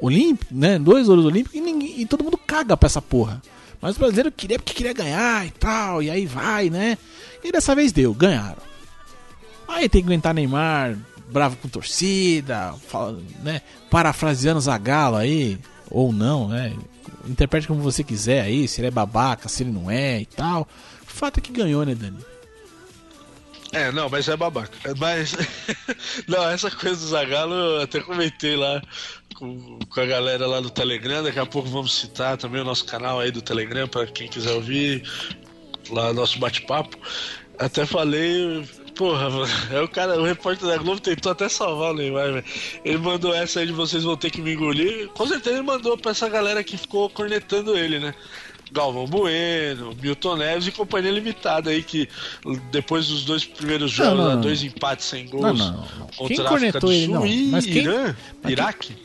olímpico, 0.00 0.54
né? 0.54 0.78
Dois 0.78 1.08
ouros 1.08 1.24
olímpicos 1.24 1.56
e, 1.56 1.60
ninguém, 1.60 2.00
e 2.00 2.06
todo 2.06 2.24
mundo 2.24 2.38
caga 2.38 2.76
pra 2.76 2.86
essa 2.86 3.02
porra. 3.02 3.40
Mas 3.80 3.96
o 3.96 3.98
brasileiro 3.98 4.32
queria 4.32 4.58
porque 4.58 4.74
queria 4.74 4.92
ganhar 4.92 5.46
e 5.46 5.50
tal, 5.50 6.02
e 6.02 6.10
aí 6.10 6.26
vai, 6.26 6.70
né? 6.70 6.96
E 7.42 7.52
dessa 7.52 7.74
vez 7.74 7.92
deu, 7.92 8.12
ganharam. 8.14 8.62
Aí 9.68 9.88
tem 9.88 10.00
que 10.00 10.08
aguentar 10.08 10.32
Neymar, 10.32 10.96
bravo 11.30 11.56
com 11.56 11.68
torcida, 11.68 12.74
fala, 12.88 13.18
né? 13.42 13.60
Parafraseando 13.90 14.60
Zagalo 14.60 15.16
aí, 15.16 15.58
ou 15.90 16.12
não, 16.12 16.48
né? 16.48 16.74
Interprete 17.26 17.66
como 17.66 17.82
você 17.82 18.02
quiser 18.04 18.42
aí, 18.42 18.66
se 18.68 18.80
ele 18.80 18.88
é 18.88 18.90
babaca, 18.90 19.48
se 19.48 19.62
ele 19.62 19.72
não 19.72 19.90
é 19.90 20.20
e 20.20 20.26
tal. 20.26 20.68
O 21.06 21.10
fato 21.10 21.38
é 21.38 21.40
que 21.40 21.52
ganhou, 21.52 21.84
né, 21.84 21.94
Dani? 21.94 22.18
É, 23.72 23.90
não, 23.90 24.08
mas 24.08 24.28
é 24.28 24.36
babaca. 24.36 24.72
Mas. 24.96 25.36
não, 26.26 26.48
essa 26.48 26.70
coisa 26.70 27.00
do 27.00 27.08
Zagalo 27.08 27.54
eu 27.54 27.82
até 27.82 28.00
comentei 28.00 28.56
lá 28.56 28.80
com, 29.38 29.78
com 29.88 30.00
a 30.00 30.06
galera 30.06 30.46
lá 30.46 30.60
do 30.60 30.70
Telegram. 30.70 31.22
Daqui 31.22 31.38
a 31.38 31.46
pouco 31.46 31.68
vamos 31.68 31.94
citar 31.94 32.36
também 32.36 32.60
o 32.60 32.64
nosso 32.64 32.84
canal 32.84 33.20
aí 33.20 33.30
do 33.30 33.42
Telegram 33.42 33.86
para 33.86 34.06
quem 34.06 34.28
quiser 34.28 34.52
ouvir 34.52 35.02
lá 35.90 36.12
nosso 36.12 36.38
bate-papo. 36.38 36.96
Até 37.58 37.86
falei. 37.86 38.66
Porra, 38.94 39.28
mano, 39.28 39.52
é 39.70 39.80
o 39.82 39.88
cara, 39.88 40.18
o 40.18 40.24
repórter 40.24 40.66
da 40.68 40.78
Globo 40.78 41.00
tentou 41.00 41.30
até 41.32 41.48
salvar 41.50 41.92
o 41.92 41.94
Neymar, 41.94 42.32
velho. 42.32 42.44
Ele 42.84 42.96
mandou 42.98 43.34
essa 43.34 43.60
aí 43.60 43.66
de 43.66 43.72
vocês 43.72 44.04
vão 44.04 44.16
ter 44.16 44.30
que 44.30 44.40
me 44.40 44.54
engolir. 44.54 45.08
Com 45.08 45.26
certeza 45.26 45.56
ele 45.56 45.66
mandou 45.66 45.98
pra 45.98 46.12
essa 46.12 46.28
galera 46.28 46.64
que 46.64 46.76
ficou 46.78 47.08
cornetando 47.10 47.76
ele, 47.76 47.98
né? 47.98 48.14
Galvão 48.72 49.04
Bueno, 49.06 49.94
Milton 50.02 50.36
Neves 50.36 50.66
e 50.66 50.72
companhia 50.72 51.12
limitada 51.12 51.70
aí, 51.70 51.82
que 51.84 52.08
depois 52.72 53.06
dos 53.06 53.24
dois 53.24 53.44
primeiros 53.44 53.92
jogos, 53.92 54.18
não, 54.18 54.34
não. 54.34 54.40
dois 54.40 54.62
empates 54.64 55.06
sem 55.06 55.26
gols 55.28 55.42
Não, 55.44 55.54
não, 55.54 55.72
não. 55.98 56.06
contra 56.16 56.34
Quem 56.36 56.44
a 56.46 56.50
África 56.50 56.80
do 56.80 56.92
ele, 56.92 57.04
Sul 57.06 57.14
não. 57.14 57.26
e 57.26 57.46
Mas 57.46 57.64
quem- 57.64 57.76
Irã, 57.76 58.16
quem- 58.42 58.52
Iraque. 58.52 58.96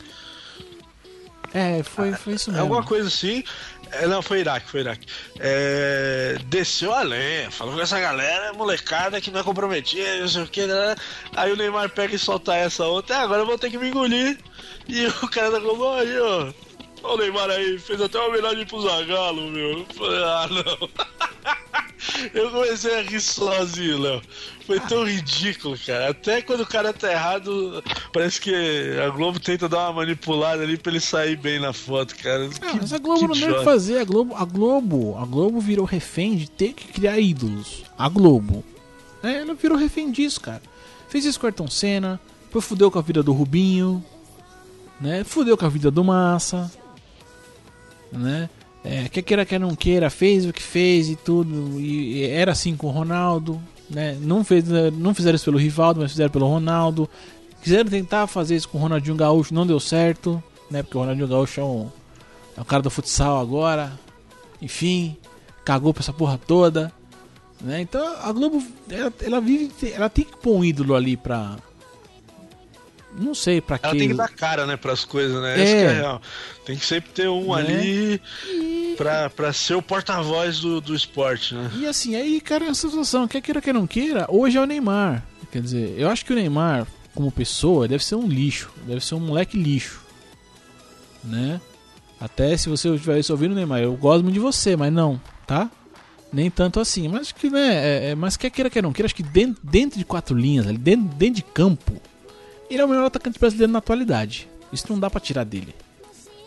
É, 1.54 1.82
foi, 1.82 2.12
foi 2.14 2.34
isso 2.34 2.50
É 2.50 2.52
mesmo. 2.54 2.64
alguma 2.64 2.82
coisa 2.84 3.08
assim. 3.08 3.44
É, 3.90 4.06
não, 4.06 4.22
foi 4.22 4.40
Iraque, 4.40 4.70
foi 4.70 4.80
Iraque. 4.80 5.06
É, 5.38 6.36
desceu 6.46 6.94
a 6.94 7.02
lenha, 7.02 7.50
falou 7.50 7.74
com 7.74 7.80
essa 7.80 8.00
galera, 8.00 8.52
molecada 8.54 9.20
que 9.20 9.30
não 9.30 9.40
é 9.40 9.42
comprometida, 9.42 10.20
não 10.20 10.28
sei 10.28 10.42
o 10.42 10.46
que. 10.48 10.66
Né? 10.66 10.96
Aí 11.36 11.52
o 11.52 11.56
Neymar 11.56 11.90
pega 11.90 12.14
e 12.14 12.18
solta 12.18 12.54
essa 12.54 12.86
outra. 12.86 13.18
"Ah, 13.18 13.22
agora 13.22 13.42
eu 13.42 13.46
vou 13.46 13.58
ter 13.58 13.70
que 13.70 13.76
me 13.78 13.88
engolir. 13.88 14.38
E 14.88 15.06
o 15.22 15.28
cara 15.28 15.50
da 15.50 15.58
Globo 15.58 15.92
aí, 15.92 16.18
ó. 16.18 16.52
Ó 17.02 17.14
o 17.14 17.18
Neymar 17.18 17.50
aí, 17.50 17.78
fez 17.78 18.00
até 18.00 18.18
uma 18.18 18.28
homenagem 18.28 18.64
pro 18.64 18.80
Zagalo, 18.80 19.50
meu. 19.50 19.86
Ah, 20.24 20.46
não. 20.48 20.88
Eu 22.34 22.50
comecei 22.50 22.98
a 22.98 23.02
rir 23.02 23.20
sozinho, 23.20 23.98
Léo. 23.98 24.22
Foi 24.66 24.78
tão 24.80 25.04
ridículo, 25.04 25.76
cara. 25.84 26.10
Até 26.10 26.42
quando 26.42 26.60
o 26.60 26.66
cara 26.66 26.92
tá 26.92 27.10
errado, 27.10 27.82
parece 28.12 28.40
que 28.40 28.54
a 29.04 29.08
Globo 29.10 29.38
tenta 29.40 29.68
dar 29.68 29.88
uma 29.88 30.00
manipulada 30.00 30.62
ali 30.62 30.76
pra 30.76 30.92
ele 30.92 31.00
sair 31.00 31.36
bem 31.36 31.60
na 31.60 31.72
foto, 31.72 32.16
cara. 32.16 32.48
Ah, 32.60 32.74
mas 32.80 32.92
a 32.92 32.98
Globo 32.98 33.28
não 33.28 33.34
tem 33.34 33.50
o 33.50 33.58
que 33.58 33.64
fazer. 33.64 33.98
A 33.98 34.04
Globo, 34.04 34.34
a 34.34 34.44
Globo, 34.44 35.18
a 35.18 35.24
Globo 35.24 35.60
virou 35.60 35.84
refém 35.84 36.36
de 36.36 36.50
ter 36.50 36.72
que 36.72 36.88
criar 36.88 37.18
ídolos. 37.18 37.84
A 37.98 38.08
Globo. 38.08 38.64
É, 39.22 39.38
ela 39.38 39.54
virou 39.54 39.76
refém 39.78 40.10
disso, 40.10 40.40
cara. 40.40 40.62
Fez 41.08 41.24
isso 41.24 41.38
com 41.38 41.46
o 41.46 41.48
Ayrton 41.48 41.68
Senna, 41.68 42.20
depois 42.44 42.64
fudeu 42.64 42.90
com 42.90 42.98
a 42.98 43.02
vida 43.02 43.22
do 43.22 43.32
Rubinho, 43.32 44.04
né? 45.00 45.24
Fudeu 45.24 45.56
com 45.56 45.66
a 45.66 45.68
vida 45.68 45.90
do 45.90 46.02
Massa, 46.02 46.70
né? 48.10 48.48
É, 48.84 49.08
quer 49.08 49.22
queira, 49.22 49.46
quer 49.46 49.60
não 49.60 49.76
queira, 49.76 50.10
fez 50.10 50.44
o 50.44 50.52
que 50.52 50.62
fez 50.62 51.08
e 51.08 51.16
tudo. 51.16 51.80
E, 51.80 52.18
e 52.18 52.24
era 52.24 52.52
assim 52.52 52.76
com 52.76 52.88
o 52.88 52.90
Ronaldo, 52.90 53.60
né? 53.88 54.16
Não, 54.20 54.42
fez, 54.44 54.64
não 54.92 55.14
fizeram 55.14 55.36
isso 55.36 55.44
pelo 55.44 55.58
Rivaldo, 55.58 56.00
mas 56.00 56.10
fizeram 56.10 56.30
pelo 56.30 56.48
Ronaldo. 56.48 57.08
Quiseram 57.62 57.88
tentar 57.88 58.26
fazer 58.26 58.56
isso 58.56 58.68
com 58.68 58.78
o 58.78 58.80
Ronaldinho 58.80 59.14
Gaúcho, 59.14 59.54
não 59.54 59.66
deu 59.66 59.78
certo, 59.78 60.42
né? 60.68 60.82
Porque 60.82 60.96
o 60.96 61.00
Ronaldinho 61.00 61.28
Gaúcho 61.28 61.60
é 61.60 61.64
um, 61.64 61.88
é 62.56 62.60
o 62.60 62.64
cara 62.64 62.82
do 62.82 62.90
futsal 62.90 63.38
agora. 63.38 63.92
Enfim, 64.60 65.16
cagou 65.64 65.94
pra 65.94 66.02
essa 66.02 66.12
porra 66.12 66.38
toda. 66.38 66.92
Né? 67.60 67.80
Então 67.80 68.04
a 68.20 68.32
Globo, 68.32 68.62
ela, 68.90 69.12
ela 69.20 69.40
vive. 69.40 69.70
Ela 69.92 70.08
tem 70.08 70.24
que 70.24 70.36
pôr 70.36 70.56
um 70.56 70.64
ídolo 70.64 70.94
ali 70.94 71.16
pra. 71.16 71.56
Não 73.18 73.34
sei 73.34 73.60
pra 73.60 73.78
Ela 73.82 73.92
quê. 73.92 73.98
tem 73.98 74.08
que 74.08 74.14
dar 74.14 74.28
cara, 74.28 74.64
né, 74.66 74.76
pras 74.76 75.04
coisas, 75.04 75.40
né? 75.42 75.58
É. 75.58 75.62
Essa 75.62 75.72
que 75.76 75.82
é 75.82 75.92
real. 76.00 76.22
Tem 76.64 76.76
que 76.76 76.86
sempre 76.86 77.10
ter 77.12 77.28
um 77.28 77.54
Né? 77.54 77.60
ali 77.62 78.20
pra, 78.96 79.28
pra 79.30 79.52
ser 79.52 79.74
o 79.74 79.82
porta-voz 79.82 80.60
do, 80.60 80.80
do 80.80 80.94
esporte, 80.94 81.54
né? 81.54 81.70
E 81.76 81.86
assim, 81.86 82.16
aí, 82.16 82.40
cara, 82.40 82.64
essa 82.66 82.88
situação, 82.88 83.28
quer 83.28 83.40
queira, 83.42 83.60
quer 83.60 83.74
não 83.74 83.86
queira, 83.86 84.26
hoje 84.30 84.56
é 84.56 84.60
o 84.60 84.64
Neymar. 84.66 85.22
Quer 85.50 85.60
dizer, 85.60 85.94
eu 85.98 86.08
acho 86.08 86.24
que 86.24 86.32
o 86.32 86.36
Neymar, 86.36 86.86
como 87.14 87.30
pessoa, 87.30 87.86
deve 87.86 88.02
ser 88.02 88.14
um 88.14 88.26
lixo. 88.26 88.70
Deve 88.86 89.04
ser 89.04 89.14
um 89.14 89.20
moleque 89.20 89.58
lixo. 89.58 90.00
Né? 91.22 91.60
Até 92.20 92.56
se 92.56 92.68
você 92.68 92.88
estiver 92.94 93.20
ouvindo, 93.30 93.54
Neymar, 93.54 93.80
eu 93.80 93.94
gosto 93.94 94.22
muito 94.22 94.34
de 94.34 94.40
você, 94.40 94.76
mas 94.76 94.92
não, 94.92 95.20
tá? 95.46 95.70
Nem 96.32 96.50
tanto 96.50 96.80
assim. 96.80 97.08
Mas 97.08 97.22
acho 97.22 97.34
que, 97.34 97.50
né? 97.50 97.74
É, 97.74 98.10
é- 98.10 98.14
mas 98.14 98.36
quer 98.38 98.48
queira, 98.50 98.70
quer 98.70 98.82
não 98.82 98.92
queira, 98.92 99.06
acho 99.06 99.14
que 99.14 99.22
dentro, 99.22 99.60
dentro 99.62 99.98
de 99.98 100.04
quatro 100.04 100.34
linhas, 100.36 100.66
ali, 100.66 100.78
dentro, 100.78 101.04
dentro 101.16 101.34
de 101.36 101.42
campo, 101.42 102.00
ele 102.74 102.82
é 102.82 102.84
o 102.84 102.88
melhor 102.88 103.06
atacante 103.06 103.38
brasileiro 103.38 103.72
na 103.72 103.78
atualidade. 103.78 104.48
Isso 104.72 104.86
não 104.88 104.98
dá 104.98 105.10
pra 105.10 105.20
tirar 105.20 105.44
dele. 105.44 105.74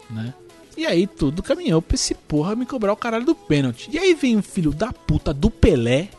Né? 0.10 0.34
E 0.78 0.86
aí 0.86 1.08
tudo 1.08 1.42
caminhou 1.42 1.82
pra 1.82 1.96
esse 1.96 2.14
porra 2.14 2.56
me 2.56 2.66
cobrar 2.66 2.92
o 2.92 2.98
caralho 2.98 3.26
do 3.26 3.36
pênalti. 3.36 3.90
E 3.92 3.98
aí 3.98 4.14
vem 4.14 4.38
o 4.38 4.44
filho 4.44 4.72
da 4.72 4.92
puta 4.92 5.34
do 5.34 5.50
Pelé, 5.50 6.10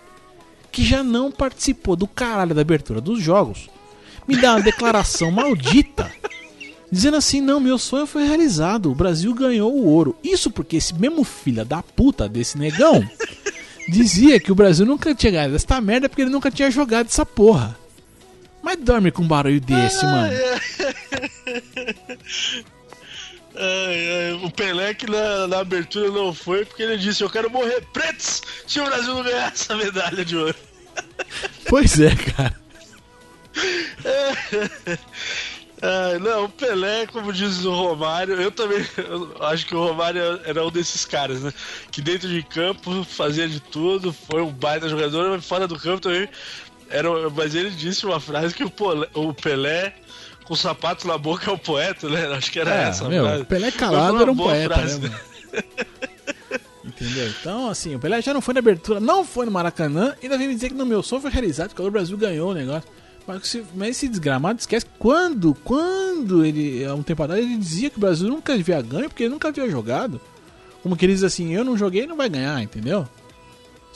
que 0.72 0.84
já 0.84 1.02
não 1.02 1.30
participou 1.30 1.94
do 1.94 2.06
caralho 2.06 2.54
da 2.54 2.62
abertura 2.62 3.00
dos 3.00 3.20
jogos, 3.20 3.68
me 4.26 4.36
dá 4.36 4.54
uma 4.54 4.62
declaração 4.62 5.30
maldita, 5.32 6.10
dizendo 6.90 7.16
assim: 7.16 7.40
não, 7.40 7.60
meu 7.60 7.76
sonho 7.76 8.06
foi 8.06 8.26
realizado, 8.26 8.90
o 8.90 8.94
Brasil 8.94 9.34
ganhou 9.34 9.72
o 9.72 9.84
ouro. 9.84 10.16
Isso 10.24 10.50
porque 10.50 10.76
esse 10.76 10.94
mesmo 10.94 11.22
filho 11.22 11.64
da 11.64 11.82
puta 11.82 12.28
desse 12.28 12.56
negão 12.56 13.06
dizia 13.88 14.40
que 14.40 14.50
o 14.50 14.54
Brasil 14.54 14.86
nunca 14.86 15.14
tinha 15.14 15.32
ganhado 15.32 15.54
essa 15.54 15.80
merda 15.80 16.08
porque 16.08 16.22
ele 16.22 16.30
nunca 16.30 16.50
tinha 16.50 16.70
jogado 16.70 17.06
essa 17.06 17.26
porra. 17.26 17.76
Mas 18.66 18.78
dorme 18.78 19.12
com 19.12 19.22
um 19.22 19.28
barulho 19.28 19.60
desse, 19.60 20.04
mano. 20.04 20.34
O 24.42 24.50
Pelé 24.50 24.92
que 24.92 25.10
na, 25.10 25.46
na 25.46 25.60
abertura 25.60 26.10
não 26.10 26.34
foi 26.34 26.66
porque 26.66 26.82
ele 26.82 26.98
disse: 26.98 27.24
Eu 27.24 27.30
quero 27.30 27.48
morrer 27.48 27.80
pretos 27.90 28.42
se 28.66 28.78
o 28.78 28.84
Brasil 28.84 29.14
não 29.14 29.22
ganhar 29.22 29.50
essa 29.50 29.74
medalha 29.74 30.22
de 30.22 30.36
ouro. 30.36 30.54
Pois 31.66 31.98
é, 31.98 32.14
cara. 32.14 32.60
Ah, 35.82 36.18
não, 36.18 36.44
o 36.44 36.48
Pelé, 36.48 37.06
como 37.06 37.32
diz 37.32 37.64
o 37.66 37.70
Romário, 37.70 38.40
eu 38.40 38.50
também 38.50 38.84
eu 38.96 39.36
acho 39.42 39.66
que 39.66 39.74
o 39.74 39.86
Romário 39.86 40.40
era 40.44 40.64
um 40.64 40.70
desses 40.70 41.04
caras, 41.04 41.42
né? 41.42 41.52
Que 41.90 42.00
dentro 42.00 42.28
de 42.28 42.42
campo 42.42 43.04
fazia 43.04 43.46
de 43.46 43.60
tudo, 43.60 44.10
foi 44.10 44.40
um 44.40 44.50
baita 44.50 44.88
jogador, 44.88 45.30
mas 45.30 45.46
fora 45.46 45.68
do 45.68 45.78
campo 45.78 46.00
também. 46.00 46.28
Era, 46.88 47.08
mas 47.30 47.54
ele 47.54 47.70
disse 47.70 48.06
uma 48.06 48.20
frase 48.20 48.54
que 48.54 48.62
o, 48.64 48.70
Polé- 48.70 49.08
o 49.14 49.34
Pelé, 49.34 49.94
com 50.44 50.54
o 50.54 50.56
sapato 50.56 51.06
na 51.06 51.18
boca, 51.18 51.50
é 51.50 51.52
o 51.52 51.58
poeta, 51.58 52.08
né? 52.08 52.26
Acho 52.36 52.50
que 52.52 52.60
era 52.60 52.74
É, 52.74 52.88
essa 52.88 53.08
meu, 53.08 53.24
frase. 53.24 53.42
o 53.42 53.46
Pelé 53.46 53.70
calado 53.72 54.12
uma 54.14 54.22
era 54.22 54.32
um 54.32 54.36
poeta, 54.36 54.74
frase, 54.74 55.00
né? 55.00 55.18
Entendeu? 56.84 57.28
Então, 57.40 57.68
assim, 57.68 57.94
o 57.94 57.98
Pelé 57.98 58.22
já 58.22 58.32
não 58.32 58.40
foi 58.40 58.54
na 58.54 58.60
abertura, 58.60 59.00
não 59.00 59.24
foi 59.24 59.44
no 59.44 59.52
Maracanã, 59.52 60.14
e 60.22 60.26
ainda 60.26 60.38
vem 60.38 60.48
me 60.48 60.54
dizer 60.54 60.68
que 60.68 60.74
no 60.74 60.86
meu 60.86 61.02
sonho 61.02 61.20
foi 61.20 61.30
realizado, 61.30 61.74
que 61.74 61.82
o 61.82 61.90
Brasil 61.90 62.16
ganhou 62.16 62.50
o 62.50 62.54
negócio. 62.54 62.88
Mas, 63.26 63.48
se- 63.48 63.64
mas 63.74 63.90
esse 63.90 64.08
desgramado 64.08 64.60
esquece 64.60 64.86
que 64.86 64.92
quando, 64.98 65.52
quando 65.64 66.44
ele, 66.44 66.84
há 66.84 66.94
um 66.94 67.02
tempo 67.02 67.24
atrás, 67.24 67.44
ele 67.44 67.56
dizia 67.56 67.90
que 67.90 67.96
o 67.96 68.00
Brasil 68.00 68.28
nunca 68.28 68.54
havia 68.54 68.80
ganho, 68.80 69.08
porque 69.08 69.24
ele 69.24 69.30
nunca 69.30 69.48
havia 69.48 69.68
jogado. 69.68 70.20
Como 70.80 70.96
que 70.96 71.04
ele 71.04 71.12
diz 71.14 71.24
assim, 71.24 71.52
eu 71.52 71.64
não 71.64 71.76
joguei, 71.76 72.06
não 72.06 72.16
vai 72.16 72.28
ganhar, 72.28 72.62
entendeu? 72.62 73.06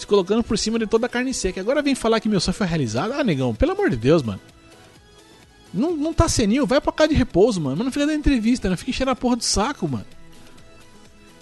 Se 0.00 0.06
colocando 0.06 0.42
por 0.42 0.56
cima 0.56 0.78
de 0.78 0.86
toda 0.86 1.04
a 1.04 1.10
carne 1.10 1.34
seca. 1.34 1.60
Agora 1.60 1.82
vem 1.82 1.94
falar 1.94 2.20
que 2.20 2.28
meu 2.28 2.40
sonho 2.40 2.54
foi 2.54 2.66
realizado. 2.66 3.12
Ah, 3.12 3.22
negão, 3.22 3.54
pelo 3.54 3.72
amor 3.72 3.90
de 3.90 3.96
Deus, 3.96 4.22
mano. 4.22 4.40
Não, 5.74 5.94
não 5.94 6.14
tá 6.14 6.26
senil, 6.26 6.66
vai 6.66 6.80
pra 6.80 6.90
cá 6.90 7.06
de 7.06 7.14
repouso, 7.14 7.60
mano. 7.60 7.76
Mas 7.76 7.84
não 7.84 7.92
fica 7.92 8.06
dando 8.06 8.18
entrevista, 8.18 8.70
não 8.70 8.78
fica 8.78 8.92
enchendo 8.92 9.10
a 9.10 9.14
porra 9.14 9.36
do 9.36 9.44
saco, 9.44 9.86
mano. 9.86 10.06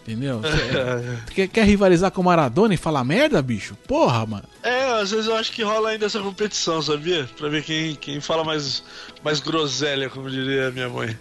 Entendeu? 0.02 0.40
Quer, 1.32 1.46
quer 1.46 1.64
rivalizar 1.66 2.10
com 2.10 2.20
o 2.20 2.24
Maradona 2.24 2.74
e 2.74 2.76
falar 2.76 3.04
merda, 3.04 3.40
bicho? 3.40 3.76
Porra, 3.86 4.26
mano. 4.26 4.48
É, 4.60 4.86
às 5.00 5.12
vezes 5.12 5.26
eu 5.26 5.36
acho 5.36 5.52
que 5.52 5.62
rola 5.62 5.90
ainda 5.90 6.06
essa 6.06 6.18
competição, 6.18 6.82
sabia? 6.82 7.28
Pra 7.36 7.48
ver 7.48 7.62
quem, 7.62 7.94
quem 7.94 8.20
fala 8.20 8.42
mais, 8.42 8.82
mais 9.22 9.38
groselha, 9.38 10.10
como 10.10 10.28
diria 10.28 10.66
a 10.66 10.70
minha 10.72 10.88
mãe. 10.88 11.16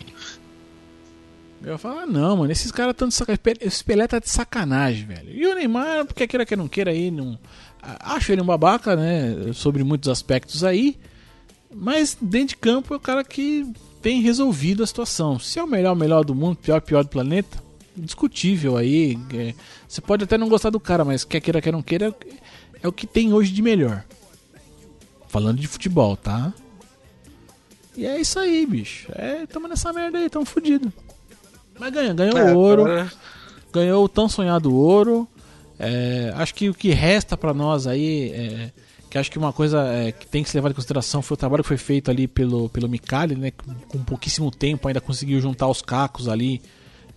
Eu 1.64 1.78
falo, 1.78 2.00
ah, 2.00 2.06
não, 2.06 2.38
mano, 2.38 2.52
esses 2.52 2.72
caras 2.72 2.92
estão 2.92 3.08
de 3.08 3.14
sacanagem. 3.14 3.58
Esse 3.62 3.84
Pelé 3.84 4.08
tá 4.08 4.20
de 4.20 4.30
sacanagem, 4.30 5.06
velho. 5.06 5.30
E 5.32 5.46
o 5.48 5.56
Neymar, 5.56 6.06
porque 6.06 6.28
queira 6.28 6.46
que 6.46 6.56
não 6.56 6.68
queira 6.68 6.92
aí, 6.92 7.10
não. 7.12 7.38
Acho 7.82 8.32
ele 8.32 8.42
um 8.42 8.46
babaca, 8.46 8.96
né? 8.96 9.52
Sobre 9.54 9.84
muitos 9.84 10.10
aspectos 10.10 10.64
aí. 10.64 10.98
Mas 11.74 12.18
dentro 12.22 12.50
de 12.50 12.58
campo 12.58 12.94
é 12.94 12.98
o 12.98 13.00
cara 13.00 13.24
que 13.24 13.66
tem 14.02 14.22
resolvido 14.22 14.84
a 14.84 14.88
situação. 14.88 15.40
Se 15.40 15.60
é 15.60 15.64
o 15.64 15.68
melhor, 15.68 15.96
melhor 15.96 16.24
do 16.24 16.36
mundo, 16.36 16.58
pior, 16.58 16.80
pior 16.82 17.04
do 17.04 17.10
planeta, 17.10 17.62
discutível 17.96 18.78
aí. 18.78 19.18
é, 19.34 19.54
Você 19.88 20.00
pode 20.00 20.24
até 20.24 20.38
não 20.38 20.48
gostar 20.48 20.70
do 20.70 20.80
cara, 20.80 21.04
mas 21.04 21.24
quer 21.24 21.42
queira, 21.42 21.62
quer 21.62 21.74
não 21.74 21.82
queira, 21.82 22.16
é 22.82 22.88
o 22.88 22.92
que 22.92 23.08
tem 23.08 23.34
hoje 23.34 23.52
de 23.52 23.62
melhor. 23.62 24.06
Falando 25.28 25.60
de 25.60 25.68
futebol, 25.68 26.16
tá? 26.16 26.54
E 27.96 28.06
é 28.06 28.20
isso 28.22 28.40
aí, 28.40 28.66
bicho. 28.66 29.08
É, 29.14 29.46
tamo 29.48 29.68
nessa 29.68 29.92
merda 29.92 30.20
aí, 30.20 30.30
tamo 30.30 30.46
fudido. 30.46 30.94
Mas 31.80 31.92
ganha, 31.94 32.14
ganhou 32.14 32.38
É, 32.38 32.54
o 32.54 32.58
ouro 32.58 32.82
agora- 32.84 33.12
ganhou 33.72 34.04
o 34.04 34.10
tão 34.10 34.28
sonhado 34.28 34.74
ouro. 34.76 35.28
É, 35.80 36.34
acho 36.36 36.54
que 36.56 36.70
o 36.70 36.74
que 36.74 36.90
resta 36.92 37.38
pra 37.38 37.54
nós 37.54 37.86
aí, 37.86 38.32
é, 38.32 38.72
que 39.10 39.18
acho 39.18 39.30
que 39.30 39.38
uma 39.38 39.54
coisa 39.54 39.80
é, 39.88 40.12
que 40.12 40.26
tem 40.28 40.44
que 40.44 40.50
ser 40.50 40.58
levada 40.58 40.74
em 40.74 40.76
consideração 40.76 41.22
foi 41.22 41.36
o 41.36 41.38
trabalho 41.38 41.64
que 41.64 41.68
foi 41.68 41.78
feito 41.78 42.10
ali 42.10 42.28
pelo, 42.28 42.68
pelo 42.70 42.90
Micali, 42.90 43.36
né? 43.36 43.52
Com, 43.52 43.74
com 43.88 44.04
pouquíssimo 44.04 44.50
tempo 44.50 44.88
ainda 44.88 45.00
conseguiu 45.00 45.40
juntar 45.40 45.68
os 45.68 45.82
cacos 45.82 46.28
ali 46.28 46.62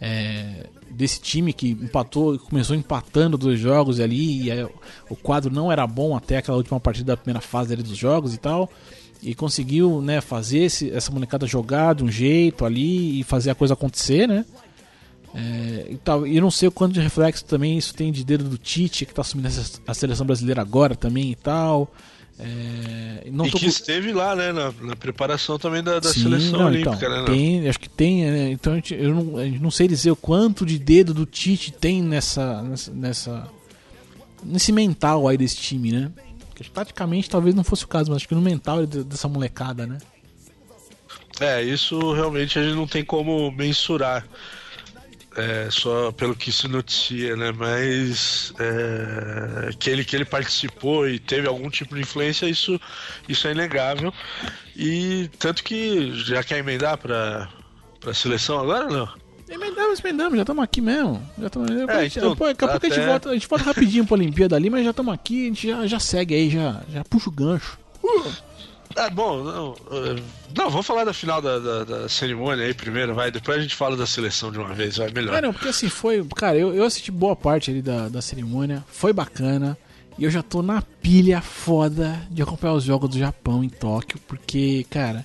é, 0.01 0.67
desse 0.91 1.21
time 1.21 1.53
que 1.53 1.71
empatou, 1.71 2.39
começou 2.39 2.77
empatando 2.77 3.39
dois 3.39 3.59
jogos 3.59 3.99
ali, 4.01 4.49
e 4.51 4.63
o 5.09 5.17
quadro 5.17 5.53
não 5.53 5.71
era 5.73 5.87
bom 5.87 6.17
até 6.17 6.37
aquela 6.39 6.57
última 6.59 6.79
partida 6.81 7.13
da 7.13 7.17
primeira 7.17 7.41
fase 7.41 7.73
ali 7.73 7.83
dos 7.83 7.97
jogos 7.97 8.35
e 8.35 8.39
tal. 8.39 8.71
E 9.23 9.35
conseguiu 9.35 10.01
né, 10.01 10.21
fazer 10.21 10.61
esse- 10.61 10.91
essa 10.91 11.11
molecada 11.11 11.47
jogar 11.47 11.95
de 11.95 12.03
um 12.05 12.11
jeito 12.11 12.65
ali 12.65 13.21
e 13.21 13.23
fazer 13.25 13.51
a 13.51 13.55
coisa 13.55 13.75
acontecer, 13.75 14.27
né? 14.27 14.45
É, 15.35 15.87
e 15.91 15.97
tal. 15.97 16.27
E 16.27 16.37
eu 16.37 16.43
não 16.43 16.51
sei 16.51 16.69
o 16.69 16.73
quanto 16.73 16.93
de 16.95 17.01
reflexo 17.01 17.45
também 17.45 17.77
isso 17.79 17.95
tem 17.95 18.11
de 18.11 18.25
dedo 18.25 18.45
do 18.45 18.59
Tite, 18.59 19.07
que 19.07 19.15
tá 19.15 19.21
assumindo 19.23 19.49
a 19.87 19.95
seleção 19.95 20.27
brasileira 20.27 20.61
agora 20.63 20.95
também 20.97 21.31
e 21.31 21.37
tal. 21.37 21.93
É, 22.43 23.29
não 23.31 23.45
e 23.47 23.51
que 23.51 23.67
esteve 23.67 24.13
lá, 24.15 24.35
né, 24.35 24.51
na, 24.51 24.73
na 24.81 24.97
preparação 24.97 25.59
também 25.59 25.83
da, 25.83 26.01
da 26.01 26.11
Sim, 26.11 26.23
seleção 26.23 26.61
não, 26.61 26.67
olímpica, 26.69 26.97
então, 26.97 27.11
né? 27.11 27.25
Tem, 27.27 27.69
acho 27.69 27.79
que 27.79 27.89
tem, 27.91 28.25
né? 28.25 28.51
Então 28.51 28.73
a 28.73 28.77
gente, 28.77 28.95
eu 28.95 29.15
não, 29.15 29.25
não 29.61 29.71
sei 29.71 29.87
dizer 29.87 30.11
o 30.11 30.17
quanto 30.17 30.65
de 30.65 30.79
dedo 30.79 31.13
do 31.13 31.27
Tite 31.27 31.71
tem 31.71 32.01
nessa, 32.03 32.63
nessa, 32.63 32.91
nessa 32.93 33.49
nesse 34.43 34.73
mental 34.73 35.29
aí 35.29 35.37
desse 35.37 35.57
time, 35.57 35.93
né? 35.93 36.11
Que 36.63 36.71
taticamente 36.71 37.31
talvez 37.31 37.55
não 37.55 37.65
fosse 37.65 37.85
o 37.85 37.89
caso, 37.89 38.11
mas 38.11 38.17
acho 38.17 38.29
que 38.29 38.35
no 38.35 38.43
mental 38.43 38.87
dessa 38.87 39.29
molecada, 39.29 39.87
né? 39.87 39.99
É, 41.41 41.63
isso 41.63 42.13
realmente 42.13 42.59
a 42.59 42.63
gente 42.63 42.75
não 42.75 42.87
tem 42.87 43.03
como 43.03 43.51
mensurar. 43.51 44.27
É, 45.37 45.69
só 45.71 46.11
pelo 46.11 46.35
que 46.35 46.51
se 46.51 46.67
noticia, 46.67 47.37
né? 47.37 47.53
Mas 47.53 48.53
é, 48.59 49.71
que, 49.79 49.89
ele, 49.89 50.05
que 50.05 50.17
ele 50.17 50.25
participou 50.25 51.09
e 51.09 51.19
teve 51.19 51.47
algum 51.47 51.71
tipo 51.71 51.95
de 51.95 52.03
influência, 52.03 52.47
isso, 52.47 52.79
isso 53.29 53.47
é 53.49 53.53
inegável. 53.53 54.13
E 54.77 55.31
tanto 55.39 55.63
que 55.65 56.13
já 56.15 56.43
quer 56.43 56.59
emendar 56.59 56.99
para 56.99 57.49
a 58.05 58.13
seleção 58.13 58.59
agora 58.59 58.89
não? 58.89 59.09
Emendamos, 59.51 59.99
emendamos, 59.99 60.37
já 60.37 60.43
estamos 60.43 60.63
aqui 60.63 60.81
mesmo. 60.81 61.21
Já 61.37 61.51
tamo, 61.51 61.67
é, 61.67 61.73
então, 61.73 61.87
daqui 61.87 62.19
a 62.19 62.37
pouco 62.37 62.65
até... 62.65 62.87
a, 62.87 62.91
gente 62.91 63.07
volta, 63.07 63.31
a 63.31 63.33
gente 63.35 63.49
volta 63.49 63.65
rapidinho 63.65 64.07
pra 64.07 64.15
Olimpíada 64.15 64.55
ali, 64.55 64.71
mas 64.71 64.85
já 64.85 64.91
estamos 64.91 65.13
aqui, 65.13 65.45
a 65.45 65.49
gente 65.49 65.69
já, 65.69 65.87
já 65.89 65.99
segue 65.99 66.35
aí, 66.35 66.49
já, 66.49 66.81
já 66.93 67.05
puxa 67.05 67.29
o 67.29 67.33
gancho. 67.33 67.79
Uh. 68.03 68.33
Ah, 68.97 69.09
bom, 69.09 69.45
não, 69.45 69.71
uh, 69.71 70.23
não, 70.57 70.69
vamos 70.69 70.87
falar 70.87 71.05
da 71.05 71.13
final 71.13 71.41
da, 71.41 71.59
da, 71.59 71.85
da, 71.85 72.09
cerimônia 72.09 72.65
aí 72.65 72.75
primeiro, 72.75 73.15
vai. 73.15 73.31
Depois 73.31 73.59
a 73.59 73.63
gente 73.63 73.75
fala 73.75 73.97
da 73.97 74.07
seleção 74.07 74.51
de 74.51 74.59
uma 74.59 74.73
vez, 74.75 74.97
vai 74.97 75.11
melhor. 75.11 75.37
É, 75.37 75.41
não, 75.41 75.53
porque 75.53 75.69
assim, 75.69 75.89
foi. 75.89 76.25
Cara, 76.37 76.57
eu, 76.57 76.75
eu 76.75 76.85
assisti 76.85 77.11
boa 77.11 77.37
parte 77.37 77.71
ali 77.71 77.83
da, 77.83 78.09
da 78.09 78.21
cerimônia, 78.21 78.85
foi 78.89 79.13
bacana. 79.13 79.79
E 80.19 80.25
eu 80.25 80.31
já 80.31 80.43
tô 80.43 80.61
na 80.61 80.83
pilha 80.83 81.41
foda 81.41 82.21
de 82.31 82.43
acompanhar 82.43 82.75
os 82.75 82.85
jogos 82.85 83.11
do 83.11 83.19
Japão 83.19 83.63
em 83.65 83.69
Tóquio, 83.69 84.19
porque, 84.27 84.85
cara. 84.91 85.25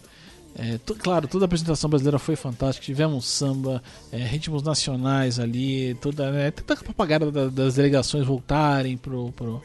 É, 0.58 0.80
claro, 0.98 1.28
toda 1.28 1.44
a 1.44 1.48
apresentação 1.48 1.90
brasileira 1.90 2.18
foi 2.18 2.38
fantástica. 2.38 2.86
Tivemos 2.86 3.26
samba, 3.26 3.84
é, 4.12 4.18
ritmos 4.18 4.64
nacionais 4.64 5.38
ali, 5.38 5.96
toda, 5.96 6.32
né, 6.32 6.52
toda 6.52 6.80
a 6.80 6.84
propaganda 6.84 7.50
das 7.50 7.76
delegações 7.76 8.26
voltarem 8.26 8.96
pro, 8.96 9.34
pro, 9.34 9.62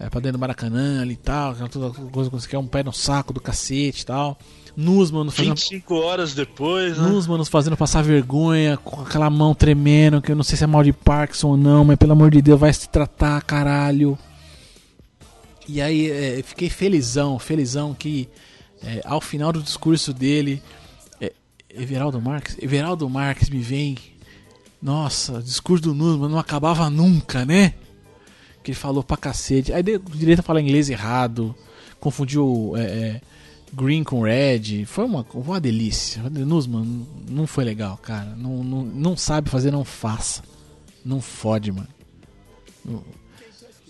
é, 0.00 0.10
pra 0.10 0.18
dentro 0.18 0.36
do 0.36 0.40
Maracanã 0.40 1.02
ali 1.02 1.12
e 1.12 1.16
tal, 1.16 1.54
toda 1.68 1.90
coisa 2.10 2.28
que 2.28 2.36
você 2.36 2.48
quer 2.48 2.58
um 2.58 2.66
pé 2.66 2.82
no 2.82 2.92
saco 2.92 3.32
do 3.32 3.40
cacete 3.40 4.02
e 4.02 4.06
tal. 4.06 4.36
Nusman 4.76 5.24
nos 5.24 5.34
fazendo. 5.34 5.54
25 5.54 5.94
horas 5.94 6.34
depois, 6.34 6.98
né? 6.98 7.08
Nusman 7.08 7.38
nos 7.38 7.48
fazendo 7.48 7.76
passar 7.76 8.02
vergonha, 8.02 8.76
com 8.76 9.02
aquela 9.02 9.30
mão 9.30 9.54
tremendo, 9.54 10.20
que 10.20 10.32
eu 10.32 10.36
não 10.36 10.42
sei 10.42 10.58
se 10.58 10.64
é 10.64 10.66
mal 10.66 10.82
de 10.82 10.92
Parkinson 10.92 11.50
ou 11.50 11.56
não, 11.56 11.84
mas 11.84 11.96
pelo 11.96 12.12
amor 12.12 12.30
de 12.32 12.42
Deus, 12.42 12.60
vai 12.60 12.72
se 12.72 12.88
tratar, 12.88 13.40
caralho. 13.42 14.18
E 15.68 15.80
aí, 15.80 16.10
é, 16.10 16.42
fiquei 16.42 16.68
felizão, 16.68 17.38
felizão 17.38 17.94
que 17.94 18.28
é, 18.82 19.02
ao 19.04 19.20
final 19.20 19.52
do 19.52 19.62
discurso 19.62 20.12
dele, 20.12 20.62
é, 21.20 21.32
Everaldo 21.70 22.20
Marques, 22.20 22.56
Everaldo 22.60 23.08
Marques 23.08 23.48
me 23.48 23.60
vem. 23.60 23.96
Nossa, 24.80 25.42
discurso 25.42 25.84
do 25.84 25.94
Nusman 25.94 26.28
não 26.28 26.38
acabava 26.38 26.88
nunca, 26.90 27.44
né? 27.44 27.74
que 28.66 28.72
ele 28.72 28.78
falou 28.78 29.04
pra 29.04 29.16
cacete. 29.16 29.72
Aí 29.72 29.80
deu 29.80 30.00
direito 30.00 30.40
a 30.40 30.42
falar 30.42 30.60
inglês 30.60 30.90
errado, 30.90 31.54
confundiu 32.00 32.72
é, 32.76 32.82
é, 32.82 33.20
green 33.72 34.02
com 34.02 34.22
red. 34.22 34.84
Foi 34.86 35.04
uma, 35.04 35.24
uma 35.34 35.60
delícia. 35.60 36.20
Nusman, 36.28 37.06
não 37.30 37.46
foi 37.46 37.62
legal, 37.62 37.96
cara. 37.96 38.34
Não, 38.36 38.64
não, 38.64 38.82
não 38.82 39.16
sabe 39.16 39.48
fazer, 39.48 39.70
não 39.70 39.84
faça. 39.84 40.42
Não 41.04 41.20
fode, 41.20 41.70
mano. 41.70 41.88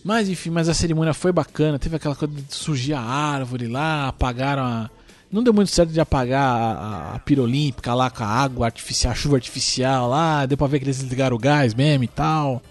Mas 0.07 0.29
enfim, 0.29 0.51
mas 0.51 0.69
a 0.69 0.75
cerimônia 0.75 1.13
foi 1.13 1.33
bacana. 1.33 1.81
Teve 1.81 1.97
aquela 1.97 2.15
coisa 2.15 2.33
de 2.33 2.55
surgir 2.55 2.95
a 2.95 3.01
árvore 3.01 3.67
lá, 3.67 4.07
apagaram 4.07 4.63
a. 4.63 4.89
Não 5.33 5.43
deu 5.43 5.53
muito 5.53 5.73
certo 5.73 5.91
de 5.91 6.01
apagar 6.01 6.45
a, 6.49 7.15
a 7.17 7.19
pira 7.19 7.43
olímpica 7.43 7.93
lá 7.93 8.09
com 8.09 8.23
a 8.23 8.29
água 8.29 8.67
artificial, 8.67 9.13
a 9.13 9.17
chuva 9.17 9.35
artificial 9.35 10.09
lá. 10.09 10.47
Deu 10.47 10.57
pra 10.57 10.69
ver 10.69 10.79
que 10.79 10.85
eles 10.85 10.99
desligaram 10.99 11.35
o 11.35 11.41
gás 11.41 11.75
mesmo 11.75 12.05
e 12.05 12.07
tal. 12.07 12.63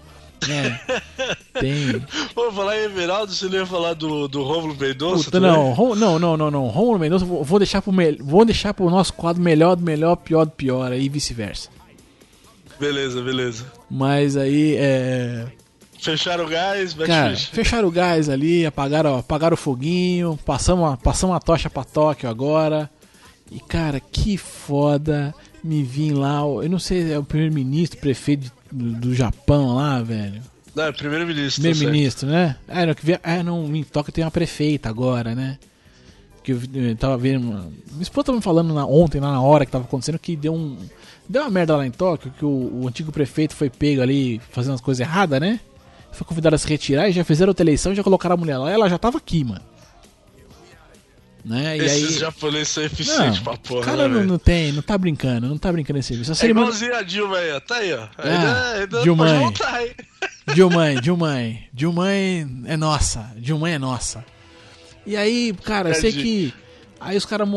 É. 0.48 0.96
Tem. 1.60 2.02
Vou 2.34 2.50
falar 2.52 2.78
em 2.78 2.84
Everaldo, 2.84 3.30
você 3.30 3.44
não 3.50 3.58
ia 3.58 3.66
falar 3.66 3.92
do, 3.92 4.26
do 4.28 4.42
Rômulo 4.42 4.74
Mendonça? 4.74 5.24
Puta, 5.24 5.38
não, 5.38 5.74
não, 5.94 6.18
não, 6.18 6.36
não, 6.38 6.50
não. 6.50 6.66
Rômulo 6.68 6.98
Mendonça, 6.98 7.26
vou 7.26 7.58
deixar 7.58 7.82
pro, 7.82 7.92
me... 7.92 8.12
vou 8.12 8.46
deixar 8.46 8.72
pro 8.72 8.88
nosso 8.88 9.12
quadro 9.12 9.42
melhor 9.42 9.76
do 9.76 9.82
melhor, 9.82 10.16
pior 10.16 10.46
do 10.46 10.52
pior, 10.52 10.90
aí 10.90 11.06
vice-versa. 11.10 11.68
Beleza, 12.80 13.20
beleza. 13.20 13.66
Mas 13.90 14.38
aí 14.38 14.74
é. 14.78 15.46
Fecharam 16.06 16.44
o 16.44 16.48
gás, 16.48 16.94
Cara, 16.94 17.36
fecharam 17.36 17.88
o 17.88 17.90
gás 17.90 18.28
ali, 18.28 18.64
apagaram, 18.64 19.18
apagaram 19.18 19.54
o 19.54 19.58
foguinho, 19.58 20.38
passamos 20.44 20.92
a, 20.92 20.96
passamos 20.96 21.36
a 21.36 21.40
tocha 21.40 21.68
pra 21.68 21.84
Tóquio 21.84 22.28
agora. 22.28 22.88
E 23.50 23.60
cara, 23.60 24.00
que 24.00 24.36
foda 24.36 25.34
me 25.62 25.82
vim 25.82 26.12
lá. 26.12 26.40
Eu 26.40 26.68
não 26.68 26.78
sei, 26.78 27.12
é 27.12 27.18
o 27.18 27.24
primeiro-ministro, 27.24 27.98
prefeito 27.98 28.50
do, 28.70 28.92
do 28.92 29.14
Japão 29.14 29.76
lá, 29.76 30.00
velho. 30.02 30.42
Não, 30.74 30.84
é 30.84 30.92
primeiro-ministro. 30.92 31.62
Primeiro-ministro, 31.62 32.28
né? 32.28 32.56
É, 32.68 32.84
não, 32.86 32.94
que, 32.94 33.18
é, 33.22 33.42
não, 33.42 33.74
em 33.74 33.82
Tóquio 33.82 34.12
tem 34.12 34.22
uma 34.22 34.30
prefeita 34.30 34.88
agora, 34.88 35.34
né? 35.34 35.58
Que 36.44 36.52
eu, 36.52 36.60
eu 36.74 36.96
tava 36.96 37.16
vendo. 37.16 37.40
Minha 37.90 38.02
esposa 38.02 38.26
tava 38.26 38.36
me 38.36 38.44
falando 38.44 38.74
na, 38.74 38.86
ontem, 38.86 39.20
lá 39.20 39.32
na 39.32 39.40
hora 39.40 39.64
que 39.64 39.72
tava 39.72 39.84
acontecendo, 39.84 40.18
que 40.18 40.36
deu 40.36 40.54
um. 40.54 40.76
Deu 41.28 41.42
uma 41.42 41.50
merda 41.50 41.76
lá 41.76 41.86
em 41.86 41.90
Tóquio, 41.90 42.32
que 42.38 42.44
o, 42.44 42.82
o 42.82 42.86
antigo 42.86 43.10
prefeito 43.10 43.56
foi 43.56 43.68
pego 43.70 44.02
ali 44.02 44.40
fazendo 44.50 44.74
as 44.74 44.80
coisas 44.80 45.00
erradas, 45.00 45.40
né? 45.40 45.58
Foi 46.16 46.26
convidado 46.26 46.56
a 46.56 46.58
se 46.58 46.66
retirar 46.66 47.08
e 47.08 47.12
já 47.12 47.22
fizeram 47.22 47.50
outra 47.50 47.62
eleição 47.62 47.92
e 47.92 47.94
já 47.94 48.02
colocaram 48.02 48.34
a 48.34 48.36
mulher 48.38 48.56
lá. 48.56 48.70
Ela 48.70 48.88
já 48.88 48.98
tava 48.98 49.18
aqui, 49.18 49.44
mano. 49.44 49.62
Né? 51.44 51.76
Esses 51.76 52.14
aí... 52.14 52.18
japoneses 52.18 52.68
são 52.68 52.82
eficientes 52.82 53.38
pra 53.38 53.56
porra. 53.56 53.84
cara 53.84 54.08
né, 54.08 54.16
não, 54.16 54.24
não, 54.24 54.38
tem, 54.38 54.72
não 54.72 54.82
tá 54.82 54.98
brincando, 54.98 55.46
não 55.46 55.56
tá 55.56 55.70
brincando 55.70 56.00
esse 56.00 56.08
serviço. 56.08 56.32
A 56.32 56.34
cerimônia... 56.34 56.70
É 56.70 56.74
igualzinho 56.74 56.96
a 56.96 57.02
Dilma 57.02 57.36
aí, 57.36 57.52
ó. 57.52 57.60
Tá 57.60 57.76
aí, 57.76 57.92
ó. 57.92 58.08
Ah, 58.18 58.72
ainda, 58.80 59.02
Dilma. 59.02 59.26
Dilma, 60.54 61.00
Dilma, 61.00 61.34
Dilma 61.72 62.10
é 62.10 62.76
nossa. 62.76 63.30
Dilma 63.36 63.70
é 63.70 63.78
nossa. 63.78 64.24
E 65.06 65.16
aí, 65.16 65.54
cara, 65.62 65.90
eu 65.90 65.94
sei 65.94 66.12
que. 66.12 66.54
Aí 66.98 67.16
os 67.16 67.26
caras, 67.26 67.48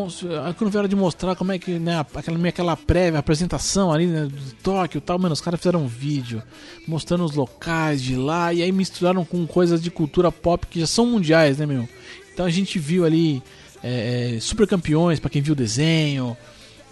quando 0.57 0.69
vieram 0.69 0.87
de 0.87 0.95
mostrar 0.95 1.35
como 1.35 1.51
é 1.51 1.57
que, 1.57 1.79
né, 1.79 2.05
aquela, 2.13 2.47
aquela 2.47 2.75
prévia 2.75 3.19
apresentação 3.19 3.91
ali, 3.91 4.05
né, 4.05 4.25
do 4.25 4.53
Tóquio 4.61 4.97
e 4.97 5.01
tal, 5.01 5.17
mano, 5.17 5.33
os 5.33 5.39
caras 5.39 5.59
fizeram 5.59 5.83
um 5.83 5.87
vídeo 5.87 6.43
mostrando 6.85 7.23
os 7.23 7.35
locais 7.35 8.01
de 8.01 8.15
lá 8.15 8.53
e 8.53 8.61
aí 8.61 8.71
misturaram 8.71 9.23
com 9.23 9.47
coisas 9.47 9.81
de 9.81 9.89
cultura 9.89 10.31
pop 10.31 10.67
que 10.67 10.81
já 10.81 10.87
são 10.87 11.05
mundiais, 11.05 11.57
né, 11.57 11.65
meu? 11.65 11.87
Então 12.33 12.45
a 12.45 12.49
gente 12.49 12.77
viu 12.77 13.05
ali 13.05 13.41
é, 13.81 14.35
é, 14.35 14.39
Super 14.39 14.67
Campeões, 14.67 15.19
para 15.19 15.29
quem 15.29 15.41
viu 15.41 15.53
o 15.53 15.55
desenho, 15.55 16.35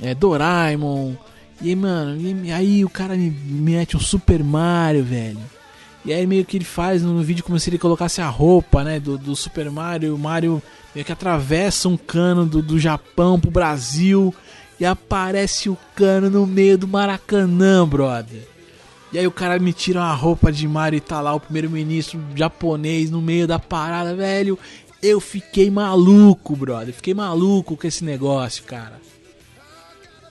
é, 0.01 0.15
Doraemon. 0.15 1.15
E 1.61 1.69
aí, 1.69 1.75
mano, 1.75 2.45
e 2.45 2.51
aí 2.51 2.85
o 2.85 2.89
cara 2.89 3.15
me 3.15 3.29
mete 3.29 3.97
um 3.97 3.99
Super 3.99 4.43
Mario, 4.43 5.03
velho. 5.03 5.39
E 6.07 6.13
aí 6.13 6.25
meio 6.25 6.45
que 6.45 6.55
ele 6.55 6.63
faz 6.63 7.03
no 7.03 7.21
vídeo 7.21 7.43
como 7.43 7.59
se 7.59 7.69
ele 7.69 7.77
colocasse 7.77 8.21
a 8.21 8.29
roupa, 8.29 8.81
né, 8.81 8.97
do, 8.97 9.17
do 9.17 9.35
Super 9.35 9.69
Mario. 9.69 10.15
O 10.15 10.17
Mario 10.17 10.63
meio 10.95 11.03
que 11.03 11.11
atravessa 11.11 11.89
um 11.89 11.97
cano 11.97 12.45
do, 12.45 12.61
do 12.61 12.79
Japão 12.79 13.37
pro 13.37 13.51
Brasil. 13.51 14.33
E 14.79 14.85
aparece 14.85 15.69
o 15.69 15.77
cano 15.93 16.29
no 16.29 16.47
meio 16.47 16.77
do 16.77 16.87
Maracanã, 16.87 17.85
brother. 17.85 18.47
E 19.11 19.19
aí 19.19 19.27
o 19.27 19.31
cara 19.31 19.59
me 19.59 19.73
tira 19.73 19.99
uma 19.99 20.13
roupa 20.13 20.49
de 20.49 20.65
Mario 20.65 20.95
e 20.95 21.01
tá 21.01 21.19
lá 21.19 21.33
o 21.33 21.41
primeiro-ministro 21.41 22.17
japonês 22.33 23.11
no 23.11 23.21
meio 23.21 23.45
da 23.45 23.59
parada, 23.59 24.15
velho. 24.15 24.57
Eu 25.03 25.19
fiquei 25.19 25.69
maluco, 25.69 26.55
brother. 26.55 26.93
Fiquei 26.93 27.13
maluco 27.13 27.75
com 27.75 27.85
esse 27.85 28.05
negócio, 28.05 28.63
cara. 28.63 29.06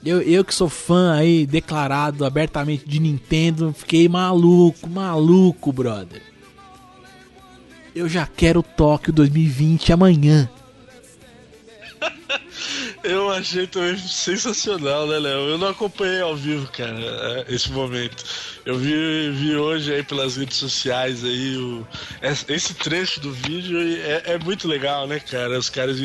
Eu, 0.05 0.21
eu 0.21 0.45
que 0.45 0.53
sou 0.53 0.69
fã 0.69 1.13
aí, 1.13 1.45
declarado 1.45 2.25
abertamente 2.25 2.87
de 2.87 2.99
Nintendo, 2.99 3.73
fiquei 3.73 4.07
maluco, 4.07 4.87
maluco, 4.89 5.71
brother. 5.71 6.21
Eu 7.95 8.07
já 8.07 8.27
quero 8.27 8.61
Tóquio 8.61 9.11
2020 9.11 9.91
amanhã. 9.91 10.49
Eu 13.03 13.29
achei 13.31 13.67
também 13.67 13.97
sensacional, 13.97 15.07
né, 15.07 15.19
Léo? 15.19 15.49
Eu 15.49 15.57
não 15.57 15.69
acompanhei 15.69 16.21
ao 16.21 16.35
vivo, 16.35 16.67
cara, 16.71 16.99
é, 16.99 17.45
esse 17.53 17.71
momento. 17.71 18.23
Eu 18.65 18.77
vi, 18.77 19.31
vi 19.31 19.55
hoje 19.55 19.93
aí 19.93 20.03
pelas 20.03 20.35
redes 20.35 20.57
sociais 20.57 21.23
aí 21.23 21.57
o, 21.57 21.87
esse 22.21 22.73
trecho 22.73 23.19
do 23.19 23.31
vídeo 23.31 23.79
é, 23.79 24.33
é 24.33 24.39
muito 24.39 24.67
legal, 24.67 25.07
né, 25.07 25.19
cara? 25.19 25.57
Os 25.57 25.69
caras 25.69 25.97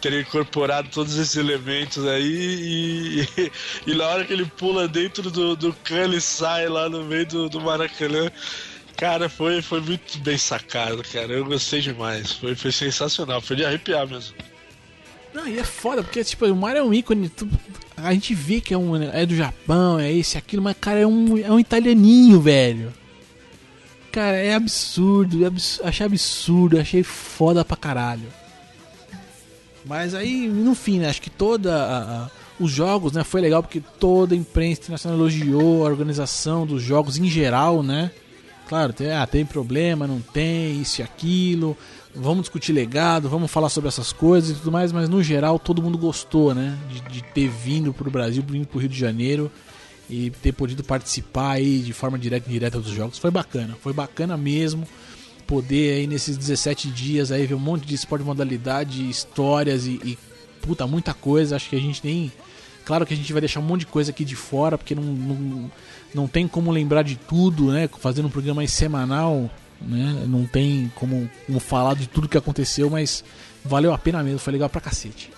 terem 0.00 0.20
incorporado 0.20 0.88
todos 0.90 1.18
esses 1.18 1.36
elementos 1.36 2.06
aí 2.06 2.22
e, 2.22 3.20
e, 3.20 3.52
e 3.92 3.94
na 3.94 4.06
hora 4.06 4.24
que 4.24 4.32
ele 4.32 4.46
pula 4.46 4.88
dentro 4.88 5.30
do, 5.30 5.56
do 5.56 5.72
cano 5.72 6.14
e 6.14 6.20
sai 6.20 6.68
lá 6.68 6.88
no 6.88 7.04
meio 7.04 7.26
do, 7.26 7.48
do 7.48 7.60
Maracanã. 7.60 8.30
Cara, 8.96 9.28
foi, 9.28 9.60
foi 9.60 9.80
muito 9.80 10.18
bem 10.20 10.38
sacado, 10.38 11.02
cara. 11.12 11.30
Eu 11.30 11.44
gostei 11.44 11.82
demais. 11.82 12.32
Foi, 12.32 12.54
foi 12.54 12.72
sensacional. 12.72 13.42
Foi 13.42 13.54
de 13.54 13.64
arrepiar 13.64 14.06
mesmo. 14.08 14.34
Não, 15.36 15.46
e 15.46 15.58
é 15.58 15.64
foda, 15.64 16.02
porque 16.02 16.24
tipo, 16.24 16.46
o 16.46 16.56
Mario 16.56 16.80
é 16.80 16.82
um 16.82 16.94
ícone. 16.94 17.30
A 17.94 18.10
gente 18.14 18.34
vê 18.34 18.58
que 18.58 18.72
é, 18.72 18.78
um, 18.78 18.96
é 18.96 19.26
do 19.26 19.36
Japão, 19.36 20.00
é 20.00 20.10
esse, 20.10 20.38
aquilo, 20.38 20.62
mas 20.62 20.74
cara, 20.80 21.00
é 21.00 21.06
um, 21.06 21.36
é 21.36 21.52
um 21.52 21.60
italianinho, 21.60 22.40
velho. 22.40 22.90
Cara, 24.10 24.38
é 24.38 24.54
absurdo, 24.54 25.44
é 25.44 25.46
absurdo, 25.46 25.86
achei 25.86 26.06
absurdo, 26.06 26.80
achei 26.80 27.02
foda 27.02 27.62
pra 27.62 27.76
caralho. 27.76 28.26
Mas 29.84 30.14
aí, 30.14 30.48
no 30.48 30.74
fim, 30.74 31.00
né, 31.00 31.10
acho 31.10 31.20
que 31.20 31.28
toda 31.28 31.84
a, 31.84 31.98
a, 31.98 32.30
os 32.58 32.70
jogos, 32.70 33.12
né, 33.12 33.22
foi 33.22 33.42
legal 33.42 33.62
porque 33.62 33.82
toda 34.00 34.34
a 34.34 34.38
imprensa 34.38 34.80
internacional 34.80 35.18
elogiou 35.18 35.86
a 35.86 35.90
organização 35.90 36.66
dos 36.66 36.82
jogos 36.82 37.18
em 37.18 37.28
geral, 37.28 37.82
né? 37.82 38.10
Claro, 38.70 38.94
tem, 38.94 39.12
ah, 39.12 39.26
tem 39.26 39.44
problema, 39.44 40.06
não 40.06 40.22
tem, 40.22 40.80
isso 40.80 41.02
e 41.02 41.04
aquilo. 41.04 41.76
Vamos 42.16 42.42
discutir 42.42 42.72
legado, 42.72 43.28
vamos 43.28 43.50
falar 43.50 43.68
sobre 43.68 43.88
essas 43.88 44.12
coisas 44.12 44.50
e 44.50 44.54
tudo 44.54 44.72
mais, 44.72 44.90
mas 44.90 45.08
no 45.08 45.22
geral 45.22 45.58
todo 45.58 45.82
mundo 45.82 45.98
gostou, 45.98 46.54
né? 46.54 46.76
De, 46.90 47.00
de 47.02 47.22
ter 47.22 47.48
vindo 47.48 47.92
pro 47.92 48.10
Brasil, 48.10 48.42
vindo 48.46 48.66
pro 48.66 48.78
Rio 48.78 48.88
de 48.88 48.98
Janeiro 48.98 49.50
e 50.08 50.30
ter 50.30 50.52
podido 50.52 50.82
participar 50.82 51.52
aí 51.52 51.80
de 51.80 51.92
forma 51.92 52.18
direta 52.18 52.46
e 52.46 52.50
indireta 52.50 52.80
dos 52.80 52.92
jogos. 52.92 53.18
Foi 53.18 53.30
bacana, 53.30 53.76
foi 53.82 53.92
bacana 53.92 54.36
mesmo 54.36 54.86
poder 55.46 55.98
aí 55.98 56.06
nesses 56.06 56.36
17 56.36 56.90
dias 56.90 57.30
aí 57.30 57.46
ver 57.46 57.54
um 57.54 57.60
monte 57.60 57.86
de 57.86 57.94
esporte 57.94 58.22
de 58.22 58.26
modalidade, 58.26 59.08
histórias 59.08 59.86
e, 59.86 60.00
e 60.04 60.18
puta, 60.60 60.86
muita 60.86 61.14
coisa. 61.14 61.56
Acho 61.56 61.70
que 61.70 61.76
a 61.76 61.80
gente 61.80 62.00
nem. 62.04 62.32
Claro 62.84 63.04
que 63.04 63.14
a 63.14 63.16
gente 63.16 63.32
vai 63.32 63.40
deixar 63.40 63.60
um 63.60 63.64
monte 63.64 63.80
de 63.80 63.86
coisa 63.86 64.10
aqui 64.10 64.24
de 64.24 64.36
fora, 64.36 64.78
porque 64.78 64.94
não, 64.94 65.02
não, 65.02 65.70
não 66.14 66.28
tem 66.28 66.46
como 66.46 66.70
lembrar 66.70 67.02
de 67.02 67.16
tudo, 67.16 67.72
né? 67.72 67.88
Fazendo 67.98 68.26
um 68.26 68.30
programa 68.30 68.62
aí 68.62 68.68
semanal, 68.68 69.50
né? 69.80 70.24
Não 70.26 70.46
tem 70.46 70.90
como, 70.94 71.30
como 71.46 71.60
falar 71.60 71.94
de 71.94 72.06
tudo 72.08 72.28
que 72.28 72.38
aconteceu, 72.38 72.88
mas 72.90 73.24
valeu 73.64 73.92
a 73.92 73.98
pena 73.98 74.22
mesmo, 74.22 74.38
foi 74.38 74.52
legal 74.52 74.68
pra 74.68 74.80
cacete. 74.80 75.30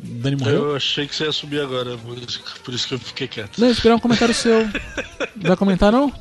Dani 0.00 0.36
morreu? 0.36 0.70
Eu 0.70 0.76
achei 0.76 1.08
que 1.08 1.14
você 1.14 1.24
ia 1.24 1.32
subir 1.32 1.60
agora 1.60 1.98
por 2.64 2.72
isso 2.72 2.88
que 2.88 2.94
eu 2.94 2.98
fiquei 2.98 3.26
quieto. 3.26 3.60
Não, 3.60 3.68
esperar 3.68 3.96
um 3.96 4.00
comentário 4.00 4.34
seu. 4.34 4.68
Vai 5.36 5.56
comentar 5.56 5.90
não? 5.90 6.12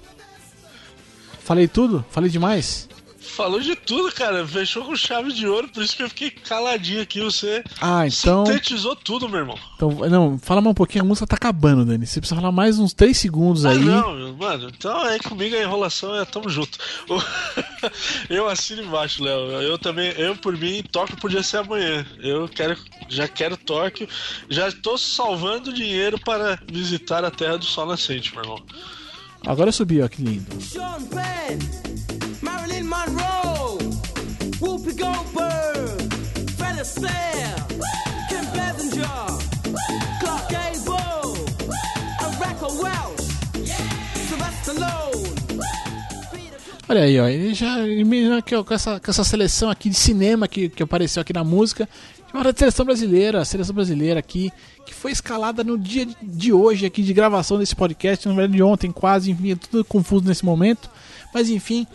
Falei 1.44 1.68
tudo? 1.68 2.04
Falei 2.10 2.30
demais? 2.30 2.90
Falou 3.38 3.60
de 3.60 3.76
tudo, 3.76 4.12
cara. 4.12 4.46
Fechou 4.48 4.84
com 4.84 4.96
chave 4.96 5.32
de 5.32 5.46
ouro, 5.48 5.68
por 5.70 5.84
isso 5.84 5.96
que 5.96 6.02
eu 6.02 6.10
fiquei 6.10 6.32
caladinho 6.32 7.02
aqui. 7.04 7.22
Você 7.22 7.64
Ah, 7.80 8.08
então. 8.08 8.44
sintetizou 8.48 8.96
tudo, 8.96 9.30
meu 9.30 9.40
irmão. 9.42 9.60
então 9.76 9.92
não, 10.10 10.40
fala 10.40 10.60
mais 10.60 10.72
um 10.72 10.74
pouquinho, 10.74 11.04
a 11.04 11.08
música 11.08 11.28
tá 11.28 11.36
acabando, 11.36 11.86
Dani. 11.86 12.06
Você 12.08 12.20
precisa 12.20 12.36
falar 12.40 12.52
mais 12.52 12.80
uns 12.80 12.94
3 12.94 13.16
segundos 13.16 13.64
Ah, 13.64 13.70
aí. 13.70 13.80
não, 13.80 14.34
mano. 14.36 14.70
Então 14.76 15.00
aí 15.02 15.20
comigo 15.20 15.56
a 15.56 15.62
enrolação 15.62 16.16
é 16.16 16.26
tamo 16.26 16.50
junto. 16.50 16.80
Eu 18.28 18.48
assino 18.50 18.82
embaixo, 18.82 19.24
Léo. 19.24 19.52
Eu 19.62 19.78
também, 19.78 20.10
eu 20.18 20.36
por 20.36 20.58
mim, 20.58 20.82
Tóquio 20.92 21.18
podia 21.18 21.44
ser 21.44 21.58
amanhã. 21.58 22.04
Eu 22.20 22.48
quero, 22.50 22.76
já 23.08 23.28
quero 23.28 23.56
Tóquio. 23.56 24.08
Já 24.50 24.72
tô 24.72 24.98
salvando 24.98 25.72
dinheiro 25.72 26.20
para 26.20 26.60
visitar 26.72 27.24
a 27.24 27.30
Terra 27.30 27.58
do 27.58 27.66
Sol 27.66 27.86
Nascente, 27.86 28.34
meu 28.34 28.44
irmão. 28.44 28.64
Agora 29.46 29.72
subiu, 29.72 30.04
ó, 30.04 30.08
que 30.08 30.22
lindo. 30.24 30.60
Sean 30.62 30.98
Penn, 31.04 31.60
Olha 46.90 47.02
aí, 47.02 47.20
ó. 47.20 47.28
Ele 47.28 47.54
já 47.54 47.86
imagina 47.86 48.42
que 48.42 48.64
com 48.64 48.74
essa, 48.74 49.00
com 49.00 49.12
essa 49.12 49.24
seleção 49.24 49.70
aqui 49.70 49.90
de 49.90 49.96
cinema 49.98 50.48
que, 50.48 50.70
que 50.70 50.82
apareceu 50.82 51.22
aqui 51.22 51.34
na 51.34 51.44
música. 51.44 51.88
Chamada 52.32 52.54
seleção 52.58 52.86
brasileira, 52.86 53.42
a 53.42 53.46
seleção 53.46 53.74
brasileira 53.76 54.20
aqui, 54.20 54.52
que 54.86 54.94
foi 54.94 55.12
escalada 55.12 55.64
no 55.64 55.78
dia 55.78 56.06
de- 56.06 56.16
de 56.22 56.54
hoje 56.54 56.86
aqui 56.86 57.02
de 57.02 57.14
gravação 57.14 57.58
desse 57.58 57.76
podcast, 57.76 58.28
na 58.28 58.34
verdade 58.34 58.54
de 58.58 58.64
ontem 58.64 58.92
quase, 58.92 59.32
enfim, 59.32 59.52
é 59.52 59.56
tudo 59.56 59.84
confuso 59.86 60.26
nesse 60.26 60.44
momento. 60.46 60.90
Mas 61.34 61.50
enfim, 61.50 61.88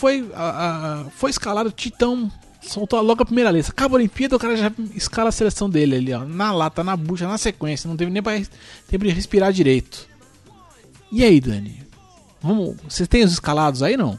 foi, 0.00 0.30
a, 0.34 1.02
a- 1.02 1.04
foi 1.10 1.30
escalado 1.30 1.70
Titão, 1.70 2.30
soltou 2.62 3.00
logo 3.02 3.22
a 3.22 3.26
primeira 3.26 3.50
lista. 3.50 3.70
Acaba 3.70 3.94
a 3.94 3.98
Olimpíada, 3.98 4.34
o 4.36 4.38
cara 4.38 4.56
já 4.56 4.72
escala 4.94 5.28
a 5.28 5.32
seleção 5.32 5.68
dele 5.68 5.96
ali, 5.96 6.12
ó, 6.14 6.24
na 6.24 6.52
lata, 6.52 6.82
na 6.82 6.96
bucha, 6.96 7.28
na 7.28 7.36
sequência, 7.38 7.86
não 7.86 7.96
teve 7.96 8.10
nem 8.10 8.22
pra, 8.22 8.32
tempo 8.88 9.04
de 9.04 9.10
respirar 9.10 9.52
direito. 9.52 10.08
E 11.12 11.22
aí, 11.24 11.40
Dani? 11.40 11.82
Vocês 12.84 13.06
têm 13.08 13.22
os 13.24 13.32
escalados 13.32 13.82
aí 13.82 13.96
não? 13.96 14.18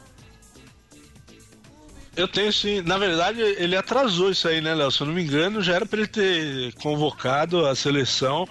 Eu 2.14 2.28
tenho 2.28 2.52
sim. 2.52 2.82
Na 2.82 2.98
verdade, 2.98 3.40
ele 3.40 3.74
atrasou 3.74 4.30
isso 4.30 4.46
aí, 4.46 4.60
né, 4.60 4.74
Léo? 4.74 4.90
Se 4.90 5.00
eu 5.00 5.06
não 5.06 5.14
me 5.14 5.22
engano, 5.22 5.62
já 5.62 5.74
era 5.74 5.86
pra 5.86 5.98
ele 5.98 6.06
ter 6.08 6.74
convocado 6.74 7.66
a 7.66 7.74
seleção 7.74 8.46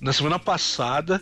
na 0.00 0.12
semana 0.12 0.38
passada. 0.38 1.20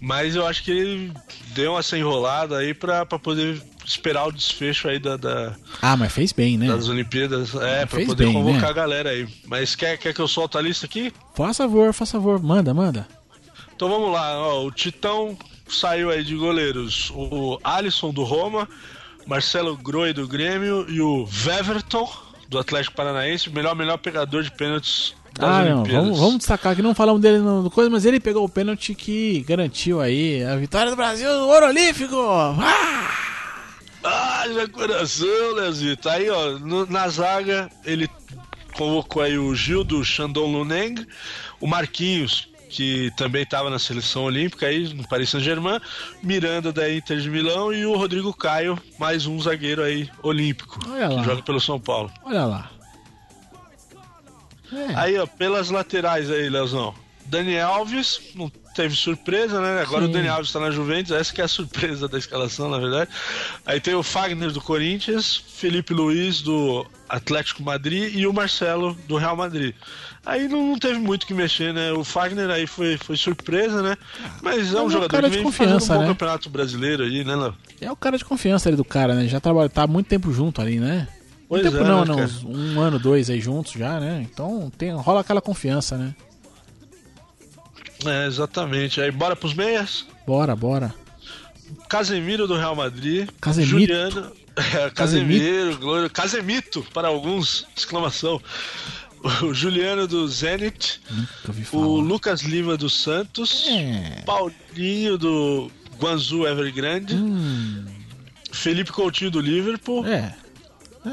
Mas 0.00 0.36
eu 0.36 0.46
acho 0.46 0.62
que 0.62 0.70
ele 0.70 1.12
deu 1.54 1.78
essa 1.78 1.96
enrolada 1.96 2.58
aí 2.58 2.74
pra, 2.74 3.06
pra 3.06 3.18
poder 3.18 3.62
esperar 3.84 4.26
o 4.26 4.32
desfecho 4.32 4.88
aí 4.88 4.98
da, 4.98 5.16
da- 5.16 5.54
Ah, 5.80 5.96
mas 5.96 6.12
fez 6.12 6.32
bem, 6.32 6.58
né? 6.58 6.66
das 6.68 6.88
Olimpíadas. 6.88 7.54
É, 7.54 7.86
pra 7.86 7.96
Fez 7.96 8.08
poder 8.08 8.24
bem, 8.24 8.32
convocar 8.34 8.62
né? 8.62 8.68
a 8.68 8.72
galera 8.72 9.10
aí. 9.10 9.26
Mas 9.46 9.74
quer, 9.74 9.96
quer 9.96 10.12
que 10.12 10.20
eu 10.20 10.28
solte 10.28 10.58
a 10.58 10.60
lista 10.60 10.86
aqui? 10.86 11.12
Faz 11.34 11.56
favor, 11.56 11.92
faz 11.92 12.10
favor, 12.10 12.42
manda, 12.42 12.74
manda. 12.74 13.06
Então 13.74 13.88
vamos 13.88 14.10
lá, 14.12 14.38
ó, 14.38 14.64
o 14.64 14.70
Titão 14.70 15.36
saiu 15.68 16.10
aí 16.10 16.24
de 16.24 16.34
goleiros. 16.34 17.10
O 17.14 17.58
Alisson 17.64 18.10
do 18.12 18.22
Roma, 18.24 18.68
Marcelo 19.26 19.76
Groi 19.76 20.12
do 20.12 20.26
Grêmio 20.28 20.86
e 20.88 21.00
o 21.00 21.26
Weverton 21.44 22.10
do 22.48 22.58
Atlético 22.58 22.96
Paranaense, 22.96 23.50
melhor 23.50 23.74
melhor 23.74 23.98
pegador 23.98 24.42
de 24.42 24.50
pênaltis 24.52 25.14
Ah, 25.38 25.64
não, 25.64 25.84
vamos, 25.84 26.18
vamos 26.18 26.38
destacar 26.38 26.74
que 26.74 26.82
não 26.82 26.94
falamos 26.94 27.20
dele 27.20 27.38
no, 27.38 27.70
coisa, 27.70 27.90
mas 27.90 28.04
ele 28.04 28.18
pegou 28.18 28.44
o 28.44 28.48
pênalti 28.48 28.94
que 28.94 29.40
garantiu 29.46 30.00
aí 30.00 30.42
a 30.44 30.56
vitória 30.56 30.90
do 30.90 30.96
Brasil 30.96 31.28
no 31.28 31.46
Ouro 31.48 31.66
Olímpico. 31.66 32.16
Ah! 34.02 34.44
Já 34.54 34.68
coração, 34.68 35.54
Leozito. 35.54 36.08
Aí, 36.08 36.30
ó, 36.30 36.58
no- 36.58 36.86
na 36.86 37.08
zaga, 37.08 37.68
ele 37.84 38.08
convocou 38.74 39.22
aí 39.22 39.36
o 39.36 39.54
Gil 39.54 39.82
do 39.82 40.04
Shandong 40.04 40.52
Luneng, 40.52 41.06
o 41.60 41.66
Marquinhos, 41.66 42.48
que 42.68 43.10
também 43.16 43.42
estava 43.42 43.68
na 43.70 43.78
seleção 43.78 44.24
olímpica 44.24 44.66
aí 44.66 44.92
no 44.94 45.06
Paris 45.08 45.30
Saint-Germain, 45.30 45.80
Miranda 46.22 46.72
da 46.72 46.92
Inter 46.92 47.18
de 47.18 47.28
Milão 47.30 47.72
e 47.72 47.84
o 47.86 47.96
Rodrigo 47.96 48.32
Caio, 48.32 48.78
mais 48.98 49.26
um 49.26 49.40
zagueiro 49.40 49.82
aí 49.82 50.08
olímpico, 50.22 50.78
Olha 50.88 51.08
lá. 51.08 51.20
que 51.20 51.24
joga 51.28 51.42
pelo 51.42 51.60
São 51.60 51.80
Paulo. 51.80 52.10
Olha 52.24 52.44
lá. 52.44 52.70
É, 54.72 54.94
Aí, 54.94 55.18
ó, 55.18 55.26
pelas 55.26 55.70
laterais 55.70 56.30
aí, 56.30 56.48
Leozão. 56.48 56.94
Dani 57.28 57.58
Alves, 57.58 58.20
não 58.36 58.48
teve 58.74 58.94
surpresa, 58.94 59.60
né? 59.60 59.80
Agora 59.82 60.04
Sim. 60.04 60.10
o 60.10 60.12
Dani 60.12 60.28
Alves 60.28 60.52
tá 60.52 60.60
na 60.60 60.70
Juventus, 60.70 61.10
essa 61.10 61.34
que 61.34 61.40
é 61.40 61.44
a 61.44 61.48
surpresa 61.48 62.06
da 62.06 62.18
escalação, 62.18 62.68
na 62.68 62.78
verdade. 62.78 63.10
Aí 63.64 63.80
tem 63.80 63.94
o 63.94 64.02
Fagner 64.02 64.52
do 64.52 64.60
Corinthians, 64.60 65.42
Felipe 65.48 65.92
Luiz 65.92 66.40
do 66.40 66.86
Atlético 67.08 67.62
Madrid 67.64 68.14
e 68.14 68.26
o 68.28 68.32
Marcelo 68.32 68.94
do 69.08 69.16
Real 69.16 69.36
Madrid. 69.36 69.74
Aí 70.24 70.46
não, 70.48 70.66
não 70.68 70.78
teve 70.78 70.98
muito 70.98 71.24
o 71.24 71.26
que 71.26 71.34
mexer, 71.34 71.72
né? 71.72 71.92
O 71.92 72.04
Fagner 72.04 72.48
aí 72.50 72.66
foi, 72.66 72.96
foi 72.96 73.16
surpresa, 73.16 73.82
né? 73.82 73.96
Mas 74.42 74.54
é 74.54 74.58
Mas 74.58 74.74
é 74.74 74.80
um 74.80 74.84
um 74.86 74.90
jogador 74.90 75.10
cara 75.10 75.30
que 75.30 75.36
de 75.36 75.42
vem 75.42 75.52
fazendo 75.52 75.68
um 75.70 75.72
confiança, 75.78 75.94
bom 75.94 76.00
né? 76.02 76.06
campeonato 76.08 76.50
brasileiro 76.50 77.02
aí, 77.04 77.24
né, 77.24 77.34
Léo? 77.34 77.54
é 77.80 77.90
o 77.90 77.96
cara 77.96 78.16
de 78.18 78.24
confiança 78.24 78.68
ali 78.68 78.76
do 78.76 78.84
cara, 78.84 79.14
né? 79.14 79.26
Já 79.26 79.40
trabalha, 79.40 79.68
tá 79.68 79.82
há 79.82 79.86
muito 79.86 80.06
tempo 80.06 80.32
junto 80.32 80.60
ali, 80.60 80.78
né? 80.78 81.08
Pois 81.48 81.62
muito 81.62 81.76
tempo 81.76 81.84
é, 81.84 81.88
não, 81.88 82.00
né, 82.00 82.06
não, 82.06 82.16
cara? 82.16 82.26
uns 82.26 82.44
um 82.44 82.80
ano, 82.80 82.98
dois 82.98 83.30
aí 83.30 83.40
juntos 83.40 83.72
já, 83.72 84.00
né? 84.00 84.26
Então 84.30 84.70
tem, 84.76 84.92
rola 84.92 85.20
aquela 85.20 85.40
confiança, 85.40 85.96
né? 85.96 86.14
É, 88.04 88.26
exatamente. 88.26 89.00
Aí 89.00 89.10
bora 89.10 89.34
pros 89.36 89.54
meias. 89.54 90.06
Bora, 90.26 90.54
bora. 90.54 90.94
Casemiro 91.88 92.46
do 92.46 92.56
Real 92.56 92.74
Madrid. 92.76 93.28
Casemito? 93.40 93.70
Juliano. 93.70 94.32
É, 94.56 94.88
Casemiro, 94.88 95.76
Glória. 95.76 96.08
Casemito 96.08 96.82
para 96.94 97.08
alguns! 97.08 97.66
Exclamação. 97.76 98.40
O 99.42 99.52
Juliano 99.52 100.06
do 100.06 100.26
Zenit. 100.28 100.98
O 101.72 102.00
Lucas 102.00 102.40
Lima 102.40 102.74
do 102.74 102.88
Santos. 102.88 103.66
É. 103.68 104.22
Paulinho 104.24 105.18
do 105.18 105.70
Guangzhou 106.00 106.48
Evergrande. 106.48 107.14
Hum, 107.14 107.84
Felipe 108.50 108.90
Coutinho 108.92 109.30
do 109.30 109.40
Liverpool. 109.42 110.06
é. 110.06 110.34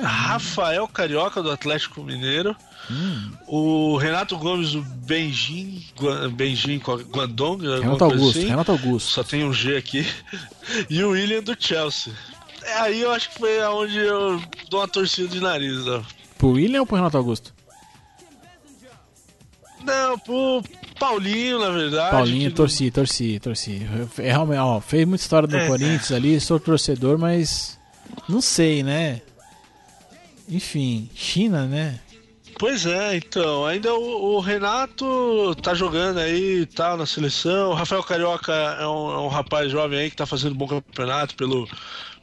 Rafael 0.02 0.88
Carioca 0.88 1.42
do 1.44 1.52
Atlético 1.52 2.02
Mineiro. 2.04 2.56
Hum. 2.90 3.32
O 3.48 3.98
Renato 3.98 4.38
Gomes 4.38 4.72
do 4.72 4.82
Benjin. 4.82 5.84
Guan- 6.00 6.30
Benjin 6.32 6.80
Guangdong. 6.80 7.66
alguma 7.66 7.80
Renato 7.80 8.04
Augusto, 8.06 8.40
assim. 8.40 8.48
Renato 8.48 8.72
Augusto. 8.72 9.12
Só 9.12 9.24
tem 9.24 9.44
um 9.44 9.54
G 9.54 9.78
aqui. 9.78 10.06
E 10.90 11.04
o 11.04 11.10
William 11.12 11.42
do 11.44 11.56
Chelsea. 11.60 12.14
É, 12.64 12.74
aí 12.80 13.02
eu 13.02 13.12
acho 13.12 13.30
que 13.32 13.40
foi 13.40 13.62
aonde 13.62 13.98
eu 13.98 14.42
dou 14.70 14.80
uma 14.80 14.88
torcida 14.88 15.28
de 15.28 15.40
nariz, 15.42 15.86
ó. 15.88 16.02
Pro 16.38 16.52
William 16.52 16.80
ou 16.82 16.86
pro 16.86 16.96
Renato 16.96 17.18
Augusto? 17.18 17.54
Não, 19.84 20.18
pro 20.20 20.64
Paulinho, 20.98 21.60
na 21.60 21.70
verdade. 21.70 22.12
Paulinho, 22.12 22.52
torci, 22.54 22.90
torci, 22.90 23.40
torci. 23.40 23.82
É, 24.18 24.32
Realmente, 24.32 24.60
ó, 24.60 24.80
fez 24.80 25.06
muita 25.06 25.22
história 25.24 25.48
do 25.48 25.58
É. 25.58 25.68
Corinthians 25.68 26.12
ali, 26.12 26.40
sou 26.40 26.60
torcedor, 26.60 27.18
mas 27.18 27.78
não 28.30 28.40
sei, 28.40 28.82
né? 28.84 29.22
Enfim, 30.50 31.10
China, 31.16 31.66
né? 31.66 32.00
Pois 32.60 32.86
é, 32.86 33.16
então, 33.16 33.66
ainda 33.66 33.94
o, 33.94 34.36
o 34.36 34.40
Renato 34.40 35.56
tá 35.62 35.74
jogando 35.74 36.20
aí 36.20 36.66
tal 36.68 36.98
na 36.98 37.06
seleção. 37.06 37.72
O 37.72 37.74
Rafael 37.74 38.04
Carioca 38.04 38.54
é 38.54 38.88
um, 38.88 39.12
é 39.12 39.20
um 39.20 39.28
rapaz 39.28 39.72
jovem 39.72 40.00
aí 40.00 40.10
que 40.10 40.16
tá 40.16 40.26
fazendo 40.26 40.54
um 40.54 40.58
bom 40.58 40.68
campeonato 40.68 41.36
pelo, 41.36 41.68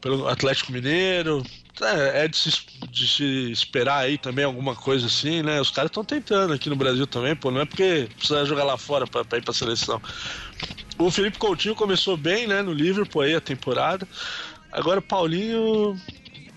pelo 0.01 0.29
Atlético 0.29 0.73
Mineiro. 0.73 1.43
É, 1.83 2.25
é 2.25 2.29
de, 2.29 2.37
se, 2.37 2.53
de 2.91 3.09
se 3.09 3.51
esperar 3.51 4.05
aí 4.05 4.19
também 4.19 4.45
alguma 4.45 4.77
coisa 4.77 5.07
assim, 5.07 5.43
né? 5.43 5.61
Os 5.61 5.71
caras 5.71 5.91
estão 5.91 6.05
tentando 6.05 6.53
aqui 6.53 6.69
no 6.69 6.77
Brasil 6.77 7.07
também, 7.07 7.35
pô, 7.35 7.51
não 7.51 7.63
é 7.63 7.65
porque 7.65 8.09
precisa 8.17 8.45
jogar 8.45 8.65
lá 8.65 8.77
fora 8.77 9.07
pra, 9.07 9.25
pra 9.25 9.39
ir 9.39 9.43
pra 9.43 9.55
seleção. 9.55 10.01
O 10.99 11.11
Felipe 11.11 11.39
Coutinho 11.39 11.75
começou 11.75 12.17
bem, 12.17 12.47
né, 12.47 12.61
no 12.63 12.73
Liverpool 12.73 13.23
aí 13.23 13.35
a 13.35 13.41
temporada. 13.41 14.07
Agora 14.71 15.01
o 15.01 15.03
Paulinho 15.03 15.99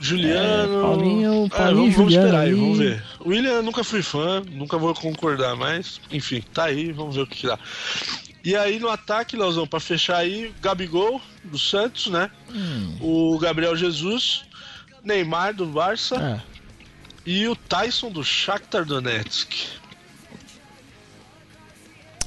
Juliano. 0.04 0.80
É, 0.80 0.82
Paulinho- 0.82 1.46
É, 1.46 1.50
Paulinho 1.50 1.76
vamos, 1.76 1.94
e 1.94 1.96
vamos 1.96 1.96
Juliano 1.96 2.26
esperar 2.28 2.42
aí, 2.42 2.54
vamos 2.54 2.78
ver. 2.78 3.04
William 3.26 3.52
eu 3.52 3.64
nunca 3.64 3.84
fui 3.84 4.02
fã, 4.02 4.42
nunca 4.52 4.78
vou 4.78 4.94
concordar, 4.94 5.56
mas 5.56 6.02
enfim, 6.12 6.44
tá 6.54 6.66
aí, 6.66 6.92
vamos 6.92 7.16
ver 7.16 7.22
o 7.22 7.28
que, 7.28 7.48
dá. 7.48 7.58
E 8.44 8.56
aí 8.56 8.78
no 8.80 8.90
ataque, 8.90 9.38
Leozão, 9.38 9.66
pra 9.66 9.80
fechar 9.80 10.18
aí, 10.18 10.54
Gabigol 10.62 11.22
do 11.46 11.58
Santos, 11.58 12.08
né? 12.08 12.30
Hum. 12.54 12.98
O 13.00 13.38
Gabriel 13.40 13.76
Jesus, 13.78 14.44
Neymar 15.04 15.54
do 15.54 15.66
Barça 15.66 16.16
É. 16.16 16.42
e 17.26 17.48
o 17.48 17.56
Tyson 17.56 18.12
do 18.12 18.22
Shakhtar 18.24 18.84
Donetsk. 18.86 19.54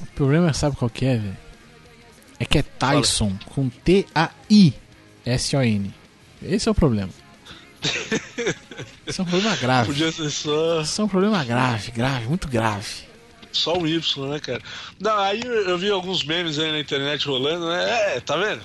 O 0.01 0.05
problema 0.15 0.51
sabe 0.53 0.75
qual 0.75 0.89
que 0.89 1.05
é, 1.05 1.17
velho? 1.17 1.37
É 2.39 2.45
que 2.45 2.57
é 2.59 2.63
Tyson 2.63 3.33
com 3.45 3.69
T-A-I-S-O-N. 3.69 4.73
Esse 6.41 6.67
é 6.67 6.71
o 6.71 6.75
problema. 6.75 7.09
Esse 9.05 9.19
é 9.19 9.23
um 9.23 9.27
problema 9.27 9.55
grave. 9.55 9.87
Podia 9.87 10.11
ser 10.11 10.29
só, 10.29 10.81
Esse 10.81 10.99
é 10.99 11.03
um 11.03 11.07
problema 11.07 11.43
grave, 11.43 11.91
grave, 11.91 12.27
muito 12.27 12.47
grave. 12.47 13.07
só 13.51 13.77
um 13.77 13.87
Y, 13.87 14.29
né, 14.29 14.39
cara? 14.39 14.61
Não, 14.99 15.17
aí 15.17 15.41
eu 15.43 15.77
vi 15.77 15.89
alguns 15.89 16.23
memes 16.23 16.59
aí 16.59 16.71
na 16.71 16.79
internet 16.79 17.25
rolando, 17.27 17.67
né? 17.69 18.15
É, 18.15 18.19
tá 18.19 18.35
vendo? 18.37 18.61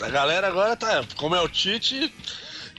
A 0.00 0.08
galera 0.08 0.48
agora 0.48 0.76
tá. 0.76 1.04
Como 1.16 1.34
é 1.34 1.40
o 1.42 1.48
Tite, 1.48 2.12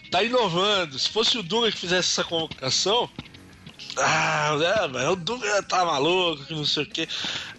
tá 0.10 0.24
inovando. 0.24 0.98
Se 0.98 1.10
fosse 1.10 1.38
o 1.38 1.44
Dunga 1.44 1.72
que 1.72 1.78
fizesse 1.78 2.10
essa 2.10 2.24
convocação. 2.24 3.10
Ah, 3.98 4.58
é, 4.84 4.88
mas 4.88 5.08
o 5.10 5.16
Dunga 5.18 5.62
tá 5.64 5.84
maluco, 5.84 6.46
que 6.46 6.54
não 6.56 6.64
sei 6.66 6.84
o 6.84 6.86
quê. 6.88 7.08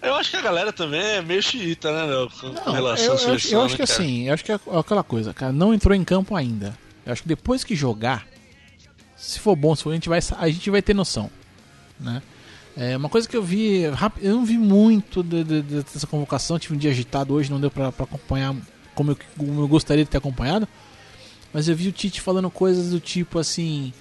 Eu 0.00 0.14
acho 0.14 0.30
que 0.30 0.36
a 0.36 0.40
galera 0.40 0.72
também 0.72 1.00
é 1.00 1.20
meio 1.22 1.42
xiita, 1.42 1.92
né, 1.92 2.04
Léo? 2.12 2.30
Com, 2.30 2.48
Não, 2.48 2.72
relação 2.72 3.04
eu, 3.06 3.12
à 3.12 3.14
eu, 3.14 3.18
seleção. 3.18 3.58
eu 3.58 3.64
acho 3.66 3.74
né, 3.74 3.84
que 3.84 3.86
cara? 3.86 4.00
assim, 4.02 4.28
eu 4.28 4.34
acho 4.34 4.44
que 4.44 4.52
é 4.52 4.58
aquela 4.78 5.02
coisa, 5.04 5.34
cara, 5.34 5.52
não 5.52 5.74
entrou 5.74 5.94
em 5.94 6.02
campo 6.02 6.34
ainda. 6.34 6.76
Eu 7.06 7.12
acho 7.12 7.22
que 7.22 7.28
depois 7.28 7.64
que 7.64 7.74
jogar, 7.74 8.26
se 9.16 9.38
for 9.38 9.56
bom, 9.56 9.74
se 9.74 9.82
for, 9.82 9.90
a 9.90 9.94
gente 9.94 10.08
vai, 10.08 10.20
a 10.38 10.48
gente 10.48 10.70
vai 10.70 10.82
ter 10.82 10.94
noção, 10.94 11.30
né? 11.98 12.22
É 12.76 12.96
uma 12.96 13.08
coisa 13.08 13.28
que 13.28 13.36
eu 13.36 13.42
vi, 13.42 13.82
eu 14.20 14.34
não 14.34 14.46
vi 14.46 14.56
muito 14.56 15.22
de- 15.22 15.44
de- 15.44 15.62
de- 15.62 15.82
dessa 15.82 16.06
convocação, 16.06 16.58
tive 16.58 16.74
um 16.74 16.78
dia 16.78 16.90
agitado 16.90 17.34
hoje, 17.34 17.50
não 17.50 17.60
deu 17.60 17.70
pra 17.70 17.88
acompanhar 17.88 18.54
como 18.94 19.10
eu, 19.10 19.18
como 19.36 19.60
eu 19.60 19.68
gostaria 19.68 20.04
de 20.04 20.10
ter 20.10 20.16
acompanhado, 20.18 20.66
mas 21.52 21.68
eu 21.68 21.76
vi 21.76 21.88
o 21.88 21.92
Tite 21.92 22.20
falando 22.20 22.50
coisas 22.50 22.90
do 22.90 22.98
tipo 23.00 23.38
assim, 23.38 23.92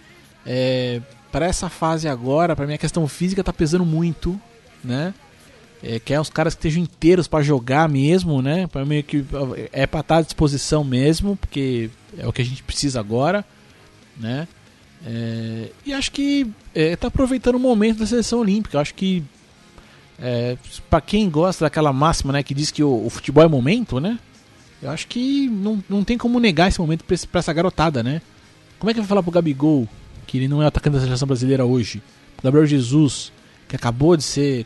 é, 0.45 1.01
para 1.31 1.45
essa 1.45 1.69
fase 1.69 2.07
agora, 2.07 2.55
mim 2.65 2.73
a 2.73 2.77
questão 2.77 3.05
física 3.07 3.43
tá 3.43 3.51
pesando 3.51 3.85
muito, 3.85 4.39
né? 4.83 5.13
É, 5.83 5.99
quer 5.99 6.19
os 6.21 6.29
caras 6.29 6.53
que 6.53 6.59
estejam 6.59 6.83
inteiros 6.83 7.27
pra 7.27 7.41
jogar 7.41 7.89
mesmo, 7.89 8.41
né? 8.41 8.67
Para 8.67 8.85
meio 8.85 9.03
que 9.03 9.25
é 9.73 9.85
pra 9.87 9.99
estar 10.01 10.17
à 10.17 10.21
disposição 10.21 10.83
mesmo, 10.83 11.35
porque 11.35 11.89
é 12.17 12.27
o 12.27 12.33
que 12.33 12.41
a 12.41 12.45
gente 12.45 12.63
precisa 12.63 12.99
agora, 12.99 13.45
né? 14.17 14.47
É, 15.05 15.71
e 15.85 15.93
acho 15.93 16.11
que 16.11 16.47
é, 16.75 16.95
tá 16.95 17.07
aproveitando 17.07 17.55
o 17.55 17.59
momento 17.59 17.99
da 17.99 18.05
seleção 18.05 18.39
olímpica. 18.39 18.79
Acho 18.79 18.93
que 18.93 19.23
é, 20.19 20.57
para 20.89 21.01
quem 21.01 21.29
gosta 21.29 21.65
daquela 21.65 21.91
máxima, 21.91 22.33
né, 22.33 22.43
que 22.43 22.53
diz 22.53 22.69
que 22.69 22.83
o, 22.83 23.05
o 23.05 23.09
futebol 23.09 23.43
é 23.43 23.47
momento, 23.47 23.99
né? 23.99 24.19
Eu 24.81 24.89
acho 24.89 25.07
que 25.07 25.47
não, 25.47 25.83
não 25.87 26.03
tem 26.03 26.17
como 26.17 26.39
negar 26.39 26.67
esse 26.67 26.79
momento 26.79 27.03
pra 27.03 27.39
essa 27.39 27.53
garotada, 27.53 28.01
né? 28.01 28.21
Como 28.79 28.89
é 28.89 28.93
que 28.93 28.99
vai 28.99 29.07
falar 29.07 29.21
pro 29.21 29.31
Gabigol 29.31 29.87
que 30.25 30.37
ele 30.37 30.47
não 30.47 30.61
é 30.61 30.65
atacante 30.65 30.97
da 30.97 31.03
seleção 31.03 31.27
brasileira 31.27 31.65
hoje? 31.65 32.01
Gabriel 32.43 32.65
Jesus, 32.65 33.31
que 33.67 33.75
acabou 33.75 34.17
de 34.17 34.23
ser 34.23 34.65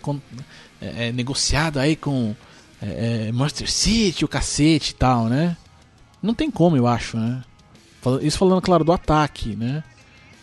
é, 0.82 1.08
é, 1.08 1.12
negociado 1.12 1.80
aí 1.80 1.96
com 1.96 2.34
é, 2.82 3.28
é, 3.28 3.32
Manchester 3.32 3.70
City, 3.70 4.24
o 4.24 4.28
cacete 4.28 4.92
e 4.92 4.96
tal, 4.96 5.26
né? 5.26 5.58
Não 6.22 6.34
tem 6.34 6.50
como, 6.50 6.76
eu 6.78 6.88
acho, 6.88 7.18
né? 7.18 7.44
Isso 8.22 8.38
falando, 8.38 8.62
claro, 8.62 8.84
do 8.84 8.92
ataque, 8.92 9.56
né? 9.56 9.84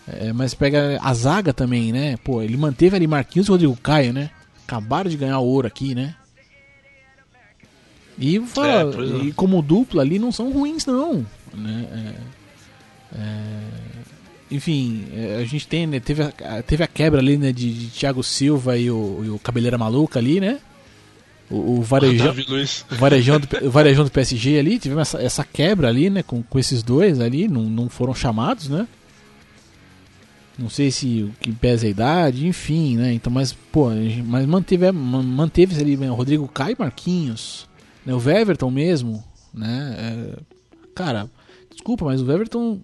É, 0.07 0.33
mas 0.33 0.53
pega 0.53 0.99
a 1.01 1.15
zaga 1.15 1.53
também, 1.53 1.93
né? 1.93 2.17
Pô, 2.19 2.43
ele 2.43 2.57
manteve 2.57 2.97
ali 2.97 3.07
Marquinhos 3.07 3.47
e 3.47 3.51
Rodrigo 3.51 3.77
Caio, 3.77 4.13
né? 4.13 4.31
Acabaram 4.67 5.09
de 5.09 5.17
ganhar 5.17 5.39
ouro 5.39 5.67
aqui, 5.67 5.95
né? 5.95 6.15
E, 8.19 8.41
fala, 8.41 8.69
É, 8.69 8.83
é. 8.83 9.25
e 9.27 9.33
como 9.33 9.63
dupla 9.63 10.03
ali 10.03 10.19
não 10.19 10.33
são 10.33 10.53
ruins, 10.53 10.87
não. 10.87 11.25
Né? 11.55 11.87
É, 13.15 13.19
é, 13.19 13.61
enfim, 14.51 15.07
é, 15.15 15.37
a 15.41 15.45
gente 15.45 15.67
tem, 15.67 15.87
né, 15.87 16.01
teve, 16.01 16.23
a, 16.23 16.63
teve 16.63 16.83
a 16.83 16.87
quebra 16.87 17.21
ali 17.21 17.37
né, 17.37 17.53
de, 17.53 17.73
de 17.73 17.87
Thiago 17.89 18.23
Silva 18.23 18.77
e 18.77 18.91
o, 18.91 19.23
e 19.25 19.31
o 19.31 19.39
Cabeleira 19.39 19.79
Maluca 19.79 20.19
ali, 20.19 20.41
né? 20.41 20.59
O, 21.51 21.79
o 21.79 21.83
varejão, 21.83 22.27
o 22.91 22.95
varejão, 22.97 23.39
do, 23.41 23.67
o 23.67 23.71
varejão 23.71 24.05
do 24.05 24.11
PSG 24.11 24.59
ali, 24.59 24.79
tivemos 24.79 25.03
essa, 25.03 25.23
essa 25.23 25.45
quebra 25.45 25.89
ali, 25.89 26.09
né? 26.09 26.23
Com, 26.23 26.43
com 26.43 26.59
esses 26.59 26.83
dois 26.83 27.21
ali, 27.21 27.47
não, 27.49 27.63
não 27.63 27.89
foram 27.89 28.15
chamados, 28.15 28.69
né? 28.69 28.87
Não 30.59 30.69
sei 30.69 30.91
se 30.91 31.23
o 31.23 31.33
que 31.41 31.51
pesa 31.51 31.87
a 31.87 31.91
idade, 31.91 32.47
enfim, 32.47 32.97
né? 32.97 33.13
Então, 33.13 33.33
mas, 33.33 33.53
pô, 33.53 33.89
mas 34.25 34.47
manteve, 34.47 34.91
man- 34.93 35.23
manteve 35.23 35.81
ali 35.81 35.97
né, 35.97 36.11
o 36.11 36.15
Rodrigo 36.15 36.47
Caio 36.47 36.77
Marquinhos, 36.79 37.67
né? 38.05 38.15
O 38.15 38.19
Weverton 38.19 38.71
mesmo, 38.71 39.25
né? 39.53 39.97
É, 39.99 40.39
cara, 40.95 41.29
desculpa, 41.71 42.05
mas 42.05 42.21
o 42.21 42.27
Weverton. 42.27 42.81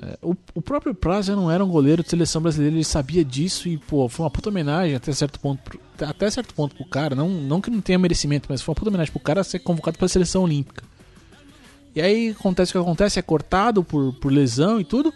É, 0.00 0.18
o, 0.22 0.34
o 0.54 0.62
próprio 0.62 0.94
Praz 0.94 1.26
já 1.26 1.34
não 1.34 1.50
era 1.50 1.64
um 1.64 1.68
goleiro 1.68 2.02
de 2.02 2.10
seleção 2.10 2.40
brasileira, 2.40 2.74
ele 2.76 2.84
sabia 2.84 3.24
disso 3.24 3.68
e, 3.68 3.76
pô, 3.78 4.08
foi 4.08 4.24
uma 4.24 4.30
puta 4.30 4.48
homenagem 4.48 4.94
até 4.94 5.12
certo 5.12 5.40
ponto, 5.40 5.60
pro- 5.62 5.80
até 6.06 6.30
certo 6.30 6.54
ponto 6.54 6.74
pro 6.76 6.84
cara. 6.86 7.14
Não, 7.14 7.28
não 7.28 7.60
que 7.60 7.70
não 7.70 7.80
tenha 7.80 7.98
merecimento, 7.98 8.46
mas 8.48 8.62
foi 8.62 8.72
uma 8.72 8.76
puta 8.76 8.90
homenagem 8.90 9.12
pro 9.12 9.20
cara 9.20 9.42
ser 9.42 9.58
convocado 9.58 9.98
pra 9.98 10.06
seleção 10.08 10.42
olímpica. 10.44 10.84
E 11.94 12.00
aí 12.00 12.30
acontece 12.30 12.70
o 12.70 12.72
que 12.74 12.78
acontece, 12.78 13.18
é 13.18 13.22
cortado 13.22 13.82
por, 13.82 14.12
por 14.14 14.30
lesão 14.32 14.80
e 14.80 14.84
tudo. 14.84 15.12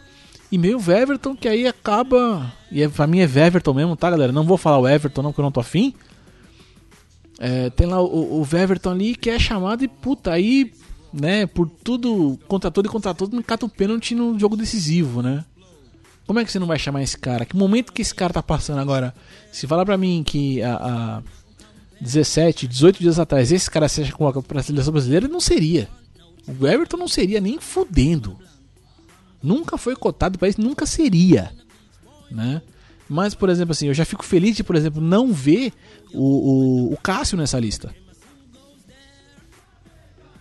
E 0.51 0.59
meio 0.59 0.79
o 0.79 0.91
Everton, 0.93 1.35
que 1.37 1.49
aí 1.49 1.67
acaba. 1.67 2.53
E 2.71 2.83
é, 2.83 2.89
pra 2.89 3.07
mim 3.07 3.21
é 3.21 3.23
Everton 3.23 3.73
mesmo, 3.73 3.97
tá, 3.97 4.11
galera? 4.11 4.33
Não 4.33 4.45
vou 4.45 4.59
falar 4.59 4.79
o 4.79 4.89
Everton, 4.89 5.23
não, 5.23 5.31
porque 5.31 5.41
eu 5.41 5.45
não 5.45 5.53
tô 5.53 5.61
afim. 5.61 5.95
É, 7.39 7.71
tem 7.71 7.87
lá 7.87 8.01
o, 8.03 8.41
o 8.43 8.57
Everton 8.57 8.91
ali 8.91 9.15
que 9.17 9.31
é 9.31 9.39
chamado 9.39 9.83
e 9.83 9.89
puta, 9.89 10.33
aí, 10.33 10.73
né, 11.13 11.47
por 11.47 11.69
tudo, 11.69 12.39
contra 12.49 12.71
todo 12.71 12.87
e 12.87 12.89
contra 12.89 13.15
todo, 13.15 13.37
me 13.37 13.43
cata 13.43 13.67
o 13.67 13.69
pênalti 13.69 14.15
no 14.15 14.39
jogo 14.39 14.57
decisivo, 14.57 15.23
né? 15.23 15.45
Como 16.27 16.39
é 16.39 16.45
que 16.45 16.53
você 16.53 16.59
não 16.59 16.67
vai 16.67 16.79
chamar 16.79 17.03
esse 17.03 17.19
cara? 17.19 17.45
Que 17.45 17.57
momento 17.57 17.93
que 17.93 18.01
esse 18.01 18.15
cara 18.15 18.33
tá 18.33 18.43
passando 18.43 18.79
agora? 18.79 19.15
Se 19.51 19.67
falar 19.67 19.85
pra 19.85 19.99
mim 19.99 20.23
que 20.25 20.63
a, 20.63 20.77
a 20.77 21.23
17, 22.01 22.67
18 22.67 23.01
dias 23.01 23.19
atrás 23.19 23.53
esse 23.53 23.71
cara 23.71 23.89
seja 23.89 24.13
convocado 24.13 24.47
pra 24.47 24.63
seleção 24.63 24.93
brasileira, 24.93 25.29
não 25.29 25.41
seria. 25.41 25.89
O 26.47 26.67
Everton 26.67 26.97
não 26.97 27.09
seria 27.09 27.41
nem 27.41 27.61
fudendo. 27.61 28.39
Nunca 29.43 29.77
foi 29.77 29.97
cotado 29.97 30.39
para 30.39 30.49
isso, 30.49 30.61
nunca 30.61 30.87
seria, 30.87 31.53
né? 32.31 32.63
Mas, 33.09 33.35
por 33.35 33.51
exemplo, 33.51 33.73
assim, 33.73 33.89
eu 33.89 33.95
já 33.95 34.05
fico 34.05 34.25
feliz 34.25 34.57
de, 34.57 34.65
por 34.65 34.77
exemplo, 34.77 35.03
não 35.03 35.33
ver 35.33 35.73
o, 36.15 36.89
o, 36.89 36.93
o 36.95 36.97
Cássio 36.97 37.37
nessa 37.37 37.59
lista. 37.59 37.95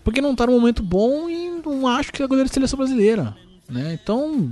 Porque 0.04 0.22
não 0.22 0.36
tá 0.36 0.46
num 0.48 0.60
momento 0.60 0.82
bom 0.82 1.30
e 1.30 1.62
não 1.66 1.88
acho 1.88 2.12
que 2.12 2.22
é 2.24 2.28
goleiro 2.28 2.50
de 2.50 2.54
seleção 2.54 2.78
brasileira, 2.78 3.36
né? 3.70 3.98
Então, 4.02 4.52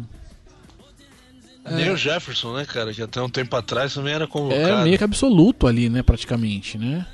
Nem 1.69 1.89
o 1.91 1.97
Jefferson, 1.97 2.53
né, 2.55 2.65
cara? 2.65 2.93
Que 2.93 3.01
até 3.01 3.21
um 3.21 3.29
tempo 3.29 3.55
atrás 3.55 3.93
também 3.93 4.13
era 4.13 4.27
convocado. 4.27 4.61
é 4.67 4.83
meio 4.83 4.97
que 4.97 5.03
absoluto 5.03 5.67
ali, 5.67 5.89
né, 5.89 6.01
praticamente, 6.03 6.77
né? 6.77 7.05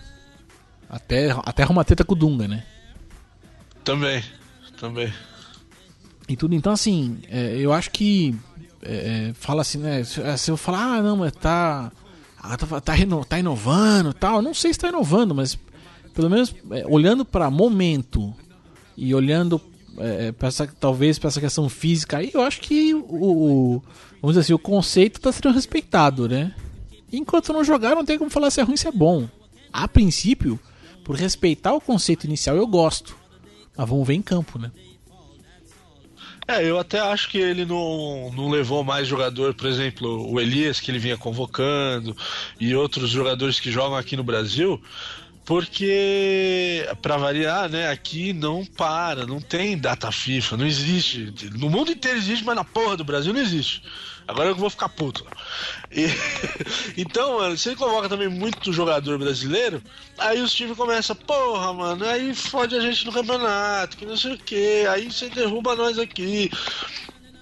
Até, 0.90 1.32
até 1.46 1.64
arruma 1.64 1.84
treta 1.84 2.04
com 2.04 2.14
o 2.14 2.18
Dunga, 2.18 2.48
né? 2.48 2.64
Também, 3.84 4.24
também. 4.80 5.12
e 6.28 6.36
tudo. 6.36 6.56
Então, 6.56 6.72
assim, 6.74 7.20
é, 7.30 7.56
eu 7.58 7.72
acho 7.74 7.92
que 7.92 8.36
é, 8.82 9.30
é, 9.30 9.34
fala 9.34 9.62
assim, 9.62 9.78
né? 9.80 10.04
Se, 10.04 10.22
é, 10.22 10.38
se 10.38 10.50
eu 10.52 10.58
falar, 10.58 10.98
ah, 10.98 11.02
não, 11.02 11.18
mas 11.18 11.32
tá. 11.34 11.92
ah, 12.42 12.58
tá, 12.58 12.82
tá, 12.82 12.94
reno- 12.94 13.26
tá 13.26 13.40
inovando 13.40 14.10
e 14.12 14.14
tal. 14.14 14.42
Não 14.42 14.54
sei 14.54 14.74
se 14.74 14.80
tá 14.80 14.90
inovando, 14.90 15.34
mas 15.36 15.58
pelo 16.16 16.30
menos 16.30 16.56
é, 16.72 16.86
olhando 16.88 17.24
para 17.26 17.50
momento 17.52 18.34
e 18.98 19.14
olhando 19.14 19.62
é, 19.98 20.32
pra 20.32 20.48
essa, 20.48 20.66
talvez 20.80 21.20
para 21.20 21.28
essa 21.28 21.40
questão 21.42 21.70
física 21.70 22.18
aí, 22.18 22.32
eu 22.34 22.42
acho 22.42 22.62
que 22.62 22.94
o, 22.94 23.00
o- 23.78 23.84
vamos 24.22 24.34
dizer 24.36 24.40
assim, 24.42 24.54
o 24.54 24.60
conceito 24.60 25.20
tá 25.22 25.32
sendo 25.32 25.52
respeitado, 25.54 26.28
né? 26.28 26.54
Enquanto 27.12 27.54
não 27.54 27.64
jogar, 27.64 27.96
não 27.96 28.04
tem 28.06 28.18
como 28.18 28.30
falar 28.30 28.50
se 28.50 28.60
é 28.60 28.64
ruim 28.64 28.76
se 28.78 28.88
é 28.88 28.92
bom. 28.92 29.28
A 29.72 29.88
princípio, 29.88 30.60
por 31.04 31.16
respeitar 31.16 31.74
o 31.74 31.80
conceito 31.82 32.24
inicial, 32.26 32.56
eu 32.56 32.66
gosto. 32.68 33.16
Mas 33.78 33.88
vamos 33.90 34.08
ver 34.08 34.16
em 34.16 34.22
campo, 34.22 34.58
né? 34.58 34.72
É, 36.48 36.64
eu 36.70 36.78
até 36.78 37.00
acho 37.00 37.30
que 37.30 37.40
ele 37.40 37.66
não, 37.66 38.32
não 38.36 38.50
levou 38.50 38.84
mais 38.84 39.08
jogador, 39.08 39.56
por 39.56 39.66
exemplo, 39.66 40.32
o 40.32 40.40
Elias, 40.40 40.80
que 40.80 40.92
ele 40.92 41.00
vinha 41.00 41.18
convocando, 41.18 42.16
e 42.60 42.76
outros 42.76 43.10
jogadores 43.10 43.60
que 43.60 43.72
jogam 43.72 43.98
aqui 43.98 44.16
no 44.16 44.24
Brasil, 44.24 44.80
porque, 45.46 46.88
para 47.04 47.18
variar, 47.18 47.70
né, 47.70 47.90
aqui 47.92 48.34
não 48.34 48.66
para, 48.66 49.28
não 49.28 49.40
tem 49.40 49.78
data 49.78 50.12
FIFA, 50.12 50.58
não 50.58 50.66
existe. 50.66 51.32
No 51.54 51.70
mundo 51.70 51.92
inteiro 51.92 52.18
existe, 52.18 52.44
mas 52.44 52.56
na 52.56 52.64
porra 52.64 52.98
do 52.98 53.04
Brasil 53.04 53.32
não 53.32 53.40
existe. 53.40 53.84
Agora 54.28 54.50
eu 54.50 54.56
vou 54.56 54.72
ficar 54.72 54.90
puto. 54.90 55.24
E, 55.92 56.08
então, 56.98 57.38
mano, 57.38 57.56
se 57.56 57.70
ele 57.70 57.76
convoca 57.76 58.10
também 58.10 58.28
muito 58.28 58.74
jogador 58.74 59.20
brasileiro, 59.20 59.84
aí 60.18 60.42
os 60.42 60.52
times 60.52 60.76
começam, 60.76 61.16
porra, 61.16 61.72
mano, 61.72 62.06
aí 62.06 62.34
fode 62.34 62.76
a 62.76 62.80
gente 62.80 63.06
no 63.06 63.14
campeonato, 63.14 63.98
que 63.98 64.06
não 64.06 64.18
sei 64.18 64.34
o 64.34 64.38
que, 64.40 64.88
aí 64.88 65.12
você 65.12 65.30
derruba 65.30 65.76
nós 65.76 66.00
aqui. 66.00 66.50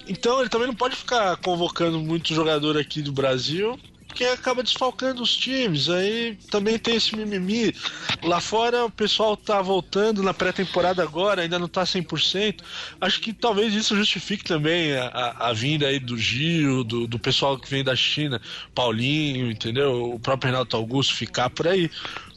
Então 0.10 0.42
ele 0.42 0.50
também 0.50 0.68
não 0.68 0.76
pode 0.76 0.98
ficar 0.98 1.38
convocando 1.38 1.98
muito 2.02 2.36
jogador 2.36 2.78
aqui 2.78 3.02
do 3.02 3.14
Brasil 3.14 3.80
porque 4.14 4.26
acaba 4.26 4.62
desfalcando 4.62 5.24
os 5.24 5.36
times. 5.36 5.90
Aí 5.90 6.38
também 6.52 6.78
tem 6.78 6.96
esse 6.96 7.16
mimimi. 7.16 7.76
Lá 8.22 8.40
fora 8.40 8.86
o 8.86 8.90
pessoal 8.90 9.36
tá 9.36 9.60
voltando 9.60 10.22
na 10.22 10.34
pré-temporada 10.34 11.02
agora, 11.02 11.42
ainda 11.42 11.58
não 11.58 11.68
tá 11.68 11.84
100%. 11.84 12.62
Acho 13.02 13.20
que 13.20 13.34
talvez 13.34 13.74
isso 13.74 13.96
justifique 13.96 14.44
também 14.44 14.96
a, 14.96 15.08
a, 15.08 15.50
a 15.50 15.54
vinda 15.54 15.88
aí 15.88 16.00
do 16.00 16.16
Gil, 16.16 16.84
do, 16.84 17.08
do 17.08 17.18
pessoal 17.18 17.58
que 17.58 17.68
vem 17.68 17.84
da 17.84 17.96
China, 17.96 18.40
Paulinho, 18.76 19.50
entendeu? 19.50 20.14
O 20.14 20.20
próprio 20.20 20.52
Renato 20.52 20.78
Augusto 20.78 21.16
ficar 21.16 21.50
por 21.50 21.68
aí. 21.68 21.90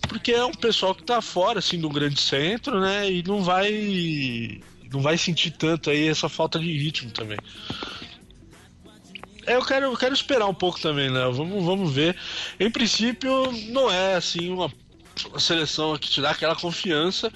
Porque 0.08 0.32
é 0.32 0.44
um 0.44 0.54
pessoal 0.54 0.94
que 0.94 1.02
tá 1.02 1.20
fora, 1.20 1.58
assim, 1.58 1.78
do 1.78 1.90
grande 1.90 2.18
centro, 2.18 2.80
né? 2.80 3.10
E 3.10 3.22
não 3.22 3.42
vai. 3.42 4.62
Não 4.90 5.02
vai 5.02 5.18
sentir 5.18 5.50
tanto 5.50 5.90
aí 5.90 6.08
essa 6.08 6.28
falta 6.28 6.58
de 6.58 6.78
ritmo 6.78 7.10
também. 7.10 7.38
É, 9.46 9.54
eu 9.54 9.64
quero, 9.64 9.86
eu 9.86 9.96
quero 9.96 10.14
esperar 10.14 10.46
um 10.46 10.54
pouco 10.54 10.80
também, 10.80 11.10
né? 11.10 11.20
Vamos, 11.32 11.64
vamos 11.64 11.92
ver. 11.92 12.16
Em 12.58 12.70
princípio, 12.70 13.52
não 13.70 13.90
é 13.90 14.16
assim 14.16 14.50
uma, 14.50 14.70
seleção 15.38 15.96
que 15.96 16.10
te 16.10 16.20
dá 16.20 16.30
aquela 16.30 16.54
confiança. 16.54 17.32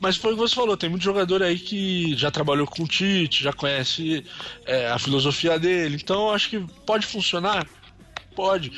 Mas 0.00 0.16
foi 0.16 0.32
o 0.32 0.34
que 0.34 0.42
você 0.42 0.54
falou, 0.54 0.76
tem 0.76 0.90
muito 0.90 1.02
jogador 1.02 1.42
aí 1.42 1.58
que 1.58 2.14
já 2.16 2.30
trabalhou 2.30 2.66
com 2.66 2.82
o 2.82 2.88
Tite, 2.88 3.42
já 3.42 3.52
conhece 3.52 4.24
é, 4.66 4.88
a 4.90 4.98
filosofia 4.98 5.58
dele, 5.58 5.96
então 5.96 6.30
acho 6.30 6.50
que 6.50 6.60
pode 6.84 7.06
funcionar. 7.06 7.66
Pode. 8.34 8.72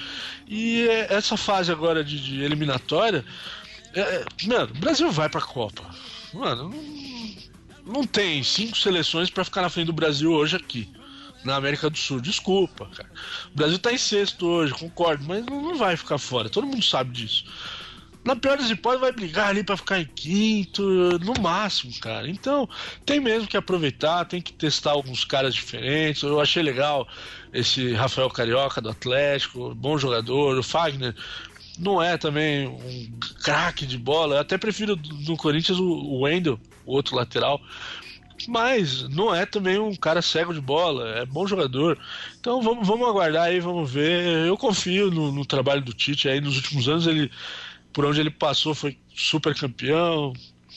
E 0.46 0.86
é, 0.88 1.12
essa 1.14 1.36
fase 1.36 1.72
agora 1.72 2.04
de, 2.04 2.20
de 2.20 2.42
eliminatória. 2.42 3.24
É, 3.94 4.00
é 4.00 4.24
mano, 4.46 4.72
o 4.72 4.78
Brasil 4.78 5.10
vai 5.10 5.28
pra 5.28 5.40
Copa. 5.40 5.82
Mano, 6.32 6.68
não, 6.68 7.94
não 7.94 8.06
tem 8.06 8.42
cinco 8.44 8.76
seleções 8.76 9.30
para 9.30 9.44
ficar 9.44 9.62
na 9.62 9.70
frente 9.70 9.86
do 9.86 9.92
Brasil 9.92 10.30
hoje 10.30 10.56
aqui 10.56 10.95
na 11.46 11.56
América 11.56 11.88
do 11.88 11.96
Sul. 11.96 12.20
Desculpa, 12.20 12.86
cara. 12.94 13.08
O 13.54 13.56
Brasil 13.56 13.78
tá 13.78 13.92
em 13.92 13.98
sexto 13.98 14.46
hoje, 14.46 14.74
concordo, 14.74 15.24
mas 15.24 15.44
não, 15.46 15.76
vai 15.76 15.96
ficar 15.96 16.18
fora. 16.18 16.50
Todo 16.50 16.66
mundo 16.66 16.82
sabe 16.82 17.12
disso. 17.12 17.44
Na 18.24 18.34
pior 18.34 18.58
das 18.58 18.68
hipóteses, 18.68 19.02
vai 19.02 19.12
brigar 19.12 19.50
ali 19.50 19.62
para 19.62 19.76
ficar 19.76 20.00
em 20.00 20.04
quinto, 20.04 20.82
no 21.20 21.40
máximo, 21.40 21.92
cara. 22.00 22.28
Então, 22.28 22.68
tem 23.04 23.20
mesmo 23.20 23.46
que 23.46 23.56
aproveitar, 23.56 24.24
tem 24.24 24.42
que 24.42 24.52
testar 24.52 24.90
alguns 24.90 25.24
caras 25.24 25.54
diferentes. 25.54 26.24
Eu 26.24 26.40
achei 26.40 26.60
legal 26.60 27.06
esse 27.52 27.92
Rafael 27.92 28.28
Carioca 28.28 28.80
do 28.80 28.90
Atlético, 28.90 29.72
bom 29.76 29.96
jogador. 29.96 30.58
O 30.58 30.62
Fagner 30.64 31.14
não 31.78 32.02
é 32.02 32.18
também 32.18 32.66
um 32.66 33.18
craque 33.44 33.86
de 33.86 33.96
bola. 33.96 34.34
Eu 34.34 34.40
até 34.40 34.58
prefiro 34.58 34.98
no 35.24 35.36
Corinthians 35.36 35.78
o 35.78 36.22
Wendel, 36.22 36.58
o 36.84 36.94
outro 36.94 37.14
lateral 37.14 37.60
mas 38.46 39.08
não 39.08 39.34
é 39.34 39.44
também 39.46 39.78
um 39.78 39.94
cara 39.94 40.22
cego 40.22 40.54
de 40.54 40.60
bola, 40.60 41.08
é 41.18 41.26
bom 41.26 41.46
jogador. 41.46 41.98
Então 42.38 42.62
vamos, 42.62 42.86
vamos 42.86 43.08
aguardar 43.08 43.44
aí, 43.44 43.60
vamos 43.60 43.90
ver. 43.90 44.46
Eu 44.46 44.56
confio 44.56 45.10
no, 45.10 45.32
no 45.32 45.44
trabalho 45.44 45.82
do 45.82 45.92
Tite 45.92 46.28
aí 46.28 46.40
nos 46.40 46.56
últimos 46.56 46.88
anos 46.88 47.06
ele 47.06 47.30
por 47.92 48.04
onde 48.04 48.20
ele 48.20 48.30
passou 48.30 48.74
foi 48.74 48.98
super 49.14 49.54
campeão. 49.54 50.32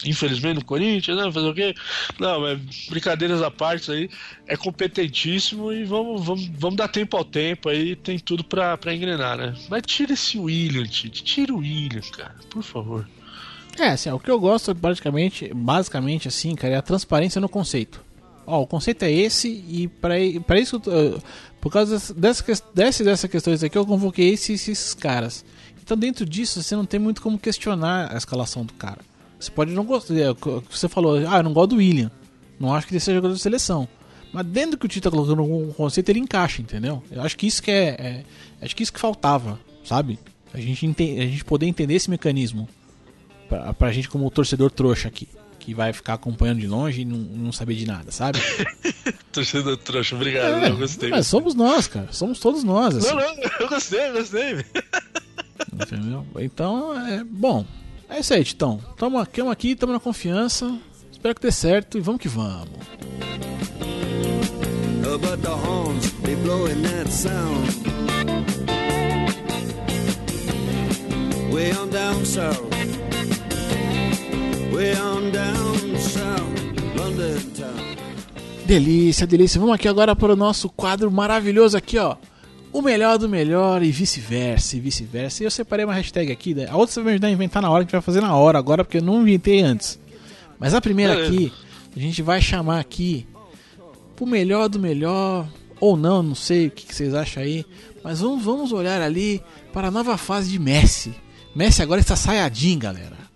Infelizmente 0.06 0.56
no 0.56 0.64
Corinthians, 0.64 1.18
né? 1.18 1.30
Fazer 1.30 1.48
o 1.48 1.54
quê? 1.54 1.76
Não, 2.18 2.48
é 2.48 2.58
brincadeiras 2.90 3.42
à 3.42 3.52
parte 3.52 3.92
aí. 3.92 4.10
É 4.48 4.56
competentíssimo 4.56 5.74
e 5.74 5.84
vamos, 5.84 6.24
vamos, 6.24 6.48
vamos 6.54 6.78
dar 6.78 6.88
tempo 6.88 7.18
ao 7.18 7.26
tempo 7.26 7.68
aí. 7.68 7.98
Tem 7.98 8.18
tudo 8.18 8.42
pra, 8.44 8.78
pra 8.78 8.94
engrenar, 8.94 9.38
né? 9.38 9.54
Mas 9.70 9.82
tira 9.86 10.14
esse 10.14 10.40
William, 10.40 10.86
Tite. 10.86 11.22
Tira 11.22 11.54
o 11.54 11.58
William, 11.58 12.02
cara, 12.14 12.36
por 12.50 12.64
favor. 12.64 13.06
É, 13.80 13.92
assim, 13.92 14.12
o 14.12 14.20
que 14.20 14.30
eu 14.30 14.38
gosto 14.38 14.74
basicamente, 14.74 15.54
basicamente 15.54 16.28
assim, 16.28 16.54
cara, 16.54 16.74
é 16.74 16.78
a 16.78 16.82
transparência 16.82 17.40
no 17.40 17.48
conceito. 17.48 18.04
Ó, 18.46 18.62
o 18.62 18.68
conceito 18.68 19.04
é 19.04 19.12
esse 19.12 19.48
e 19.48 19.88
para 19.88 20.60
isso, 20.60 20.82
por 21.62 21.72
causa 21.72 22.14
dessa, 22.14 22.44
dessa, 22.74 23.04
dessa 23.04 23.28
questões 23.30 23.64
aqui, 23.64 23.78
eu 23.78 23.86
convoquei 23.86 24.30
esses, 24.30 24.68
esses 24.68 24.94
caras. 24.94 25.46
Então 25.82 25.96
dentro 25.96 26.26
disso 26.26 26.62
você 26.62 26.76
não 26.76 26.86
tem 26.86 27.00
muito 27.00 27.22
como 27.22 27.40
questionar 27.40 28.14
a 28.14 28.18
escalação 28.18 28.66
do 28.66 28.74
cara. 28.74 29.00
Você 29.40 29.50
pode 29.50 29.72
não 29.72 29.86
gostar, 29.86 30.14
é, 30.16 30.36
você 30.70 30.90
falou, 30.90 31.18
ah, 31.28 31.38
eu 31.38 31.44
não 31.44 31.54
gosto 31.54 31.70
do 31.70 31.78
William, 31.78 32.12
não 32.60 32.76
acho 32.76 32.86
que 32.86 32.94
ele 32.94 33.00
seja 33.00 33.16
jogador 33.16 33.36
de 33.36 33.42
seleção. 33.42 33.88
Mas 34.34 34.46
dentro 34.46 34.78
que 34.78 34.86
o 34.86 34.90
Tito 34.90 35.10
tá 35.10 35.16
colocando 35.16 35.42
no 35.42 35.74
conceito, 35.74 36.10
ele 36.10 36.20
encaixa, 36.20 36.62
entendeu? 36.62 37.02
Eu 37.10 37.22
acho 37.22 37.38
que 37.38 37.48
isso 37.48 37.64
que 37.64 37.72
é, 37.72 37.88
é 37.88 38.24
acho 38.62 38.76
que 38.76 38.84
isso 38.84 38.92
que 38.92 39.00
faltava, 39.00 39.58
sabe? 39.86 40.20
A 40.54 40.60
gente, 40.60 40.86
a 40.86 41.26
gente 41.26 41.46
poder 41.46 41.66
entender 41.66 41.94
esse 41.94 42.10
mecanismo 42.10 42.68
pra, 43.50 43.74
pra 43.74 43.92
gente 43.92 44.08
como 44.08 44.30
torcedor 44.30 44.72
trouxa 44.72 45.08
aqui. 45.08 45.28
Que 45.58 45.74
vai 45.74 45.92
ficar 45.92 46.14
acompanhando 46.14 46.60
de 46.60 46.68
longe 46.68 47.02
e 47.02 47.06
não, 47.06 47.18
não 47.18 47.52
saber 47.52 47.76
de 47.76 47.86
nada, 47.86 48.12
sabe? 48.12 48.40
torcedor 49.34 49.76
trouxa, 49.78 50.16
obrigado, 50.16 50.64
é, 50.64 50.70
eu 50.70 50.78
gostei. 50.78 51.12
É, 51.12 51.22
somos 51.22 51.54
nós, 51.54 51.88
cara. 51.88 52.08
Somos 52.12 52.40
todos 52.40 52.64
nós. 52.64 52.96
Assim. 52.96 53.10
Não, 53.10 53.16
não, 53.16 53.44
eu 53.60 53.68
gostei, 53.68 54.08
eu 54.08 54.14
gostei. 54.14 54.66
Entendeu? 55.74 56.26
Então, 56.38 56.98
é 57.08 57.24
bom. 57.24 57.66
É 58.10 58.20
isso 58.20 58.34
aí, 58.34 58.44
Titão. 58.44 58.80
Tamo 58.98 59.20
aqui, 59.20 59.38
tamo 59.38 59.52
aqui, 59.52 59.76
tamo 59.76 59.94
na 59.94 60.00
confiança. 60.00 60.80
Espero 61.12 61.36
que 61.36 61.42
dê 61.42 61.52
certo 61.52 61.98
e 61.98 62.02
vamos 62.02 62.22
que 62.22 62.30
vamos. 62.30 62.70
But 65.22 65.42
the 65.42 65.50
horns, 65.50 66.14
they 66.24 66.36
blowing 66.36 66.82
that 66.84 67.12
sound. 67.12 67.68
Way 71.52 71.74
on 71.74 71.90
down 71.90 72.26
south. 72.26 72.79
Delícia, 78.66 79.28
delícia. 79.28 79.60
Vamos 79.60 79.76
aqui 79.76 79.90
agora 79.90 80.16
para 80.16 80.32
o 80.32 80.38
nosso 80.38 80.70
quadro 80.70 81.12
maravilhoso 81.12 81.76
aqui, 81.76 81.98
ó. 81.98 82.16
O 82.72 82.82
melhor 82.82 83.18
do 83.18 83.28
melhor 83.28 83.84
e 83.84 83.92
vice-versa, 83.92 84.78
e 84.78 84.80
vice-versa. 84.80 85.44
E 85.44 85.46
eu 85.46 85.52
separei 85.52 85.84
uma 85.84 85.94
hashtag 85.94 86.32
aqui. 86.32 86.54
Né? 86.54 86.66
A 86.70 86.78
outra 86.78 86.94
você 86.94 87.02
vai 87.02 87.12
me 87.12 87.16
ajudar 87.16 87.28
a 87.28 87.32
inventar 87.32 87.62
na 87.62 87.70
hora, 87.70 87.84
que 87.84 87.94
a 87.94 88.00
gente 88.00 88.06
vai 88.06 88.14
fazer 88.14 88.22
na 88.22 88.34
hora 88.34 88.58
agora, 88.58 88.86
porque 88.86 89.00
eu 89.00 89.02
não 89.02 89.22
inventei 89.22 89.62
antes. 89.62 90.00
Mas 90.58 90.74
a 90.74 90.80
primeira 90.80 91.26
aqui, 91.26 91.52
a 91.94 92.00
gente 92.00 92.22
vai 92.22 92.42
chamar 92.42 92.80
aqui 92.80 93.28
o 94.18 94.26
melhor 94.26 94.70
do 94.70 94.80
melhor, 94.80 95.46
ou 95.78 95.98
não, 95.98 96.24
não 96.24 96.36
sei 96.36 96.68
o 96.68 96.72
que 96.72 96.96
vocês 96.96 97.14
acham 97.14 97.44
aí. 97.44 97.66
Mas 98.02 98.22
vamos, 98.22 98.46
vamos 98.46 98.72
olhar 98.72 99.02
ali 99.02 99.42
para 99.74 99.90
a 99.90 99.92
nova 99.92 100.16
fase 100.16 100.50
de 100.50 100.58
Messi. 100.58 101.14
Messi 101.54 101.82
agora 101.82 102.00
está 102.00 102.16
saiadinho, 102.16 102.80
galera. 102.80 103.29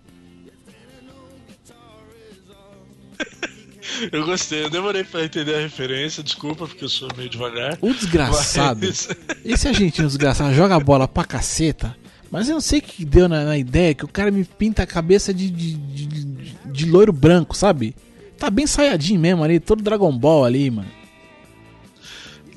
Eu 4.12 4.24
gostei, 4.24 4.64
eu 4.64 4.70
demorei 4.70 5.04
pra 5.04 5.24
entender 5.24 5.54
a 5.54 5.60
referência, 5.60 6.22
desculpa, 6.22 6.66
porque 6.66 6.84
eu 6.84 6.88
sou 6.88 7.08
meio 7.16 7.28
devagar. 7.28 7.78
O 7.80 7.92
desgraçado. 7.92 8.80
Mas... 8.86 9.08
Esse 9.44 9.68
argentino 9.68 10.06
desgraçado 10.06 10.54
joga 10.54 10.78
bola 10.80 11.06
pra 11.06 11.24
caceta. 11.24 11.96
Mas 12.30 12.48
eu 12.48 12.54
não 12.54 12.60
sei 12.60 12.80
o 12.80 12.82
que 12.82 13.04
deu 13.04 13.28
na, 13.28 13.44
na 13.44 13.58
ideia 13.58 13.94
que 13.94 14.04
o 14.04 14.08
cara 14.08 14.30
me 14.30 14.44
pinta 14.44 14.82
a 14.82 14.86
cabeça 14.86 15.32
de, 15.32 15.48
de, 15.50 15.74
de, 15.74 16.54
de 16.66 16.86
loiro 16.86 17.12
branco, 17.12 17.56
sabe? 17.56 17.94
Tá 18.38 18.50
bem 18.50 18.66
saiadinho 18.66 19.20
mesmo 19.20 19.44
ali, 19.44 19.60
todo 19.60 19.82
Dragon 19.82 20.10
Ball 20.16 20.44
ali, 20.44 20.70
mano. 20.70 20.88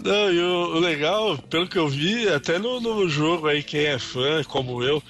Não, 0.03 0.32
e 0.32 0.40
o, 0.40 0.76
o, 0.76 0.80
legal, 0.80 1.38
pelo 1.49 1.68
que 1.68 1.78
eu 1.78 1.88
vi, 1.88 2.28
até 2.30 2.60
no, 2.60 2.80
no, 2.80 3.10
jogo 3.10 3.48
aí, 3.48 3.64
quem 3.64 3.86
é 3.86 3.99
fã, 3.99 4.44
como 4.44 4.84
eu, 4.84 5.02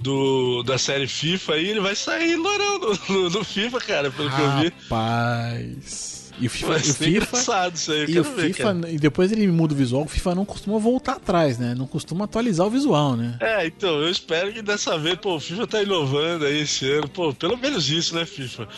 do, 0.00 0.62
da 0.62 0.76
série 0.76 1.08
FIFA 1.08 1.54
aí, 1.54 1.68
ele 1.68 1.80
vai 1.80 1.96
sair 1.96 2.36
no, 2.36 3.30
no, 3.30 3.44
FIFA, 3.44 3.80
cara, 3.80 4.10
pelo 4.10 4.28
Rapaz. 4.28 4.52
que 4.52 4.56
eu 4.56 4.62
vi. 4.62 4.74
Rapaz. 4.82 6.23
E 6.38 6.46
o 6.46 6.50
FIFA, 6.50 6.66
Vai 6.66 6.76
o 6.78 6.82
FIFA 6.82 7.08
engraçado 7.08 7.74
isso 7.76 7.92
aí, 7.92 8.06
e 8.08 8.18
o 8.18 8.24
ver, 8.24 8.46
FIFA, 8.46 8.74
cara. 8.74 8.90
e 8.90 8.98
depois 8.98 9.30
ele 9.30 9.46
muda 9.46 9.72
o 9.72 9.76
visual, 9.76 10.02
o 10.02 10.08
FIFA 10.08 10.34
não 10.34 10.44
costuma 10.44 10.78
voltar 10.78 11.12
atrás, 11.12 11.58
né? 11.58 11.74
Não 11.76 11.86
costuma 11.86 12.24
atualizar 12.24 12.66
o 12.66 12.70
visual, 12.70 13.16
né? 13.16 13.36
É, 13.40 13.66
então, 13.66 14.00
eu 14.00 14.10
espero 14.10 14.52
que 14.52 14.60
dessa 14.60 14.98
vez, 14.98 15.16
pô, 15.16 15.36
o 15.36 15.40
FIFA 15.40 15.66
tá 15.66 15.82
inovando 15.82 16.44
aí 16.44 16.62
esse 16.62 16.90
ano, 16.90 17.08
pô, 17.08 17.32
pelo 17.32 17.56
menos 17.56 17.88
isso, 17.88 18.14
né, 18.14 18.24
FIFA? 18.26 18.68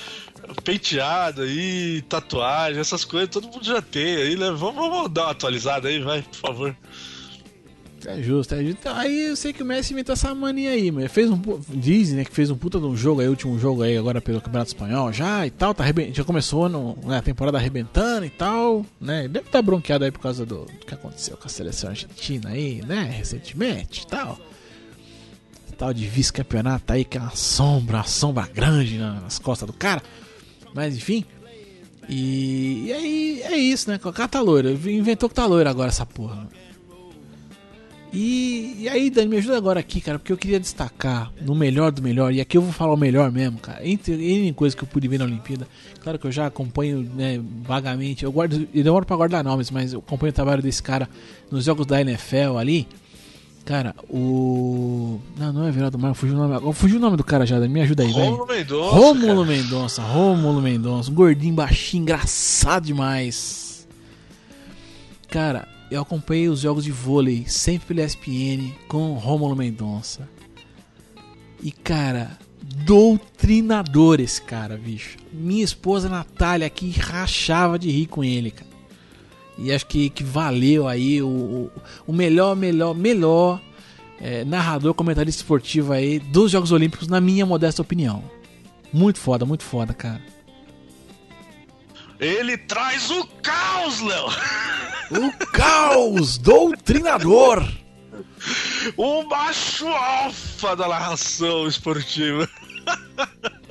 penteado 0.62 1.42
aí, 1.42 2.02
tatuagem, 2.02 2.80
essas 2.80 3.04
coisas, 3.04 3.28
todo 3.30 3.48
mundo 3.48 3.64
já 3.64 3.82
tem 3.82 4.16
aí, 4.16 4.36
né? 4.36 4.50
Vamos, 4.50 4.76
vamos 4.76 5.10
dar 5.10 5.24
uma 5.24 5.30
atualizada 5.32 5.88
aí, 5.88 6.00
vai, 6.00 6.22
por 6.22 6.36
favor. 6.36 6.76
É 8.08 8.22
justo, 8.22 8.54
é 8.54 8.62
justo. 8.62 8.78
Então, 8.80 8.94
aí 8.96 9.26
eu 9.28 9.36
sei 9.36 9.52
que 9.52 9.62
o 9.62 9.66
Messi 9.66 9.92
inventou 9.92 10.12
essa 10.12 10.34
mania 10.34 10.70
aí, 10.70 10.90
mas 10.92 11.10
fez 11.10 11.28
um. 11.30 11.40
Dizem, 11.68 12.16
né, 12.18 12.24
que 12.24 12.30
fez 12.32 12.50
um 12.50 12.56
puta 12.56 12.78
de 12.78 12.84
um 12.86 12.96
jogo 12.96 13.20
aí, 13.20 13.28
último 13.28 13.58
jogo 13.58 13.82
aí 13.82 13.96
agora 13.96 14.20
pelo 14.20 14.40
Campeonato 14.40 14.68
Espanhol 14.68 15.12
já 15.12 15.46
e 15.46 15.50
tal. 15.50 15.74
Tá 15.74 15.84
já 16.12 16.22
começou 16.24 16.68
no, 16.68 16.96
né, 17.04 17.18
a 17.18 17.22
temporada 17.22 17.58
arrebentando 17.58 18.24
e 18.24 18.30
tal, 18.30 18.86
né? 19.00 19.26
Deve 19.28 19.46
estar 19.46 19.60
bronqueado 19.62 20.04
aí 20.04 20.10
por 20.12 20.20
causa 20.20 20.46
do, 20.46 20.64
do 20.66 20.86
que 20.86 20.94
aconteceu 20.94 21.36
com 21.36 21.46
a 21.46 21.50
seleção 21.50 21.90
argentina 21.90 22.50
aí, 22.50 22.80
né? 22.86 23.12
Recentemente 23.18 24.02
e 24.02 24.06
tal. 24.06 24.38
Tal 25.76 25.92
de 25.92 26.06
vice-campeonato 26.06 26.90
aí, 26.92 27.04
que 27.04 27.18
é 27.18 27.20
uma 27.20 27.34
sombra, 27.36 27.98
uma 27.98 28.04
sombra 28.04 28.48
grande 28.52 28.96
na- 28.96 29.20
nas 29.20 29.38
costas 29.38 29.66
do 29.66 29.72
cara. 29.74 30.02
Mas 30.74 30.96
enfim. 30.96 31.22
E, 32.08 32.84
e 32.86 32.92
aí 32.92 33.42
é 33.42 33.56
isso, 33.58 33.90
né? 33.90 33.96
O 34.02 34.12
cara 34.12 34.28
tá 34.28 34.40
loiro. 34.40 34.70
Inventou 34.88 35.28
que 35.28 35.34
tá 35.34 35.44
loiro 35.44 35.68
agora 35.68 35.88
essa 35.88 36.06
porra. 36.06 36.48
E, 38.12 38.76
e 38.80 38.88
aí, 38.88 39.10
Dani, 39.10 39.28
me 39.28 39.36
ajuda 39.36 39.56
agora 39.58 39.80
aqui, 39.80 40.00
cara, 40.00 40.18
porque 40.18 40.32
eu 40.32 40.38
queria 40.38 40.58
destacar 40.60 41.30
no 41.42 41.54
melhor 41.54 41.90
do 41.92 42.00
melhor, 42.00 42.32
e 42.32 42.40
aqui 42.40 42.56
eu 42.56 42.62
vou 42.62 42.72
falar 42.72 42.94
o 42.94 42.96
melhor 42.96 43.30
mesmo, 43.30 43.58
cara, 43.58 43.86
entre 43.86 44.14
N 44.14 44.52
coisas 44.54 44.74
que 44.74 44.82
eu 44.84 44.88
pude 44.88 45.06
ver 45.08 45.18
na 45.18 45.24
Olimpíada. 45.26 45.66
Claro 46.00 46.18
que 46.18 46.26
eu 46.26 46.32
já 46.32 46.46
acompanho 46.46 47.00
né, 47.14 47.40
vagamente, 47.62 48.24
eu 48.24 48.32
guardo, 48.32 48.66
eu 48.72 48.84
demoro 48.84 49.04
pra 49.04 49.16
guardar 49.16 49.44
nomes, 49.44 49.70
mas 49.70 49.92
eu 49.92 49.98
acompanho 49.98 50.30
o 50.30 50.34
trabalho 50.34 50.62
desse 50.62 50.82
cara 50.82 51.08
nos 51.50 51.64
jogos 51.64 51.84
da 51.84 52.00
NFL 52.00 52.56
ali. 52.58 52.86
Cara, 53.66 53.96
o. 54.08 55.18
Não, 55.36 55.52
não 55.52 55.64
é 55.64 55.68
Everaldo 55.68 55.98
Marques, 55.98 56.20
fugiu 56.20 56.36
o 56.36 56.38
nome. 56.38 56.54
agora- 56.54 56.72
Fugiu 56.72 56.98
o 56.98 57.00
nome 57.00 57.16
do 57.16 57.24
cara 57.24 57.44
já, 57.44 57.58
Dani, 57.58 57.74
me 57.74 57.80
ajuda 57.82 58.04
aí, 58.04 58.12
velho. 58.12 58.24
Rômulo 58.30 58.46
Mendonça. 58.46 58.94
Rômulo 58.96 59.44
Mendonça, 59.44 60.02
Rômulo 60.02 60.62
Mendonça, 60.62 61.10
um 61.10 61.14
gordinho, 61.14 61.52
baixinho, 61.54 62.02
engraçado 62.02 62.84
demais. 62.86 63.86
Cara, 65.28 65.66
eu 65.90 66.02
acompanhei 66.02 66.48
os 66.48 66.60
jogos 66.60 66.84
de 66.84 66.90
vôlei 66.90 67.44
sempre 67.46 67.94
pela 67.94 68.06
ESPN 68.06 68.72
com 68.88 69.14
Rômulo 69.14 69.54
Mendonça. 69.54 70.28
E 71.62 71.70
cara, 71.70 72.38
doutrinador 72.84 74.20
esse 74.20 74.42
cara, 74.42 74.76
bicho. 74.76 75.16
Minha 75.32 75.64
esposa 75.64 76.08
Natália 76.08 76.66
aqui 76.66 76.90
rachava 76.90 77.78
de 77.78 77.90
rir 77.90 78.06
com 78.06 78.24
ele, 78.24 78.50
cara. 78.50 78.76
E 79.58 79.72
acho 79.72 79.86
que, 79.86 80.10
que 80.10 80.22
valeu 80.22 80.86
aí 80.86 81.22
o, 81.22 81.70
o, 82.06 82.12
melhor, 82.12 82.54
melhor, 82.54 82.94
melhor 82.94 83.60
é, 84.20 84.44
narrador, 84.44 84.92
comentarista 84.92 85.40
esportivo 85.40 85.92
aí 85.92 86.18
dos 86.18 86.50
Jogos 86.50 86.72
Olímpicos, 86.72 87.08
na 87.08 87.20
minha 87.20 87.46
modesta 87.46 87.80
opinião. 87.80 88.22
Muito 88.92 89.18
foda, 89.18 89.46
muito 89.46 89.62
foda, 89.62 89.94
cara. 89.94 90.20
Ele 92.20 92.56
traz 92.56 93.10
o 93.10 93.26
caos, 93.43 94.01
Léo! 94.01 94.26
O 95.10 95.47
caos 95.52 96.38
doutrinador. 96.38 97.66
O 98.97 99.22
macho 99.24 99.86
alfa 99.86 100.74
da 100.76 100.88
narração 100.88 101.66
esportiva. 101.66 102.48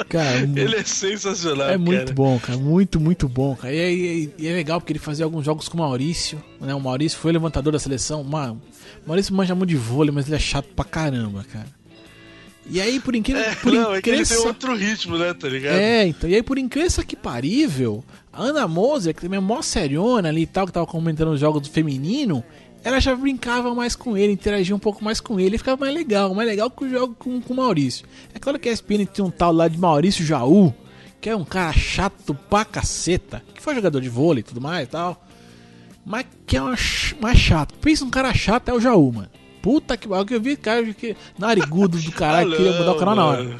Cara, 0.09 0.39
Ele 0.39 0.75
é 0.75 0.83
sensacional, 0.83 1.69
é 1.69 1.77
muito 1.77 1.99
cara. 1.99 2.13
bom, 2.13 2.39
cara. 2.39 2.57
Muito, 2.57 2.99
muito 2.99 3.27
bom, 3.29 3.55
cara. 3.55 3.73
E, 3.73 3.77
é- 3.77 3.93
e- 3.93 4.33
e 4.37 4.47
é 4.47 4.53
legal 4.53 4.79
porque 4.79 4.91
ele 4.91 4.99
fazia 4.99 5.23
alguns 5.25 5.45
jogos 5.45 5.67
com 5.69 5.77
o 5.77 5.81
Maurício. 5.81 6.41
Né? 6.59 6.75
O 6.75 6.79
Maurício 6.81 7.17
foi 7.17 7.31
levantador 7.31 7.71
da 7.73 7.79
seleção. 7.79 8.23
Mano, 8.23 8.61
o 9.03 9.07
Maurício 9.07 9.33
manja 9.33 9.55
muito 9.55 9.69
de 9.69 9.77
vôlei, 9.77 10.13
mas 10.13 10.27
ele 10.27 10.35
é 10.35 10.39
chato 10.39 10.67
pra 10.75 10.83
caramba, 10.85 11.45
cara. 11.51 11.67
E 12.67 12.81
aí, 12.81 12.99
por 12.99 13.15
incrível, 13.15 13.43
É, 13.43 13.55
por 13.55 13.71
não, 13.71 13.93
é 13.93 14.01
que 14.01 14.23
tem 14.23 14.37
outro 14.37 14.75
ritmo, 14.75 15.17
né, 15.17 15.33
tá 15.33 15.47
ligado? 15.47 15.75
É, 15.75 16.07
então, 16.07 16.29
e 16.29 16.35
aí 16.35 16.41
por 16.41 16.57
incrível 16.57 17.03
que 17.05 17.15
parível, 17.15 18.03
a 18.33 18.41
Ana 18.41 18.67
Moser, 18.67 19.13
que 19.13 19.21
também 19.21 19.37
é 19.37 19.41
mó 19.41 19.61
seriona 19.61 20.29
ali 20.29 20.41
e 20.41 20.47
tal, 20.47 20.65
que 20.65 20.73
tava 20.73 20.85
comentando 20.87 21.31
os 21.31 21.39
jogos 21.39 21.61
do 21.61 21.69
feminino, 21.69 22.43
ela 22.83 22.99
já 22.99 23.15
brincava 23.15 23.73
mais 23.73 23.95
com 23.95 24.17
ele, 24.17 24.33
interagia 24.33 24.75
um 24.75 24.79
pouco 24.79 25.03
mais 25.03 25.19
com 25.19 25.39
ele, 25.39 25.55
e 25.55 25.57
ficava 25.57 25.77
mais 25.77 25.93
legal, 25.93 26.33
mais 26.33 26.47
legal 26.47 26.69
que 26.69 26.85
o 26.85 26.89
jogo 26.89 27.15
com, 27.17 27.39
com 27.41 27.53
o 27.53 27.57
Maurício. 27.57 28.05
É 28.33 28.39
claro 28.39 28.59
que 28.59 28.69
a 28.69 28.71
ESPN 28.71 29.05
tem 29.05 29.23
um 29.23 29.31
tal 29.31 29.51
lá 29.51 29.67
de 29.67 29.77
Maurício 29.77 30.25
Jaú, 30.25 30.73
que 31.21 31.29
é 31.29 31.35
um 31.35 31.45
cara 31.45 31.73
chato 31.73 32.33
pra 32.49 32.65
caceta, 32.65 33.43
que 33.53 33.61
foi 33.61 33.73
jogador 33.75 34.01
de 34.01 34.09
vôlei 34.09 34.41
e 34.41 34.43
tudo 34.43 34.61
mais 34.61 34.87
e 34.87 34.91
tal, 34.91 35.25
mas 36.05 36.25
que 36.45 36.57
é 36.57 36.61
uma 36.61 36.75
mais 37.19 37.39
chato. 37.39 37.73
Pensa 37.79 38.05
um 38.05 38.09
cara 38.11 38.33
chato 38.33 38.69
é 38.69 38.73
o 38.73 38.79
Jaú, 38.79 39.11
mano. 39.11 39.29
Puta 39.65 39.97
que 39.97 40.07
pariu, 40.07 40.25
que 40.27 40.35
eu 40.35 40.39
vi 40.39 40.55
cara 40.55 40.93
que 40.93 41.17
narigudo 41.39 41.97
do 41.97 42.11
caralho, 42.11 42.53
Ah, 42.53 42.55
queria 42.55 42.73
mudar 42.73 42.91
o 42.91 42.99
canal 42.99 43.15
na 43.15 43.25
hora. 43.25 43.43
mano. 43.43 43.57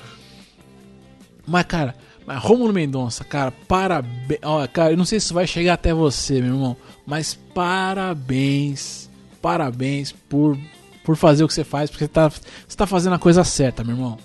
Mas, 1.47 1.65
cara, 1.65 1.95
mas 2.27 2.43
Romulo 2.43 2.71
Mendonça, 2.71 3.23
cara, 3.23 3.51
parabéns. 3.67 4.39
Ó, 4.43 4.67
cara, 4.67 4.91
eu 4.93 4.97
não 4.97 5.03
sei 5.03 5.19
se 5.19 5.33
vai 5.33 5.47
chegar 5.47 5.73
até 5.73 5.95
você, 5.95 6.35
meu 6.41 6.53
irmão, 6.53 6.77
mas 7.07 7.33
parabéns, 7.55 9.09
parabéns 9.41 10.11
por, 10.11 10.55
por 11.03 11.15
fazer 11.17 11.43
o 11.43 11.47
que 11.47 11.55
você 11.55 11.63
faz, 11.63 11.89
porque 11.89 12.03
você 12.05 12.07
tá, 12.07 12.29
você 12.29 12.77
tá 12.77 12.85
fazendo 12.85 13.13
a 13.15 13.19
coisa 13.19 13.43
certa, 13.43 13.83
meu 13.83 13.95
irmão. 13.95 14.17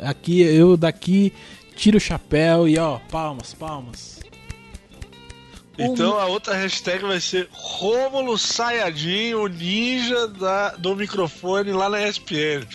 Aqui, 0.00 0.40
eu 0.40 0.76
daqui 0.76 1.32
tiro 1.76 1.98
o 1.98 2.00
chapéu 2.00 2.66
e 2.66 2.76
ó, 2.76 2.98
palmas, 3.08 3.54
palmas. 3.54 4.17
Então 5.78 6.18
a 6.18 6.26
outra 6.26 6.54
hashtag 6.54 7.04
vai 7.04 7.20
ser 7.20 7.48
Rômulo 7.52 8.36
Sayajin, 8.36 9.34
o 9.34 9.46
ninja 9.46 10.26
da, 10.26 10.70
do 10.70 10.96
microfone 10.96 11.72
lá 11.72 11.88
na 11.88 12.06
ESPN. 12.06 12.66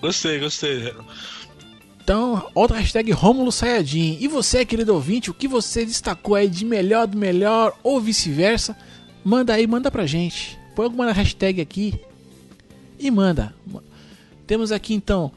Gostei, 0.00 0.38
gostei. 0.38 0.94
Então, 2.02 2.50
outra 2.54 2.78
hashtag 2.78 3.12
Rômulo 3.12 3.50
Sayajin. 3.50 4.18
E 4.20 4.28
você, 4.28 4.64
querido 4.64 4.92
ouvinte, 4.92 5.30
o 5.30 5.34
que 5.34 5.48
você 5.48 5.86
destacou 5.86 6.34
aí 6.34 6.48
de 6.48 6.64
melhor 6.64 7.06
do 7.06 7.16
melhor 7.16 7.72
ou 7.82 8.00
vice-versa? 8.00 8.76
Manda 9.24 9.54
aí, 9.54 9.66
manda 9.66 9.90
pra 9.90 10.06
gente. 10.06 10.58
Põe 10.74 10.86
alguma 10.86 11.12
hashtag 11.12 11.60
aqui 11.60 12.00
e 12.98 13.10
manda. 13.10 13.54
Temos 14.46 14.72
aqui 14.72 14.92
então 14.92 15.32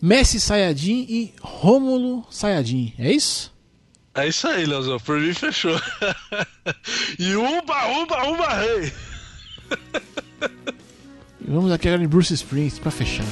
Messi 0.00 0.38
Sayajin 0.38 1.06
e 1.08 1.32
Rômulo 1.40 2.24
Sayajin. 2.30 2.92
É 2.98 3.10
isso? 3.10 3.52
É 4.18 4.26
isso 4.26 4.48
aí, 4.48 4.66
Leozão. 4.66 4.98
Por 4.98 5.20
mim, 5.20 5.32
fechou. 5.32 5.80
e 7.18 7.36
uba, 7.36 7.86
uba, 8.02 8.28
uba, 8.28 8.48
rei. 8.54 8.92
E 11.40 11.48
vamos 11.48 11.70
aqui 11.70 11.86
agora 11.86 12.02
de 12.02 12.08
Bruce 12.08 12.34
Springsteen 12.34 12.82
pra 12.82 12.90
fechar. 12.90 13.24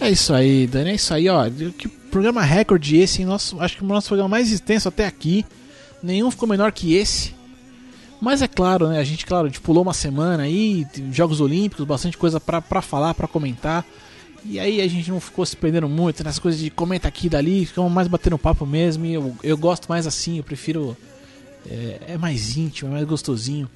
É 0.00 0.10
isso 0.10 0.34
aí, 0.34 0.66
Dani. 0.66 0.90
É 0.90 0.94
isso 0.94 1.14
aí, 1.14 1.28
ó. 1.28 1.48
Que 1.78 1.86
programa 1.86 2.42
recorde 2.42 2.96
esse? 2.96 3.24
Nosso, 3.24 3.60
acho 3.60 3.76
que 3.76 3.84
o 3.84 3.86
nosso 3.86 4.08
programa 4.08 4.30
mais 4.30 4.50
extenso 4.50 4.88
até 4.88 5.06
aqui. 5.06 5.46
Nenhum 6.02 6.28
ficou 6.30 6.48
menor 6.48 6.72
que 6.72 6.94
esse. 6.94 7.34
Mas 8.24 8.40
é 8.40 8.48
claro, 8.48 8.88
né? 8.88 8.98
A 8.98 9.04
gente, 9.04 9.26
claro, 9.26 9.48
gente 9.48 9.60
pulou 9.60 9.82
uma 9.82 9.92
semana 9.92 10.44
aí, 10.44 10.86
Jogos 11.12 11.42
Olímpicos, 11.42 11.84
bastante 11.84 12.16
coisa 12.16 12.40
pra 12.40 12.80
falar, 12.80 13.12
pra 13.12 13.28
comentar. 13.28 13.84
E 14.46 14.58
aí 14.58 14.80
a 14.80 14.88
gente 14.88 15.10
não 15.10 15.20
ficou 15.20 15.44
se 15.44 15.54
prendendo 15.54 15.86
muito 15.90 16.24
nessas 16.24 16.38
coisas 16.38 16.58
de 16.58 16.70
comenta 16.70 17.06
aqui 17.06 17.26
e 17.26 17.28
dali, 17.28 17.66
ficamos 17.66 17.92
mais 17.92 18.08
batendo 18.08 18.38
papo 18.38 18.64
mesmo. 18.64 19.04
E 19.04 19.12
eu, 19.12 19.36
eu 19.42 19.58
gosto 19.58 19.88
mais 19.90 20.06
assim, 20.06 20.38
eu 20.38 20.42
prefiro. 20.42 20.96
É, 21.68 22.00
é 22.08 22.18
mais 22.18 22.56
íntimo, 22.56 22.88
é 22.92 22.94
mais 22.94 23.06
gostosinho. 23.06 23.68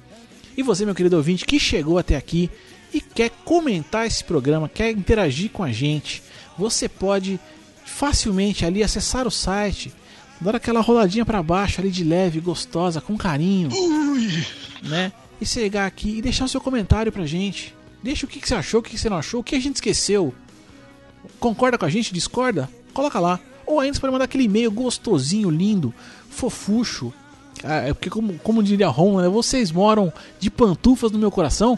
E 0.57 0.63
você, 0.63 0.83
meu 0.83 0.95
querido 0.95 1.17
ouvinte, 1.17 1.45
que 1.45 1.59
chegou 1.59 1.99
até 1.99 2.15
aqui 2.15 2.49
e 2.91 2.99
quer 2.99 3.29
comentar 3.45 4.07
esse 4.07 4.23
programa, 4.23 4.67
quer 4.67 4.89
interagir 4.89 5.51
com 5.51 5.63
a 5.63 5.71
gente, 5.71 6.23
você 6.57 6.89
pode 6.89 7.39
facilmente 7.85 8.65
ali 8.65 8.81
acessar 8.81 9.27
o 9.27 9.31
site, 9.31 9.93
dar 10.41 10.55
aquela 10.55 10.81
roladinha 10.81 11.25
para 11.25 11.43
baixo 11.43 11.81
ali 11.81 11.91
de 11.91 12.03
leve, 12.03 12.39
gostosa, 12.39 13.01
com 13.01 13.17
carinho, 13.17 13.69
Ui. 13.71 14.45
né? 14.83 15.11
E 15.39 15.45
chegar 15.45 15.85
aqui 15.85 16.17
e 16.17 16.21
deixar 16.21 16.45
o 16.45 16.49
seu 16.49 16.61
comentário 16.61 17.11
pra 17.11 17.25
gente. 17.25 17.75
Deixa 18.01 18.25
o 18.25 18.29
que, 18.29 18.39
que 18.39 18.47
você 18.47 18.55
achou, 18.55 18.79
o 18.79 18.83
que, 18.83 18.91
que 18.91 18.97
você 18.97 19.09
não 19.09 19.17
achou, 19.17 19.41
o 19.41 19.43
que 19.43 19.55
a 19.55 19.59
gente 19.59 19.75
esqueceu. 19.75 20.33
Concorda 21.39 21.77
com 21.77 21.85
a 21.85 21.89
gente? 21.89 22.13
Discorda? 22.13 22.69
Coloca 22.93 23.19
lá. 23.19 23.39
Ou 23.65 23.79
ainda 23.79 23.93
você 23.93 24.01
pode 24.01 24.13
mandar 24.13 24.25
aquele 24.25 24.45
e-mail 24.45 24.71
gostosinho, 24.71 25.49
lindo, 25.49 25.93
fofucho. 26.29 27.13
Ah, 27.63 27.87
é 27.87 27.93
porque, 27.93 28.09
como, 28.09 28.33
como 28.39 28.63
diria 28.63 28.87
Ron, 28.87 29.21
né, 29.21 29.29
vocês 29.29 29.71
moram 29.71 30.11
de 30.39 30.49
pantufas 30.49 31.11
no 31.11 31.19
meu 31.19 31.29
coração. 31.29 31.77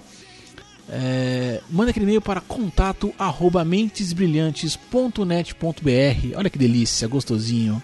É, 0.90 1.62
manda 1.70 1.92
aquele 1.92 2.06
e-mail 2.06 2.22
para 2.22 2.42
contato 2.42 3.14
arroba 3.18 3.64
mentesbrilhantes.net.br. 3.64 6.36
Olha 6.36 6.50
que 6.50 6.58
delícia, 6.58 7.08
gostosinho. 7.08 7.82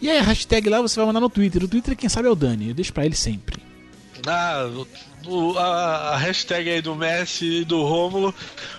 E 0.00 0.10
aí, 0.10 0.18
a 0.18 0.22
hashtag 0.22 0.68
lá 0.68 0.80
você 0.82 0.96
vai 0.96 1.06
mandar 1.06 1.20
no 1.20 1.30
Twitter. 1.30 1.62
O 1.64 1.68
Twitter, 1.68 1.96
quem 1.96 2.08
sabe, 2.08 2.28
é 2.28 2.30
o 2.30 2.34
Dani. 2.34 2.68
Eu 2.68 2.74
deixo 2.74 2.92
pra 2.92 3.06
ele 3.06 3.14
sempre. 3.16 3.62
Ah, 4.26 4.68
o- 5.26 5.56
a, 5.58 6.10
a 6.10 6.16
hashtag 6.16 6.68
aí 6.70 6.80
do 6.82 6.94
Messi 6.94 7.60
e 7.60 7.64
do 7.64 7.82
Rômulo 7.82 8.34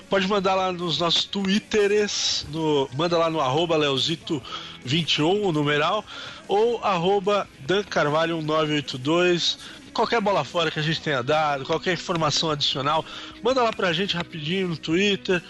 pode 0.10 0.28
mandar 0.28 0.56
lá 0.56 0.72
nos 0.72 1.00
nossos 1.00 1.26
twitters, 1.26 2.46
no, 2.52 2.88
manda 2.96 3.18
lá 3.18 3.30
no 3.30 3.40
arroba 3.40 3.78
leozito21, 3.78 5.44
o 5.46 5.52
numeral, 5.52 6.04
ou 6.48 6.84
arroba 6.84 7.48
dancarvalho1982, 7.68 9.58
qualquer 9.94 10.20
bola 10.22 10.44
fora 10.44 10.70
que 10.72 10.80
a 10.80 10.84
gente 10.84 11.02
tenha 11.02 11.22
dado, 11.24 11.66
qualquer 11.66 11.94
informação 11.94 12.50
adicional, 12.52 13.04
manda 13.44 13.62
lá 13.64 13.72
pra 13.74 13.94
gente 13.94 14.16
rapidinho 14.16 14.68
no 14.70 14.78
Twitter, 14.78 15.42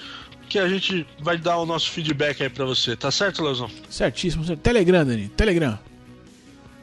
que 0.49 0.57
a 0.59 0.67
gente 0.69 1.05
vai 1.19 1.37
dar 1.37 1.57
o 1.57 1.65
nosso 1.65 1.89
feedback 1.91 2.41
aí 2.43 2.49
pra 2.49 2.65
você, 2.65 2.95
tá 2.95 3.11
certo, 3.11 3.43
Leozão? 3.43 3.69
Certíssimo. 3.89 4.55
Telegram, 4.57 5.05
Dani. 5.05 5.27
Telegram. 5.29 5.77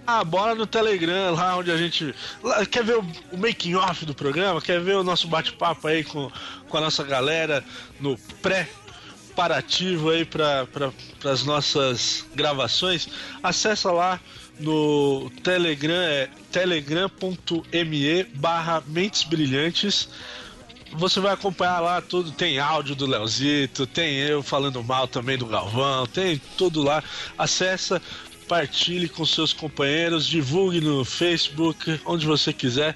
Ah, 0.07 0.25
bora 0.25 0.55
no 0.55 0.67
Telegram, 0.67 1.33
lá 1.35 1.57
onde 1.57 1.71
a 1.71 1.77
gente. 1.77 2.13
lá- 2.43 2.67
quer 2.67 2.83
ver 2.85 2.97
o, 2.97 3.07
o 3.33 3.39
making 3.39 3.75
off 3.77 4.05
do 4.05 4.13
programa? 4.15 4.61
Quer 4.61 4.81
ver 4.81 4.97
o 4.97 5.05
nosso 5.05 5.29
bate-papo 5.29 5.87
aí 5.87 6.03
com, 6.03 6.31
com 6.69 6.77
a 6.77 6.81
nossa 6.81 7.05
galera 7.05 7.65
no 8.01 8.19
pré-parativo 8.43 10.11
aí 10.11 10.25
para 10.25 10.67
as 11.25 11.45
nossas 11.45 12.27
gravações? 12.35 13.09
Acessa 13.43 13.93
lá 13.93 14.21
no 14.59 15.31
Telegram, 15.43 15.95
é 15.95 16.29
telegram.me 16.51 18.25
barra 18.35 18.83
Mentes 18.87 19.23
Brilhantes. 19.23 20.09
Você 20.95 21.21
vai 21.21 21.33
acompanhar 21.33 21.81
lá 21.81 22.01
tudo, 22.03 22.31
tem 22.33 22.59
áudio 22.59 22.95
do 22.95 23.07
Leozito, 23.07 23.87
tem 23.87 24.17
eu 24.19 24.43
falando 24.43 24.83
mal 24.85 25.09
também 25.09 25.39
do 25.39 25.47
Galvão, 25.47 26.07
tem 26.07 26.41
tudo 26.57 26.83
lá. 26.83 27.03
Acessa, 27.39 28.01
partilhe 28.47 29.09
com 29.09 29.25
seus 29.25 29.53
companheiros, 29.53 30.27
divulgue 30.27 30.81
no 30.81 31.05
Facebook, 31.05 31.99
onde 32.05 32.27
você 32.27 32.53
quiser. 32.53 32.95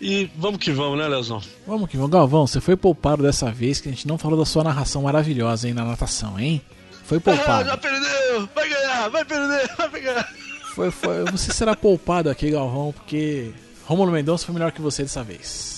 E 0.00 0.30
vamos 0.36 0.58
que 0.58 0.72
vamos, 0.72 0.98
né, 0.98 1.06
Leozão? 1.08 1.40
Vamos 1.66 1.88
que 1.88 1.96
vamos. 1.96 2.10
Galvão, 2.10 2.46
você 2.46 2.60
foi 2.60 2.76
poupado 2.76 3.22
dessa 3.22 3.50
vez 3.50 3.80
que 3.80 3.88
a 3.88 3.92
gente 3.92 4.06
não 4.08 4.18
falou 4.18 4.38
da 4.38 4.44
sua 4.44 4.64
narração 4.64 5.02
maravilhosa 5.02 5.66
aí 5.68 5.72
na 5.72 5.84
natação, 5.84 6.38
hein? 6.38 6.60
Foi 7.04 7.18
Ah, 7.18 7.20
poupado. 7.20 7.64
já 7.70 7.76
perdeu! 7.76 8.48
Vai 8.54 8.68
ganhar, 8.68 9.08
vai 9.08 9.24
perder, 9.24 9.70
vai 9.90 10.00
ganhar! 10.00 10.28
Foi, 10.74 10.90
foi, 10.90 11.24
você 11.30 11.52
será 11.52 11.74
poupado 11.74 12.28
aqui, 12.28 12.50
Galvão, 12.50 12.92
porque 12.92 13.52
Romulo 13.86 14.12
Mendonça 14.12 14.44
foi 14.44 14.52
melhor 14.52 14.72
que 14.72 14.82
você 14.82 15.02
dessa 15.04 15.22
vez. 15.24 15.75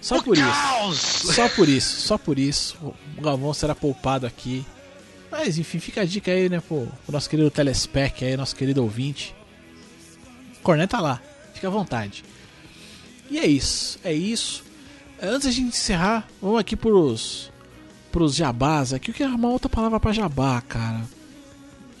Só 0.00 0.22
por 0.22 0.36
isso. 0.36 0.46
Caos! 0.46 0.98
Só 0.98 1.48
por 1.48 1.68
isso, 1.68 2.00
só 2.00 2.18
por 2.18 2.38
isso. 2.38 2.76
O 3.18 3.20
Galvão 3.20 3.52
será 3.52 3.74
poupado 3.74 4.26
aqui. 4.26 4.64
Mas 5.30 5.58
enfim, 5.58 5.78
fica 5.78 6.00
a 6.00 6.04
dica 6.04 6.30
aí, 6.30 6.48
né, 6.48 6.60
pro, 6.60 6.86
pro 7.04 7.12
nosso 7.12 7.28
querido 7.30 7.50
Telespec 7.50 8.24
aí, 8.24 8.36
nosso 8.36 8.56
querido 8.56 8.82
ouvinte. 8.82 9.34
Corneta 10.62 10.98
lá, 11.00 11.20
fica 11.54 11.68
à 11.68 11.70
vontade. 11.70 12.24
E 13.30 13.38
é 13.38 13.46
isso, 13.46 13.98
é 14.02 14.12
isso. 14.12 14.64
Antes 15.22 15.46
da 15.46 15.50
gente 15.52 15.68
encerrar, 15.68 16.26
vamos 16.42 16.58
aqui 16.58 16.74
pros, 16.74 17.52
pros 18.10 18.34
jabás 18.34 18.92
aqui. 18.92 19.10
Eu 19.10 19.14
quero 19.14 19.30
arrumar 19.30 19.50
outra 19.50 19.68
palavra 19.68 20.00
pra 20.00 20.12
jabá, 20.12 20.60
cara. 20.62 21.02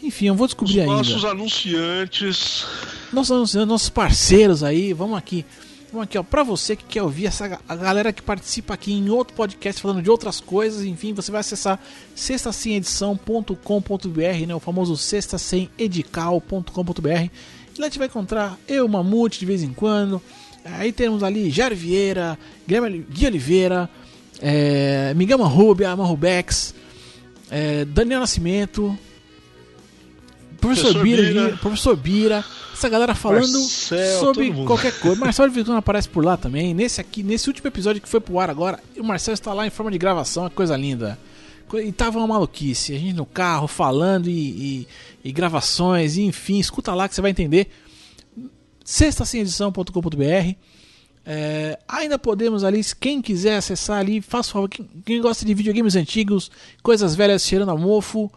Enfim, 0.02 0.26
eu 0.26 0.34
vou 0.34 0.46
Os 0.46 0.50
descobrir 0.52 0.80
ainda 0.80 0.94
nossos 0.94 1.24
anunciantes. 1.24 2.66
nossos, 3.12 3.30
anunciantes, 3.30 3.68
nossos 3.68 3.90
parceiros 3.90 4.64
aí, 4.64 4.92
vamos 4.94 5.16
aqui. 5.16 5.44
Vamos 5.92 6.04
aqui, 6.04 6.16
ó, 6.16 6.22
pra 6.22 6.44
você 6.44 6.76
que 6.76 6.84
quer 6.84 7.02
ouvir 7.02 7.26
essa 7.26 7.60
a 7.68 7.74
galera 7.74 8.12
que 8.12 8.22
participa 8.22 8.74
aqui 8.74 8.92
em 8.92 9.10
outro 9.10 9.34
podcast 9.34 9.82
falando 9.82 10.00
de 10.00 10.08
outras 10.08 10.40
coisas, 10.40 10.84
enfim, 10.84 11.12
você 11.12 11.32
vai 11.32 11.40
acessar 11.40 11.80
sextasemedição.com.br, 12.14 14.46
né, 14.46 14.54
o 14.54 14.60
famoso 14.60 14.96
sextasemedical.com.br. 14.96 17.08
E 17.08 17.80
lá 17.80 17.86
a 17.86 17.88
gente 17.88 17.98
vai 17.98 18.06
encontrar 18.06 18.56
eu, 18.68 18.86
Mamute, 18.86 19.40
de 19.40 19.46
vez 19.46 19.64
em 19.64 19.72
quando. 19.72 20.22
Aí 20.64 20.92
temos 20.92 21.24
ali 21.24 21.50
Jair 21.50 21.74
Vieira, 21.74 22.38
Guilherme 22.68 23.04
Gui 23.10 23.26
Oliveira, 23.26 23.90
é, 24.40 25.12
Miguel 25.14 25.38
Marrubia, 25.38 25.96
Marrubex, 25.96 26.72
é, 27.50 27.84
Daniel 27.84 28.20
Nascimento, 28.20 28.96
Professor, 30.60 30.92
Professor 30.92 31.02
Bira, 31.02 31.22
Bira. 31.22 31.56
Professor 31.58 31.96
Bira, 31.96 32.44
essa 32.72 32.88
galera 32.88 33.14
falando 33.14 33.58
Marcel, 33.60 34.20
sobre 34.20 34.52
qualquer 34.64 34.98
coisa. 34.98 35.16
Marcelo 35.20 35.48
de 35.48 35.54
Vituna 35.54 35.78
aparece 35.78 36.08
por 36.08 36.24
lá 36.24 36.36
também. 36.36 36.72
Nesse 36.74 37.00
aqui, 37.00 37.22
nesse 37.22 37.48
último 37.48 37.66
episódio 37.68 38.00
que 38.02 38.08
foi 38.08 38.20
pro 38.20 38.38
ar 38.38 38.50
agora, 38.50 38.78
o 38.98 39.02
Marcelo 39.04 39.34
está 39.34 39.52
lá 39.52 39.66
em 39.66 39.70
forma 39.70 39.90
de 39.90 39.98
gravação, 39.98 40.46
é 40.46 40.50
coisa 40.50 40.76
linda. 40.76 41.18
E 41.84 41.92
tava 41.92 42.18
uma 42.18 42.26
maluquice, 42.26 42.94
a 42.94 42.98
gente 42.98 43.14
no 43.14 43.24
carro 43.24 43.68
falando 43.68 44.28
e, 44.28 44.32
e- 44.32 44.88
e 45.24 45.30
gravações, 45.32 46.16
e 46.16 46.22
enfim, 46.22 46.58
escuta 46.58 46.92
lá 46.94 47.08
que 47.08 47.14
você 47.14 47.20
vai 47.20 47.30
entender. 47.30 47.68
sextasemedição.com.br 48.84 50.54
é, 51.24 51.78
ainda 51.86 52.18
podemos 52.18 52.64
ali, 52.64 52.80
quem 52.98 53.20
quiser 53.22 53.56
acessar 53.56 53.98
ali, 54.00 54.20
faça 54.20 54.50
favor, 54.52 54.68
quem, 54.68 54.88
quem 55.04 55.20
gosta 55.20 55.44
de 55.44 55.54
videogames 55.54 55.94
antigos, 55.94 56.50
coisas 56.82 57.14
velhas 57.14 57.42
cheirando 57.44 57.70
a 57.70 57.76
mofo, 57.76 58.32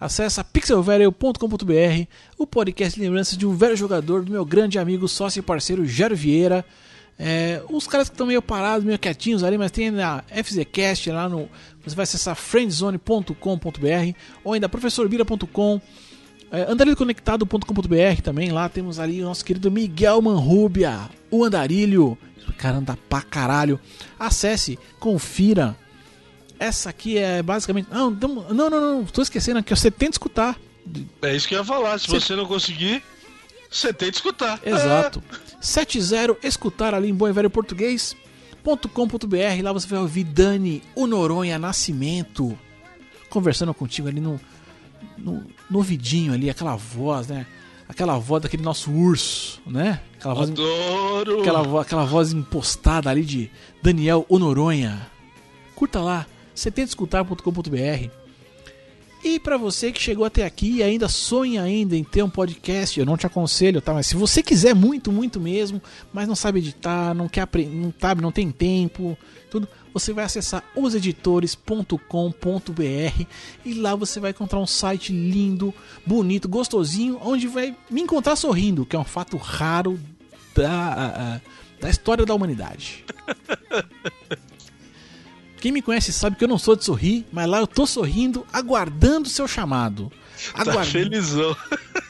acessa 0.00 0.42
pixelvelho.com.br, 0.42 2.06
o 2.38 2.46
podcast 2.46 2.98
de 2.98 3.04
lembranças 3.04 3.36
de 3.36 3.46
um 3.46 3.54
velho 3.54 3.76
jogador, 3.76 4.24
do 4.24 4.32
meu 4.32 4.44
grande 4.44 4.78
amigo, 4.78 5.06
sócio 5.06 5.40
e 5.40 5.42
parceiro 5.42 5.86
Jairo 5.86 6.16
Vieira. 6.16 6.64
É, 7.18 7.62
os 7.68 7.86
caras 7.86 8.08
que 8.08 8.14
estão 8.14 8.26
meio 8.26 8.40
parados, 8.40 8.82
meio 8.82 8.98
quietinhos 8.98 9.44
ali, 9.44 9.58
mas 9.58 9.70
tem 9.70 9.90
na 9.90 10.24
FZCast 10.32 11.10
lá 11.10 11.28
no. 11.28 11.50
Você 11.84 11.94
vai 11.94 12.04
acessar 12.04 12.34
friendzone.com.br 12.34 13.34
ou 14.42 14.54
ainda 14.54 14.70
professorbira.com. 14.70 15.80
É, 16.50 16.62
andarilhoconectado.com.br 16.62 18.22
também, 18.24 18.50
lá 18.50 18.68
temos 18.70 18.98
ali 18.98 19.20
o 19.20 19.26
nosso 19.26 19.44
querido 19.44 19.70
Miguel 19.70 20.22
Manrubia, 20.22 21.10
o 21.30 21.44
Andarilho. 21.44 22.16
Esse 22.38 22.52
cara 22.54 22.78
anda 22.78 22.98
pra 23.08 23.20
caralho. 23.20 23.78
Acesse, 24.18 24.78
confira. 24.98 25.76
Essa 26.60 26.90
aqui 26.90 27.16
é 27.18 27.42
basicamente. 27.42 27.88
Não, 27.90 28.10
não, 28.10 28.28
não, 28.52 28.70
não, 28.70 28.80
não 28.98 29.04
tô 29.06 29.22
esquecendo 29.22 29.58
aqui. 29.58 29.74
Você 29.74 29.90
tenta 29.90 30.12
escutar. 30.12 30.56
É 31.22 31.34
isso 31.34 31.48
que 31.48 31.54
eu 31.54 31.58
ia 31.60 31.64
falar. 31.64 31.98
Se 31.98 32.06
Cê- 32.06 32.20
você 32.20 32.36
não 32.36 32.46
conseguir, 32.46 33.02
você 33.70 33.92
tem 33.92 34.10
que 34.10 34.16
escutar. 34.16 34.60
Exato. 34.64 35.22
70 35.60 36.36
escutar 36.46 36.94
ali 36.94 37.08
em 37.08 37.14
bom 37.14 37.28
e 37.28 37.32
velho 37.32 37.50
português.com.br. 37.50 39.62
Lá 39.62 39.72
você 39.72 39.86
vai 39.86 39.98
ouvir 40.00 40.24
Dani, 40.24 40.82
o 40.94 41.06
Noronha 41.06 41.58
Nascimento, 41.58 42.58
conversando 43.28 43.72
contigo 43.74 44.08
ali 44.08 44.20
no, 44.20 44.40
no, 45.16 45.44
no 45.70 45.78
ouvidinho 45.78 46.32
ali, 46.32 46.50
aquela 46.50 46.76
voz, 46.76 47.28
né? 47.28 47.46
Aquela 47.88 48.18
voz 48.18 48.42
daquele 48.42 48.62
nosso 48.62 48.90
urso, 48.90 49.60
né? 49.66 50.00
Aquela 50.18 50.34
É. 50.34 50.36
voz, 50.36 50.50
Adoro! 50.50 51.40
aquela, 51.40 51.80
aquela 51.82 52.04
voz 52.04 52.32
impostada 52.32 53.10
ali 53.10 53.24
de 53.24 53.50
Daniel 53.82 54.24
o 54.28 54.38
Noronha. 54.38 55.06
Curta 55.74 56.00
lá, 56.00 56.26
setentaescutar.com.br. 56.60 58.10
E 59.22 59.38
pra 59.38 59.58
você 59.58 59.92
que 59.92 60.00
chegou 60.00 60.24
até 60.24 60.46
aqui 60.46 60.76
e 60.76 60.82
ainda 60.82 61.06
sonha 61.06 61.60
ainda 61.62 61.94
em 61.94 62.02
ter 62.02 62.22
um 62.22 62.30
podcast, 62.30 62.98
eu 62.98 63.04
não 63.04 63.18
te 63.18 63.26
aconselho, 63.26 63.82
tá? 63.82 63.92
Mas 63.92 64.06
se 64.06 64.16
você 64.16 64.42
quiser 64.42 64.74
muito, 64.74 65.12
muito 65.12 65.38
mesmo, 65.38 65.82
mas 66.10 66.26
não 66.26 66.34
sabe 66.34 66.60
editar, 66.60 67.12
não 67.12 67.28
quer 67.28 67.42
apre- 67.42 67.66
não 67.66 67.92
sabe, 68.00 68.22
não 68.22 68.32
tem 68.32 68.50
tempo, 68.50 69.18
tudo, 69.50 69.68
você 69.92 70.14
vai 70.14 70.24
acessar 70.24 70.64
oseditores.com.br 70.74 73.26
e 73.62 73.74
lá 73.74 73.94
você 73.94 74.18
vai 74.20 74.30
encontrar 74.30 74.58
um 74.58 74.66
site 74.66 75.12
lindo, 75.12 75.74
bonito, 76.06 76.48
gostosinho, 76.48 77.18
onde 77.22 77.46
vai 77.46 77.76
me 77.90 78.00
encontrar 78.00 78.36
sorrindo, 78.36 78.86
que 78.86 78.96
é 78.96 78.98
um 78.98 79.04
fato 79.04 79.36
raro 79.36 80.00
da, 80.54 81.42
da 81.78 81.90
história 81.90 82.24
da 82.24 82.34
humanidade. 82.34 83.04
Quem 85.60 85.70
me 85.72 85.82
conhece 85.82 86.12
sabe 86.12 86.36
que 86.36 86.44
eu 86.44 86.48
não 86.48 86.58
sou 86.58 86.74
de 86.74 86.84
sorrir, 86.84 87.26
mas 87.30 87.46
lá 87.46 87.60
eu 87.60 87.66
tô 87.66 87.86
sorrindo, 87.86 88.46
aguardando 88.52 89.28
o 89.28 89.30
seu 89.30 89.46
chamado. 89.46 90.10
Tá 90.54 90.62
Aguardando, 90.62 90.86
felizão. 90.86 91.54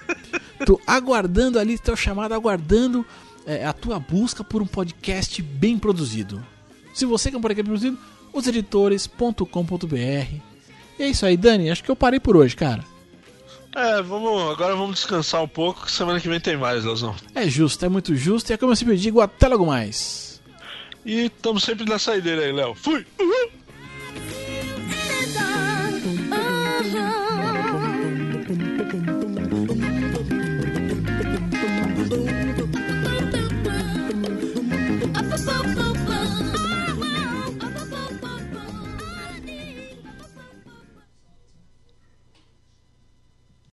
tô 0.65 0.81
aguardando 0.87 1.59
ali 1.59 1.77
teu 1.77 1.97
chamado, 1.97 2.33
aguardando 2.33 3.05
é, 3.45 3.67
a 3.67 3.73
tua 3.73 3.99
busca 3.99 4.45
por 4.45 4.63
um 4.63 4.67
podcast 4.67 5.43
bem 5.43 5.77
produzido. 5.77 6.41
Se 6.95 7.05
você 7.05 7.29
quer 7.29 7.39
um 7.39 7.41
podcast 7.41 7.65
bem 7.65 7.77
produzido, 7.77 7.99
oseditores.com.br. 8.33 9.97
E 10.97 11.03
é 11.03 11.09
isso 11.09 11.27
aí, 11.27 11.37
Dani. 11.37 11.71
Acho 11.71 11.83
que 11.83 11.91
eu 11.91 11.97
parei 11.97 12.21
por 12.21 12.37
hoje, 12.37 12.55
cara. 12.55 12.85
É, 13.75 14.01
vamos, 14.01 14.51
agora 14.53 14.77
vamos 14.77 14.97
descansar 14.97 15.43
um 15.43 15.49
pouco, 15.49 15.87
que 15.87 15.93
semana 15.93 16.21
que 16.21 16.29
vem 16.29 16.39
tem 16.39 16.57
mais, 16.57 16.85
Leozão. 16.85 17.17
É 17.35 17.49
justo, 17.49 17.85
é 17.85 17.89
muito 17.89 18.15
justo. 18.15 18.51
E 18.51 18.53
é 18.53 18.57
como 18.57 18.71
eu 18.71 18.77
sempre 18.77 18.97
digo, 18.97 19.21
até 19.21 19.49
logo 19.49 19.67
mais. 19.67 20.30
E 21.05 21.27
estamos 21.27 21.65
sempre 21.65 21.85
na 21.85 21.99
saída 21.99 22.31
aí, 22.31 22.53
Léo. 22.53 22.75
Fui! 22.75 23.07
Uhul! 23.19 23.51
É 26.33 27.30